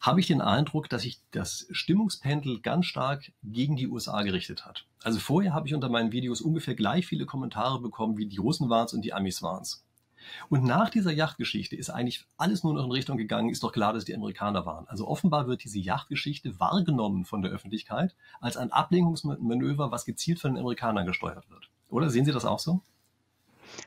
habe 0.00 0.20
ich 0.20 0.26
den 0.26 0.40
Eindruck, 0.40 0.88
dass 0.88 1.02
sich 1.02 1.20
das 1.32 1.66
Stimmungspendel 1.70 2.60
ganz 2.60 2.86
stark 2.86 3.32
gegen 3.42 3.76
die 3.76 3.88
USA 3.88 4.22
gerichtet 4.22 4.64
hat. 4.64 4.86
Also 5.02 5.18
vorher 5.18 5.54
habe 5.54 5.66
ich 5.66 5.74
unter 5.74 5.88
meinen 5.88 6.12
Videos 6.12 6.40
ungefähr 6.40 6.74
gleich 6.74 7.06
viele 7.06 7.26
Kommentare 7.26 7.80
bekommen, 7.80 8.16
wie 8.16 8.26
die 8.26 8.36
Russen 8.36 8.70
waren 8.70 8.88
und 8.92 9.02
die 9.02 9.12
Amis 9.12 9.42
waren 9.42 9.64
Und 10.48 10.64
nach 10.64 10.90
dieser 10.90 11.12
Yachtgeschichte 11.12 11.76
ist 11.76 11.90
eigentlich 11.90 12.26
alles 12.36 12.64
nur 12.64 12.74
noch 12.74 12.84
in 12.84 12.92
Richtung 12.92 13.16
gegangen, 13.16 13.50
ist 13.50 13.62
doch 13.62 13.72
klar, 13.72 13.92
dass 13.92 14.04
die 14.04 14.14
Amerikaner 14.14 14.66
waren. 14.66 14.86
Also 14.88 15.06
offenbar 15.06 15.46
wird 15.46 15.64
diese 15.64 15.78
Yachtgeschichte 15.78 16.58
wahrgenommen 16.60 17.24
von 17.24 17.42
der 17.42 17.50
Öffentlichkeit 17.50 18.14
als 18.40 18.56
ein 18.56 18.72
Ablenkungsmanöver, 18.72 19.90
was 19.90 20.04
gezielt 20.04 20.40
von 20.40 20.52
den 20.52 20.60
Amerikanern 20.60 21.06
gesteuert 21.06 21.48
wird. 21.50 21.70
Oder 21.88 22.10
sehen 22.10 22.24
Sie 22.24 22.32
das 22.32 22.44
auch 22.44 22.58
so? 22.58 22.82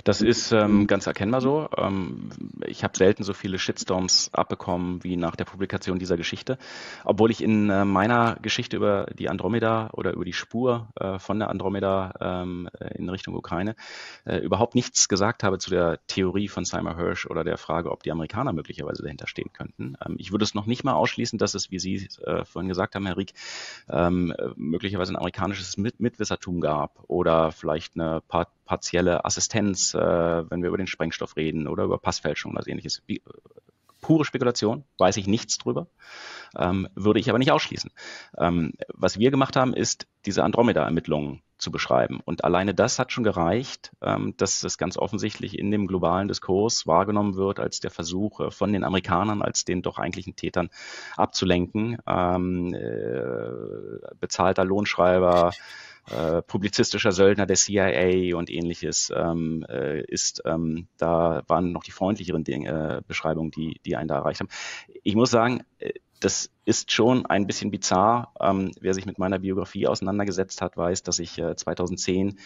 Das 0.03 0.21
ist 0.21 0.51
ähm, 0.51 0.87
ganz 0.87 1.05
erkennbar 1.05 1.41
so. 1.41 1.69
Ähm, 1.77 2.29
ich 2.65 2.83
habe 2.83 2.97
selten 2.97 3.23
so 3.23 3.33
viele 3.33 3.59
Shitstorms 3.59 4.29
abbekommen 4.33 5.03
wie 5.03 5.17
nach 5.17 5.35
der 5.35 5.45
Publikation 5.45 5.99
dieser 5.99 6.17
Geschichte, 6.17 6.57
obwohl 7.03 7.31
ich 7.31 7.43
in 7.43 7.69
äh, 7.69 7.85
meiner 7.85 8.37
Geschichte 8.41 8.77
über 8.77 9.07
die 9.13 9.29
Andromeda 9.29 9.89
oder 9.93 10.13
über 10.13 10.25
die 10.25 10.33
Spur 10.33 10.87
äh, 10.95 11.19
von 11.19 11.39
der 11.39 11.49
Andromeda 11.49 12.13
ähm, 12.19 12.69
in 12.95 13.09
Richtung 13.09 13.35
Ukraine 13.35 13.75
äh, 14.25 14.37
überhaupt 14.37 14.75
nichts 14.75 15.07
gesagt 15.07 15.43
habe 15.43 15.59
zu 15.59 15.69
der 15.69 15.99
Theorie 16.07 16.47
von 16.47 16.65
Simon 16.65 16.95
Hirsch 16.95 17.25
oder 17.25 17.43
der 17.43 17.57
Frage, 17.57 17.91
ob 17.91 18.03
die 18.03 18.11
Amerikaner 18.11 18.53
möglicherweise 18.53 19.03
dahinter 19.03 19.27
stehen 19.27 19.51
könnten. 19.53 19.95
Ähm, 20.05 20.15
ich 20.17 20.31
würde 20.31 20.43
es 20.43 20.55
noch 20.55 20.65
nicht 20.65 20.83
mal 20.83 20.93
ausschließen, 20.93 21.37
dass 21.37 21.53
es, 21.53 21.71
wie 21.71 21.79
Sie 21.79 22.07
äh, 22.25 22.45
vorhin 22.45 22.69
gesagt 22.69 22.95
haben, 22.95 23.05
Herr 23.05 23.17
Rieck, 23.17 23.33
ähm, 23.89 24.33
möglicherweise 24.55 25.13
ein 25.13 25.17
amerikanisches 25.17 25.77
Mit 25.77 25.99
Mitwissertum 25.99 26.61
gab 26.61 27.03
oder 27.07 27.51
vielleicht 27.51 27.95
eine 27.95 28.21
Part 28.27 28.49
partielle 28.65 29.25
Assistenz, 29.25 29.93
äh, 29.93 29.99
wenn 29.99 30.61
wir 30.61 30.69
über 30.69 30.77
den 30.77 30.87
Sprengstoff 30.87 31.35
reden 31.35 31.67
oder 31.67 31.83
über 31.83 31.97
Passfälschung 31.97 32.53
oder 32.53 32.67
ähnliches. 32.67 33.01
Wie, 33.05 33.21
pure 34.01 34.25
Spekulation, 34.25 34.83
weiß 34.97 35.17
ich 35.17 35.27
nichts 35.27 35.57
drüber, 35.57 35.87
ähm, 36.57 36.87
würde 36.95 37.19
ich 37.19 37.29
aber 37.29 37.39
nicht 37.39 37.51
ausschließen. 37.51 37.91
Ähm, 38.37 38.73
was 38.89 39.17
wir 39.17 39.31
gemacht 39.31 39.55
haben, 39.55 39.73
ist 39.73 40.07
diese 40.25 40.43
Andromeda-Ermittlungen 40.43 41.41
zu 41.57 41.71
beschreiben. 41.71 42.19
Und 42.25 42.43
alleine 42.43 42.73
das 42.73 42.97
hat 42.97 43.11
schon 43.11 43.23
gereicht, 43.23 43.91
ähm, 44.01 44.33
dass 44.37 44.63
es 44.63 44.79
ganz 44.79 44.97
offensichtlich 44.97 45.57
in 45.57 45.69
dem 45.69 45.87
globalen 45.87 46.27
Diskurs 46.27 46.87
wahrgenommen 46.87 47.35
wird 47.35 47.59
als 47.59 47.79
der 47.79 47.91
Versuch 47.91 48.39
äh, 48.39 48.51
von 48.51 48.73
den 48.73 48.83
Amerikanern, 48.83 49.43
als 49.43 49.63
den 49.63 49.83
doch 49.83 49.99
eigentlichen 49.99 50.35
Tätern 50.35 50.69
abzulenken. 51.15 51.99
Ähm, 52.07 52.73
äh, 52.73 54.15
bezahlter 54.19 54.65
Lohnschreiber, 54.65 55.51
äh, 56.09 56.41
publizistischer 56.41 57.11
Söldner 57.11 57.45
der 57.45 57.55
CIA 57.55 58.35
und 58.35 58.49
ähnliches 58.49 59.11
ähm, 59.15 59.65
äh, 59.69 60.01
ist, 60.01 60.41
ähm, 60.45 60.87
da 60.97 61.43
waren 61.47 61.71
noch 61.71 61.83
die 61.83 61.91
freundlicheren 61.91 62.43
Dinge, 62.43 62.97
äh, 62.97 63.01
Beschreibungen, 63.07 63.51
die, 63.51 63.79
die 63.85 63.95
einen 63.95 64.07
da 64.07 64.15
erreicht 64.15 64.39
haben. 64.39 64.49
Ich 65.03 65.15
muss 65.15 65.31
sagen, 65.31 65.63
äh, 65.79 65.93
das 66.19 66.51
ist 66.65 66.91
schon 66.91 67.25
ein 67.25 67.47
bisschen 67.47 67.71
bizarr. 67.71 68.33
Ähm, 68.39 68.71
wer 68.79 68.93
sich 68.93 69.05
mit 69.05 69.17
meiner 69.17 69.39
Biografie 69.39 69.87
auseinandergesetzt 69.87 70.61
hat, 70.61 70.77
weiß, 70.77 71.03
dass 71.03 71.19
ich 71.19 71.37
äh, 71.39 71.55
2010 71.55 72.37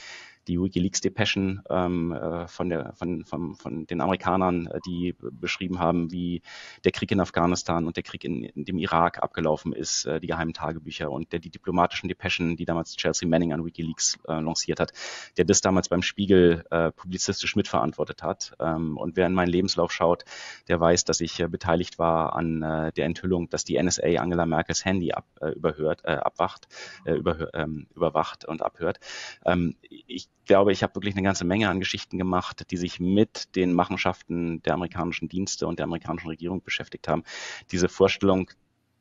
die 0.47 0.59
WikiLeaks-Depeschen 0.59 1.61
ähm, 1.69 2.11
äh, 2.11 2.47
von, 2.47 2.91
von, 2.93 3.25
von, 3.25 3.55
von 3.55 3.85
den 3.85 4.01
Amerikanern, 4.01 4.67
äh, 4.67 4.79
die 4.85 5.15
beschrieben 5.19 5.79
haben, 5.79 6.11
wie 6.11 6.41
der 6.83 6.91
Krieg 6.91 7.11
in 7.11 7.19
Afghanistan 7.19 7.85
und 7.85 7.95
der 7.95 8.03
Krieg 8.03 8.23
in, 8.23 8.43
in 8.43 8.65
dem 8.65 8.77
Irak 8.77 9.21
abgelaufen 9.21 9.73
ist, 9.73 10.05
äh, 10.05 10.19
die 10.19 10.27
geheimen 10.27 10.53
Tagebücher 10.53 11.11
und 11.11 11.31
der, 11.31 11.39
die 11.39 11.49
diplomatischen 11.49 12.09
Depeschen, 12.09 12.55
die 12.55 12.65
damals 12.65 12.95
Chelsea 12.95 13.27
Manning 13.27 13.53
an 13.53 13.65
WikiLeaks 13.65 14.19
äh, 14.27 14.39
lanciert 14.39 14.79
hat, 14.79 14.91
der 15.37 15.45
das 15.45 15.61
damals 15.61 15.89
beim 15.89 16.01
Spiegel 16.01 16.63
äh, 16.69 16.91
publizistisch 16.91 17.55
mitverantwortet 17.55 18.23
hat. 18.23 18.53
Ähm, 18.59 18.97
und 18.97 19.15
wer 19.15 19.27
in 19.27 19.33
meinen 19.33 19.49
Lebenslauf 19.49 19.91
schaut, 19.91 20.25
der 20.67 20.79
weiß, 20.79 21.05
dass 21.05 21.21
ich 21.21 21.39
äh, 21.39 21.47
beteiligt 21.47 21.99
war 21.99 22.35
an 22.35 22.61
der 22.61 23.05
Enthüllung, 23.05 23.49
dass 23.49 23.63
die 23.63 23.81
NSA 23.81 24.19
Angela 24.19 24.45
Merkels 24.45 24.85
Handy 24.85 25.11
ab, 25.11 25.25
überhört, 25.55 26.05
abwacht, 26.05 26.67
überhör, 27.05 27.49
ähm, 27.53 27.87
überwacht 27.95 28.45
und 28.45 28.61
abhört. 28.61 28.99
Ähm, 29.45 29.75
ich 29.89 30.29
glaube, 30.45 30.71
ich 30.71 30.83
habe 30.83 30.95
wirklich 30.95 31.15
eine 31.15 31.23
ganze 31.23 31.45
Menge 31.45 31.69
an 31.69 31.79
Geschichten 31.79 32.17
gemacht, 32.17 32.65
die 32.71 32.77
sich 32.77 32.99
mit 32.99 33.55
den 33.55 33.73
Machenschaften 33.73 34.61
der 34.63 34.73
amerikanischen 34.73 35.29
Dienste 35.29 35.67
und 35.67 35.79
der 35.79 35.85
amerikanischen 35.85 36.27
Regierung 36.27 36.61
beschäftigt 36.61 37.07
haben. 37.07 37.23
Diese 37.71 37.89
Vorstellung, 37.89 38.49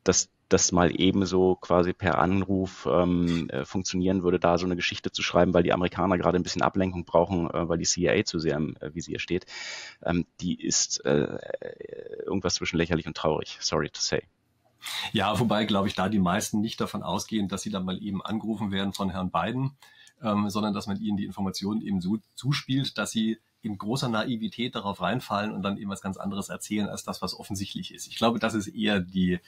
dass 0.04 0.30
das 0.48 0.72
mal 0.72 0.92
ebenso 1.00 1.56
quasi 1.56 1.92
per 1.92 2.18
Anruf 2.18 2.86
ähm, 2.90 3.48
äh, 3.48 3.64
funktionieren 3.64 4.22
würde, 4.22 4.38
da 4.38 4.58
so 4.58 4.66
eine 4.66 4.76
Geschichte 4.76 5.10
zu 5.10 5.22
schreiben, 5.22 5.54
weil 5.54 5.62
die 5.62 5.72
Amerikaner 5.72 6.18
gerade 6.18 6.38
ein 6.38 6.42
bisschen 6.42 6.62
Ablenkung 6.62 7.04
brauchen, 7.04 7.50
äh, 7.50 7.68
weil 7.68 7.78
die 7.78 7.86
CIA 7.86 8.24
zu 8.24 8.38
sehr 8.38 8.56
im 8.56 8.76
äh, 8.80 8.94
Visier 8.94 9.18
steht, 9.18 9.46
ähm, 10.04 10.26
die 10.40 10.62
ist 10.62 11.04
äh, 11.04 11.38
irgendwas 12.24 12.54
zwischen 12.54 12.76
lächerlich 12.76 13.06
und 13.06 13.16
traurig. 13.16 13.56
Sorry 13.60 13.88
to 13.88 14.00
say. 14.00 14.22
Ja, 15.12 15.38
wobei, 15.40 15.64
glaube 15.64 15.88
ich, 15.88 15.94
da 15.94 16.10
die 16.10 16.18
meisten 16.18 16.60
nicht 16.60 16.80
davon 16.80 17.02
ausgehen, 17.02 17.48
dass 17.48 17.62
sie 17.62 17.70
dann 17.70 17.86
mal 17.86 18.02
eben 18.02 18.22
angerufen 18.22 18.70
werden 18.70 18.92
von 18.92 19.08
Herrn 19.10 19.30
Biden 19.30 19.72
ähm, 20.24 20.50
sondern 20.50 20.74
dass 20.74 20.86
man 20.86 21.00
ihnen 21.00 21.16
die 21.16 21.24
Informationen 21.24 21.82
eben 21.82 22.00
so 22.00 22.18
zuspielt, 22.34 22.98
dass 22.98 23.12
sie 23.12 23.38
in 23.62 23.78
großer 23.78 24.08
Naivität 24.08 24.74
darauf 24.74 25.00
reinfallen 25.00 25.52
und 25.52 25.62
dann 25.62 25.78
eben 25.78 25.90
was 25.90 26.02
ganz 26.02 26.16
anderes 26.16 26.48
erzählen 26.48 26.88
als 26.88 27.04
das, 27.04 27.22
was 27.22 27.38
offensichtlich 27.38 27.94
ist. 27.94 28.08
Ich 28.08 28.16
glaube, 28.16 28.38
das 28.38 28.54
ist 28.54 28.68
eher 28.68 29.00
die 29.00 29.38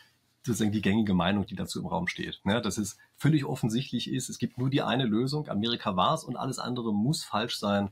sozusagen 0.42 0.70
die 0.70 0.80
gängige 0.80 1.12
Meinung, 1.12 1.44
die 1.44 1.56
dazu 1.56 1.80
im 1.80 1.86
Raum 1.86 2.06
steht. 2.06 2.40
Ja, 2.44 2.60
dass 2.60 2.78
es 2.78 2.96
völlig 3.16 3.44
offensichtlich 3.44 4.08
ist, 4.08 4.28
es 4.28 4.38
gibt 4.38 4.58
nur 4.58 4.70
die 4.70 4.82
eine 4.82 5.04
Lösung, 5.04 5.48
Amerika 5.48 5.96
war 5.96 6.14
es 6.14 6.22
und 6.22 6.36
alles 6.36 6.60
andere 6.60 6.94
muss 6.94 7.24
falsch 7.24 7.58
sein. 7.58 7.90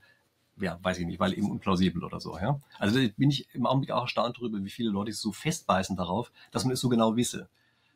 Ja, 0.61 0.79
weiß 0.81 0.99
ich 0.99 1.07
nicht, 1.07 1.19
weil 1.19 1.33
eben 1.33 1.51
unplausibel 1.51 2.05
oder 2.05 2.21
so. 2.21 2.39
Ja? 2.39 2.61
Also 2.79 3.01
bin 3.17 3.31
ich 3.31 3.53
im 3.55 3.67
Augenblick 3.67 3.91
auch 3.91 4.03
erstaunt 4.03 4.37
darüber, 4.37 4.63
wie 4.65 4.71
viele 4.71 4.91
Leute 4.91 5.11
sich 5.11 5.21
so 5.21 5.33
festbeißen 5.33 5.97
darauf, 5.97 6.31
dass 6.53 6.65
man 6.65 6.75
es 6.75 6.81
so 6.81 6.89
genau 6.89 7.17
wisse. 7.17 7.49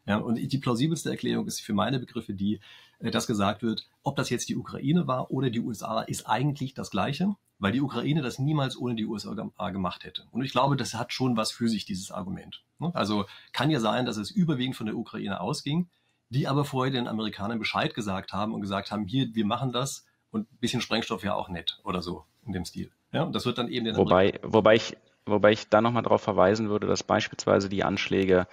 Ja, 0.06 0.16
und 0.16 0.36
die 0.36 0.58
plausibelste 0.58 1.10
Erklärung 1.10 1.46
ist 1.46 1.60
für 1.60 1.74
meine 1.74 2.00
Begriffe 2.00 2.32
die, 2.32 2.60
dass 3.00 3.26
gesagt 3.26 3.62
wird, 3.62 3.86
ob 4.02 4.16
das 4.16 4.30
jetzt 4.30 4.48
die 4.48 4.56
Ukraine 4.56 5.06
war 5.06 5.30
oder 5.30 5.50
die 5.50 5.60
USA, 5.60 6.02
ist 6.02 6.26
eigentlich 6.26 6.74
das 6.74 6.90
Gleiche, 6.90 7.36
weil 7.58 7.72
die 7.72 7.80
Ukraine 7.80 8.22
das 8.22 8.38
niemals 8.38 8.76
ohne 8.76 8.94
die 8.94 9.06
USA 9.06 9.34
gemacht 9.70 10.04
hätte. 10.04 10.24
Und 10.30 10.42
ich 10.42 10.52
glaube, 10.52 10.76
das 10.76 10.94
hat 10.94 11.12
schon 11.12 11.36
was 11.36 11.50
für 11.50 11.68
sich, 11.68 11.84
dieses 11.84 12.10
Argument. 12.10 12.62
Ne? 12.78 12.90
Also 12.94 13.26
kann 13.52 13.70
ja 13.70 13.80
sein, 13.80 14.06
dass 14.06 14.16
es 14.16 14.30
überwiegend 14.30 14.76
von 14.76 14.86
der 14.86 14.96
Ukraine 14.96 15.40
ausging, 15.40 15.88
die 16.30 16.46
aber 16.46 16.64
vorher 16.64 16.92
den 16.92 17.08
Amerikanern 17.08 17.58
Bescheid 17.58 17.94
gesagt 17.94 18.32
haben 18.32 18.52
und 18.52 18.60
gesagt 18.60 18.90
haben, 18.90 19.06
hier, 19.06 19.34
wir 19.34 19.46
machen 19.46 19.72
das 19.72 20.04
und 20.30 20.52
ein 20.52 20.58
bisschen 20.58 20.80
Sprengstoff 20.80 21.24
ja 21.24 21.34
auch 21.34 21.48
nett 21.48 21.80
oder 21.84 22.02
so 22.02 22.24
in 22.46 22.52
dem 22.52 22.64
Stil. 22.64 22.90
Ja, 23.12 23.22
und 23.22 23.34
das 23.34 23.46
wird 23.46 23.58
dann 23.58 23.68
eben 23.68 23.86
den 23.86 23.96
wobei, 23.96 24.38
wobei 24.42 24.76
ich, 24.76 24.96
wobei 25.24 25.52
ich 25.52 25.68
da 25.68 25.80
nochmal 25.80 26.02
darauf 26.02 26.20
verweisen 26.20 26.68
würde, 26.68 26.86
dass 26.86 27.02
beispielsweise 27.02 27.68
die 27.68 27.82
Anschläge 27.82 28.40
äh, 28.40 28.46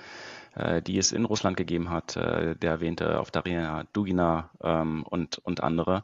die 0.85 0.97
es 0.97 1.11
in 1.11 1.25
Russland 1.25 1.57
gegeben 1.57 1.89
hat, 1.89 2.15
äh, 2.15 2.55
der 2.55 2.71
erwähnte 2.71 3.19
auf 3.19 3.31
Darina 3.31 3.85
Dugina 3.93 4.51
ähm, 4.63 5.03
und, 5.03 5.37
und 5.39 5.61
andere, 5.61 6.03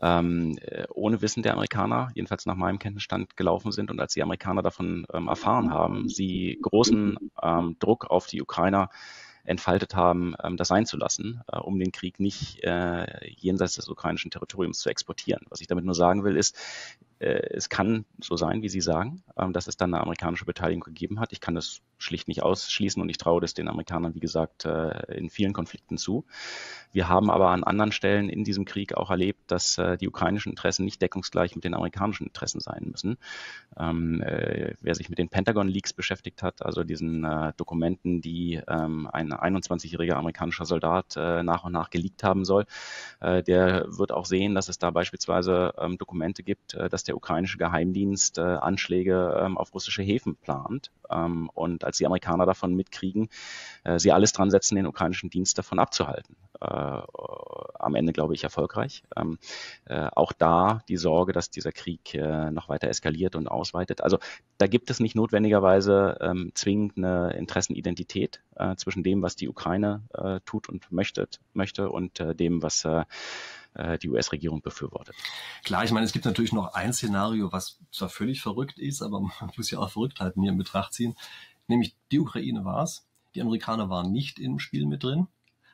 ähm, 0.00 0.58
äh, 0.60 0.84
ohne 0.92 1.22
Wissen 1.22 1.42
der 1.42 1.54
Amerikaner, 1.54 2.10
jedenfalls 2.14 2.46
nach 2.46 2.54
meinem 2.54 2.78
Kenntnisstand, 2.78 3.36
gelaufen 3.36 3.72
sind. 3.72 3.90
Und 3.90 4.00
als 4.00 4.14
die 4.14 4.22
Amerikaner 4.22 4.62
davon 4.62 5.06
ähm, 5.12 5.28
erfahren 5.28 5.72
haben, 5.72 6.08
sie 6.08 6.58
großen 6.60 7.16
ähm, 7.42 7.76
Druck 7.78 8.06
auf 8.10 8.26
die 8.26 8.42
Ukrainer 8.42 8.90
entfaltet 9.44 9.94
haben, 9.94 10.34
ähm, 10.42 10.56
das 10.56 10.68
sein 10.68 10.86
zu 10.86 10.96
lassen, 10.96 11.40
äh, 11.50 11.58
um 11.58 11.78
den 11.78 11.90
Krieg 11.90 12.20
nicht 12.20 12.62
äh, 12.62 13.06
jenseits 13.36 13.74
des 13.74 13.88
ukrainischen 13.88 14.30
Territoriums 14.30 14.78
zu 14.78 14.90
exportieren. 14.90 15.46
Was 15.48 15.60
ich 15.60 15.66
damit 15.66 15.84
nur 15.84 15.94
sagen 15.94 16.22
will, 16.22 16.36
ist, 16.36 16.56
äh, 16.56 17.07
es 17.20 17.68
kann 17.68 18.04
so 18.20 18.36
sein, 18.36 18.62
wie 18.62 18.68
Sie 18.68 18.80
sagen, 18.80 19.22
ähm, 19.36 19.52
dass 19.52 19.66
es 19.66 19.76
dann 19.76 19.92
eine 19.92 20.02
amerikanische 20.02 20.44
Beteiligung 20.44 20.84
gegeben 20.84 21.20
hat. 21.20 21.32
Ich 21.32 21.40
kann 21.40 21.54
das 21.54 21.80
schlicht 21.98 22.28
nicht 22.28 22.42
ausschließen 22.42 23.02
und 23.02 23.08
ich 23.08 23.18
traue 23.18 23.40
das 23.40 23.54
den 23.54 23.68
Amerikanern, 23.68 24.14
wie 24.14 24.20
gesagt, 24.20 24.64
äh, 24.64 25.16
in 25.16 25.30
vielen 25.30 25.52
Konflikten 25.52 25.98
zu. 25.98 26.24
Wir 26.92 27.08
haben 27.08 27.30
aber 27.30 27.48
an 27.50 27.64
anderen 27.64 27.92
Stellen 27.92 28.28
in 28.28 28.44
diesem 28.44 28.64
Krieg 28.64 28.94
auch 28.94 29.10
erlebt, 29.10 29.50
dass 29.50 29.78
äh, 29.78 29.98
die 29.98 30.08
ukrainischen 30.08 30.50
Interessen 30.50 30.84
nicht 30.84 31.02
deckungsgleich 31.02 31.56
mit 31.56 31.64
den 31.64 31.74
amerikanischen 31.74 32.26
Interessen 32.28 32.60
sein 32.60 32.86
müssen. 32.90 33.18
Ähm, 33.76 34.22
äh, 34.22 34.74
wer 34.80 34.94
sich 34.94 35.08
mit 35.08 35.18
den 35.18 35.28
Pentagon 35.28 35.68
Leaks 35.68 35.92
beschäftigt 35.92 36.42
hat, 36.42 36.64
also 36.64 36.84
diesen 36.84 37.24
äh, 37.24 37.52
Dokumenten, 37.56 38.20
die 38.20 38.60
ähm, 38.68 39.08
ein 39.12 39.32
21-jähriger 39.32 40.14
amerikanischer 40.14 40.66
Soldat 40.66 41.16
äh, 41.16 41.42
nach 41.42 41.64
und 41.64 41.72
nach 41.72 41.90
geleakt 41.90 42.22
haben 42.22 42.44
soll, 42.44 42.64
äh, 43.20 43.42
der 43.42 43.86
wird 43.88 44.12
auch 44.12 44.24
sehen, 44.24 44.54
dass 44.54 44.68
es 44.68 44.78
da 44.78 44.90
beispielsweise 44.90 45.72
Dokumente 45.98 46.42
gibt, 46.42 46.74
äh, 46.74 46.88
dass 46.88 47.04
der 47.08 47.16
ukrainische 47.16 47.58
Geheimdienst 47.58 48.38
Anschläge 48.38 49.40
ähm, 49.42 49.58
auf 49.58 49.74
russische 49.74 50.02
Häfen 50.02 50.36
plant. 50.36 50.90
Ähm, 51.10 51.50
und 51.54 51.84
als 51.84 51.98
die 51.98 52.06
Amerikaner 52.06 52.46
davon 52.46 52.74
mitkriegen, 52.74 53.28
sie 53.96 54.12
alles 54.12 54.32
dran 54.32 54.50
setzen, 54.50 54.76
den 54.76 54.86
ukrainischen 54.86 55.30
Dienst 55.30 55.56
davon 55.56 55.78
abzuhalten. 55.78 56.36
Äh, 56.60 57.02
am 57.78 57.94
Ende, 57.94 58.12
glaube 58.12 58.34
ich, 58.34 58.42
erfolgreich. 58.42 59.04
Ähm, 59.16 59.38
äh, 59.84 60.08
auch 60.14 60.32
da 60.32 60.82
die 60.88 60.96
Sorge, 60.96 61.32
dass 61.32 61.50
dieser 61.50 61.70
Krieg 61.70 62.14
äh, 62.14 62.50
noch 62.50 62.68
weiter 62.68 62.88
eskaliert 62.88 63.36
und 63.36 63.46
ausweitet. 63.46 64.00
Also 64.00 64.18
da 64.58 64.66
gibt 64.66 64.90
es 64.90 64.98
nicht 64.98 65.14
notwendigerweise 65.14 66.18
ähm, 66.20 66.50
zwingend 66.54 66.96
eine 66.96 67.32
Interessenidentität 67.34 68.40
äh, 68.56 68.74
zwischen 68.74 69.04
dem, 69.04 69.22
was 69.22 69.36
die 69.36 69.48
Ukraine 69.48 70.02
äh, 70.14 70.40
tut 70.44 70.68
und 70.68 70.90
möchte, 70.90 71.28
möchte 71.52 71.90
und 71.90 72.18
äh, 72.18 72.34
dem, 72.34 72.62
was 72.62 72.84
die 74.02 74.08
US-Regierung 74.08 74.60
befürwortet. 74.60 75.14
Klar, 75.62 75.84
ich 75.84 75.92
meine, 75.92 76.04
es 76.04 76.12
gibt 76.12 76.24
natürlich 76.24 76.52
noch 76.52 76.74
ein 76.74 76.92
Szenario, 76.92 77.52
was 77.52 77.78
zwar 77.92 78.08
völlig 78.08 78.40
verrückt 78.40 78.78
ist, 78.78 79.02
aber 79.02 79.20
man 79.40 79.52
muss 79.56 79.70
ja 79.70 79.78
auch 79.78 79.90
Verrücktheiten 79.90 80.42
hier 80.42 80.50
in 80.50 80.58
Betracht 80.58 80.94
ziehen. 80.94 81.14
Nämlich 81.68 81.94
die 82.10 82.18
Ukraine 82.18 82.64
war 82.64 82.82
es, 82.82 83.06
die 83.34 83.42
Amerikaner 83.42 83.88
waren 83.88 84.10
nicht 84.10 84.40
im 84.40 84.58
Spiel 84.58 84.86
mit 84.86 85.04
drin 85.04 85.28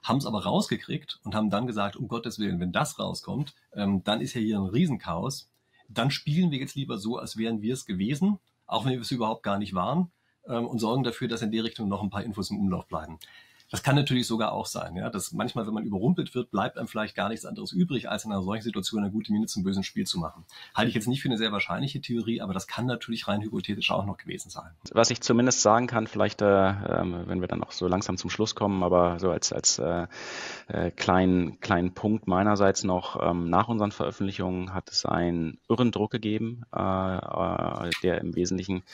haben 0.04 0.18
es 0.18 0.26
aber 0.26 0.44
rausgekriegt 0.44 1.18
und 1.24 1.34
haben 1.34 1.50
dann 1.50 1.66
gesagt, 1.66 1.96
um 1.96 2.08
Gottes 2.08 2.38
Willen, 2.38 2.60
wenn 2.60 2.72
das 2.72 2.98
rauskommt, 2.98 3.54
ähm, 3.72 4.04
dann 4.04 4.20
ist 4.20 4.34
ja 4.34 4.40
hier 4.40 4.58
ein 4.58 4.66
Riesenchaos. 4.66 5.50
Dann 5.88 6.10
spielen 6.10 6.50
wir 6.50 6.58
jetzt 6.58 6.76
lieber 6.76 6.98
so, 6.98 7.16
als 7.16 7.38
wären 7.38 7.62
wir 7.62 7.72
es 7.72 7.86
gewesen, 7.86 8.38
auch 8.66 8.84
wenn 8.84 8.92
wir 8.92 9.00
es 9.00 9.10
überhaupt 9.10 9.42
gar 9.42 9.58
nicht 9.58 9.74
waren, 9.74 10.12
ähm, 10.46 10.66
und 10.66 10.78
sorgen 10.78 11.04
dafür, 11.04 11.26
dass 11.26 11.42
in 11.42 11.50
der 11.50 11.64
Richtung 11.64 11.88
noch 11.88 12.02
ein 12.02 12.10
paar 12.10 12.22
Infos 12.22 12.50
im 12.50 12.58
Umlauf 12.58 12.86
bleiben. 12.86 13.18
Das 13.74 13.82
kann 13.82 13.96
natürlich 13.96 14.28
sogar 14.28 14.52
auch 14.52 14.66
sein, 14.66 14.94
ja, 14.94 15.10
dass 15.10 15.32
manchmal, 15.32 15.66
wenn 15.66 15.74
man 15.74 15.82
überrumpelt 15.82 16.32
wird, 16.36 16.52
bleibt 16.52 16.78
einem 16.78 16.86
vielleicht 16.86 17.16
gar 17.16 17.28
nichts 17.28 17.44
anderes 17.44 17.72
übrig, 17.72 18.08
als 18.08 18.24
in 18.24 18.30
einer 18.30 18.40
solchen 18.40 18.62
Situation 18.62 19.02
eine 19.02 19.10
gute 19.10 19.32
Miene 19.32 19.46
zum 19.46 19.64
bösen 19.64 19.82
Spiel 19.82 20.06
zu 20.06 20.20
machen. 20.20 20.44
Halte 20.76 20.90
ich 20.90 20.94
jetzt 20.94 21.08
nicht 21.08 21.20
für 21.20 21.28
eine 21.28 21.38
sehr 21.38 21.50
wahrscheinliche 21.50 22.00
Theorie, 22.00 22.40
aber 22.40 22.54
das 22.54 22.68
kann 22.68 22.86
natürlich 22.86 23.26
rein 23.26 23.42
hypothetisch 23.42 23.90
auch 23.90 24.06
noch 24.06 24.16
gewesen 24.16 24.48
sein. 24.48 24.70
Was 24.92 25.10
ich 25.10 25.22
zumindest 25.22 25.60
sagen 25.60 25.88
kann, 25.88 26.06
vielleicht, 26.06 26.40
äh, 26.40 26.46
ähm, 26.46 27.24
wenn 27.26 27.40
wir 27.40 27.48
dann 27.48 27.64
auch 27.64 27.72
so 27.72 27.88
langsam 27.88 28.16
zum 28.16 28.30
Schluss 28.30 28.54
kommen, 28.54 28.84
aber 28.84 29.18
so 29.18 29.32
als, 29.32 29.52
als 29.52 29.80
äh, 29.80 30.06
äh, 30.68 30.92
kleinen, 30.92 31.58
kleinen 31.58 31.94
Punkt 31.94 32.28
meinerseits 32.28 32.84
noch, 32.84 33.20
ähm, 33.20 33.50
nach 33.50 33.66
unseren 33.66 33.90
Veröffentlichungen 33.90 34.72
hat 34.72 34.88
es 34.88 35.04
einen 35.04 35.58
irren 35.68 35.90
Druck 35.90 36.12
gegeben, 36.12 36.62
äh, 36.72 36.78
äh 36.78 37.90
der 38.04 38.20
im 38.20 38.36
Wesentlichen 38.36 38.84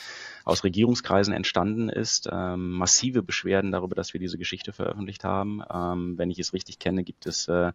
aus 0.45 0.64
Regierungskreisen 0.64 1.33
entstanden 1.33 1.89
ist. 1.89 2.28
Ähm, 2.33 2.72
massive 2.72 3.22
Beschwerden 3.22 3.72
darüber, 3.72 3.95
dass 3.95 4.12
wir 4.12 4.20
diese 4.20 4.39
Geschichte 4.39 4.70
veröffentlicht 4.73 5.25
haben. 5.25 5.62
Ähm, 5.73 6.18
wenn 6.18 6.31
ich 6.31 6.39
es 6.39 6.53
richtig 6.53 6.79
kenne, 6.79 7.05
gibt 7.05 7.27
es 7.27 7.49
äh, 7.49 7.73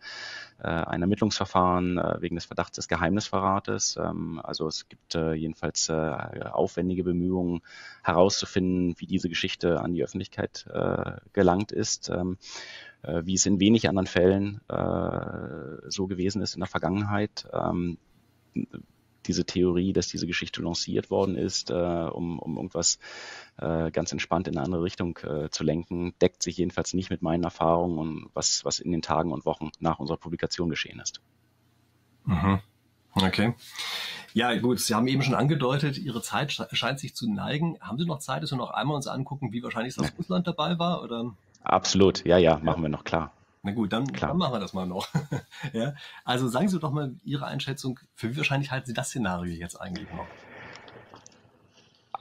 äh, 0.60 0.68
ein 0.68 1.02
Ermittlungsverfahren 1.02 1.98
äh, 1.98 2.22
wegen 2.22 2.36
des 2.36 2.46
Verdachts 2.46 2.76
des 2.76 2.88
Geheimnisverrates. 2.88 3.98
Ähm, 3.98 4.40
also 4.44 4.68
es 4.68 4.88
gibt 4.90 5.16
äh, 5.16 5.34
jedenfalls 5.34 5.90
äh, 5.90 5.94
aufwendige 5.94 7.04
Bemühungen 7.04 7.62
herauszufinden, 8.04 8.96
wie 8.98 9.08
diese 9.08 9.30
Geschichte 9.30 9.82
an 9.82 9.94
die 9.94 10.04
Öffentlichkeit 10.04 10.66
äh, 10.74 11.14
gelangt 11.34 11.72
ist 11.72 12.10
ähm, 12.10 12.38
wie 13.08 13.36
es 13.36 13.46
in 13.46 13.60
wenig 13.60 13.88
anderen 13.88 14.08
Fällen 14.08 14.62
so 15.88 16.08
gewesen 16.08 16.42
ist 16.42 16.56
in 16.56 16.62
der 16.62 16.68
Vergangenheit. 16.68 17.46
Diese 19.28 19.46
Theorie, 19.46 19.94
dass 19.94 20.08
diese 20.08 20.28
Geschichte 20.28 20.62
lanciert 20.62 21.10
worden 21.10 21.36
ist, 21.36 21.70
äh, 21.70 21.74
um, 21.74 22.40
um 22.40 22.58
irgendwas 22.58 23.00
äh, 23.58 23.92
ganz 23.92 24.12
entspannt 24.12 24.48
in 24.48 24.58
eine 24.58 24.66
andere 24.66 24.84
Richtung 24.84 25.18
äh, 25.24 25.50
zu 25.50 25.64
lenken, 25.64 26.14
deckt 26.22 26.44
sich 26.44 26.58
jedenfalls 26.58 26.94
nicht 26.94 27.10
mit 27.10 27.22
meinen 27.22 27.44
Erfahrungen 27.44 27.98
und 27.98 28.30
was, 28.34 28.66
was 28.66 28.80
in 28.80 28.92
den 28.92 29.02
Tagen 29.02 29.32
und 29.32 29.46
Wochen 29.46 29.72
nach 29.80 30.00
unserer 30.00 30.18
Publikation 30.18 30.70
geschehen 30.70 31.00
ist. 31.00 31.22
Mhm. 32.26 32.60
Okay. 33.16 33.54
Ja, 34.34 34.54
gut, 34.58 34.82
Sie 34.82 34.94
haben 34.94 35.08
eben 35.08 35.22
schon 35.22 35.36
angedeutet, 35.36 35.98
Ihre 35.98 36.22
Zeit 36.22 36.52
scheint 36.52 37.00
sich 37.00 37.16
zu 37.16 37.32
neigen. 37.32 37.78
Haben 37.80 37.98
Sie 37.98 38.06
noch 38.06 38.20
Zeit, 38.20 38.44
dass 38.44 38.52
wir 38.52 38.58
noch 38.58 38.72
einmal 38.72 38.98
uns 38.98 39.08
angucken, 39.08 39.54
wie 39.54 39.64
wahrscheinlich 39.64 39.96
das 39.96 40.08
ja. 40.08 40.14
Russland 40.18 40.46
dabei 40.48 40.78
war? 40.78 41.02
Oder? 41.02 41.34
Absolut, 41.64 42.26
ja, 42.26 42.38
ja, 42.38 42.60
machen 42.62 42.82
wir 42.82 42.90
noch 42.90 43.06
klar. 43.06 43.32
Na 43.66 43.72
gut, 43.72 43.92
dann, 43.92 44.06
dann 44.06 44.38
machen 44.38 44.54
wir 44.54 44.60
das 44.60 44.74
mal 44.74 44.86
noch. 44.86 45.08
ja? 45.74 45.96
Also 46.24 46.48
sagen 46.48 46.70
Sie 46.70 46.80
doch 46.80 46.92
mal 46.92 47.16
Ihre 47.24 47.48
Einschätzung, 47.48 48.00
für 48.14 48.32
wie 48.32 48.38
wahrscheinlich 48.38 48.70
halten 48.70 48.86
Sie 48.86 48.94
das 48.94 49.08
Szenario 49.08 49.56
jetzt 49.56 49.82
eigentlich 49.82 50.08
noch? 50.12 50.28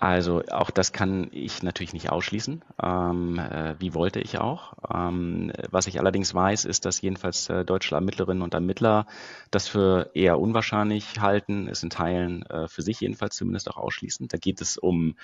Also 0.00 0.42
auch 0.50 0.70
das 0.70 0.92
kann 0.92 1.28
ich 1.32 1.62
natürlich 1.62 1.92
nicht 1.92 2.10
ausschließen. 2.10 2.64
Ähm, 2.82 3.38
äh, 3.38 3.74
wie 3.78 3.92
wollte 3.92 4.20
ich 4.20 4.38
auch? 4.38 4.72
Ähm, 4.90 5.52
was 5.70 5.86
ich 5.86 6.00
allerdings 6.00 6.34
weiß, 6.34 6.64
ist, 6.64 6.86
dass 6.86 7.02
jedenfalls 7.02 7.50
äh, 7.50 7.62
deutsche 7.62 7.94
Ermittlerinnen 7.94 8.42
und 8.42 8.54
Ermittler 8.54 9.06
das 9.50 9.68
für 9.68 10.10
eher 10.14 10.40
unwahrscheinlich 10.40 11.20
halten, 11.20 11.68
es 11.68 11.82
in 11.82 11.90
Teilen 11.90 12.42
äh, 12.46 12.68
für 12.68 12.80
sich 12.80 13.00
jedenfalls 13.00 13.36
zumindest 13.36 13.70
auch 13.70 13.76
ausschließen. 13.76 14.28
Da 14.28 14.38
geht 14.38 14.62
es 14.62 14.78
um 14.78 15.14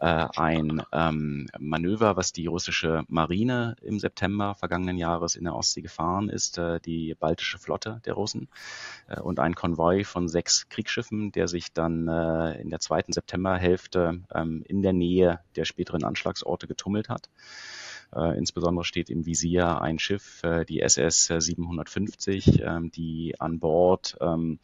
äh, 0.00 0.26
ein 0.36 0.82
ähm, 0.92 1.48
Manöver, 1.58 2.16
was 2.16 2.32
die 2.32 2.46
russische 2.46 3.04
Marine 3.08 3.76
im 3.82 3.98
September 3.98 4.54
vergangenen 4.54 4.98
Jahres 4.98 5.36
in 5.36 5.44
der 5.44 5.54
Ostsee 5.54 5.80
gefahren 5.80 6.28
ist, 6.28 6.58
äh, 6.58 6.80
die 6.80 7.14
baltische 7.14 7.58
Flotte 7.58 8.00
der 8.04 8.14
Russen 8.14 8.48
äh, 9.08 9.20
und 9.20 9.40
ein 9.40 9.54
Konvoi 9.54 10.04
von 10.04 10.28
sechs 10.28 10.68
Kriegsschiffen, 10.68 11.32
der 11.32 11.48
sich 11.48 11.72
dann 11.72 12.08
äh, 12.08 12.60
in 12.60 12.70
der 12.70 12.80
zweiten 12.80 13.12
Septemberhälfte 13.12 14.20
ähm, 14.34 14.62
in 14.66 14.82
der 14.82 14.92
Nähe 14.92 15.40
der 15.56 15.64
späteren 15.64 16.04
Anschlagsorte 16.04 16.66
getummelt 16.66 17.08
hat. 17.08 17.28
Äh, 18.14 18.38
insbesondere 18.38 18.84
steht 18.84 19.10
im 19.10 19.26
Visier 19.26 19.80
ein 19.80 19.98
Schiff, 19.98 20.42
äh, 20.44 20.64
die 20.64 20.80
SS 20.80 21.26
750, 21.26 22.62
äh, 22.62 22.80
die 22.84 23.34
an 23.38 23.58
Bord 23.58 24.16
ähm, 24.20 24.58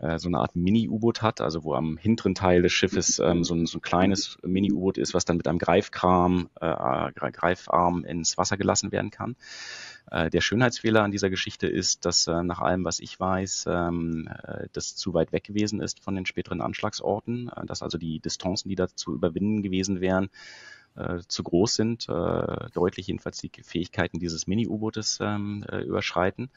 äh, 0.00 0.18
so 0.18 0.28
eine 0.28 0.38
Art 0.38 0.56
Mini-U-Boot 0.56 1.22
hat, 1.22 1.40
also 1.40 1.64
wo 1.64 1.74
am 1.74 1.96
hinteren 1.96 2.34
Teil 2.34 2.62
des 2.62 2.72
Schiffes 2.72 3.18
ähm, 3.18 3.44
so, 3.44 3.54
ein, 3.54 3.66
so 3.66 3.78
ein 3.78 3.82
kleines 3.82 4.38
Mini-U-Boot 4.42 4.98
ist, 4.98 5.14
was 5.14 5.24
dann 5.24 5.36
mit 5.36 5.48
einem 5.48 5.58
Greifkram, 5.58 6.50
äh, 6.60 7.12
Greifarm 7.12 8.04
ins 8.04 8.36
Wasser 8.38 8.56
gelassen 8.56 8.92
werden 8.92 9.10
kann. 9.10 9.36
Äh, 10.10 10.30
der 10.30 10.40
Schönheitsfehler 10.40 11.02
an 11.02 11.10
dieser 11.10 11.30
Geschichte 11.30 11.66
ist, 11.66 12.04
dass 12.04 12.26
äh, 12.26 12.42
nach 12.42 12.60
allem, 12.60 12.84
was 12.84 13.00
ich 13.00 13.18
weiß, 13.18 13.66
ähm, 13.68 14.28
äh, 14.42 14.68
das 14.72 14.96
zu 14.96 15.14
weit 15.14 15.32
weg 15.32 15.44
gewesen 15.44 15.80
ist 15.80 16.02
von 16.02 16.14
den 16.14 16.26
späteren 16.26 16.60
Anschlagsorten, 16.60 17.48
äh, 17.48 17.66
dass 17.66 17.82
also 17.82 17.98
die 17.98 18.20
Distanzen, 18.20 18.68
die 18.68 18.76
da 18.76 18.88
zu 18.88 19.14
überwinden 19.14 19.62
gewesen 19.62 20.00
wären, 20.00 20.28
äh, 20.96 21.18
zu 21.26 21.42
groß 21.42 21.74
sind, 21.74 22.08
äh, 22.08 22.70
deutlich 22.72 23.06
jedenfalls 23.08 23.38
die 23.38 23.50
Fähigkeiten 23.62 24.18
dieses 24.18 24.46
Mini-U-Bootes 24.46 25.18
ähm, 25.20 25.64
äh, 25.70 25.80
überschreiten. 25.80 26.50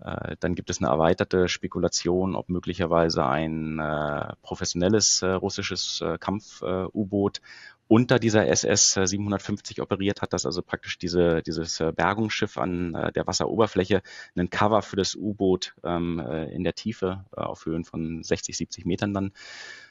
Äh, 0.00 0.36
dann 0.40 0.54
gibt 0.54 0.70
es 0.70 0.78
eine 0.78 0.88
erweiterte 0.88 1.48
Spekulation, 1.48 2.36
ob 2.36 2.48
möglicherweise 2.48 3.24
ein 3.24 3.78
äh, 3.78 4.32
professionelles 4.42 5.22
äh, 5.22 5.28
russisches 5.28 6.02
Kampf-U-Boot 6.20 7.40
unter 7.88 8.18
dieser 8.18 8.48
SS 8.48 8.94
750 8.94 9.80
operiert 9.80 10.20
hat, 10.20 10.32
dass 10.32 10.44
also 10.44 10.60
praktisch 10.60 10.98
diese, 10.98 11.40
dieses 11.42 11.78
Bergungsschiff 11.78 12.58
an 12.58 13.12
der 13.14 13.28
Wasseroberfläche 13.28 14.02
einen 14.34 14.50
Cover 14.50 14.82
für 14.82 14.96
das 14.96 15.14
U-Boot 15.14 15.74
ähm, 15.84 16.18
in 16.18 16.64
der 16.64 16.74
Tiefe 16.74 17.24
auf 17.30 17.64
Höhen 17.64 17.84
von 17.84 18.24
60, 18.24 18.56
70 18.56 18.86
Metern 18.86 19.14
dann 19.14 19.32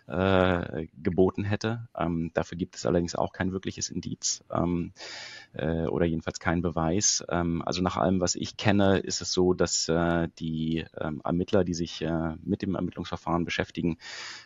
äh, 0.08 0.88
geboten 1.02 1.44
hätte. 1.44 1.88
Ähm, 1.98 2.32
dafür 2.34 2.58
gibt 2.58 2.76
es 2.76 2.86
allerdings 2.86 3.16
auch 3.16 3.34
kein 3.34 3.52
wirkliches 3.52 3.90
Indiz 3.90 4.44
ähm, 4.52 4.92
äh, 5.54 5.86
oder 5.88 6.06
jedenfalls 6.06 6.40
keinen 6.40 6.62
Beweis. 6.62 7.24
Ähm, 7.30 7.64
also 7.66 7.82
nach 7.82 7.98
allem, 7.98 8.22
was 8.22 8.36
ich 8.36 8.58
kenne, 8.58 9.00
ist 9.00 9.22
es 9.22 9.32
so, 9.32 9.54
dass 9.54 9.90
äh, 9.90 10.28
die 10.40 10.86
ähm, 11.00 11.22
Ermittler, 11.24 11.64
die 11.64 11.74
sich 11.74 12.02
äh, 12.02 12.36
mit 12.44 12.62
dem 12.62 12.76
Ermittlungsverfahren 12.76 13.46
beschäftigen, 13.46 13.98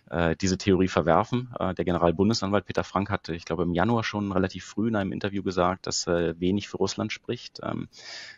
äh, 0.10 0.36
diese 0.38 0.58
Theorie 0.58 0.88
verwerfen. 0.88 1.54
Äh, 1.60 1.74
der 1.74 1.86
Generalbundesanwalt 1.86 2.66
Peter 2.66 2.84
Frank 2.84 3.10
hatte, 3.10 3.36
ich 3.36 3.46
glaube, 3.46 3.64
im 3.64 3.74
Januar 3.74 4.04
schon 4.04 4.32
relativ 4.32 4.64
früh 4.64 4.88
in 4.88 4.96
einem 4.96 5.12
Interview 5.12 5.44
gesagt, 5.44 5.88
dass 5.88 6.08
wenig 6.08 6.70
für 6.70 6.78
Russland 6.78 7.12
spricht. 7.12 7.60
Ähm, 7.64 7.90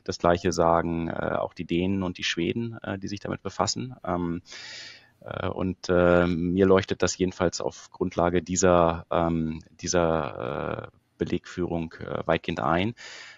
das 0.04 0.18
gleiche 0.18 0.52
sagen 0.52 1.12
auch 1.12 1.54
die 1.54 1.66
Dänen 1.66 2.04
und 2.04 2.18
die 2.18 2.24
Schweden, 2.24 2.78
die 2.98 3.08
sich 3.08 3.20
damit 3.20 3.42
befassen. 3.42 3.96
Äh, 5.22 5.48
und 5.48 5.90
äh, 5.90 6.28
mir 6.28 6.66
leuchtet 6.66 7.02
das 7.02 7.18
jedenfalls 7.18 7.62
auf 7.62 7.90
Grundlage 7.92 8.42
dieser, 8.42 9.06
ähm, 9.12 9.62
dieser 9.72 10.88
äh, 10.92 10.98
Belegführung 11.18 11.94
äh, 12.00 12.26
weitgehend 12.26 12.60
ein. 12.60 12.96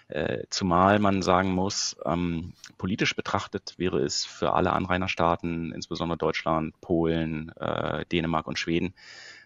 Äh, 0.07 0.43
zumal 0.49 0.99
man 0.99 1.21
sagen 1.21 1.51
muss, 1.51 1.97
ähm, 2.05 2.53
politisch 2.77 3.15
betrachtet 3.15 3.75
wäre 3.77 3.99
es 3.99 4.25
für 4.25 4.53
alle 4.53 4.71
Anrainerstaaten, 4.71 5.73
insbesondere 5.73 6.17
Deutschland, 6.17 6.79
Polen, 6.79 7.51
äh, 7.59 8.05
Dänemark 8.05 8.47
und 8.47 8.57
Schweden, 8.57 8.93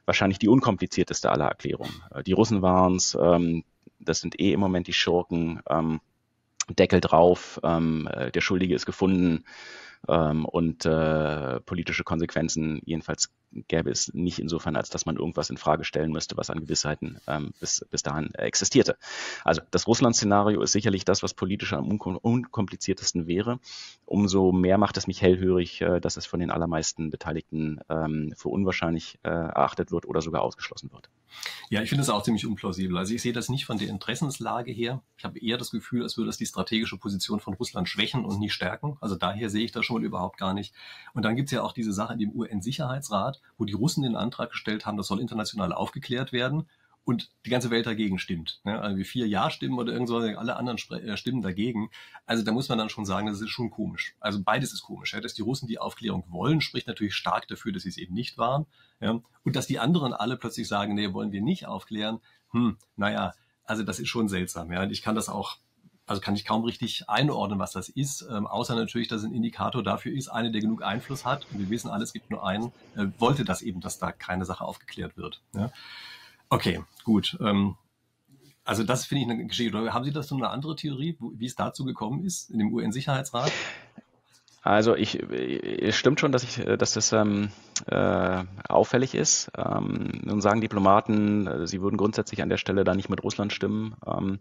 wahrscheinlich 0.05 0.39
die 0.39 0.49
unkomplizierteste 0.49 1.31
aller 1.31 1.45
Erklärungen. 1.45 2.03
Äh, 2.13 2.23
die 2.23 2.33
Russen 2.33 2.61
waren 2.61 2.97
es, 2.97 3.17
ähm, 3.19 3.63
das 3.99 4.19
sind 4.19 4.39
eh 4.39 4.53
im 4.53 4.59
Moment 4.59 4.88
die 4.88 4.93
Schurken. 4.93 5.61
Ähm, 5.69 5.99
Deckel 6.69 6.99
drauf, 6.99 7.59
ähm, 7.63 8.09
äh, 8.11 8.29
der 8.29 8.41
Schuldige 8.41 8.75
ist 8.75 8.85
gefunden 8.85 9.45
ähm, 10.08 10.45
und 10.45 10.86
äh, 10.86 11.60
politische 11.62 12.04
Konsequenzen 12.04 12.82
jedenfalls 12.86 13.32
gäbe 13.68 13.89
es 13.89 14.14
nicht 14.14 14.39
insofern, 14.39 14.76
als 14.76 14.89
dass 14.89 15.06
man 15.06 15.16
irgendwas 15.16 15.50
in 15.50 15.58
Frage 15.58 15.84
stellen 15.84 16.12
müsste, 16.12 16.38
was 16.38 16.50
an 16.50 16.60
Gewissheiten 16.60 17.20
ähm, 17.28 17.54
bis, 17.60 17.86
bis 17.89 18.04
dahin 18.04 18.34
existierte. 18.36 18.98
Also 19.43 19.62
das 19.72 19.88
Russland-Szenario 19.88 20.62
ist 20.62 20.74
sicherlich 20.74 21.06
das, 21.06 21.24
was 21.24 21.34
politisch 21.34 21.74
am 21.74 21.89
unkompliziertesten 21.89 23.28
wäre. 23.28 23.60
Umso 24.06 24.52
mehr 24.52 24.78
macht 24.78 24.98
es 24.98 25.08
mich 25.08 25.22
hellhörig, 25.22 25.82
äh, 25.82 26.00
dass 26.00 26.18
es 26.18 26.26
von 26.26 26.39
den 26.39 26.52
allermeisten 26.52 27.10
Beteiligten 27.10 27.80
ähm, 27.89 28.34
für 28.36 28.50
unwahrscheinlich 28.50 29.20
äh, 29.24 29.30
erachtet 29.30 29.91
wird 29.91 30.06
oder 30.06 30.22
sogar 30.22 30.41
ausgeschlossen 30.41 30.91
wird. 30.91 31.10
Ja, 31.70 31.82
ich 31.82 31.89
finde 31.89 32.04
es 32.04 32.10
auch 32.10 32.24
ziemlich 32.24 32.45
unplausibel. 32.45 32.98
Also 32.98 33.14
ich 33.14 33.22
sehe 33.22 33.34
das 33.34 33.50
nicht 33.50 33.66
von 33.66 33.78
der 33.78 33.89
Interessenslage 33.89 34.72
her. 34.72 35.02
Ich 35.18 35.26
habe 35.26 35.39
eher 35.39 35.58
das 35.58 35.72
Gefühl, 35.72 36.04
als 36.04 36.18
würde 36.18 36.28
das 36.28 36.38
die 36.38 36.45
strategische 36.45 36.98
Position 36.98 37.39
von 37.39 37.54
Russland 37.56 37.89
schwächen 37.89 38.26
und 38.26 38.39
nicht 38.39 38.54
stärken. 38.54 38.98
Also 39.02 39.16
daher 39.16 39.50
sehe 39.50 39.66
ich 39.66 39.72
das 39.72 39.86
schon 39.88 40.03
überhaupt 40.03 40.38
gar 40.38 40.53
nicht. 40.53 40.75
Und 41.13 41.23
dann 41.23 41.35
gibt 41.35 41.47
es 41.47 41.53
ja 41.53 41.63
auch 41.63 41.73
diese 41.73 41.93
Sache 41.93 42.13
in 42.13 42.19
dem 42.19 42.35
UN-Sicherheitsrat, 42.35 43.41
wo 43.57 43.65
die 43.65 43.73
Russen 43.73 44.03
den 44.03 44.15
Antrag 44.15 44.51
gestellt 44.51 44.85
haben, 44.85 44.97
das 44.97 45.07
soll 45.07 45.19
international 45.19 45.73
aufgeklärt 45.73 46.31
werden 46.31 46.67
und 47.07 47.29
die 47.45 47.49
ganze 47.49 47.69
Welt 47.69 47.85
dagegen 47.85 48.19
stimmt. 48.19 48.59
Ne? 48.65 48.81
Also 48.81 49.01
vier 49.05 49.29
Ja-Stimmen 49.29 49.79
oder 49.79 49.93
irgend 49.93 50.09
so, 50.09 50.17
alle 50.17 50.57
anderen 50.57 50.77
äh, 50.91 51.15
stimmen 51.15 51.41
dagegen. 51.41 51.89
Also 52.25 52.43
da 52.43 52.51
muss 52.51 52.67
man 52.67 52.77
dann 52.77 52.89
schon 52.89 53.05
sagen, 53.05 53.27
das 53.27 53.39
ist 53.39 53.49
schon 53.49 53.69
komisch. 53.69 54.13
Also 54.19 54.43
beides 54.43 54.73
ist 54.73 54.81
komisch. 54.81 55.13
Ja? 55.13 55.21
Dass 55.21 55.33
die 55.33 55.41
Russen 55.41 55.69
die 55.69 55.79
Aufklärung 55.79 56.25
wollen, 56.27 56.59
spricht 56.59 56.85
natürlich 56.85 57.15
stark 57.15 57.47
dafür, 57.47 57.71
dass 57.71 57.83
sie 57.83 57.89
es 57.89 57.97
eben 57.97 58.13
nicht 58.13 58.38
waren. 58.38 58.65
Ja? 58.99 59.21
Und 59.45 59.55
dass 59.55 59.67
die 59.67 59.79
anderen 59.79 60.11
alle 60.11 60.35
plötzlich 60.35 60.67
sagen, 60.67 60.95
nee, 60.95 61.13
wollen 61.13 61.31
wir 61.31 61.41
nicht 61.41 61.65
aufklären. 61.65 62.19
Hm, 62.51 62.77
naja, 62.97 63.33
also 63.63 63.83
das 63.83 63.99
ist 63.99 64.09
schon 64.09 64.27
seltsam. 64.27 64.69
Ja? 64.73 64.83
Und 64.83 64.91
ich 64.91 65.01
kann 65.01 65.15
das 65.15 65.29
auch 65.29 65.55
also 66.08 66.22
kann 66.22 66.36
ich 66.36 66.45
kaum 66.45 66.64
richtig 66.64 67.10
einordnen, 67.10 67.60
was 67.60 67.74
das 67.74 67.89
ist, 67.89 68.26
ähm, 68.32 68.47
außer 68.47 68.76
natürlich, 68.76 69.10
dass 69.10 69.24
ein 69.24 69.34
Indikator 69.34 69.84
dafür 69.84 70.14
ist, 70.14 70.30
eine, 70.30 70.51
der 70.51 70.62
genug 70.62 70.82
Einfluss 70.82 71.26
hat, 71.26 71.45
und 71.51 71.60
wir 71.60 71.70
wissen 71.70 71.89
alle, 71.89 72.03
es 72.03 72.14
gibt 72.14 72.32
nur 72.32 72.47
einen, 72.47 72.72
äh, 72.95 73.08
wollte 73.20 73.43
das 73.43 73.62
eben, 73.62 73.82
dass 73.82 73.99
da 73.99 74.12
keine 74.14 74.45
Sache 74.45 74.64
aufgeklärt 74.64 75.18
wird. 75.18 75.41
Ja? 75.53 75.72
Okay, 76.49 76.82
gut. 77.03 77.38
Ähm, 77.41 77.76
also 78.64 78.84
das 78.84 79.05
finde 79.05 79.24
ich 79.24 79.30
eine 79.30 79.47
Geschichte. 79.47 79.93
Haben 79.93 80.05
Sie 80.05 80.12
das 80.12 80.28
so 80.30 80.36
eine 80.36 80.49
andere 80.49 80.76
Theorie, 80.76 81.18
wie 81.20 81.45
es 81.45 81.55
dazu 81.55 81.86
gekommen 81.86 82.24
ist 82.26 82.49
in 82.49 82.60
dem 82.60 82.74
UN-Sicherheitsrat? 82.74 83.51
Also 84.68 84.95
ich, 84.95 85.18
es 85.24 85.95
stimmt 85.95 86.20
schon, 86.20 86.34
dass 86.34 86.43
ich, 86.43 86.57
dass 86.57 86.91
das 86.91 87.13
ähm, 87.13 87.51
äh, 87.86 88.43
auffällig 88.68 89.15
ist. 89.15 89.49
Ähm, 89.57 90.20
nun 90.26 90.41
sagen 90.41 90.59
Diplomaten, 90.59 91.47
äh, 91.47 91.65
sie 91.65 91.82
würden 91.82 91.95
grundsätzlich 91.95 92.41
an 92.41 92.49
der 92.49 92.57
Stelle 92.57 92.84
da 92.84 92.93
nicht 92.93 93.07
mit 93.07 93.24
Russland 93.24 93.53
stimmen. 93.53 93.95
Ähm, 94.05 94.39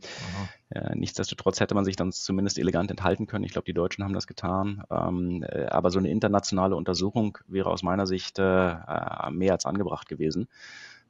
äh, 0.70 0.96
nichtsdestotrotz 0.96 1.60
hätte 1.60 1.76
man 1.76 1.84
sich 1.84 1.94
dann 1.94 2.10
zumindest 2.10 2.58
elegant 2.58 2.90
enthalten 2.90 3.28
können. 3.28 3.44
Ich 3.44 3.52
glaube, 3.52 3.66
die 3.66 3.72
Deutschen 3.72 4.02
haben 4.02 4.14
das 4.14 4.26
getan. 4.26 4.82
Ähm, 4.90 5.44
äh, 5.48 5.66
aber 5.66 5.92
so 5.92 6.00
eine 6.00 6.10
internationale 6.10 6.74
Untersuchung 6.74 7.38
wäre 7.46 7.70
aus 7.70 7.84
meiner 7.84 8.08
Sicht 8.08 8.40
äh, 8.40 8.70
äh 8.70 9.30
mehr 9.30 9.52
als 9.52 9.64
angebracht 9.64 10.08
gewesen. 10.08 10.48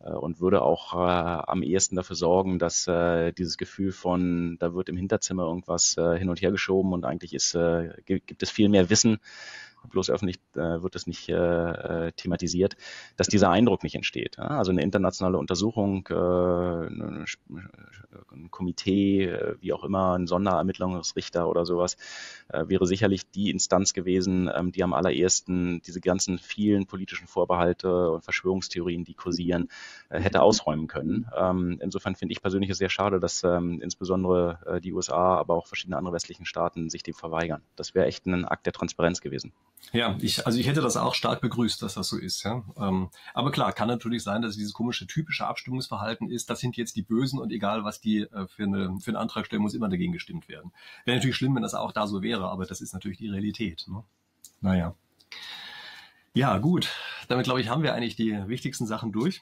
Äh, 0.01 0.11
und 0.11 0.41
würde 0.41 0.63
auch 0.63 0.95
äh, 0.95 0.97
am 0.97 1.63
ehesten 1.63 1.97
dafür 1.97 2.17
sorgen, 2.17 2.59
dass 2.59 2.87
äh, 2.87 3.33
dieses 3.33 3.57
Gefühl 3.57 3.93
von, 3.93 4.57
da 4.59 4.75
wird 4.75 4.89
im 4.89 4.97
Hinterzimmer 4.97 5.45
irgendwas 5.45 5.97
äh, 5.97 6.19
hin 6.19 6.29
und 6.29 6.41
her 6.41 6.51
geschoben 6.51 6.93
und 6.93 7.05
eigentlich 7.05 7.35
ist, 7.35 7.55
äh, 7.55 7.91
gibt 8.05 8.43
es 8.43 8.51
viel 8.51 8.69
mehr 8.69 8.91
Wissen, 8.91 9.19
bloß 9.91 10.11
öffentlich 10.11 10.39
äh, 10.55 10.82
wird 10.82 10.97
es 10.97 11.07
nicht 11.07 11.28
äh, 11.28 11.34
äh, 11.34 12.12
thematisiert, 12.12 12.76
dass 13.16 13.28
dieser 13.28 13.51
Eindruck 13.51 13.82
nicht 13.82 13.95
entsteht. 13.95 14.37
Ja? 14.37 14.49
Also 14.49 14.70
eine 14.70 14.82
internationale 14.82 15.39
Untersuchung, 15.39 16.07
äh, 16.09 16.14
ein 18.32 18.51
Komitee, 18.51 19.24
äh, 19.24 19.57
wie 19.61 19.72
auch 19.72 19.84
immer, 19.84 20.16
ein 20.16 20.26
Sonderermittlungsrichter 20.26 21.49
oder 21.49 21.64
sowas, 21.66 21.97
äh, 22.49 22.64
wäre 22.68 22.87
sicherlich 22.87 23.30
die 23.30 23.51
Instanz 23.51 23.93
gewesen, 23.93 24.51
ähm, 24.55 24.72
die 24.72 24.82
am 24.82 24.93
allerersten 24.93 25.80
diese 25.82 26.01
ganzen 26.01 26.39
vielen 26.39 26.87
politischen 26.87 27.26
Vorbehalte 27.26 28.11
und 28.11 28.22
Verschwörungstheorien, 28.22 29.05
die 29.05 29.14
kursieren, 29.14 29.68
äh, 30.09 30.20
hätte 30.20 30.43
ausräumen 30.43 30.87
können. 30.87 31.28
Ähm, 31.37 31.78
insofern 31.82 32.14
finde 32.14 32.32
ich 32.32 32.43
persönlich 32.43 32.70
es 32.70 32.78
sehr 32.78 32.91
schade, 32.91 33.20
dass 33.20 33.43
ähm, 33.45 33.80
insbesondere 33.80 34.59
äh, 34.66 34.80
die 34.80 34.93
USA, 34.93 35.37
aber 35.37 35.55
auch 35.55 35.66
verschiedene 35.66 35.97
andere 35.97 36.14
westlichen 36.14 36.47
Staaten 36.47 36.91
sich 36.91 37.03
dem 37.03 37.14
verweigern. 37.14 37.62
Das 37.76 37.95
wäre 37.95 38.07
echt 38.07 38.26
ein 38.26 38.45
Akt 38.45 38.66
der 38.66 38.72
Transparenz 38.72 39.20
gewesen. 39.20 39.53
Ja, 39.93 40.16
ich, 40.20 40.45
also 40.47 40.59
ich 40.59 40.66
hätte 40.66 40.81
das 40.81 40.97
auch 40.97 41.14
stark 41.14 41.41
begrüßt, 41.41 41.81
dass 41.81 41.95
das 41.95 42.09
so 42.09 42.18
ist. 42.18 42.43
Ja. 42.43 42.64
Ähm, 42.77 43.09
aber 43.35 43.51
klar, 43.51 43.72
kann 43.72 43.89
natürlich 43.89 44.22
sein, 44.22 44.43
dass 44.43 44.57
dieses 44.57 44.72
komische 44.72 45.07
typische 45.07 45.47
Abstimmungsverhalten 45.47 46.29
ist, 46.29 46.51
das 46.51 46.61
sind 46.61 46.77
jetzt 46.77 46.97
die 46.97 47.03
Bösen 47.03 47.39
und 47.39 47.53
egal, 47.53 47.85
was 47.85 48.01
die 48.01 48.22
äh, 48.22 48.47
für, 48.49 48.64
eine, 48.64 48.99
für 49.01 49.11
einen 49.11 49.16
Antrag 49.16 49.47
stellen, 49.47 49.62
muss 49.62 49.74
immer 49.74 49.89
dagegen 49.89 50.12
gestimmt 50.12 50.49
werden. 50.49 50.72
Wäre 51.05 51.16
natürlich 51.16 51.37
schlimm, 51.37 51.55
wenn 51.55 51.62
das 51.62 51.74
auch 51.74 51.93
da 51.93 52.07
so 52.07 52.22
wäre, 52.22 52.49
aber 52.49 52.66
das 52.66 52.81
ist 52.81 52.95
natürlich 52.95 53.18
die 53.18 53.29
Realität. 53.29 53.87
Ne? 53.89 54.03
Naja. 54.61 54.95
Ja, 56.35 56.59
gut. 56.59 56.91
Damit, 57.29 57.45
glaube 57.45 57.61
ich, 57.61 57.68
haben 57.68 57.83
wir 57.83 57.95
eigentlich 57.95 58.16
die 58.16 58.37
wichtigsten 58.49 58.87
Sachen 58.87 59.12
durch. 59.12 59.41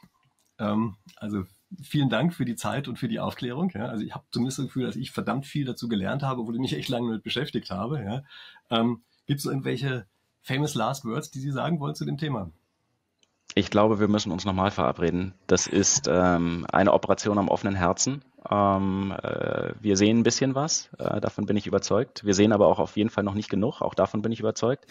Ähm, 0.59 0.97
also 1.17 1.45
vielen 1.83 2.09
Dank 2.11 2.35
für 2.35 2.45
die 2.45 2.55
Zeit 2.55 2.87
und 2.87 2.99
für 2.99 3.09
die 3.09 3.19
Aufklärung. 3.19 3.71
Ja. 3.75 3.87
Also 3.87 4.05
ich 4.05 4.15
habe 4.15 4.25
zumindest 4.31 4.59
das 4.59 4.67
Gefühl, 4.67 4.87
dass 4.87 4.97
ich 4.97 5.11
verdammt 5.11 5.47
viel 5.47 5.65
dazu 5.65 5.89
gelernt 5.89 6.23
habe, 6.23 6.43
obwohl 6.43 6.55
ich 6.55 6.61
mich 6.61 6.75
echt 6.75 6.89
lange 6.89 7.09
damit 7.09 7.23
beschäftigt 7.23 7.71
habe. 7.71 8.03
Ja. 8.05 8.23
Ähm, 8.71 9.03
Gibt 9.27 9.41
es 9.41 9.47
irgendwelche 9.47 10.07
famous 10.45 10.75
last 10.75 11.05
words, 11.05 11.31
die 11.31 11.41
Sie 11.41 11.51
sagen 11.51 11.81
wollen 11.81 11.95
zu 11.95 12.05
dem 12.05 12.19
Thema? 12.19 12.51
Ich 13.57 13.71
glaube, 13.71 14.01
wir 14.01 14.09
müssen 14.09 14.33
uns 14.33 14.45
nochmal 14.45 14.71
verabreden. 14.71 15.33
Das 15.47 15.67
ist 15.67 16.09
ähm, 16.09 16.67
eine 16.73 16.93
Operation 16.93 17.39
am 17.39 17.49
offenen 17.49 17.77
Herzen. 17.77 18.25
Ähm, 18.51 19.15
äh, 19.23 19.73
wir 19.81 19.97
sehen 19.97 20.19
ein 20.19 20.23
bisschen 20.23 20.55
was, 20.55 20.91
äh, 20.99 21.21
davon 21.21 21.47
bin 21.47 21.57
ich 21.57 21.67
überzeugt. 21.67 22.25
Wir 22.25 22.35
sehen 22.35 22.53
aber 22.53 22.67
auch 22.67 22.79
auf 22.81 22.97
jeden 22.97 23.11
Fall 23.11 23.23
noch 23.23 23.35
nicht 23.35 23.49
genug, 23.49 23.81
auch 23.81 23.95
davon 23.95 24.23
bin 24.23 24.33
ich 24.33 24.41
überzeugt. 24.41 24.87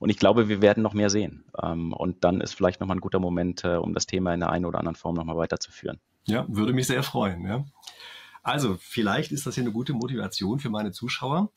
Und 0.00 0.10
ich 0.10 0.18
glaube, 0.18 0.48
wir 0.48 0.60
werden 0.60 0.82
noch 0.82 0.94
mehr 0.94 1.10
sehen. 1.10 1.44
Ähm, 1.62 1.92
und 1.92 2.24
dann 2.24 2.40
ist 2.40 2.54
vielleicht 2.54 2.80
nochmal 2.80 2.96
ein 2.96 3.00
guter 3.00 3.20
Moment, 3.20 3.64
äh, 3.64 3.76
um 3.76 3.94
das 3.94 4.06
Thema 4.06 4.34
in 4.34 4.40
der 4.40 4.50
einen 4.50 4.64
oder 4.64 4.78
anderen 4.78 4.96
Form 4.96 5.14
nochmal 5.14 5.36
weiterzuführen. 5.36 6.00
Ja, 6.24 6.44
würde 6.48 6.72
mich 6.72 6.88
sehr 6.88 7.02
freuen. 7.04 7.46
Ja. 7.46 7.64
Also, 8.42 8.76
vielleicht 8.80 9.30
ist 9.30 9.46
das 9.46 9.54
hier 9.54 9.64
eine 9.64 9.72
gute 9.72 9.92
Motivation 9.92 10.58
für 10.58 10.70
meine 10.70 10.90
Zuschauer, 10.90 11.50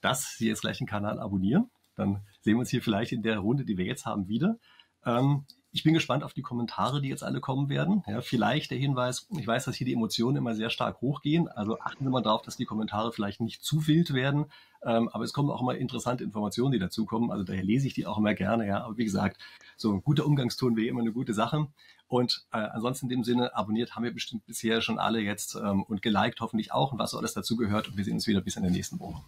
dass 0.00 0.36
sie 0.36 0.48
jetzt 0.48 0.62
gleich 0.62 0.78
den 0.78 0.86
Kanal 0.86 1.20
abonnieren 1.20 1.70
dann 1.96 2.24
sehen 2.42 2.54
wir 2.54 2.60
uns 2.60 2.70
hier 2.70 2.82
vielleicht 2.82 3.12
in 3.12 3.22
der 3.22 3.38
Runde, 3.38 3.64
die 3.64 3.76
wir 3.76 3.84
jetzt 3.84 4.06
haben, 4.06 4.28
wieder. 4.28 4.58
Ähm, 5.04 5.46
ich 5.76 5.82
bin 5.82 5.92
gespannt 5.92 6.24
auf 6.24 6.32
die 6.32 6.42
Kommentare, 6.42 7.02
die 7.02 7.08
jetzt 7.08 7.22
alle 7.22 7.40
kommen 7.40 7.68
werden. 7.68 8.02
Ja, 8.06 8.22
vielleicht 8.22 8.70
der 8.70 8.78
Hinweis, 8.78 9.28
ich 9.36 9.46
weiß, 9.46 9.66
dass 9.66 9.76
hier 9.76 9.86
die 9.86 9.92
Emotionen 9.92 10.38
immer 10.38 10.54
sehr 10.54 10.70
stark 10.70 11.02
hochgehen, 11.02 11.48
also 11.48 11.78
achten 11.80 12.04
Sie 12.04 12.10
mal 12.10 12.22
darauf, 12.22 12.40
dass 12.40 12.56
die 12.56 12.64
Kommentare 12.64 13.12
vielleicht 13.12 13.42
nicht 13.42 13.62
zu 13.62 13.86
wild 13.86 14.14
werden, 14.14 14.46
ähm, 14.82 15.10
aber 15.10 15.24
es 15.24 15.34
kommen 15.34 15.50
auch 15.50 15.60
immer 15.60 15.76
interessante 15.76 16.24
Informationen, 16.24 16.72
die 16.72 16.78
dazukommen, 16.78 17.30
also 17.30 17.44
daher 17.44 17.62
lese 17.62 17.86
ich 17.86 17.92
die 17.92 18.06
auch 18.06 18.16
immer 18.16 18.32
gerne, 18.32 18.66
ja, 18.66 18.84
aber 18.84 18.96
wie 18.96 19.04
gesagt, 19.04 19.38
so 19.76 19.92
ein 19.92 20.02
guter 20.02 20.24
Umgangston 20.24 20.76
wäre 20.76 20.88
immer 20.88 21.02
eine 21.02 21.12
gute 21.12 21.34
Sache 21.34 21.66
und 22.08 22.46
äh, 22.52 22.56
ansonsten 22.56 23.06
in 23.06 23.10
dem 23.10 23.24
Sinne, 23.24 23.54
abonniert 23.54 23.96
haben 23.96 24.04
wir 24.04 24.14
bestimmt 24.14 24.46
bisher 24.46 24.80
schon 24.80 24.98
alle 24.98 25.20
jetzt 25.20 25.56
ähm, 25.56 25.82
und 25.82 26.00
geliked 26.00 26.40
hoffentlich 26.40 26.72
auch 26.72 26.92
und 26.92 26.98
was 26.98 27.10
so 27.10 27.18
alles 27.18 27.34
dazu 27.34 27.56
gehört 27.56 27.88
und 27.88 27.98
wir 27.98 28.04
sehen 28.04 28.14
uns 28.14 28.26
wieder 28.26 28.40
bis 28.40 28.56
in 28.56 28.62
der 28.62 28.72
nächsten 28.72 28.98
Woche. 28.98 29.22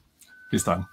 Bis 0.50 0.64
dann. 0.64 0.86